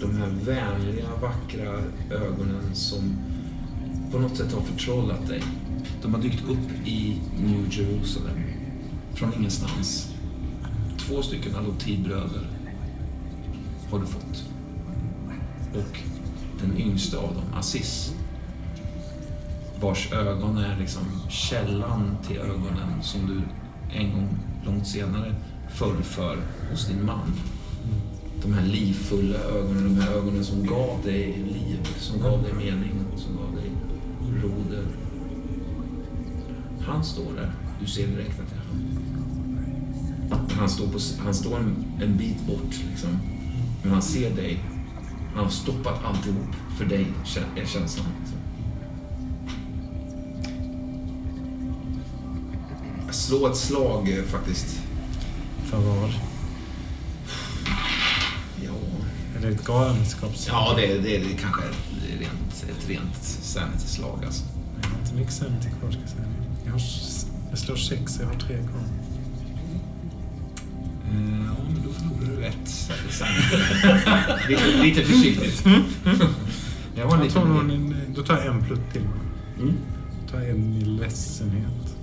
[0.00, 3.16] De här vänliga, vackra ögonen som
[4.12, 5.42] på något sätt har förtrollat dig.
[6.02, 8.38] De har dykt upp i New Jerusalem.
[9.14, 10.14] Från ingenstans.
[10.98, 12.46] Två stycken adoptivbröder
[13.90, 14.44] har du fått.
[15.74, 15.98] Och
[16.60, 18.14] den yngste av dem, Aziz,
[19.80, 23.42] vars ögon är liksom källan till ögonen som du
[23.98, 25.34] en gång långt senare
[25.68, 26.38] föll för
[26.70, 27.32] hos din man.
[28.42, 32.92] De här livfulla ögonen, de här ögonen som gav dig liv, som gav dig mening,
[33.16, 33.70] som gav dig
[34.42, 34.86] roder.
[36.80, 37.52] Han står där.
[37.80, 40.50] Du ser direkt att det är han.
[40.58, 43.10] Han står, på, han står en, en bit bort, liksom.
[43.82, 44.64] men han ser dig.
[45.34, 47.06] Han har stoppat alltihop för dig,
[47.56, 48.06] är känslan.
[48.20, 48.38] Liksom.
[53.10, 54.80] Slå ett slag eh, faktiskt.
[55.64, 56.10] För vad?
[58.64, 58.72] Ja,
[59.36, 60.46] Är det ett galenskaps...
[60.48, 64.44] ja det, det, det kanske är ett rent, ett rent sanity-slag alltså.
[64.82, 66.24] Jag har inte mycket sanity kvar ska jag säga.
[66.64, 66.80] Jag, har,
[67.50, 68.82] jag slår sex, jag har tre kvar.
[71.10, 72.90] Eh, Ja, men då förlorar du ett
[74.48, 75.64] lite, lite försiktigt.
[76.96, 79.02] Jag var Jag tar någon, då tar jag en plutt till.
[79.60, 79.74] Mm.
[80.22, 81.96] Då tar jag en i ledsenhet.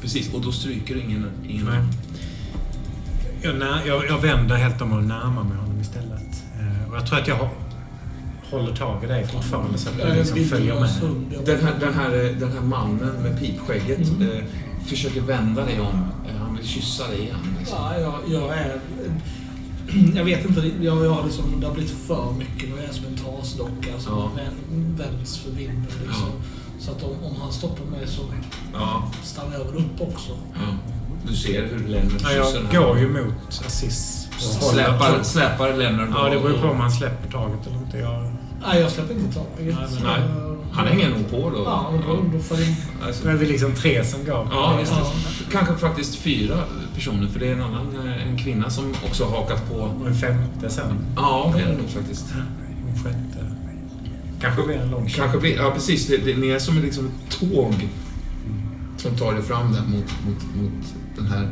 [0.00, 1.26] Precis, och då stryker du ingen...
[1.48, 1.82] ingen Nej.
[3.42, 6.09] Jag, när, jag, jag vänder helt om och närmar mig honom istället.
[6.90, 7.48] Och jag tror att jag har,
[8.50, 10.90] håller tag i dig fortfarande så att du liksom följer med.
[11.46, 14.44] Den här, den, här, eh, den här mannen med pipskägget eh,
[14.86, 16.04] försöker vända dig om.
[16.28, 17.56] Eh, han vill kyssa dig igen.
[17.58, 17.78] Liksom.
[17.80, 18.80] Ja, jag, jag är...
[20.14, 22.68] Jag vet inte, jag, jag har liksom, det har blivit för mycket.
[22.76, 24.30] Jag är som en trasdocka som Ja.
[24.36, 25.86] vän- vänds för vinden.
[26.06, 26.30] Liksom.
[26.78, 28.22] Så att om, om han stoppar mig så
[28.72, 30.32] Ja, stannar jag väl upp också.
[30.54, 30.60] ja.
[31.28, 33.24] Du ser hur Lennart Ja, kysser jag går ju mot
[34.60, 37.98] håller- Släpar, släpar Lennart Ja, det beror på om han släpper taget eller inte.
[37.98, 38.32] Jag,
[38.66, 39.50] Nej, jag släpper inte taget.
[39.58, 40.20] Nej, men Nej.
[40.72, 41.62] Han hänger nog på då.
[41.64, 42.74] Ja, men då, då får jag...
[43.06, 44.48] Alltså, är vi liksom tre som går.
[44.50, 44.92] Ja, visst.
[45.52, 46.58] Kanske faktiskt fyra
[46.94, 49.74] personer, för det är en annan eh, en kvinna som också har hakat på.
[49.74, 50.96] Och en femte sen.
[51.16, 52.26] Ja, det är det nog faktiskt.
[52.88, 53.50] En sjätte.
[54.40, 57.38] Kanske blir en lång Kanske blir, ja precis, det, det, ni är som liksom ett
[57.40, 57.74] tåg
[58.96, 60.84] som tar er fram där mot, mot, mot
[61.16, 61.48] den här,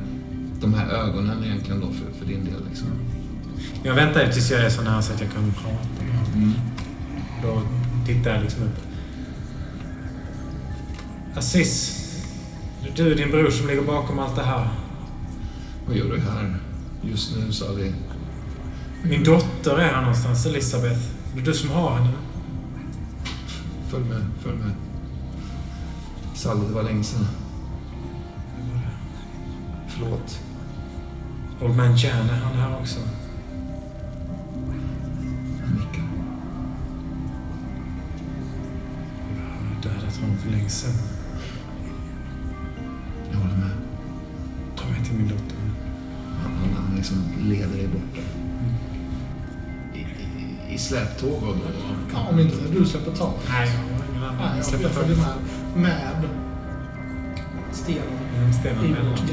[0.61, 2.69] de här ögonen egentligen då för, för din del.
[2.69, 2.89] Liksom.
[3.83, 6.05] Jag väntar ju tills jag är så nära så att jag kan prata.
[6.35, 6.53] Mm.
[7.43, 7.63] Då
[8.07, 8.79] tittar jag liksom upp.
[11.35, 11.95] Assis.
[12.83, 14.69] Det är du och din bror som ligger bakom allt det här.
[15.87, 16.57] Vad gör du här
[17.03, 17.93] just nu, Sally?
[19.03, 21.01] Min dotter är här någonstans, Elisabeth.
[21.35, 22.13] Det är du som har henne.
[23.89, 24.73] Följ med, följ med.
[26.35, 27.27] Sally, det var länge sedan.
[29.99, 30.41] Förlåt.
[31.61, 33.01] Old man Jan är han här också.
[35.75, 36.05] Nickar.
[39.37, 40.93] Jag har dödat honom för länge sedan.
[43.31, 43.71] Jag håller med.
[44.77, 45.57] Ta mig till min dotter.
[46.43, 48.23] Han, han, han liksom leder dig bort där.
[49.99, 51.63] I, i, I släptåg och då?
[52.13, 53.41] Ja, om inte du släpper taget.
[53.49, 54.37] Nej, jag har ingen annan.
[54.37, 55.35] Nej, jag, Släpper jag följer med.
[55.77, 56.29] Med
[57.89, 59.31] stenen Mm, Stenen i vårt.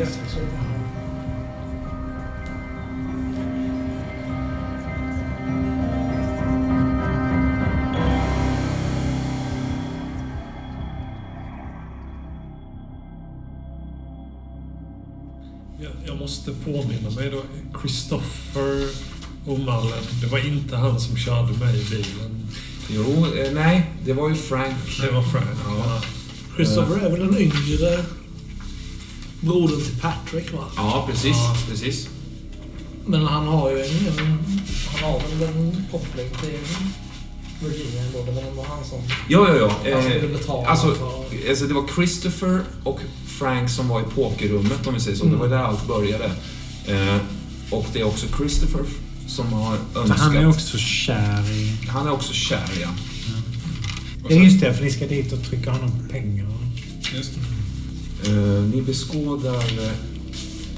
[16.06, 17.42] Jag, måste påminna mig då.
[17.80, 18.90] Christopher
[19.46, 22.48] O'Mullen, det var inte han som körde mig i bilen.
[22.90, 24.76] Jo, eh, nej, det var ju Frank.
[25.02, 25.60] Det var Frank.
[25.68, 26.02] Ja.
[26.56, 28.04] Christopher är väl den yngre
[29.46, 30.64] brodern till Patrick, va?
[30.76, 31.36] Ja, precis.
[31.38, 31.58] Ja.
[31.70, 32.10] precis.
[33.06, 33.90] Men han har ju en,
[34.88, 36.60] han har väl en koppling till
[37.68, 38.24] Virginia ändå.
[38.26, 39.00] Det var ändå han som...
[39.28, 39.96] Ja, ja, ja.
[39.96, 41.50] Han Eh, alltså, för...
[41.50, 45.26] alltså, det var Christopher och Frank som var i pokerrummet, om vi säger så.
[45.26, 46.26] Det var där allt började.
[46.88, 47.18] Eh,
[47.70, 48.82] och det är också Christopher
[49.28, 50.20] som har önskat...
[50.20, 51.88] han är också kär i...
[51.88, 52.90] Han är också kär, ja.
[54.24, 54.74] Ja, sen- just det.
[54.74, 56.48] För ni ska dit och trycka honom pengar.
[57.16, 57.40] Just det.
[58.28, 59.92] Eh, ni beskådar eh,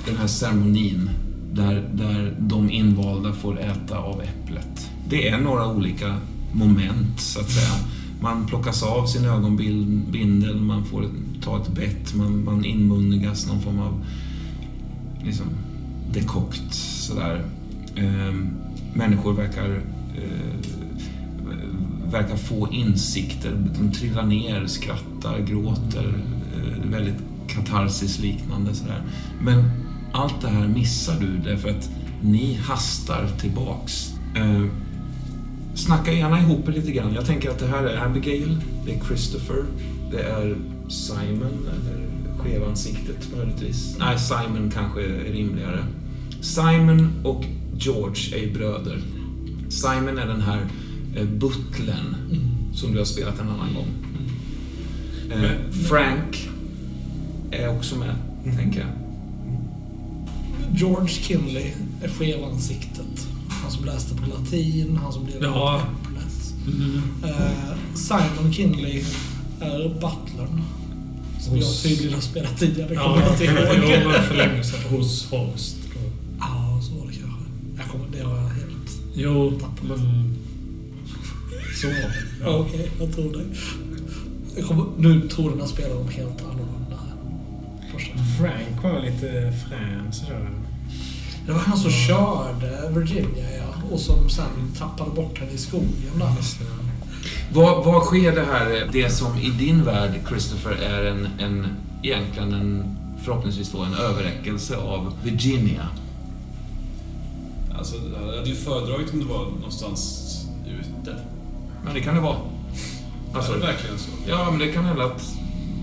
[0.05, 1.09] den här ceremonin
[1.53, 4.89] där, där de invalda får äta av äpplet.
[5.09, 6.17] Det är några olika
[6.53, 7.87] moment, så att säga.
[8.21, 11.05] Man plockas av sin ögonbindel, man får
[11.41, 14.05] ta ett bett, man, man inmundigas någon form av
[15.23, 15.45] liksom,
[16.13, 16.73] dekokt.
[16.73, 17.45] Sådär.
[17.95, 18.35] Eh,
[18.93, 19.81] människor verkar
[20.15, 20.67] eh,
[22.11, 23.71] verkar få insikter.
[23.79, 26.23] De trillar ner, skrattar, gråter.
[26.55, 29.01] Eh, väldigt katarsis liknande sådär.
[29.41, 29.63] Men
[30.11, 31.89] allt det här missar du därför att
[32.21, 34.13] ni hastar tillbaks.
[34.35, 34.63] Eh,
[35.75, 37.13] snacka gärna ihop er lite grann.
[37.13, 39.65] Jag tänker att det här är Abigail, det är Christopher,
[40.11, 40.57] det är
[40.89, 43.95] Simon, eller skevansiktet möjligtvis.
[43.99, 45.83] Nej, Simon kanske är rimligare.
[46.41, 47.45] Simon och
[47.77, 49.01] George är bröder.
[49.69, 50.67] Simon är den här
[51.15, 52.15] eh, butlern
[52.73, 53.87] som du har spelat en annan gång.
[55.31, 56.49] Eh, Frank
[57.51, 58.15] är också med.
[58.55, 58.89] tänker jag.
[60.75, 61.71] George Kinley
[62.03, 63.27] är skevansiktet.
[63.49, 65.81] Han som läste på latin, han som delade Ja.
[65.81, 66.53] äpplet.
[67.25, 69.03] Eh, Simon Kinley
[69.61, 70.61] är butlern.
[71.39, 73.89] Som jag Hos- tydligen har spelat tidigare, Ja, jag inte ihåg.
[73.99, 74.79] det var för länge sedan.
[74.97, 75.75] Hos Horst.
[75.93, 75.99] då.
[76.39, 77.43] Ja, så var det kanske.
[77.77, 79.01] Jag kommer, det har jag helt...
[79.15, 80.33] Jo, men...
[81.81, 82.11] Så var.
[82.41, 82.57] Ja.
[82.57, 83.43] Okej, jag tror det.
[84.55, 86.66] Jag kommer, nu tror den här spelar de helt annorlunda
[87.97, 88.17] första.
[88.39, 90.49] Frank var lite frän sådär.
[91.45, 93.91] Det var han som körde Virginia, ja.
[93.91, 96.33] Och som sen tappade bort henne i skogen där.
[96.37, 96.65] Just det.
[97.53, 101.67] Vad, vad sker det här, det som i din värld, Christopher, är en, en
[102.03, 105.87] egentligen en, förhoppningsvis då en överräckelse av Virginia?
[107.77, 110.23] Alltså, jag hade ju föredragit om det var någonstans
[110.67, 111.15] ute.
[111.85, 112.37] Men det kan det vara.
[113.33, 114.09] Alltså, är det verkligen så?
[114.27, 115.33] ja, men det kan hända att,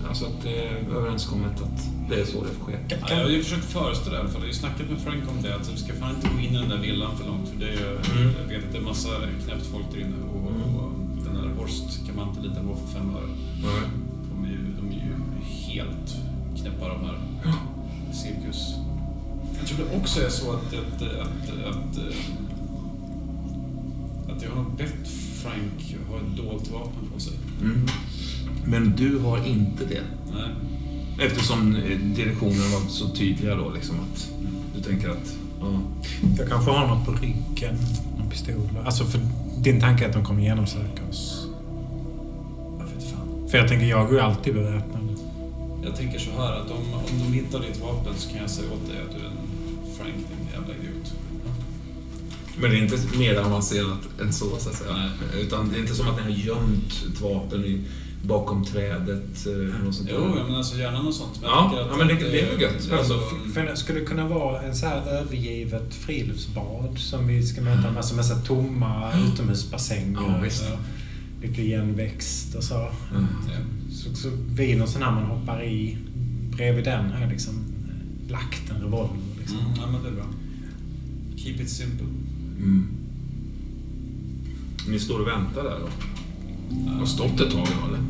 [0.07, 2.77] alltså att det är överenskommet att det är så det får ske.
[2.89, 4.41] Ja, jag har ju försökt föreställa det i alla fall.
[4.41, 5.55] Jag har ju snackat med Frank om det.
[5.55, 7.49] Att vi ska fan inte gå in i den där villan för långt.
[7.49, 8.33] För det är, Mm.
[8.41, 9.09] Jag vet att det är massa
[9.45, 10.15] knäppt folk där inne.
[10.33, 10.45] Och,
[10.83, 10.91] och
[11.25, 13.29] den där Horst kan man inte lita på för fem öre.
[14.31, 15.15] De är ju, de är ju
[15.67, 16.15] helt
[16.61, 17.19] knäppa de här.
[18.13, 18.73] Cirkus.
[19.59, 21.97] Jag tror det också är så att, att, att, att,
[24.35, 25.07] att jag har bett
[25.41, 27.33] Frank ha ett dolt vapen på sig.
[27.61, 27.87] Mm.
[28.67, 30.01] Men du har inte det.
[30.33, 30.49] Nej.
[31.27, 34.31] Eftersom eh, direktionen var så tydliga då, liksom att
[34.75, 35.35] du tänker att...
[35.59, 35.81] Ja.
[36.37, 37.77] Jag kanske har något på ryggen.
[38.17, 38.69] Någon pistol.
[38.85, 39.19] Alltså för
[39.57, 41.47] din tanke är att de kommer genomsöka oss.
[42.79, 43.49] Jag vet fan.
[43.49, 45.19] För jag tänker, jag går ju alltid beväpnad.
[45.83, 48.67] Jag tänker så här att om, om de hittar ditt vapen så kan jag säga
[48.73, 49.37] åt dig att du är en
[49.97, 51.13] Frank, din jävla idiot.
[52.57, 54.93] Men det är inte mer avancerat än så, så att säga.
[54.93, 55.41] Nej.
[55.41, 57.81] Utan det är inte som att ni har gömt ett vapen i,
[58.27, 59.45] bakom trädet.
[59.47, 60.15] eh, eller något sånt där.
[60.19, 61.41] Jo, ja, men alltså gärna något sånt.
[61.41, 62.91] Men Ja, tänker ja, men det- det är väl eh, gött.
[62.91, 63.19] Alltså,
[63.53, 67.97] För det skulle kunna vara en så här övergivet friluftsbad som vi ska möta med
[67.97, 70.13] alltså massa tomma utomhusbassänger.
[70.21, 70.63] Ja, visst.
[70.63, 70.79] och
[71.41, 72.75] Lite igenväxt och så.
[72.75, 73.25] Mm.
[73.47, 73.59] ja.
[73.93, 75.97] Så, så vi någon sån här man hoppar i.
[76.55, 77.53] Bredvid den jag liksom
[78.29, 79.17] lagt en revolver.
[79.39, 79.59] Liksom.
[79.59, 80.25] Mm, ja, men det är bra.
[81.37, 82.05] Keep it simple.
[82.57, 82.87] Mm.
[84.87, 85.87] Ni står och väntar där då?
[86.99, 88.03] Har stått ett tag nu eller?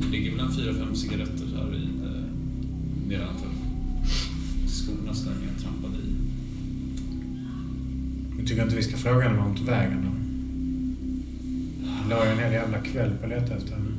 [0.00, 2.24] Det ligger en fyra, fem cigaretter här i, eh,
[3.08, 3.48] nedanför
[4.66, 6.14] skorna där jag trampade i.
[8.38, 10.18] Jag tycker inte vi ska fråga henne hon tog vägen då.
[12.00, 13.90] Jag la ju en hel jävla kväll på att leta efter henne.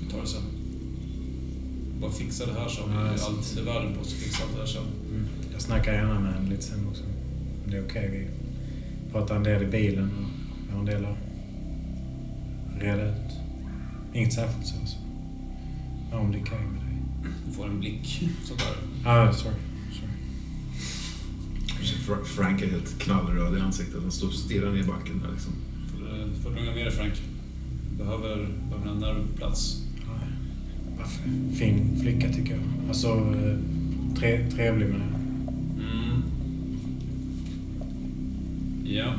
[0.00, 0.42] Vi tar det sen.
[2.00, 4.52] Bara fixa det här har Ja, jag allt i världen på oss att fixa allt
[4.52, 4.82] det här sen.
[5.52, 7.02] Jag snackar gärna med henne lite sen också.
[7.66, 8.28] Det är okej.
[9.06, 10.30] Vi pratar en del i bilen och
[10.68, 11.27] jag har en del att
[12.80, 13.32] reda ut.
[14.14, 14.74] Inget särskilt så.
[14.86, 14.96] så.
[16.10, 16.98] Ja, om det är okej med dig.
[17.46, 18.74] Du får en blick sådär.
[19.04, 19.54] Ah, sorry.
[19.92, 20.08] sorry.
[22.06, 24.02] Fra- Frank är helt knallröd i ansiktet.
[24.02, 25.52] Han står och stirrar ner i backen där liksom.
[26.42, 27.12] Får, du- lugna ner dig Frank.
[27.98, 29.82] Behöver, behöver en nervplats.
[30.06, 30.12] Ja,
[30.98, 31.22] varför?
[31.56, 32.62] Fin flicka tycker jag.
[32.88, 33.56] Alltså, eh,
[34.16, 35.06] tre, trevlig med det.
[35.82, 36.22] Mm.
[38.84, 39.12] Ja.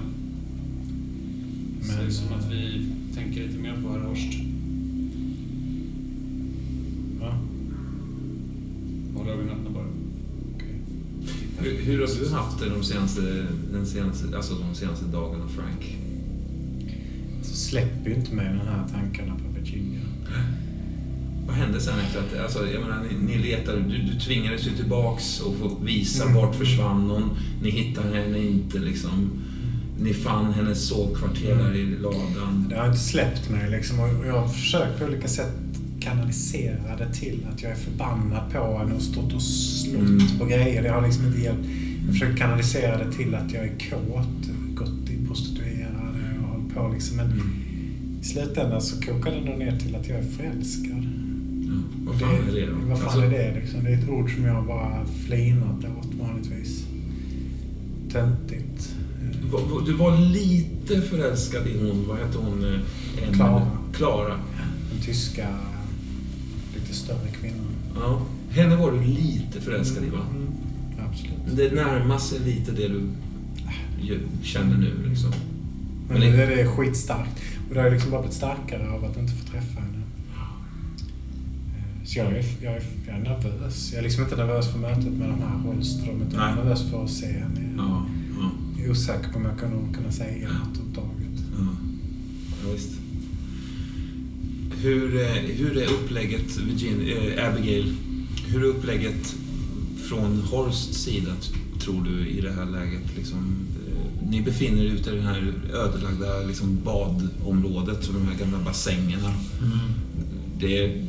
[1.80, 4.34] Men, Säg som att vi tänker lite mer på herr Horst.
[7.22, 7.34] Ja,
[9.16, 9.86] Håll ögonen öppna bara.
[10.56, 10.76] okej.
[11.60, 15.98] Hur, hur har du haft det de senaste, den senaste, alltså de senaste dagarna, Frank?
[17.42, 20.00] Så släpper ju inte mig den här tankarna på Virginia.
[21.48, 24.72] Vad hände sen efter att, alltså, jag menar, ni, ni letade, du, du tvingades ju
[24.72, 26.36] tillbaks och få visa Mm.
[26.36, 27.30] vart försvann hon.
[27.64, 29.30] Ni hittade henne inte liksom.
[30.02, 32.66] Ni fann hennes sovkvarter där i ladan.
[32.70, 35.54] Det har inte släppt mig liksom och jag har försökt på olika sätt
[36.00, 40.20] kanalisera det till att jag är förbannad på henne och stått och slått Mm.
[40.40, 40.84] på grejer.
[40.84, 41.68] Det har liksom inte hjälpt.
[42.06, 46.90] Jag försöker kanalisera det till att jag är kåt, gått i prostituerade och hållit på
[46.94, 47.18] liksom.
[47.18, 47.42] Men
[48.22, 51.04] i slutändan så kokar det nog ner till att jag är förälskad.
[51.68, 51.74] Ja,
[52.06, 52.74] vad fan är det då?
[52.90, 53.84] Vad fan Alltså, är det liksom?
[53.84, 56.84] Det är ett ord som jag bara flinat åt vanligtvis.
[58.12, 58.96] Töntigt.
[59.54, 62.74] Eh, Du var lite förälskad i hon, vad hette hon?
[62.74, 63.34] eh?
[63.36, 63.68] Klara.
[63.94, 64.34] Klara.
[64.92, 65.48] Den tyska,
[66.76, 67.66] lite större kvinnan.
[67.96, 68.22] Ja.
[68.50, 70.20] Henne var du lite förälskad i va?
[70.32, 70.48] Mm,
[71.12, 71.58] absolut.
[71.72, 73.02] Det närmar sig lite det du
[74.44, 75.32] känner nu liksom.
[76.10, 77.40] Men det, det- är skitstarkt.
[77.70, 80.04] Och det har liksom bara blivit starkare av att inte få träffa henne.
[81.78, 83.90] Eh, Så jag är, jag, är, jag är nervös.
[83.94, 86.90] Jag är liksom inte nervös för mötet med de här Holström, utan jag är nervös
[86.92, 87.74] för att se henne.
[87.78, 88.06] Ja,
[88.86, 91.44] är osäker på om jag kan kunna säga något överhuvudtaget.
[91.58, 91.66] ja.
[92.64, 93.00] ja visst.
[94.82, 95.10] Hur,
[95.58, 97.96] hur är upplägget, Virginia, eh, Abigail?
[98.48, 99.36] Hur är upplägget
[100.10, 101.32] från Horsts sida
[101.80, 103.16] tror du i det här läget?
[103.18, 108.40] Liksom, eh, ni befinner er ute i det här ödelagda liksom, badområdet och de här
[108.40, 109.34] gamla bassängerna.
[110.60, 111.06] Det,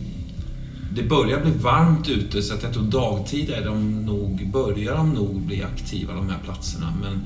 [0.94, 5.10] det börjar bli varmt ute så att jag tror dagtid är de nog, börjar de
[5.10, 6.94] nog bli aktiva de här platserna.
[7.00, 7.20] Men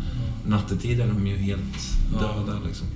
[0.46, 1.60] nattetid är de ju helt
[2.12, 2.18] Ja.
[2.20, 2.58] döda.
[2.66, 2.86] Liksom.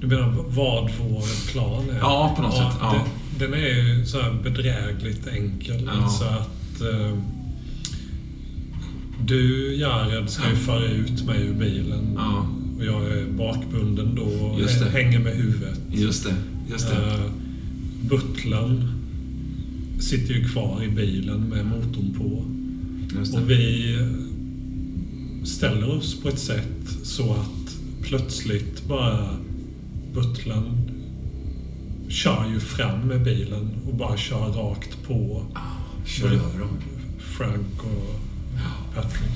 [0.00, 1.98] Du menar vad vår plan är?
[1.98, 3.06] Ja, på något sätt, ja.
[3.38, 5.90] Den, den är ju så här bedrägligt enkel.
[6.00, 6.08] Ja.
[6.08, 7.16] Så att eh,
[9.24, 12.12] du, Jared, ska ju föra ut mig ur bilen.
[12.16, 12.46] Ja,
[12.78, 14.60] Och jag är bakbunden då och
[14.92, 15.80] hänger med huvudet.
[15.92, 16.34] just det.
[16.70, 16.96] Just det.
[16.96, 17.30] Eh,
[18.08, 18.84] butlern
[20.00, 22.44] sitter ju kvar i bilen med motorn på.
[23.18, 23.40] Just det.
[23.42, 23.96] Och vi
[25.44, 29.28] ställer oss på ett sätt så att plötsligt bara
[30.14, 30.90] butlern
[32.08, 35.42] kör ju fram med bilen och bara kör rakt på
[36.06, 36.78] Kör över dem.
[37.18, 38.20] Frank och
[38.94, 39.30] Patrick.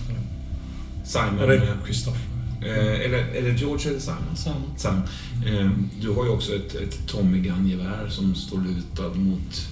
[1.04, 1.38] Simon.
[1.38, 2.20] Eller Christopher.
[2.62, 4.36] Eh, eller, eller George eller Simon?
[4.36, 4.54] Sam.
[4.76, 5.02] Simon.
[5.46, 9.66] Eh, du har ju också ett, ett Tommy Gun-gevär som står lutad mot...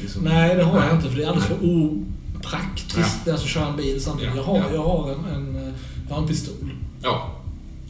[0.00, 1.64] liksom- Nej, det har jag inte för det är alldeles för
[2.40, 3.32] opraktiskt Ja.
[3.32, 4.32] alltså, köra en bil samtidigt.
[4.36, 4.74] Ja, Jag har, ja.
[4.74, 5.72] jag har en, en, eh,
[6.08, 6.54] jag har en pistol.
[7.02, 7.36] Ja,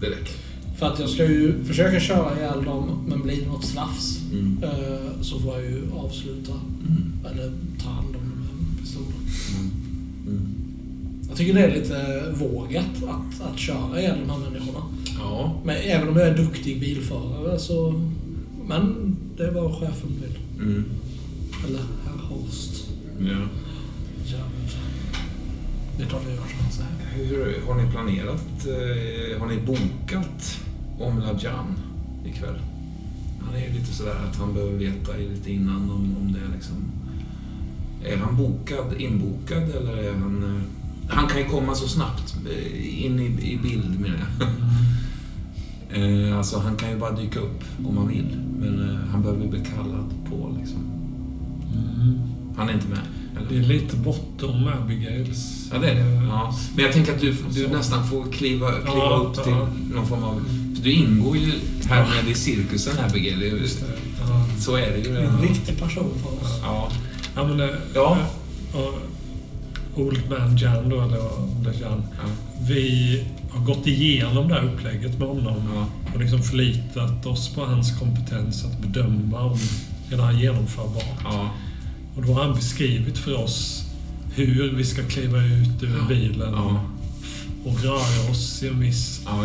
[0.01, 0.33] det räcker.
[0.79, 4.59] För att jag ska ju försöka köra ihjäl dem, men blir det något slafs Mm.
[4.63, 6.53] eh, så får jag ju avsluta.
[6.53, 7.13] Mm.
[7.31, 9.13] Eller ta hand om dem med pistolen.
[9.59, 9.71] Mm.
[10.27, 10.55] Mm.
[11.29, 14.79] Jag tycker det är lite vågat att, att köra ihjäl de här människorna.
[15.19, 15.55] Ja.
[15.65, 18.09] Men även om jag är duktig bilförare så...
[18.69, 20.39] Men det är vad chefen vill.
[20.67, 20.85] Mm.
[21.67, 22.85] Eller herr Horst.
[23.21, 23.37] ja.
[26.01, 27.27] Det är klart gör säger.
[27.29, 28.67] Hur har ni planerat?
[28.67, 30.61] Eh, har ni bokat
[30.99, 31.67] om Lajan
[32.25, 32.59] ikväll?
[33.45, 36.77] Han är ju lite sådär att han behöver veta lite innan om, om det liksom...
[38.05, 40.45] Är han bokad, inbokad eller är han...
[40.45, 40.63] eh,
[41.17, 44.49] Han kan ju komma så snabbt eh, in i, i bild menar jag.
[46.39, 48.37] Alltså han kan ju bara dyka upp om han vill.
[48.61, 50.79] Men han behöver bli kallad på liksom.
[52.57, 52.99] Han är inte med?
[53.49, 55.69] Det är lite bortom Abigails.
[55.73, 56.01] Ja, det är det.
[56.01, 56.55] eh, Ja.
[56.77, 57.69] Men jag tänker att du, du Så.
[57.71, 59.69] nästan får kliva, kliva Ja, upp till ja.
[59.95, 60.41] någon form av...
[60.77, 61.53] För du ingår ju
[61.89, 63.43] här med i cirkusen Abigail.
[63.43, 63.87] Är Just det.
[64.63, 65.17] Så är det ju.
[65.19, 66.59] En viktig person för oss.
[66.63, 66.89] Ja.
[67.37, 68.19] Ja, men det, Ja.
[68.73, 68.95] och
[70.01, 71.19] Old Man Jan då, eller
[71.65, 72.03] det är Jan.
[72.13, 72.29] Ja.
[72.69, 77.99] Vi har gått igenom det här upplägget med honom och liksom förlitat oss på hans
[77.99, 79.59] kompetens att bedöma om
[80.13, 81.25] är det här genomförbart.
[82.21, 83.85] Och då har han beskrivit för oss
[84.35, 86.05] hur vi ska kliva ut ur Ja.
[86.09, 86.81] bilen Ja.
[87.65, 89.45] och röra oss i en viss Ja,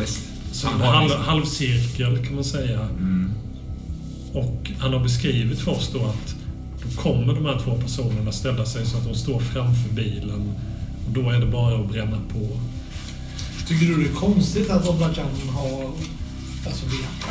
[0.52, 2.80] så Han en har halv, liksom- halvcirkel kan man säga.
[2.82, 3.32] Mm.
[4.34, 6.36] Och han har beskrivit för oss då att
[6.84, 10.54] då kommer de här två personerna ställa sig så att de står framför bilen.
[11.08, 12.60] Och då är det bara att bränna på.
[13.68, 15.92] Tycker du det är konstigt att Oblajan har...
[16.66, 17.26] Alltså vet?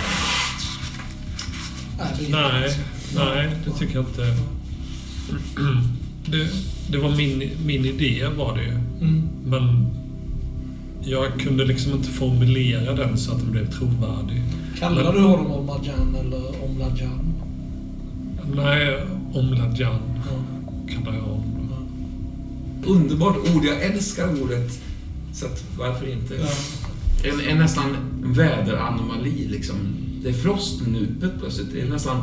[2.00, 2.76] Är det Nej,
[3.14, 4.36] nej, det tycker jag inte.
[6.26, 6.48] Det,
[6.90, 8.70] det var min, min idé var det ju.
[9.00, 9.22] Mm.
[9.44, 9.86] Men
[11.02, 14.42] jag kunde liksom inte formulera den så att den blev trovärdig.
[14.78, 17.34] Kallar du honom Oblajan eller Omlajan?
[18.54, 18.96] Nej,
[19.34, 19.98] Omladjan
[20.30, 20.44] Ja.
[20.94, 21.50] kallar jag honom.
[22.86, 23.64] Underbart ord.
[23.64, 24.80] Jag älskar ordet.
[25.32, 26.34] Så att, varför inte?
[26.34, 26.48] Ja.
[27.30, 29.76] En, en nästan väderanomali liksom.
[30.22, 31.72] Det är frostnupet plötsligt.
[31.72, 32.16] Det är nästan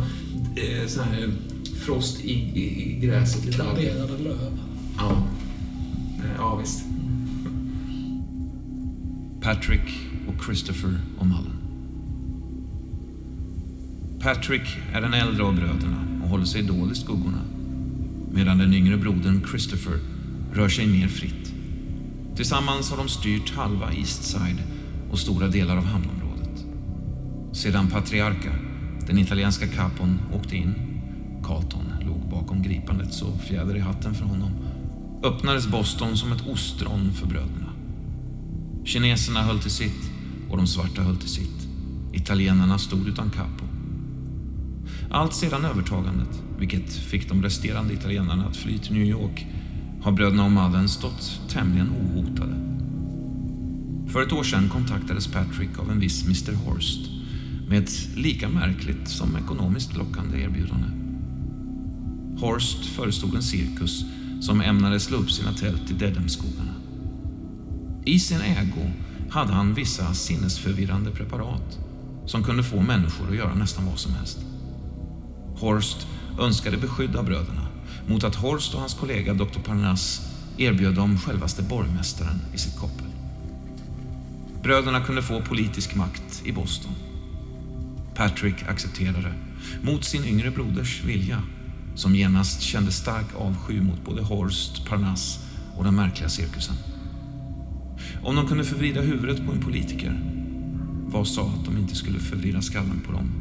[0.55, 1.29] eh, sån här
[1.81, 3.55] frost i, i, i gräset.
[3.55, 4.59] Kraterade löv.
[4.97, 5.11] Ja.
[6.17, 6.83] Eh, Ja, visst.
[9.41, 11.57] Patrick och Christopher och Mullen.
[14.19, 17.41] Patrick är den äldre av bröderna och håller sig dold i skuggorna.
[18.31, 19.99] Medan den yngre brodern Christopher
[20.53, 21.53] rör sig mer fritt.
[22.35, 24.63] Tillsammans har de styrt halva East Side
[25.11, 26.65] och stora delar av hamnområdet.
[27.51, 28.51] Sedan Patriarca,
[29.07, 30.73] den italienska capon, åkte in,
[31.43, 34.51] Carlton låg bakom gripandet så fjäder i hatten för honom,
[35.23, 37.69] öppnades Boston som ett ostron för bröderna.
[38.85, 40.11] Kineserna höll till sitt
[40.49, 41.67] och de svarta höll till sitt.
[42.13, 43.65] Italienarna stod utan capo.
[45.11, 49.47] Allt sedan övertagandet, vilket fick de resterande italienarna att fly till New York,
[50.01, 52.55] har bröderna O'Mullen stått tämligen ohotade.
[54.07, 57.09] För ett år sedan kontaktades Patrick av en viss Mr Horst
[57.69, 61.00] med ett lika märkligt som ekonomiskt lockande erbjudande.
[62.41, 64.05] Horst förestod en cirkus
[64.41, 66.73] som ämnade slå upp sina tält i Dedham-skogarna.
[68.05, 68.91] I sin ägo
[69.29, 71.79] hade han vissa sinnesförvirrande preparat
[72.25, 74.39] som kunde få människor att göra nästan vad som helst.
[75.55, 76.07] Horst
[76.39, 77.67] önskade beskydda bröderna
[78.07, 79.59] mot att Horst och hans kollega Dr.
[79.59, 80.21] Parnas
[80.57, 83.07] erbjöd dem självaste borgmästaren i sitt koppel.
[84.63, 86.91] Bröderna kunde få politisk makt i Boston.
[88.15, 89.33] Patrick accepterade,
[89.81, 91.43] mot sin yngre broders vilja,
[91.95, 95.39] som genast kände stark avsky mot både Horst, Parnass
[95.77, 96.75] och den märkliga cirkusen.
[98.23, 100.21] Om de kunde förvrida huvudet på en politiker,
[101.05, 103.31] vad sa att de inte skulle förvrida skallen på dem?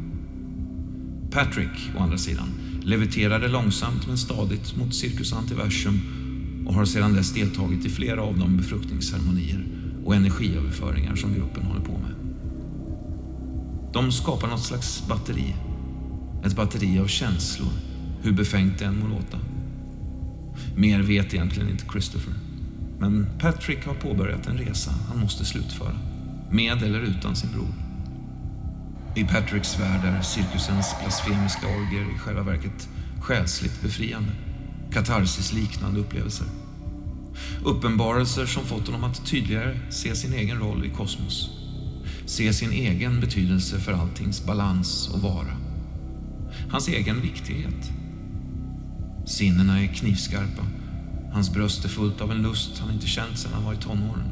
[1.31, 2.47] Patrick, å andra sidan,
[2.83, 6.01] leviterade långsamt men stadigt mot cirkus Antiversum
[6.67, 9.65] och har sedan dess deltagit i flera av de befruktningsceremonier
[10.05, 12.15] och energiöverföringar som gruppen håller på med.
[13.93, 15.55] De skapar något slags batteri.
[16.45, 17.69] Ett batteri av känslor,
[18.21, 19.37] hur befängt det än må låta.
[20.75, 22.33] Mer vet egentligen inte Christopher.
[22.99, 25.97] Men Patrick har påbörjat en resa han måste slutföra.
[26.51, 27.73] Med eller utan sin bror.
[29.15, 32.89] I Patricks värld är cirkusens blasfemiska orger i själva verket
[33.21, 34.31] själsligt befriande.
[34.91, 36.47] Katarsis-liknande upplevelser.
[37.63, 41.49] Uppenbarelser som fått honom att tydligare se sin egen roll i kosmos.
[42.25, 45.57] Se sin egen betydelse för alltings balans och vara.
[46.69, 47.91] Hans egen viktighet.
[49.25, 50.63] Sinnena är knivskarpa.
[51.31, 54.23] Hans bröst är fullt av en lust han inte känt sedan han var i tonåren.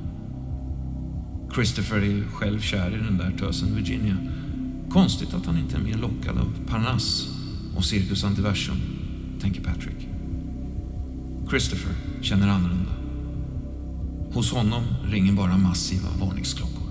[1.56, 4.18] Christopher är själv kär i den där tösen Virginia.
[4.90, 7.28] Konstigt att han inte är mer lockad av Parnass
[7.76, 8.78] och Cirkus Antiversum,
[9.42, 10.08] tänker Patrick.
[11.50, 12.92] Christopher känner annorlunda.
[14.34, 16.90] Hos honom ringer bara massiva varningsklockor.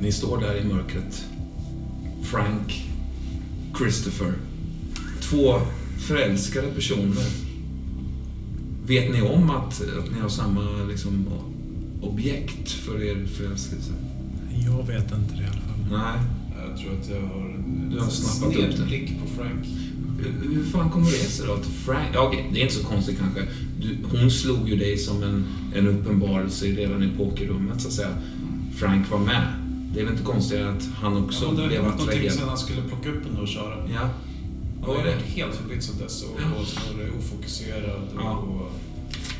[0.00, 1.26] Ni står där i mörkret.
[2.22, 2.90] Frank,
[3.78, 4.32] Christopher.
[5.20, 5.60] Två
[5.98, 7.26] förälskade personer.
[8.86, 11.26] Vet ni om att, att ni har samma liksom,
[12.02, 13.92] objekt för er förälskelse?
[14.64, 15.90] Jag vet inte det i alla fall.
[15.90, 16.20] Nej.
[16.68, 17.58] Jag tror att jag har
[17.90, 18.76] Du har snappat upp det.
[18.76, 19.66] snedblick på Frank.
[20.18, 22.08] Hur, hur fan kommer det sig då att Frank...
[22.14, 23.40] Ja, okej, det är inte så konstigt kanske.
[23.80, 28.14] Du, hon slog ju dig som en, en uppenbarelse redan i pokerrummet, så att säga.
[28.76, 29.46] Frank var med.
[29.94, 32.32] Det är väl inte konstigt att han också Ja, det har blev hänt attraherad?
[32.32, 33.88] sen han skulle plocka upp den och köra.
[33.94, 34.08] Ja.
[34.80, 38.02] Han har varit helt förbytt sedan dess och, snarare ofokuserad.
[38.16, 38.30] Ja.
[38.30, 38.72] Och,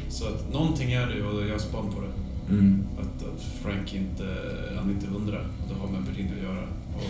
[0.08, 2.12] så att någonting är det och jag har span på det.
[2.54, 2.86] Mm.
[2.98, 4.24] Att, att Frank inte,
[4.76, 5.38] han är inte hundra
[5.68, 6.62] det har med Berlin att göra.
[6.96, 7.02] Och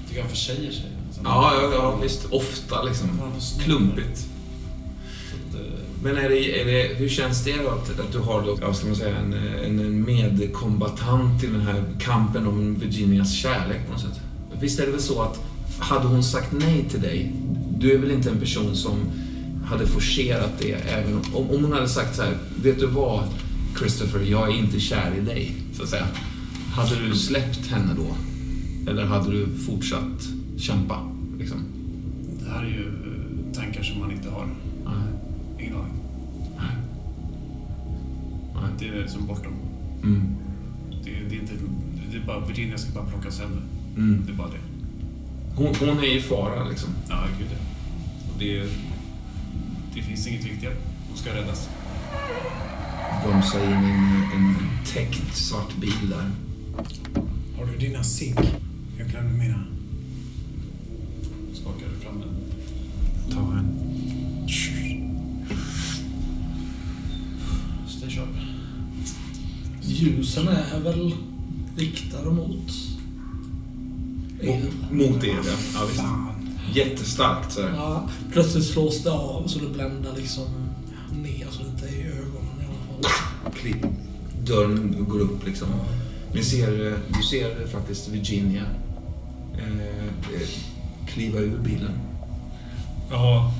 [0.00, 0.90] jag tycker han försäger sig.
[1.24, 2.26] Ja, ja, ja, visst.
[2.30, 3.08] Ofta liksom.
[3.64, 4.28] Klumpigt.
[5.30, 8.18] Så att, eh, Men är det, är det, hur känns det då att, att du
[8.18, 9.32] har då, ja, ska man säga, en,
[9.64, 14.20] en medkombatant i den här kampen om Virginias kärlek på något sätt?
[14.60, 15.40] Visst är det väl så att
[15.78, 17.32] hade hon sagt nej till dig,
[17.78, 18.98] du är väl inte en person som
[19.64, 23.24] hade forcerat det även om, om hon hade sagt så här, vet du vad
[23.78, 26.06] Christopher, jag är inte kär i dig, så att säga.
[26.74, 28.16] Hade du släppt henne då?
[28.90, 31.10] Eller hade du fortsatt kämpa?
[31.38, 31.58] Liksom?
[32.44, 34.46] det här är ju eh, tankar som man inte har.
[34.84, 35.21] Nej.
[35.72, 36.02] Ingen aning.
[36.56, 36.76] Nej.
[38.54, 38.70] Nej.
[38.78, 39.52] Det är som bortom.
[40.02, 40.36] Mm.
[41.04, 41.52] Det, det är inte...
[42.10, 44.02] Det är bara, Virginia ska bara plockas hem nu.
[44.02, 44.22] Mm.
[44.26, 44.58] Det är bara det.
[45.56, 46.90] Hon, hon är i fara liksom.
[47.08, 47.58] Ja, gud ja.
[48.32, 48.68] Och det,
[49.94, 50.74] det finns inget viktigare.
[51.08, 51.68] Hon ska räddas.
[53.24, 54.56] bromsar in i en, en
[54.94, 56.30] täckt svart bil där.
[57.58, 58.38] Har du dina cigg?
[58.98, 59.64] Jag glömde mina.
[61.54, 63.34] Skakar fram en.
[63.34, 63.78] Ta en.
[70.02, 71.14] Ljusen är väl
[71.76, 72.72] riktade mot
[74.40, 74.62] er.
[74.90, 75.52] Mot er, ja.
[75.74, 76.02] ja visst.
[76.76, 77.74] Jättestarkt så här.
[77.74, 80.44] Ja, plötsligt slås det av så det bländar liksom
[81.22, 83.52] ner så det inte är i ögonen i alla fall.
[83.52, 83.86] Klipp.
[84.46, 85.68] Dörren går upp liksom.
[86.34, 88.64] Ni ser, eh, du ser faktiskt Virginia
[89.58, 90.48] eh, eh,
[91.06, 91.92] kliva ur bilen.
[93.10, 93.52] Ja,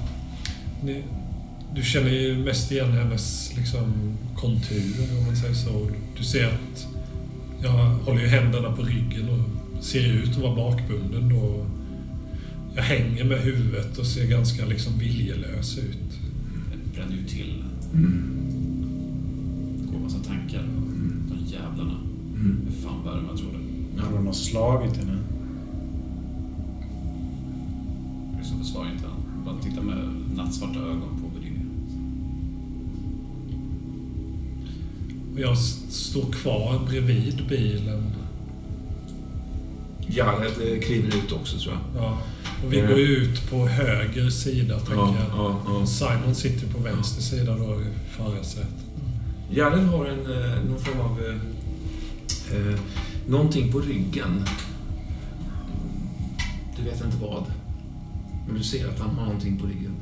[0.85, 1.05] ni,
[1.75, 5.91] du känner ju mest igen hennes liksom, konturer om man säger så.
[6.19, 6.87] Du ser att
[7.63, 11.33] jag håller ju händerna på ryggen och ser ut att vara bakbunden.
[11.33, 11.67] Och
[12.75, 16.19] jag hänger med huvudet och ser ganska liksom viljelös ut.
[16.73, 17.65] Det bränner ju till.
[17.95, 18.23] Mm.
[19.79, 20.63] Det går en massa tankar.
[21.29, 22.01] De jävlarna.
[22.35, 22.61] Mm.
[22.67, 23.59] Det är fan värre än jag trodde.
[23.99, 25.19] Har någon slagit henne?
[28.35, 29.07] Christopher svarar inte.
[29.07, 31.22] Han bara tittar med nattsvarta ögon
[35.37, 38.13] jag står kvar bredvid bilen.
[40.07, 42.03] Jared eh, kliver ut också tror jag.
[42.03, 42.19] Ja,
[42.65, 45.39] och vi går ju ut på höger sida, tänker Ja, jag.
[45.47, 45.87] ja, ja.
[45.87, 48.69] Simon sitter på vänster sida då i förarsätet.
[49.51, 51.21] Jared har en, eh, någon form av...
[51.21, 51.35] Eh,
[52.57, 52.79] eh,
[53.29, 54.45] någonting på ryggen.
[56.77, 57.45] Du vet inte vad.
[58.47, 59.93] Men du ser att han har någonting på ryggen.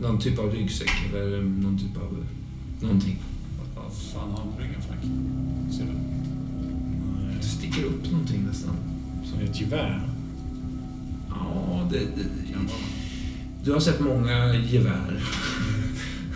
[0.00, 2.16] Någon typ av ryggsäck eller någon typ av...
[2.80, 3.18] Någonting.
[3.92, 5.02] Fan har han på ryggen Frank?
[5.72, 5.92] Ser du?
[7.36, 8.74] Det sticker upp någonting nästan.
[9.24, 10.02] Som ett gevär.
[11.30, 11.98] Ja, det...
[11.98, 12.22] det
[13.64, 15.22] du har sett många gevär.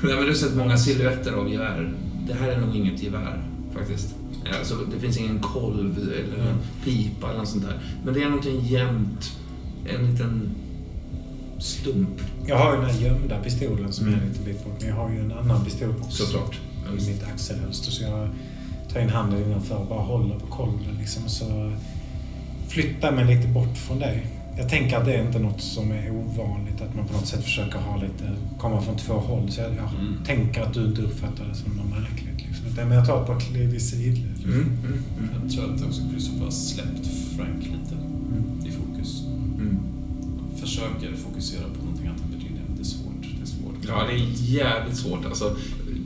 [0.03, 1.93] Nej, men du har sett många silhuetter av gevär.
[2.27, 3.43] Det här är nog inget gevär,
[3.75, 4.15] faktiskt.
[4.59, 7.81] Alltså, det finns ingen kolv eller en pipa eller något sånt där.
[8.05, 9.39] Men det är någonting jämnt.
[9.87, 10.51] En liten
[11.59, 14.21] stump, Jag har ju den här gömda pistolen som Mm.
[14.21, 14.77] är lite bit bort.
[14.81, 16.25] Men jag har ju en annan pistol också.
[16.25, 16.61] såklart.
[16.93, 17.91] I mitt axelhölster.
[17.91, 18.29] Så jag
[18.93, 21.29] tar in handen innanför och bara håller på kolven liksom.
[21.29, 21.73] Så
[22.69, 24.27] flyttar mig lite bort från dig.
[24.59, 26.81] Jag tänker att det är inte något som är ovanligt.
[26.83, 29.51] Att man på något sätt försöker ha lite, komma från två håll.
[29.51, 30.15] Så jag, jag Mm.
[30.27, 32.47] tänker att du inte uppfattar det som något märkligt.
[32.49, 32.67] Liksom.
[32.89, 34.29] Men jag tar ett par kliv i sidled.
[34.35, 34.53] Liksom.
[34.53, 37.07] Mm, mm, mm, Jag tror att också Christopher har släppt
[37.37, 37.95] Frank lite
[38.69, 39.23] i fokus.
[39.59, 39.79] mm.
[40.57, 43.23] Försöker fokusera på någonting annat än Virginia, men det är svårt.
[43.37, 43.75] Det är svårt.
[43.89, 45.25] Ja, det är jävligt svårt.
[45.25, 45.57] Alltså,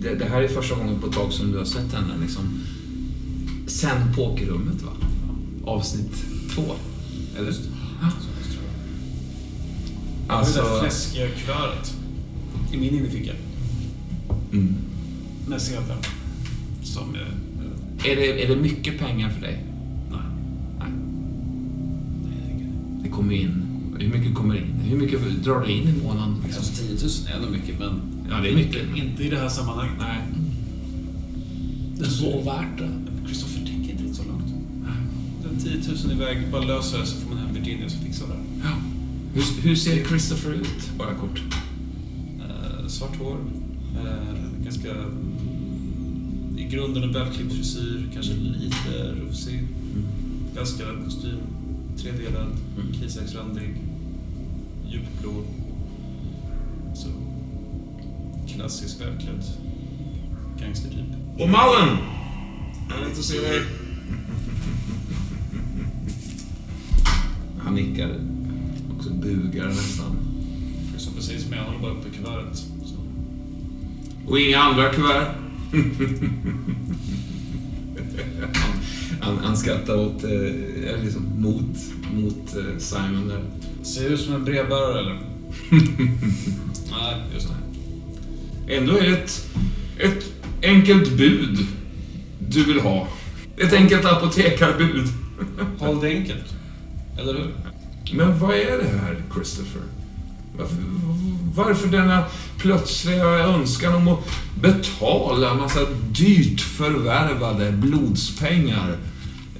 [0.01, 2.15] det, det här är första gången på ett tag som du har sett henne.
[2.21, 2.43] Liksom.
[3.67, 4.93] Sen pokerrummet, va?
[5.65, 6.13] Avsnitt
[6.55, 6.63] två.
[7.37, 7.47] Eller?
[7.47, 7.69] Just det.
[8.01, 8.55] Så måste
[10.27, 10.63] det Alltså...
[10.63, 11.95] där fläskiga kuvertet
[12.73, 13.33] i min innerficka
[14.53, 14.75] Mm.
[15.49, 15.97] med sedlar.
[16.83, 17.15] Som...
[17.15, 19.65] eh, Är, det, är det mycket pengar för dig?
[20.11, 20.21] nej.
[20.79, 20.91] Nej.
[23.03, 23.63] Det kommer in.
[24.01, 24.75] Hur mycket kommer in?
[24.85, 26.37] Hur mycket drar du in i månaden?
[26.45, 26.63] Liksom?
[26.63, 28.01] Alltså 10 000 är nog mycket, men...
[28.31, 28.83] Ja, det är mycket.
[28.89, 29.95] Inte, inte i det här sammanhanget.
[29.99, 30.19] Nej.
[31.99, 32.91] Det är så värt det.
[33.29, 34.45] Kristoffer tänker inte så långt.
[35.43, 38.35] Den 10 000 iväg, bara löser det så får man hem Virginia som fixar det.
[38.65, 38.75] Ja.
[39.35, 40.91] Hur, hur ser Christopher ut?
[40.99, 41.43] Bara kort.
[42.41, 43.37] Eh, svart hår.
[43.97, 44.91] Eh, ganska...
[44.91, 48.11] mm, I grunden en välklippt frisyr.
[48.15, 49.61] Kanske lite rufsig.
[50.55, 51.39] Välskallad kostym.
[51.99, 52.49] Tredelad.
[52.77, 52.93] Mm.
[53.01, 53.75] Kiseksrandig.
[54.91, 55.45] Djupblå.
[56.95, 57.09] Så...
[58.55, 59.45] Klassisk välklädd
[60.61, 61.07] gangstertyp.
[61.39, 61.97] Och Mallen!
[62.89, 63.63] Härligt att se dig.
[67.59, 68.21] Han nickar.
[68.97, 70.17] Också bugar nästan.
[70.93, 72.57] Kristoffer säger som jag håller bara uppe kuvertet.
[72.85, 72.95] Så.
[74.31, 75.35] Och inga andra kuvert.
[78.41, 78.67] han,
[79.21, 81.77] han, han skrattar åt, eh, eller liksom mot,
[82.15, 83.60] mot eh, Simon där.
[83.83, 85.19] Ser ut som en brevbärare eller?
[86.91, 88.75] Nej, just det.
[88.75, 89.51] Ändå är det ett,
[89.99, 90.25] ett
[90.63, 91.67] enkelt bud
[92.49, 93.09] du vill ha.
[93.57, 95.09] Ett enkelt apotekarbud.
[95.79, 96.55] Håll det enkelt.
[97.19, 97.55] Eller hur?
[98.13, 99.83] Men vad är det här, Christopher?
[100.59, 100.77] Varför,
[101.55, 102.25] varför denna
[102.59, 104.29] plötsliga önskan om att
[104.61, 105.81] betala massa
[106.13, 108.97] dyrt förvärvade blodspengar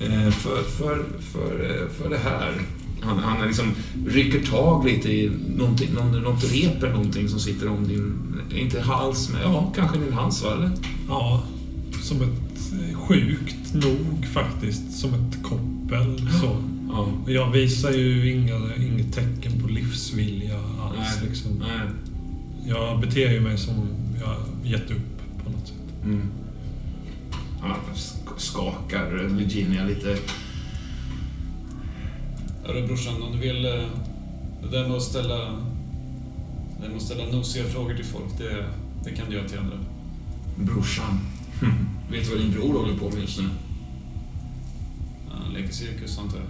[0.01, 2.53] eh, för, för, för, eh, för det här?
[3.03, 3.67] Han, han liksom
[4.07, 8.15] rycker tag lite i någonting, någon, något rep eller någonting som sitter om din,
[8.55, 10.53] inte hals, men ja, kanske din hals, va?
[10.55, 10.71] Eller?
[11.09, 11.43] Ja,
[12.03, 14.93] som ett sjukt nog faktiskt.
[14.99, 16.29] Som ett koppel.
[16.41, 16.57] Så.
[16.93, 17.09] Ja.
[17.25, 21.19] Och jag visar ju inga, inget tecken på livsvilja alls.
[21.21, 21.29] Nej.
[21.29, 21.51] Liksom.
[21.59, 21.89] Nej.
[22.69, 23.75] Jag beter ju mig som
[24.21, 24.37] jag
[24.71, 26.05] gett upp på något sätt.
[26.05, 26.23] Mm.
[27.63, 30.17] Ja, sk- skakar Virginia lite.
[32.71, 33.65] Hörru brorsan, om du vill...
[33.67, 33.73] eh,
[34.63, 35.37] Det där med att ställa...
[35.37, 38.67] Det där med att ställa nosiga frågor till folk, det,
[39.05, 39.77] det kan du göra till andra.
[40.57, 41.21] Brorsan.
[42.11, 43.49] Vet du vad din bror håller på med just nu?
[45.31, 46.47] Han leker cirkus, antar jag.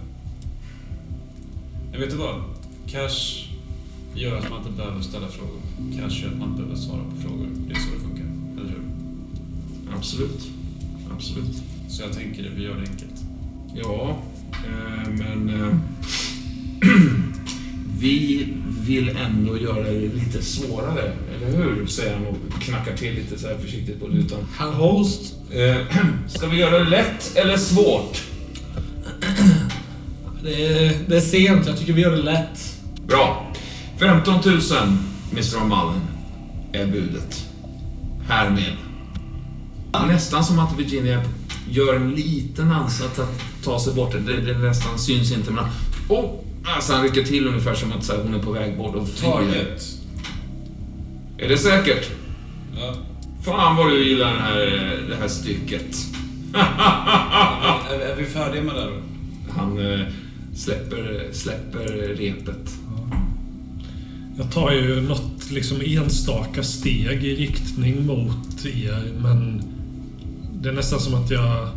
[1.91, 2.43] Men vet du vad?
[2.87, 3.47] Cash
[4.15, 5.59] gör att man inte behöver ställa frågor.
[5.99, 7.47] Cash gör att man inte behöver svara på frågor.
[7.67, 8.25] Det är så det funkar,
[8.59, 8.83] eller hur?
[9.97, 10.49] Absolut.
[11.15, 11.63] Absolut.
[11.87, 13.25] Så jag tänker, vi gör det enkelt.
[13.75, 14.17] Ja,
[15.07, 15.49] men...
[15.49, 15.75] Eh,
[17.99, 21.85] vi vill ändå göra det lite svårare, eller hur?
[21.87, 24.39] Säger han och knackar till lite så här försiktigt på rutan.
[24.57, 25.77] Herr Holst, Eh,
[26.27, 28.21] ska vi göra det lätt eller svårt?
[30.43, 31.67] det är, det är sent.
[31.67, 32.79] Jag tycker vi gör det lätt.
[33.07, 33.53] Bra.
[33.99, 34.53] 15 000,
[35.31, 35.41] Mr.
[35.41, 35.99] O'Mullen,
[36.71, 37.45] är budet.
[38.27, 38.75] Härmed.
[40.07, 41.21] Nästan som att Virginia
[41.69, 44.11] gör en liten ansats att ta sig bort.
[44.11, 45.63] Det, det nästan syns inte, men...
[46.09, 46.29] Oh,
[46.63, 49.07] alltså han rycker till ungefär som att så här, hon är på väg bort och.
[49.21, 49.83] Target!
[51.37, 52.09] Är det säkert?
[52.75, 52.95] Ja.
[53.43, 54.65] Fan vad du gillar den här,
[55.09, 55.97] det här stycket.
[57.91, 58.95] Är, är vi färdiga med det då?
[59.57, 59.99] Han eh,
[60.55, 62.73] släpper, släpper repet.
[64.37, 69.63] Jag tar ju något liksom enstaka steg i riktning mot er, men
[70.61, 71.69] det är nästan som att jag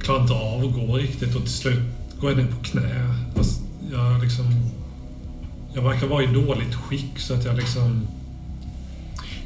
[0.00, 1.82] klarar inte av att gå riktigt och till slut
[2.20, 3.14] går jag ner på knä.
[3.34, 3.60] Fast
[3.92, 4.70] jag liksom...
[5.74, 8.08] Jag verkar vara i dåligt skick så att jag liksom...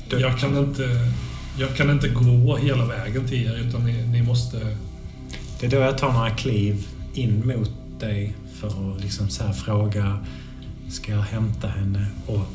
[0.09, 1.12] Jag kan inte...
[1.59, 4.76] Jag kan inte gå hela vägen till er utan ni, ni måste...
[5.60, 7.70] Det är då jag tar några kliv in mot
[8.01, 10.18] dig för att liksom så fråga
[10.91, 12.07] Ska jag hämta henne?
[12.26, 12.47] Och,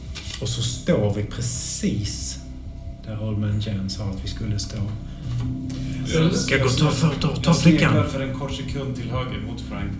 [0.42, 2.40] och så står vi precis
[3.08, 4.78] där Old Man Jan sa att vi skulle stå.
[6.34, 8.10] Ska jag gå och ta, för, ta, ta Jag flickan?
[8.10, 9.92] för en kort sekund till höger mot Frank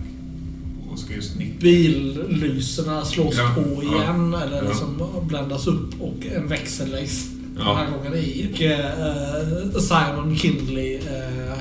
[0.92, 1.54] och ska just nicka.
[1.60, 4.62] Billysena slås Ja, på ja, igen eller ja.
[4.68, 7.74] liksom bländas upp och en växel läggs den Ja.
[7.74, 8.48] här gången i.
[8.54, 11.58] Och eh, Simon Kindley eh,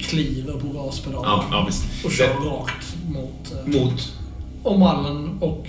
[0.00, 1.68] kliver på gaspedalen Ja, ja
[2.04, 4.12] och kör rakt mot eh, Mot...
[4.62, 5.66] Omallen och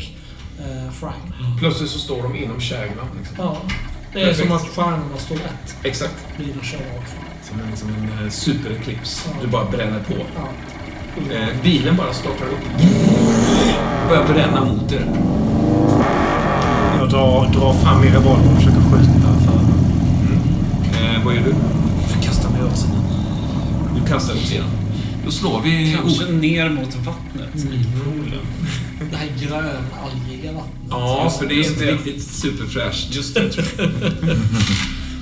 [0.59, 1.23] eh, Frank.
[1.59, 3.07] Plötsligt så står de inom käglan.
[3.17, 3.35] Liksom.
[3.39, 3.57] Ja,
[4.13, 4.47] det är Perfekt.
[4.47, 5.75] som att stjärnorna står rätt.
[5.83, 6.15] Exakt.
[6.37, 7.23] Bilen kör rakt fram.
[7.49, 9.27] Som en, liksom en eh, supereklips.
[9.41, 10.13] Du bara bränner på.
[10.35, 10.47] Ja.
[11.35, 12.81] Eh, bilen bara startar upp.
[14.09, 15.05] Börjar bränna mot er.
[16.99, 19.53] Jag drar, drar fram min revolver och försöker skjuta för
[21.03, 21.53] Eh, vad gör du?
[22.25, 23.03] Kasta mig åt sidan.
[23.95, 24.67] Du kastar åt sidan.
[25.25, 25.97] Då slår vi...
[26.01, 27.73] Kanske ner mot vattnet Mm.
[27.73, 28.39] i poolen.
[29.11, 30.87] Det här grönalgiga vattnet.
[30.89, 33.15] Ja, för det är inte riktigt superfräscht.
[33.15, 33.41] Just det.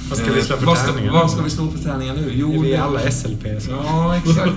[0.10, 1.12] Vad ska vi slå för tärningar?
[1.12, 2.32] vad ska vi slå för tärningar nu?
[2.36, 3.44] Jo, Vi är alla SLP.
[3.62, 3.72] Så.
[3.72, 4.54] Ja, exakt.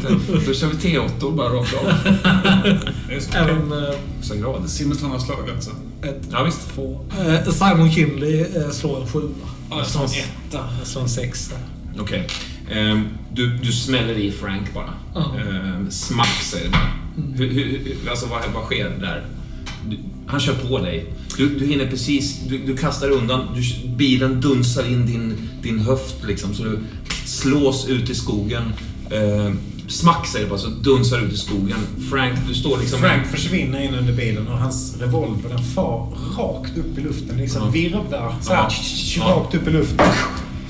[0.46, 1.92] Då kör vi T8 bara rakt av.
[3.34, 4.70] Även eh, Så grad.
[4.70, 5.70] Simultana slag alltså.
[6.02, 6.74] ett, Ja, visst.
[6.74, 7.00] två.
[7.26, 9.28] Eh, Simon Kindley eh, slår en sjua.
[9.70, 10.64] Ja, jag slår en etta.
[10.78, 11.54] Jag slår en sexa.
[11.98, 12.26] Okej.
[12.70, 14.90] Ehm, du, du smäller i Frank bara.
[15.14, 15.34] Ja.
[15.38, 16.90] Ehm, smack säger det bara.
[17.36, 19.26] Hur, hur, hur- alltså vad, vad sker där?
[19.88, 21.06] Du, han kör på dig.
[21.36, 26.24] Du, du hinner precis, du, du kastar undan, du, bilen dunsar in din, din höft
[26.26, 26.78] liksom, så du
[27.24, 28.62] slås ut i skogen.
[29.10, 31.76] Ehm, smack säger det bara, så dunsar ut i skogen.
[32.10, 33.00] Frank, du står liksom...
[33.00, 37.36] Frank försvinner in under bilen och hans revolver den far rakt upp i luften.
[37.36, 37.70] Liksom Ja.
[37.70, 38.70] virvlar så här, Ja.
[39.16, 39.24] Ja.
[39.24, 40.06] rakt upp i luften.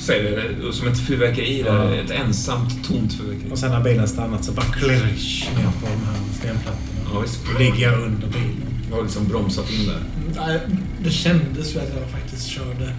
[0.04, 1.94] Säger det, som ett fyrverkeri, där, Ja.
[1.94, 3.52] ett ensamt, tomt fyrverkeri.
[3.52, 7.10] Och sen när bilen stannat så bara klirsch ner på de här stenplattorna.
[7.14, 7.40] Ja, visst.
[7.52, 8.68] Då ligger jag under bilen.
[8.90, 10.02] Jag har liksom bromsat in där.
[10.36, 10.60] Nej,
[11.04, 12.94] det kändes ju att jag faktiskt körde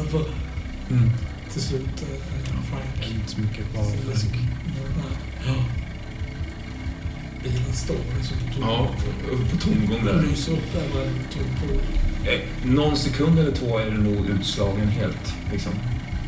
[0.00, 0.24] över
[0.90, 1.10] Mm.
[1.52, 1.80] till slut.
[2.02, 3.14] eh, Frank.
[3.14, 4.34] Inte så mycket Frank.
[5.46, 5.62] Nej.
[7.42, 8.62] Bilen står liksom på tom.
[8.68, 8.88] Ja,
[9.32, 10.22] upp på tomgång där.
[10.22, 11.80] Lyser upp över en tom pool.
[12.26, 15.34] Eh, någon sekund eller två är du nog utslagen helt.
[15.52, 15.72] Liksom.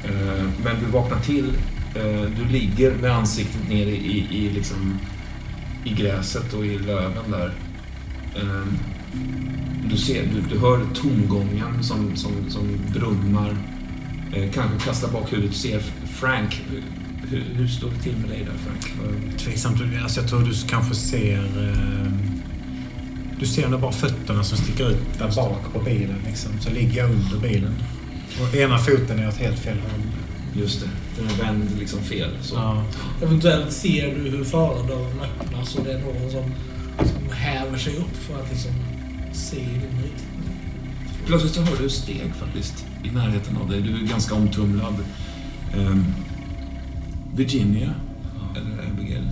[0.04, 1.52] Eh, men du vaknar till.
[1.94, 4.98] Eh, du ligger med ansiktet nere i, i, liksom,
[5.84, 7.52] i gräset och i löven där.
[8.36, 8.78] Ehm,
[9.90, 13.56] du, ser, du, du hör tomgången som, som, som brummar.
[14.54, 16.62] Kanske kastar bak huvudet och ser Frank.
[17.30, 19.12] Hur, hur, står det till med dig där Frank?
[19.38, 19.80] Tveksamt.
[20.02, 21.38] Alltså jag tror du kanske ser...
[21.38, 22.37] Ehm,
[23.40, 26.16] du ser nog bara fötterna som sticker ut där bak på bilen.
[26.26, 26.50] Liksom.
[26.60, 27.74] Så ligger jag under bilen.
[28.40, 30.00] Och ena foten är åt helt fel håll.
[30.62, 32.30] Just det, den är vänd liksom fel.
[32.42, 32.54] Så.
[32.54, 32.84] Ja.
[33.22, 36.44] Eventuellt ser du hur förardörren öppnas och det är någon som,
[37.08, 38.70] som häver sig upp för att liksom
[39.32, 40.58] se i din riktning.
[41.26, 43.80] Plötsligt så hör du steg faktiskt i närheten av dig.
[43.80, 44.94] Du är ganska omtumlad.
[45.76, 46.04] Ehm,
[47.34, 47.94] Virginia,
[48.56, 49.28] eller Abigail.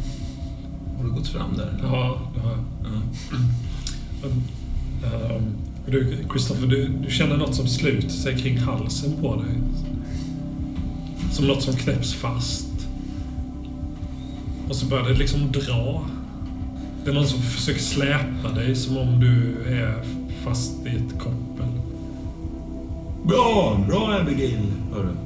[0.97, 1.81] Har du gått fram där?
[1.83, 2.65] Ja, ja.
[2.83, 3.03] Ja.
[4.27, 5.55] Um,
[5.87, 9.55] du, Christopher, du, du känner något som sluter sig kring halsen på dig.
[11.33, 12.69] Som något som knäpps fast.
[14.69, 16.07] Och så börjar det liksom dra.
[17.05, 20.05] Det är någon som försöker släpa dig som om du är
[20.45, 21.67] fast i ett koppel.
[23.25, 25.26] Bra, bra Abigail, hör du.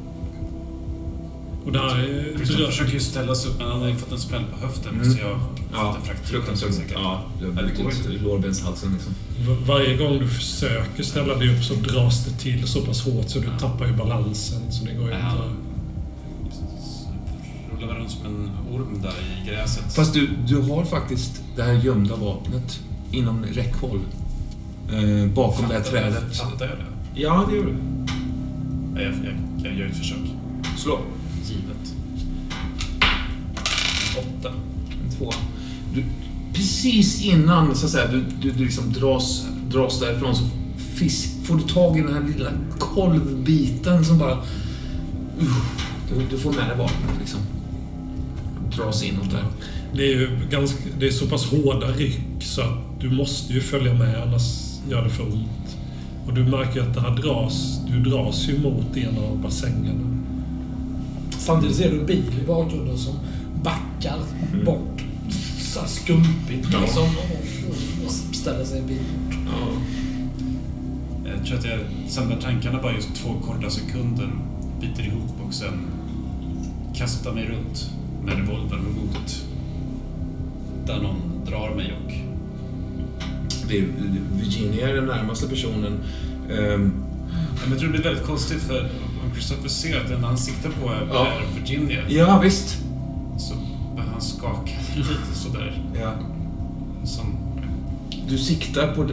[1.64, 2.36] Och där är...
[2.36, 4.94] Christopher försöker ju ställa sig upp, men han har ju fått en smäll på höften.
[4.94, 5.12] Mm.
[5.12, 5.38] Så jag har
[5.72, 6.26] Ja, fått en fraktur.
[6.36, 6.74] fruktansvärt.
[6.74, 6.92] säkert.
[6.94, 9.14] Ja, du har Ja, det går brutit lårbenshalsen liksom.
[9.66, 13.38] Varje gång du försöker ställa dig upp så dras det till så pass hårt så
[13.38, 14.72] du tappar ju balansen.
[14.72, 15.18] Så det går ju Ja.
[15.32, 15.42] inte...
[17.84, 19.94] Rullar runt som en orm där i gräset.
[19.94, 22.80] Fast du, du har faktiskt det här gömda vapnet
[23.12, 24.00] inom räckhåll.
[24.92, 26.36] Eh, bakom det här Fattar trädet.
[26.36, 27.20] Fattar jag det?
[27.20, 27.74] Ja, det gör du.
[28.94, 29.34] Ja, Jag, jag,
[29.72, 30.18] jag gör ett försök.
[30.78, 30.98] Slå.
[34.20, 34.48] Åtta.
[35.04, 35.34] En tvåa.
[35.94, 36.04] Du,
[36.52, 40.44] precis innan så att säga, du, du, du liksom dras, dras därifrån så
[40.94, 44.34] fisk, får du tag i den här lilla kolvbiten som bara...
[44.34, 45.56] Uh,
[46.08, 47.40] du, du får med dig vapnet liksom.
[48.76, 49.44] Dras inåt där.
[49.94, 53.60] Det är ju ganska, det är så pass hårda ryck så att du måste ju
[53.60, 54.42] följa med annars
[54.90, 55.76] gör det för ont.
[56.26, 60.16] Och du märker att det här dras, du dras ju mot en av bassängerna.
[61.38, 63.14] Samtidigt ser du en bil i bakgrunden som
[63.62, 64.18] backar
[64.64, 65.02] bort.
[65.58, 67.08] Så skumpigt liksom.
[68.06, 69.00] Och, ställer sig vid
[69.46, 69.72] Ja.
[71.36, 74.30] Jag tror att jag samlar tankarna bara just två korta sekunder,
[74.80, 75.72] biter ihop och sen
[76.94, 77.90] kastar mig runt
[78.24, 79.44] med revolvern mot
[80.86, 82.12] där någon drar mig och
[83.68, 83.84] Det är,
[84.42, 86.00] Virginia är den närmaste personen.
[86.48, 88.80] Men jag tror det blir väldigt konstigt för
[89.24, 91.26] om Christopher ser att den han siktar på är, Ja.
[91.26, 92.78] är Virginia ja, visst.
[94.20, 95.82] Han skaka lite sådär.
[96.00, 96.12] Ja.
[97.04, 97.36] Som,
[98.28, 99.06] Du siktar på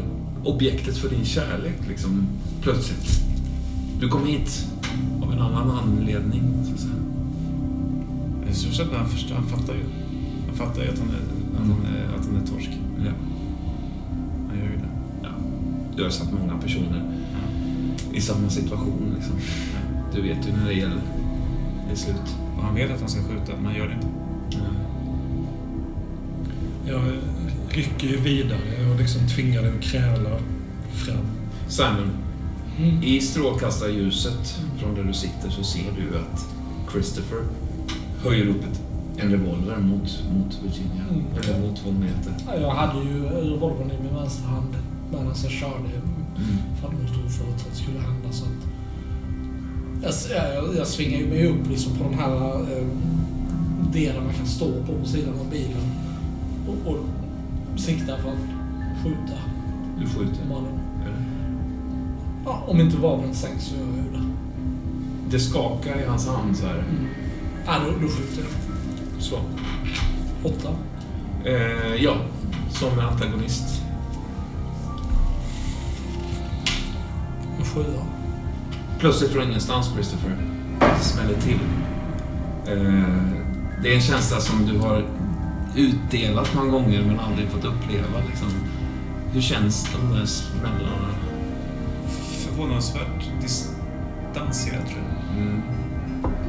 [0.44, 2.28] objektet för din kärlek, liksom,
[2.62, 3.22] plötsligt.
[4.00, 4.68] Du kom hit
[5.22, 6.94] av en annan anledning, så att säga.
[8.48, 9.84] jag tror att han, förstår, han fattar ju.
[10.48, 12.70] Han fattar ju att han är, att han är, att han är torsk.
[13.06, 13.12] Ja.
[14.50, 14.90] Han gör ju det.
[15.24, 15.30] Ja.
[15.96, 17.12] Du har satt många personer
[18.14, 19.36] i samma situation, liksom.
[20.14, 21.02] Du vet ju när det gäller.
[21.88, 22.36] Det är slut.
[22.58, 24.08] Och han vet att han ska skjuta, men han gör det inte.
[26.88, 27.02] Jag
[27.70, 30.30] rycker ju vidare och liksom tvingar den kräla
[30.94, 31.26] fram.
[31.68, 32.12] Simon,
[32.80, 33.04] Mm.
[33.04, 36.46] i strålkastarljuset från där du sitter så ser du att
[36.92, 37.40] Christopher
[38.24, 38.82] höjer upp ett,
[39.18, 41.04] en revolver mot, mot Virginia.
[41.10, 41.24] Mm.
[41.44, 42.34] Eller mot vad hon heter.
[42.48, 44.76] Ja, Jag hade ju revolvern i min vänstra hand
[45.12, 45.90] medan jag körde
[46.82, 48.32] för att något oförutsett skulle hända.
[48.32, 52.88] Så att jag, jag, jag svingar ju mig upp liksom på den här eh,
[53.94, 55.92] delen man kan stå på på sidan av bilen
[56.88, 56.96] och,
[57.74, 59.38] och siktar för att skjuta
[60.00, 60.46] Du skjuter.
[60.50, 60.80] mannen.
[61.02, 61.26] Eller?
[62.46, 64.28] Ja, om inte vapnet sänks så gör jag det.
[65.30, 66.84] Det skakar i hans hand så här.
[67.66, 68.52] Ja, då, då skjuter jag.
[69.24, 69.36] Så.
[70.44, 70.70] Åtta.
[71.46, 72.16] Eh, ja,
[72.70, 73.82] som antagonist.
[77.60, 78.04] En sjua.
[79.00, 80.38] Plötsligt från ingenstans, Christopher,
[81.02, 81.60] smäller till.
[82.68, 83.04] Eh,
[83.84, 85.06] det är en känsla som du har
[85.78, 88.20] utdelat många gånger men aldrig fått uppleva.
[88.30, 88.48] Liksom.
[89.34, 91.10] Hur känns de där smällarna?
[92.08, 95.38] Förvånansvärt distanserad tror jag.
[95.38, 95.62] Mm.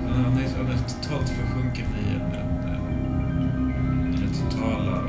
[0.09, 2.55] Han är, är totalt försjunken i en, en,
[4.15, 5.03] en, totala...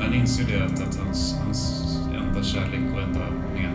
[0.00, 1.82] Han inser det att, att hans, hans
[2.14, 3.20] enda kärlek och enda
[3.54, 3.73] mening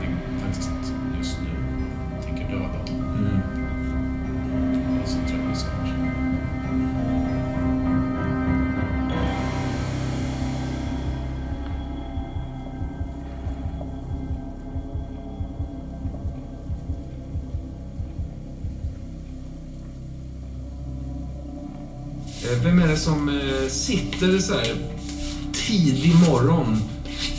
[23.89, 24.75] sitter så här
[25.53, 26.81] tidig morgon,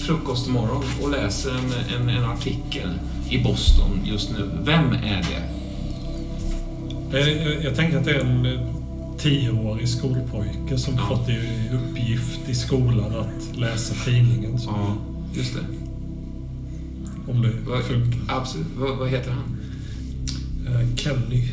[0.07, 2.89] frukostmorgon och läser en, en, en artikel
[3.31, 4.51] i Boston just nu?
[4.65, 5.43] Vem är det?
[7.19, 8.61] Jag, jag, jag tänker att det är en eh,
[9.19, 11.07] tioårig skolpojke som Ja.
[11.09, 11.41] fått i
[11.75, 14.59] uppgift i skolan att läsa tidningen.
[14.59, 14.97] Så, Ja,
[15.35, 15.61] just det.
[17.33, 18.21] Om det Vad- funkar.
[18.29, 18.67] Absolut.
[18.79, 19.57] Vad, vad heter han?
[20.67, 21.49] Eh, Kenny.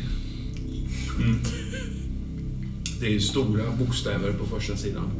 [3.00, 5.10] Det är ju stora bokstäver på första sidan.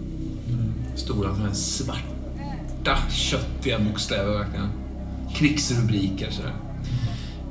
[0.96, 4.68] Stora sådana här svarta, köttiga bokstäver verkligen.
[5.34, 6.54] Krigsrubriker sådär.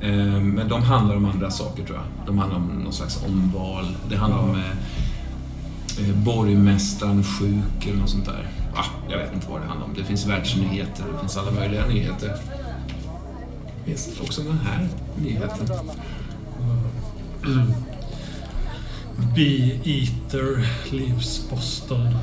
[0.00, 2.26] Eh, men de handlar om andra saker tror jag.
[2.26, 3.96] De handlar om någon slags omval.
[4.10, 8.48] Det handlar om eh, eh, borgmästaren sjuk eller något sånt där.
[8.74, 9.94] Ah, jag vet inte vad det handlar om.
[9.94, 12.36] Det finns världsnyheter, det finns alla möjliga nyheter.
[13.84, 14.88] Det finns också den här
[15.22, 15.68] nyheten.
[17.46, 17.72] Mm.
[19.18, 22.14] Bee Eater leaves Boston.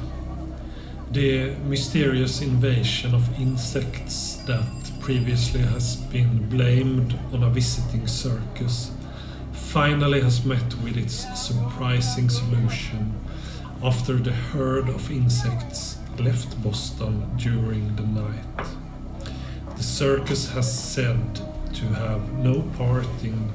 [1.11, 8.91] The mysterious invasion of insects that previously has been blamed on a visiting circus
[9.51, 13.13] finally has met with its surprising solution
[13.83, 18.67] after the herd of insects left Boston during the night.
[19.75, 21.35] The circus has said
[21.73, 23.51] to have no part in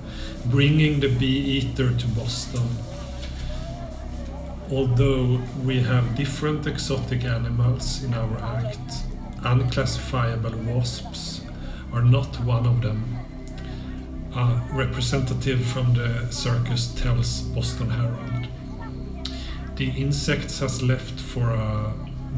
[0.47, 2.69] bringing the bee eater to Boston.
[4.73, 9.02] Although we have different exotic animals in our act,
[9.42, 11.40] unclassifiable wasps
[11.92, 13.16] are not one of them.
[14.36, 18.47] A representative from the circus tells Boston Herald.
[19.74, 21.92] The insects has left for a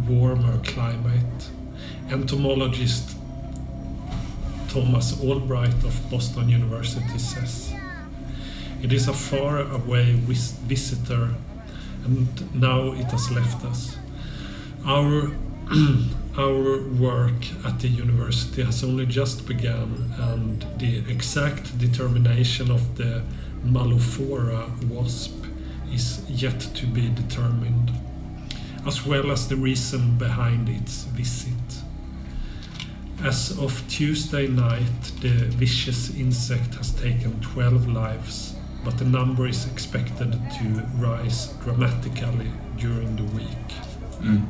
[0.09, 1.51] warmer climate.
[2.11, 3.15] Entomologist
[4.69, 7.75] Thomas Albright of Boston University says.
[8.83, 11.35] It is a far away vis- visitor,
[12.05, 13.97] and now it has left us.
[14.85, 15.31] Our
[16.39, 23.23] our work at the university has only just begun, and the exact determination of the
[23.65, 25.45] Mallophora wasp
[25.93, 27.93] is yet to be determined,
[28.87, 31.55] as well as the reason behind its visit.
[33.23, 39.67] As of Tuesday night, the vicious insect has taken 12 lives, but the number is
[39.73, 40.65] expected to
[41.07, 43.77] rise dramatically during the week.
[44.23, 44.43] Mm.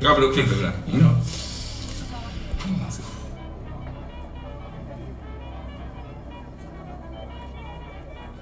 [0.00, 0.72] Ja, men då klickar vi det.
[0.92, 1.06] Mm.
[1.06, 1.20] Ja.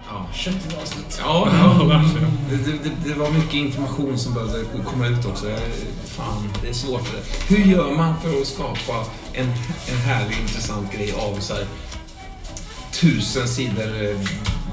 [0.09, 0.27] Ja.
[0.33, 1.19] Köttigt avsnitt.
[1.23, 2.03] Ja, Ja.
[2.51, 5.51] Det, det, det var mycket information som behövde komma ut också.
[5.51, 5.61] Jag-
[6.05, 7.03] Fan, det är svårt.
[7.13, 7.55] Det.
[7.55, 9.47] Hur gör man för att skapa en,
[9.89, 11.67] en härlig, intressant grej av så här
[12.93, 14.17] tusen sidor eh,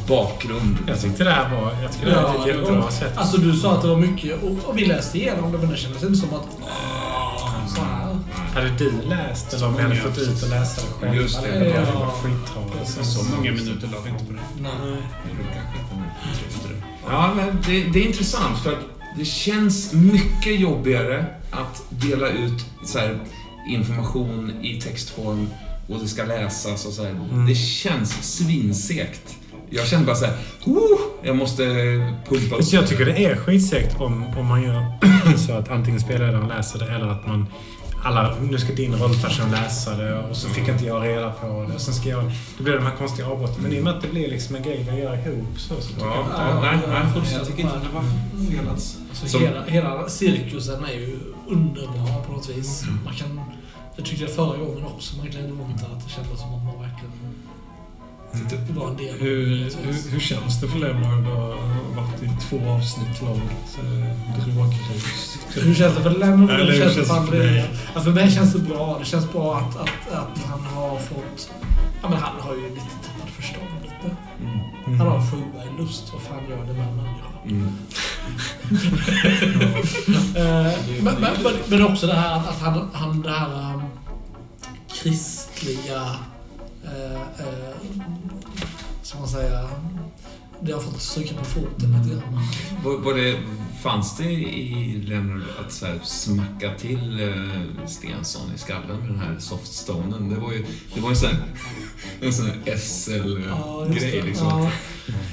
[0.07, 0.77] bakgrund?
[0.87, 3.17] Jag tyckte det här var, jag tycker det här var ett jättebra sätt.
[3.17, 5.77] Alltså du sa att det var mycket och, och vi läste igenom det men det
[5.77, 6.47] kändes inte som att...
[7.75, 8.17] Så här.
[8.53, 11.15] Hade du läst eller om vi hade fått ut och läsa det själva?
[11.15, 11.59] Just det.
[11.59, 12.13] Det var Ja.
[12.23, 13.05] skittråkigt.
[13.05, 14.39] Så många minuter la vi inte på det.
[14.61, 14.97] Nej.
[17.07, 18.79] Ja, men det, det är intressant för att
[19.17, 23.19] det känns mycket jobbigare att dela ut så här,
[23.69, 25.49] information i textform
[25.89, 27.15] och det ska läsas och så här.
[27.47, 29.35] Det känns svinsekt.
[29.75, 30.35] Jag känner bara så här,
[30.65, 31.63] oh, jag måste
[32.29, 32.63] pumpa upp.
[32.63, 34.85] Så jag tycker det är skitsegt om, om man gör
[35.47, 37.47] så att antingen spelledaren läser det eller att man
[38.05, 41.75] alla, nu ska din rollperson läsa det och så fick inte jag reda på det.
[41.75, 43.63] Och sen ska jag, det blir de här konstiga avbrotten.
[43.63, 45.87] Men i och med att det blir liksom en grej vi gör ihop så, så
[45.87, 47.33] tycker Ja, jag ja, nej, nej.
[47.33, 48.03] Jag tycker inte det var
[48.51, 48.97] fel alls.
[49.09, 51.19] Alltså, Som- hela, hela cirkusen är ju
[51.49, 52.83] underbar på något vis.
[53.05, 53.41] Man kan,
[53.95, 56.81] jag tyckte det förra gången också, man glömde runt att det kändes som att man
[56.81, 57.13] verkligen
[58.69, 59.19] var en del.
[59.19, 59.45] Hur,
[59.83, 64.23] hur, hur känns det för Leonard att ha varit i två avsnitt långt eh?
[65.63, 66.49] Hur känns det för Lennon?
[66.49, 67.69] Eller Hur känns det för dig?
[67.95, 68.97] Ja, för mig känns det bra.
[68.99, 71.51] Det känns bra att, att, att han har fått...
[72.01, 74.17] Ja, men han har ju lite tappat förståndet.
[74.39, 74.99] Mm.
[74.99, 76.13] Han har en sjua i lust.
[76.13, 77.27] Vad fan gör det med en människa?
[77.45, 77.73] Mm.
[80.35, 83.83] Eh, men, men, men, men också det här att, att han, han det här um,
[84.87, 86.01] kristliga...
[86.85, 87.72] Uh, uh,
[89.13, 89.69] ska man säga...
[90.61, 92.39] Det har fått stryka på foten lite grann.
[92.83, 93.37] Var, var det,
[93.83, 99.19] fanns det i Leonard att så här, smacka till eh, Stensson i skallen med den
[99.19, 100.29] här softstonen?
[100.29, 101.37] Det var ju, det var här,
[102.21, 104.27] en sån här Ja, just SL-grej det.
[104.27, 104.47] liksom.
[104.47, 104.69] Ja,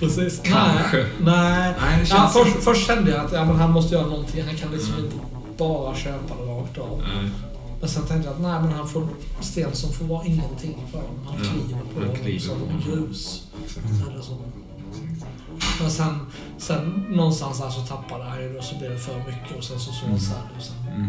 [0.01, 0.41] precis.
[0.45, 0.97] Kanske.
[0.97, 1.07] Nej.
[1.19, 1.75] Nej.
[1.81, 4.45] Nej, Ja, först, först kände jag att ja, men han måste göra någonting.
[4.45, 5.17] Han kan liksom inte
[5.59, 7.03] bara köpa det rakt av.
[7.15, 7.31] Nej,
[7.81, 9.07] Men sen tänkte jag att nej, men han får,
[9.41, 11.27] Stensson får vara ingenting för honom.
[11.27, 13.47] Han Ja, kliver på honom som grus.
[14.11, 14.37] Eller som,
[15.81, 16.27] men sen,
[16.59, 19.65] sen någonstans där så tappade han ju det och så blev det för mycket och
[19.65, 20.49] sen så såg han här.
[20.57, 21.09] Och sen, Mm.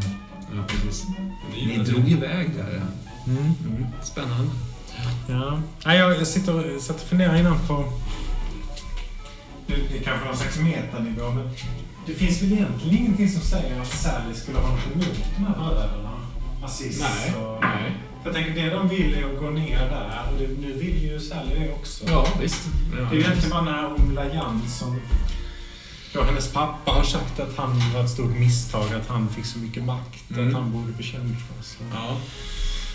[0.56, 1.06] Ja, precis.
[1.68, 2.74] Ni drog iväg där.
[2.82, 3.32] ja.
[3.32, 3.54] Mm.
[3.68, 3.86] Mm.
[4.04, 4.52] Spännande.
[5.30, 5.60] Ja.
[5.86, 7.86] Nej, jag, jag sitter och satt och funderar innan på...
[9.68, 11.50] Det, det är kanske någon slags metanivå, men
[12.06, 15.56] det finns väl egentligen ingenting som säger att Sally skulle ha något emot de här
[15.70, 16.11] bröderna?
[16.64, 17.34] Aziz Nej.
[17.36, 17.62] och...
[17.62, 17.92] Nej.
[18.24, 21.04] För jag tänker, det de vill är att gå ner där och det, nu vill
[21.04, 22.06] ju Sally det också.
[22.08, 22.62] Ja, visst.
[22.98, 25.02] Ja, Det är ju egentligen bara när Omla Jansson,
[26.14, 29.60] då hennes pappa har sagt att han var ett stort misstag, att han fick så
[29.60, 30.48] mycket makt, Mm.
[30.48, 31.78] att han borde bekämpas.
[31.94, 32.18] Ja.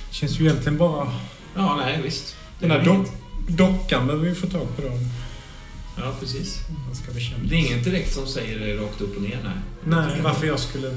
[0.09, 1.07] Det känns ju egentligen bara...
[1.55, 2.36] ja, nej, visst.
[2.61, 3.07] Den där dock,
[3.49, 4.91] dockan behöver vi få tag på då.
[5.99, 6.59] Ja, precis.
[6.86, 7.51] Han ska bekämpas.
[7.51, 9.53] Det är inget direkt som säger det rakt upp och ner, nej.
[9.85, 10.89] Nej, varför jag skulle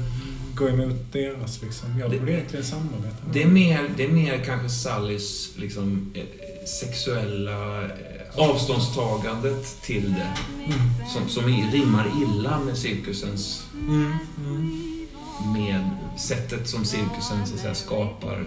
[0.60, 1.98] gå emot deras liksom.
[1.98, 6.12] Jag Det- borde egentligen samarbeta med Det är mer, det är mer kanske Sallys liksom,
[6.14, 6.22] eh,
[6.66, 7.88] sexuella eh,
[8.36, 10.32] avståndstagandet till det.
[10.64, 11.08] Mm.
[11.12, 14.12] Som, som rimmar illa med cirkusens, Mm.
[14.38, 15.06] Mm.
[15.52, 18.44] med sättet som cirkusen så att säga, skapar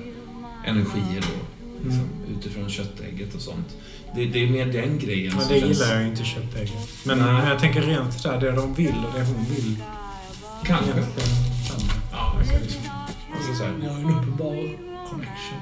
[0.65, 1.63] energier då.
[1.83, 2.07] Liksom,
[2.39, 3.67] Utifrån köttägget och sånt.
[4.15, 5.79] Det, det är mer den grejen Men som det känns...
[5.81, 6.89] gillar jag inte köttägget.
[7.03, 7.33] Men, Nej.
[7.33, 9.75] men jag tänker rent där, det de vill och det hon vill.
[10.65, 10.85] Kanske.
[10.91, 12.02] Egentligen.
[12.13, 12.79] Ja, exakt.
[13.35, 13.71] Alltså, så här.
[13.79, 14.55] ni har en uppenbar
[15.09, 15.59] connection.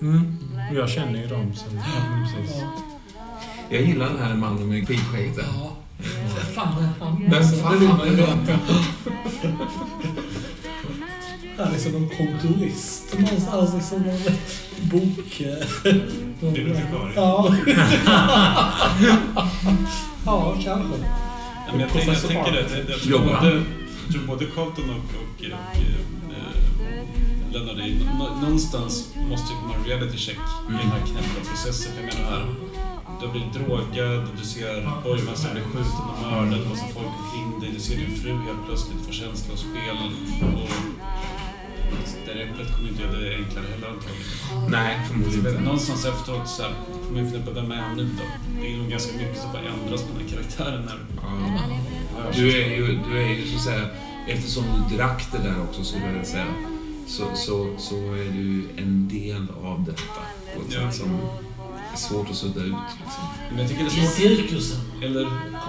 [0.00, 0.36] Mm.
[0.70, 1.76] Och Jag känner ju dem sen.
[1.76, 1.82] Ja,
[2.36, 2.56] precis.
[2.60, 2.72] Ja.
[3.70, 5.36] Jag gillar den här mannen med skitskägget.
[5.36, 5.44] där.
[5.58, 5.76] Ja.
[6.54, 7.22] Fan är han?
[7.30, 8.58] Vem Alltså, fan det är veta.
[11.58, 13.74] Han är som någon kontorist någonstans.
[13.74, 14.18] Liksom någon
[14.90, 15.40] bok...
[15.40, 15.94] eh,
[16.40, 17.12] någon- Bibliotekarie.
[17.16, 17.54] Ja.
[20.24, 20.98] ja, kanske.
[21.66, 22.58] Ja, men jag, tänker, jag tänker det.
[22.60, 23.44] Jag, jag, tror Jobbar han?
[23.44, 23.62] både,
[24.08, 25.52] jag tror både Carlton och, och, och eh,
[27.52, 30.36] Lennart är nå- någonstans måste en reality check
[30.68, 31.92] i den här knäppa processen.
[31.92, 32.46] För jag menar här,
[33.20, 37.80] du blir drogad, du ser borgmästaren bli skjuten och mördad, så folk omkring dig, du
[37.80, 39.58] ser din fru helt plötsligt få känsla och
[42.26, 44.70] det repet kommer inte göra det enklare heller antagligen.
[44.70, 45.60] Nej, förmodligen inte.
[45.60, 46.72] någonstans efteråt så här,
[47.06, 48.22] får man ju fundera på vem är han nu då?
[48.60, 52.30] Det är nog ganska mycket som ändras på den här karaktären när Ja.
[52.34, 53.86] Du är ju, du är ju så att säga,
[54.28, 56.46] eftersom du drack det där också så vill jag säga,
[57.06, 60.02] så, så, så är du en del av detta
[60.54, 60.80] på ett Ja.
[60.90, 61.10] sätt som
[61.92, 62.66] är svårt att sudda ut.
[63.04, 63.24] Liksom.
[63.50, 64.14] Men jag tycker det är I svårt...
[64.16, 64.78] cirkusen.
[65.02, 65.24] Eller,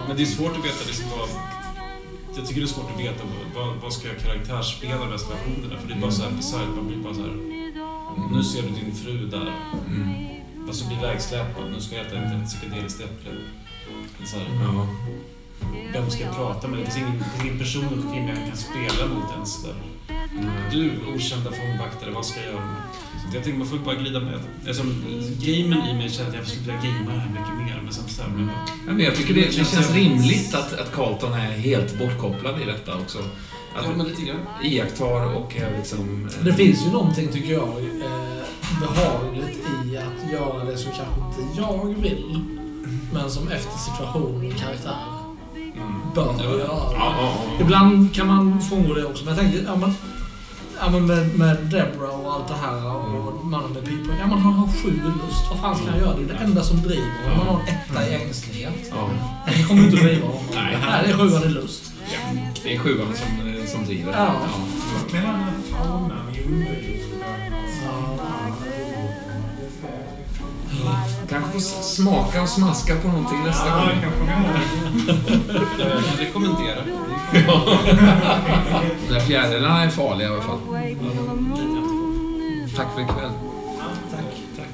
[0.08, 1.30] men det är svårt att veta liksom vad...
[2.36, 3.24] Jag tycker det är svårt att veta
[3.56, 5.82] vad, vad, ska jag karaktärsspela de här situationerna?
[5.82, 6.76] För det är bara så här bisarrt.
[6.76, 7.36] Man blir bara så här...
[8.32, 9.54] Nu ser du din fru där.
[9.88, 10.30] Mm.
[10.54, 11.72] Du blir vägsläpad.
[11.72, 13.32] Nu ska jag äta ett, psykedeliskt äpple.
[14.26, 14.88] Så här, Ja.
[15.94, 16.80] vem ska jag prata med?
[16.80, 19.64] Det finns ingen, ingen person omkring mig jag kan spela mot ens.
[19.64, 19.76] Där.
[20.72, 22.76] Du, okända fångvaktare, vad ska jag göra?
[23.34, 24.40] Jag tänker man får bara glida med.
[24.68, 24.84] Alltså,
[25.40, 27.82] gamen i mig känner att jag skulle vilja gamea det här mycket mer.
[27.84, 28.56] Men så här, men bara,
[28.88, 32.66] Ja, men jag tycker det, det känns rimligt att, att Carlton är helt bortkopplad i
[32.66, 33.18] detta också.
[33.76, 34.40] Att ja, men lite grann.
[34.64, 36.30] iakttar och är liksom...
[36.40, 41.42] eh, Det finns ju någonting, tycker jag, eh, behagligt i att göra det som kanske
[41.42, 42.40] inte jag vill,
[43.14, 44.96] men som efter situationen och karaktär
[46.16, 46.44] bör Ja.
[46.44, 46.60] göra.
[46.68, 47.14] Ja, ja,
[47.58, 47.62] ja.
[47.62, 49.94] Ibland kan man frångå det också, men jag tänker, ja men,
[50.80, 54.16] ja, men med, med Deborah och allt det här och mannen med pipan.
[54.20, 55.44] Ja, man har sju lust.
[55.50, 56.16] Vad fan ska han göra?
[56.16, 57.38] Det är det enda som driver honom.
[57.38, 58.74] Man har en etta i ängslighet.
[58.92, 59.10] ja.
[59.58, 60.44] Det kommer inte att driva honom.
[60.54, 60.78] Nej.
[60.82, 61.92] Nej, det är sjuan i lust.
[62.64, 64.12] Det är sjuan som, eh, som driver.
[64.12, 64.34] Ja.
[65.14, 67.09] Mellan den här faunan i underjorden
[71.30, 73.90] kanske får smaka och smaska på någonting nästa gång.
[75.78, 76.84] Jag kan rekommendera.
[79.08, 80.60] De där fjärilarna är farliga i alla fall.
[82.76, 83.32] Tack för ikväll.
[84.12, 84.22] Tack.
[84.56, 84.66] Tack.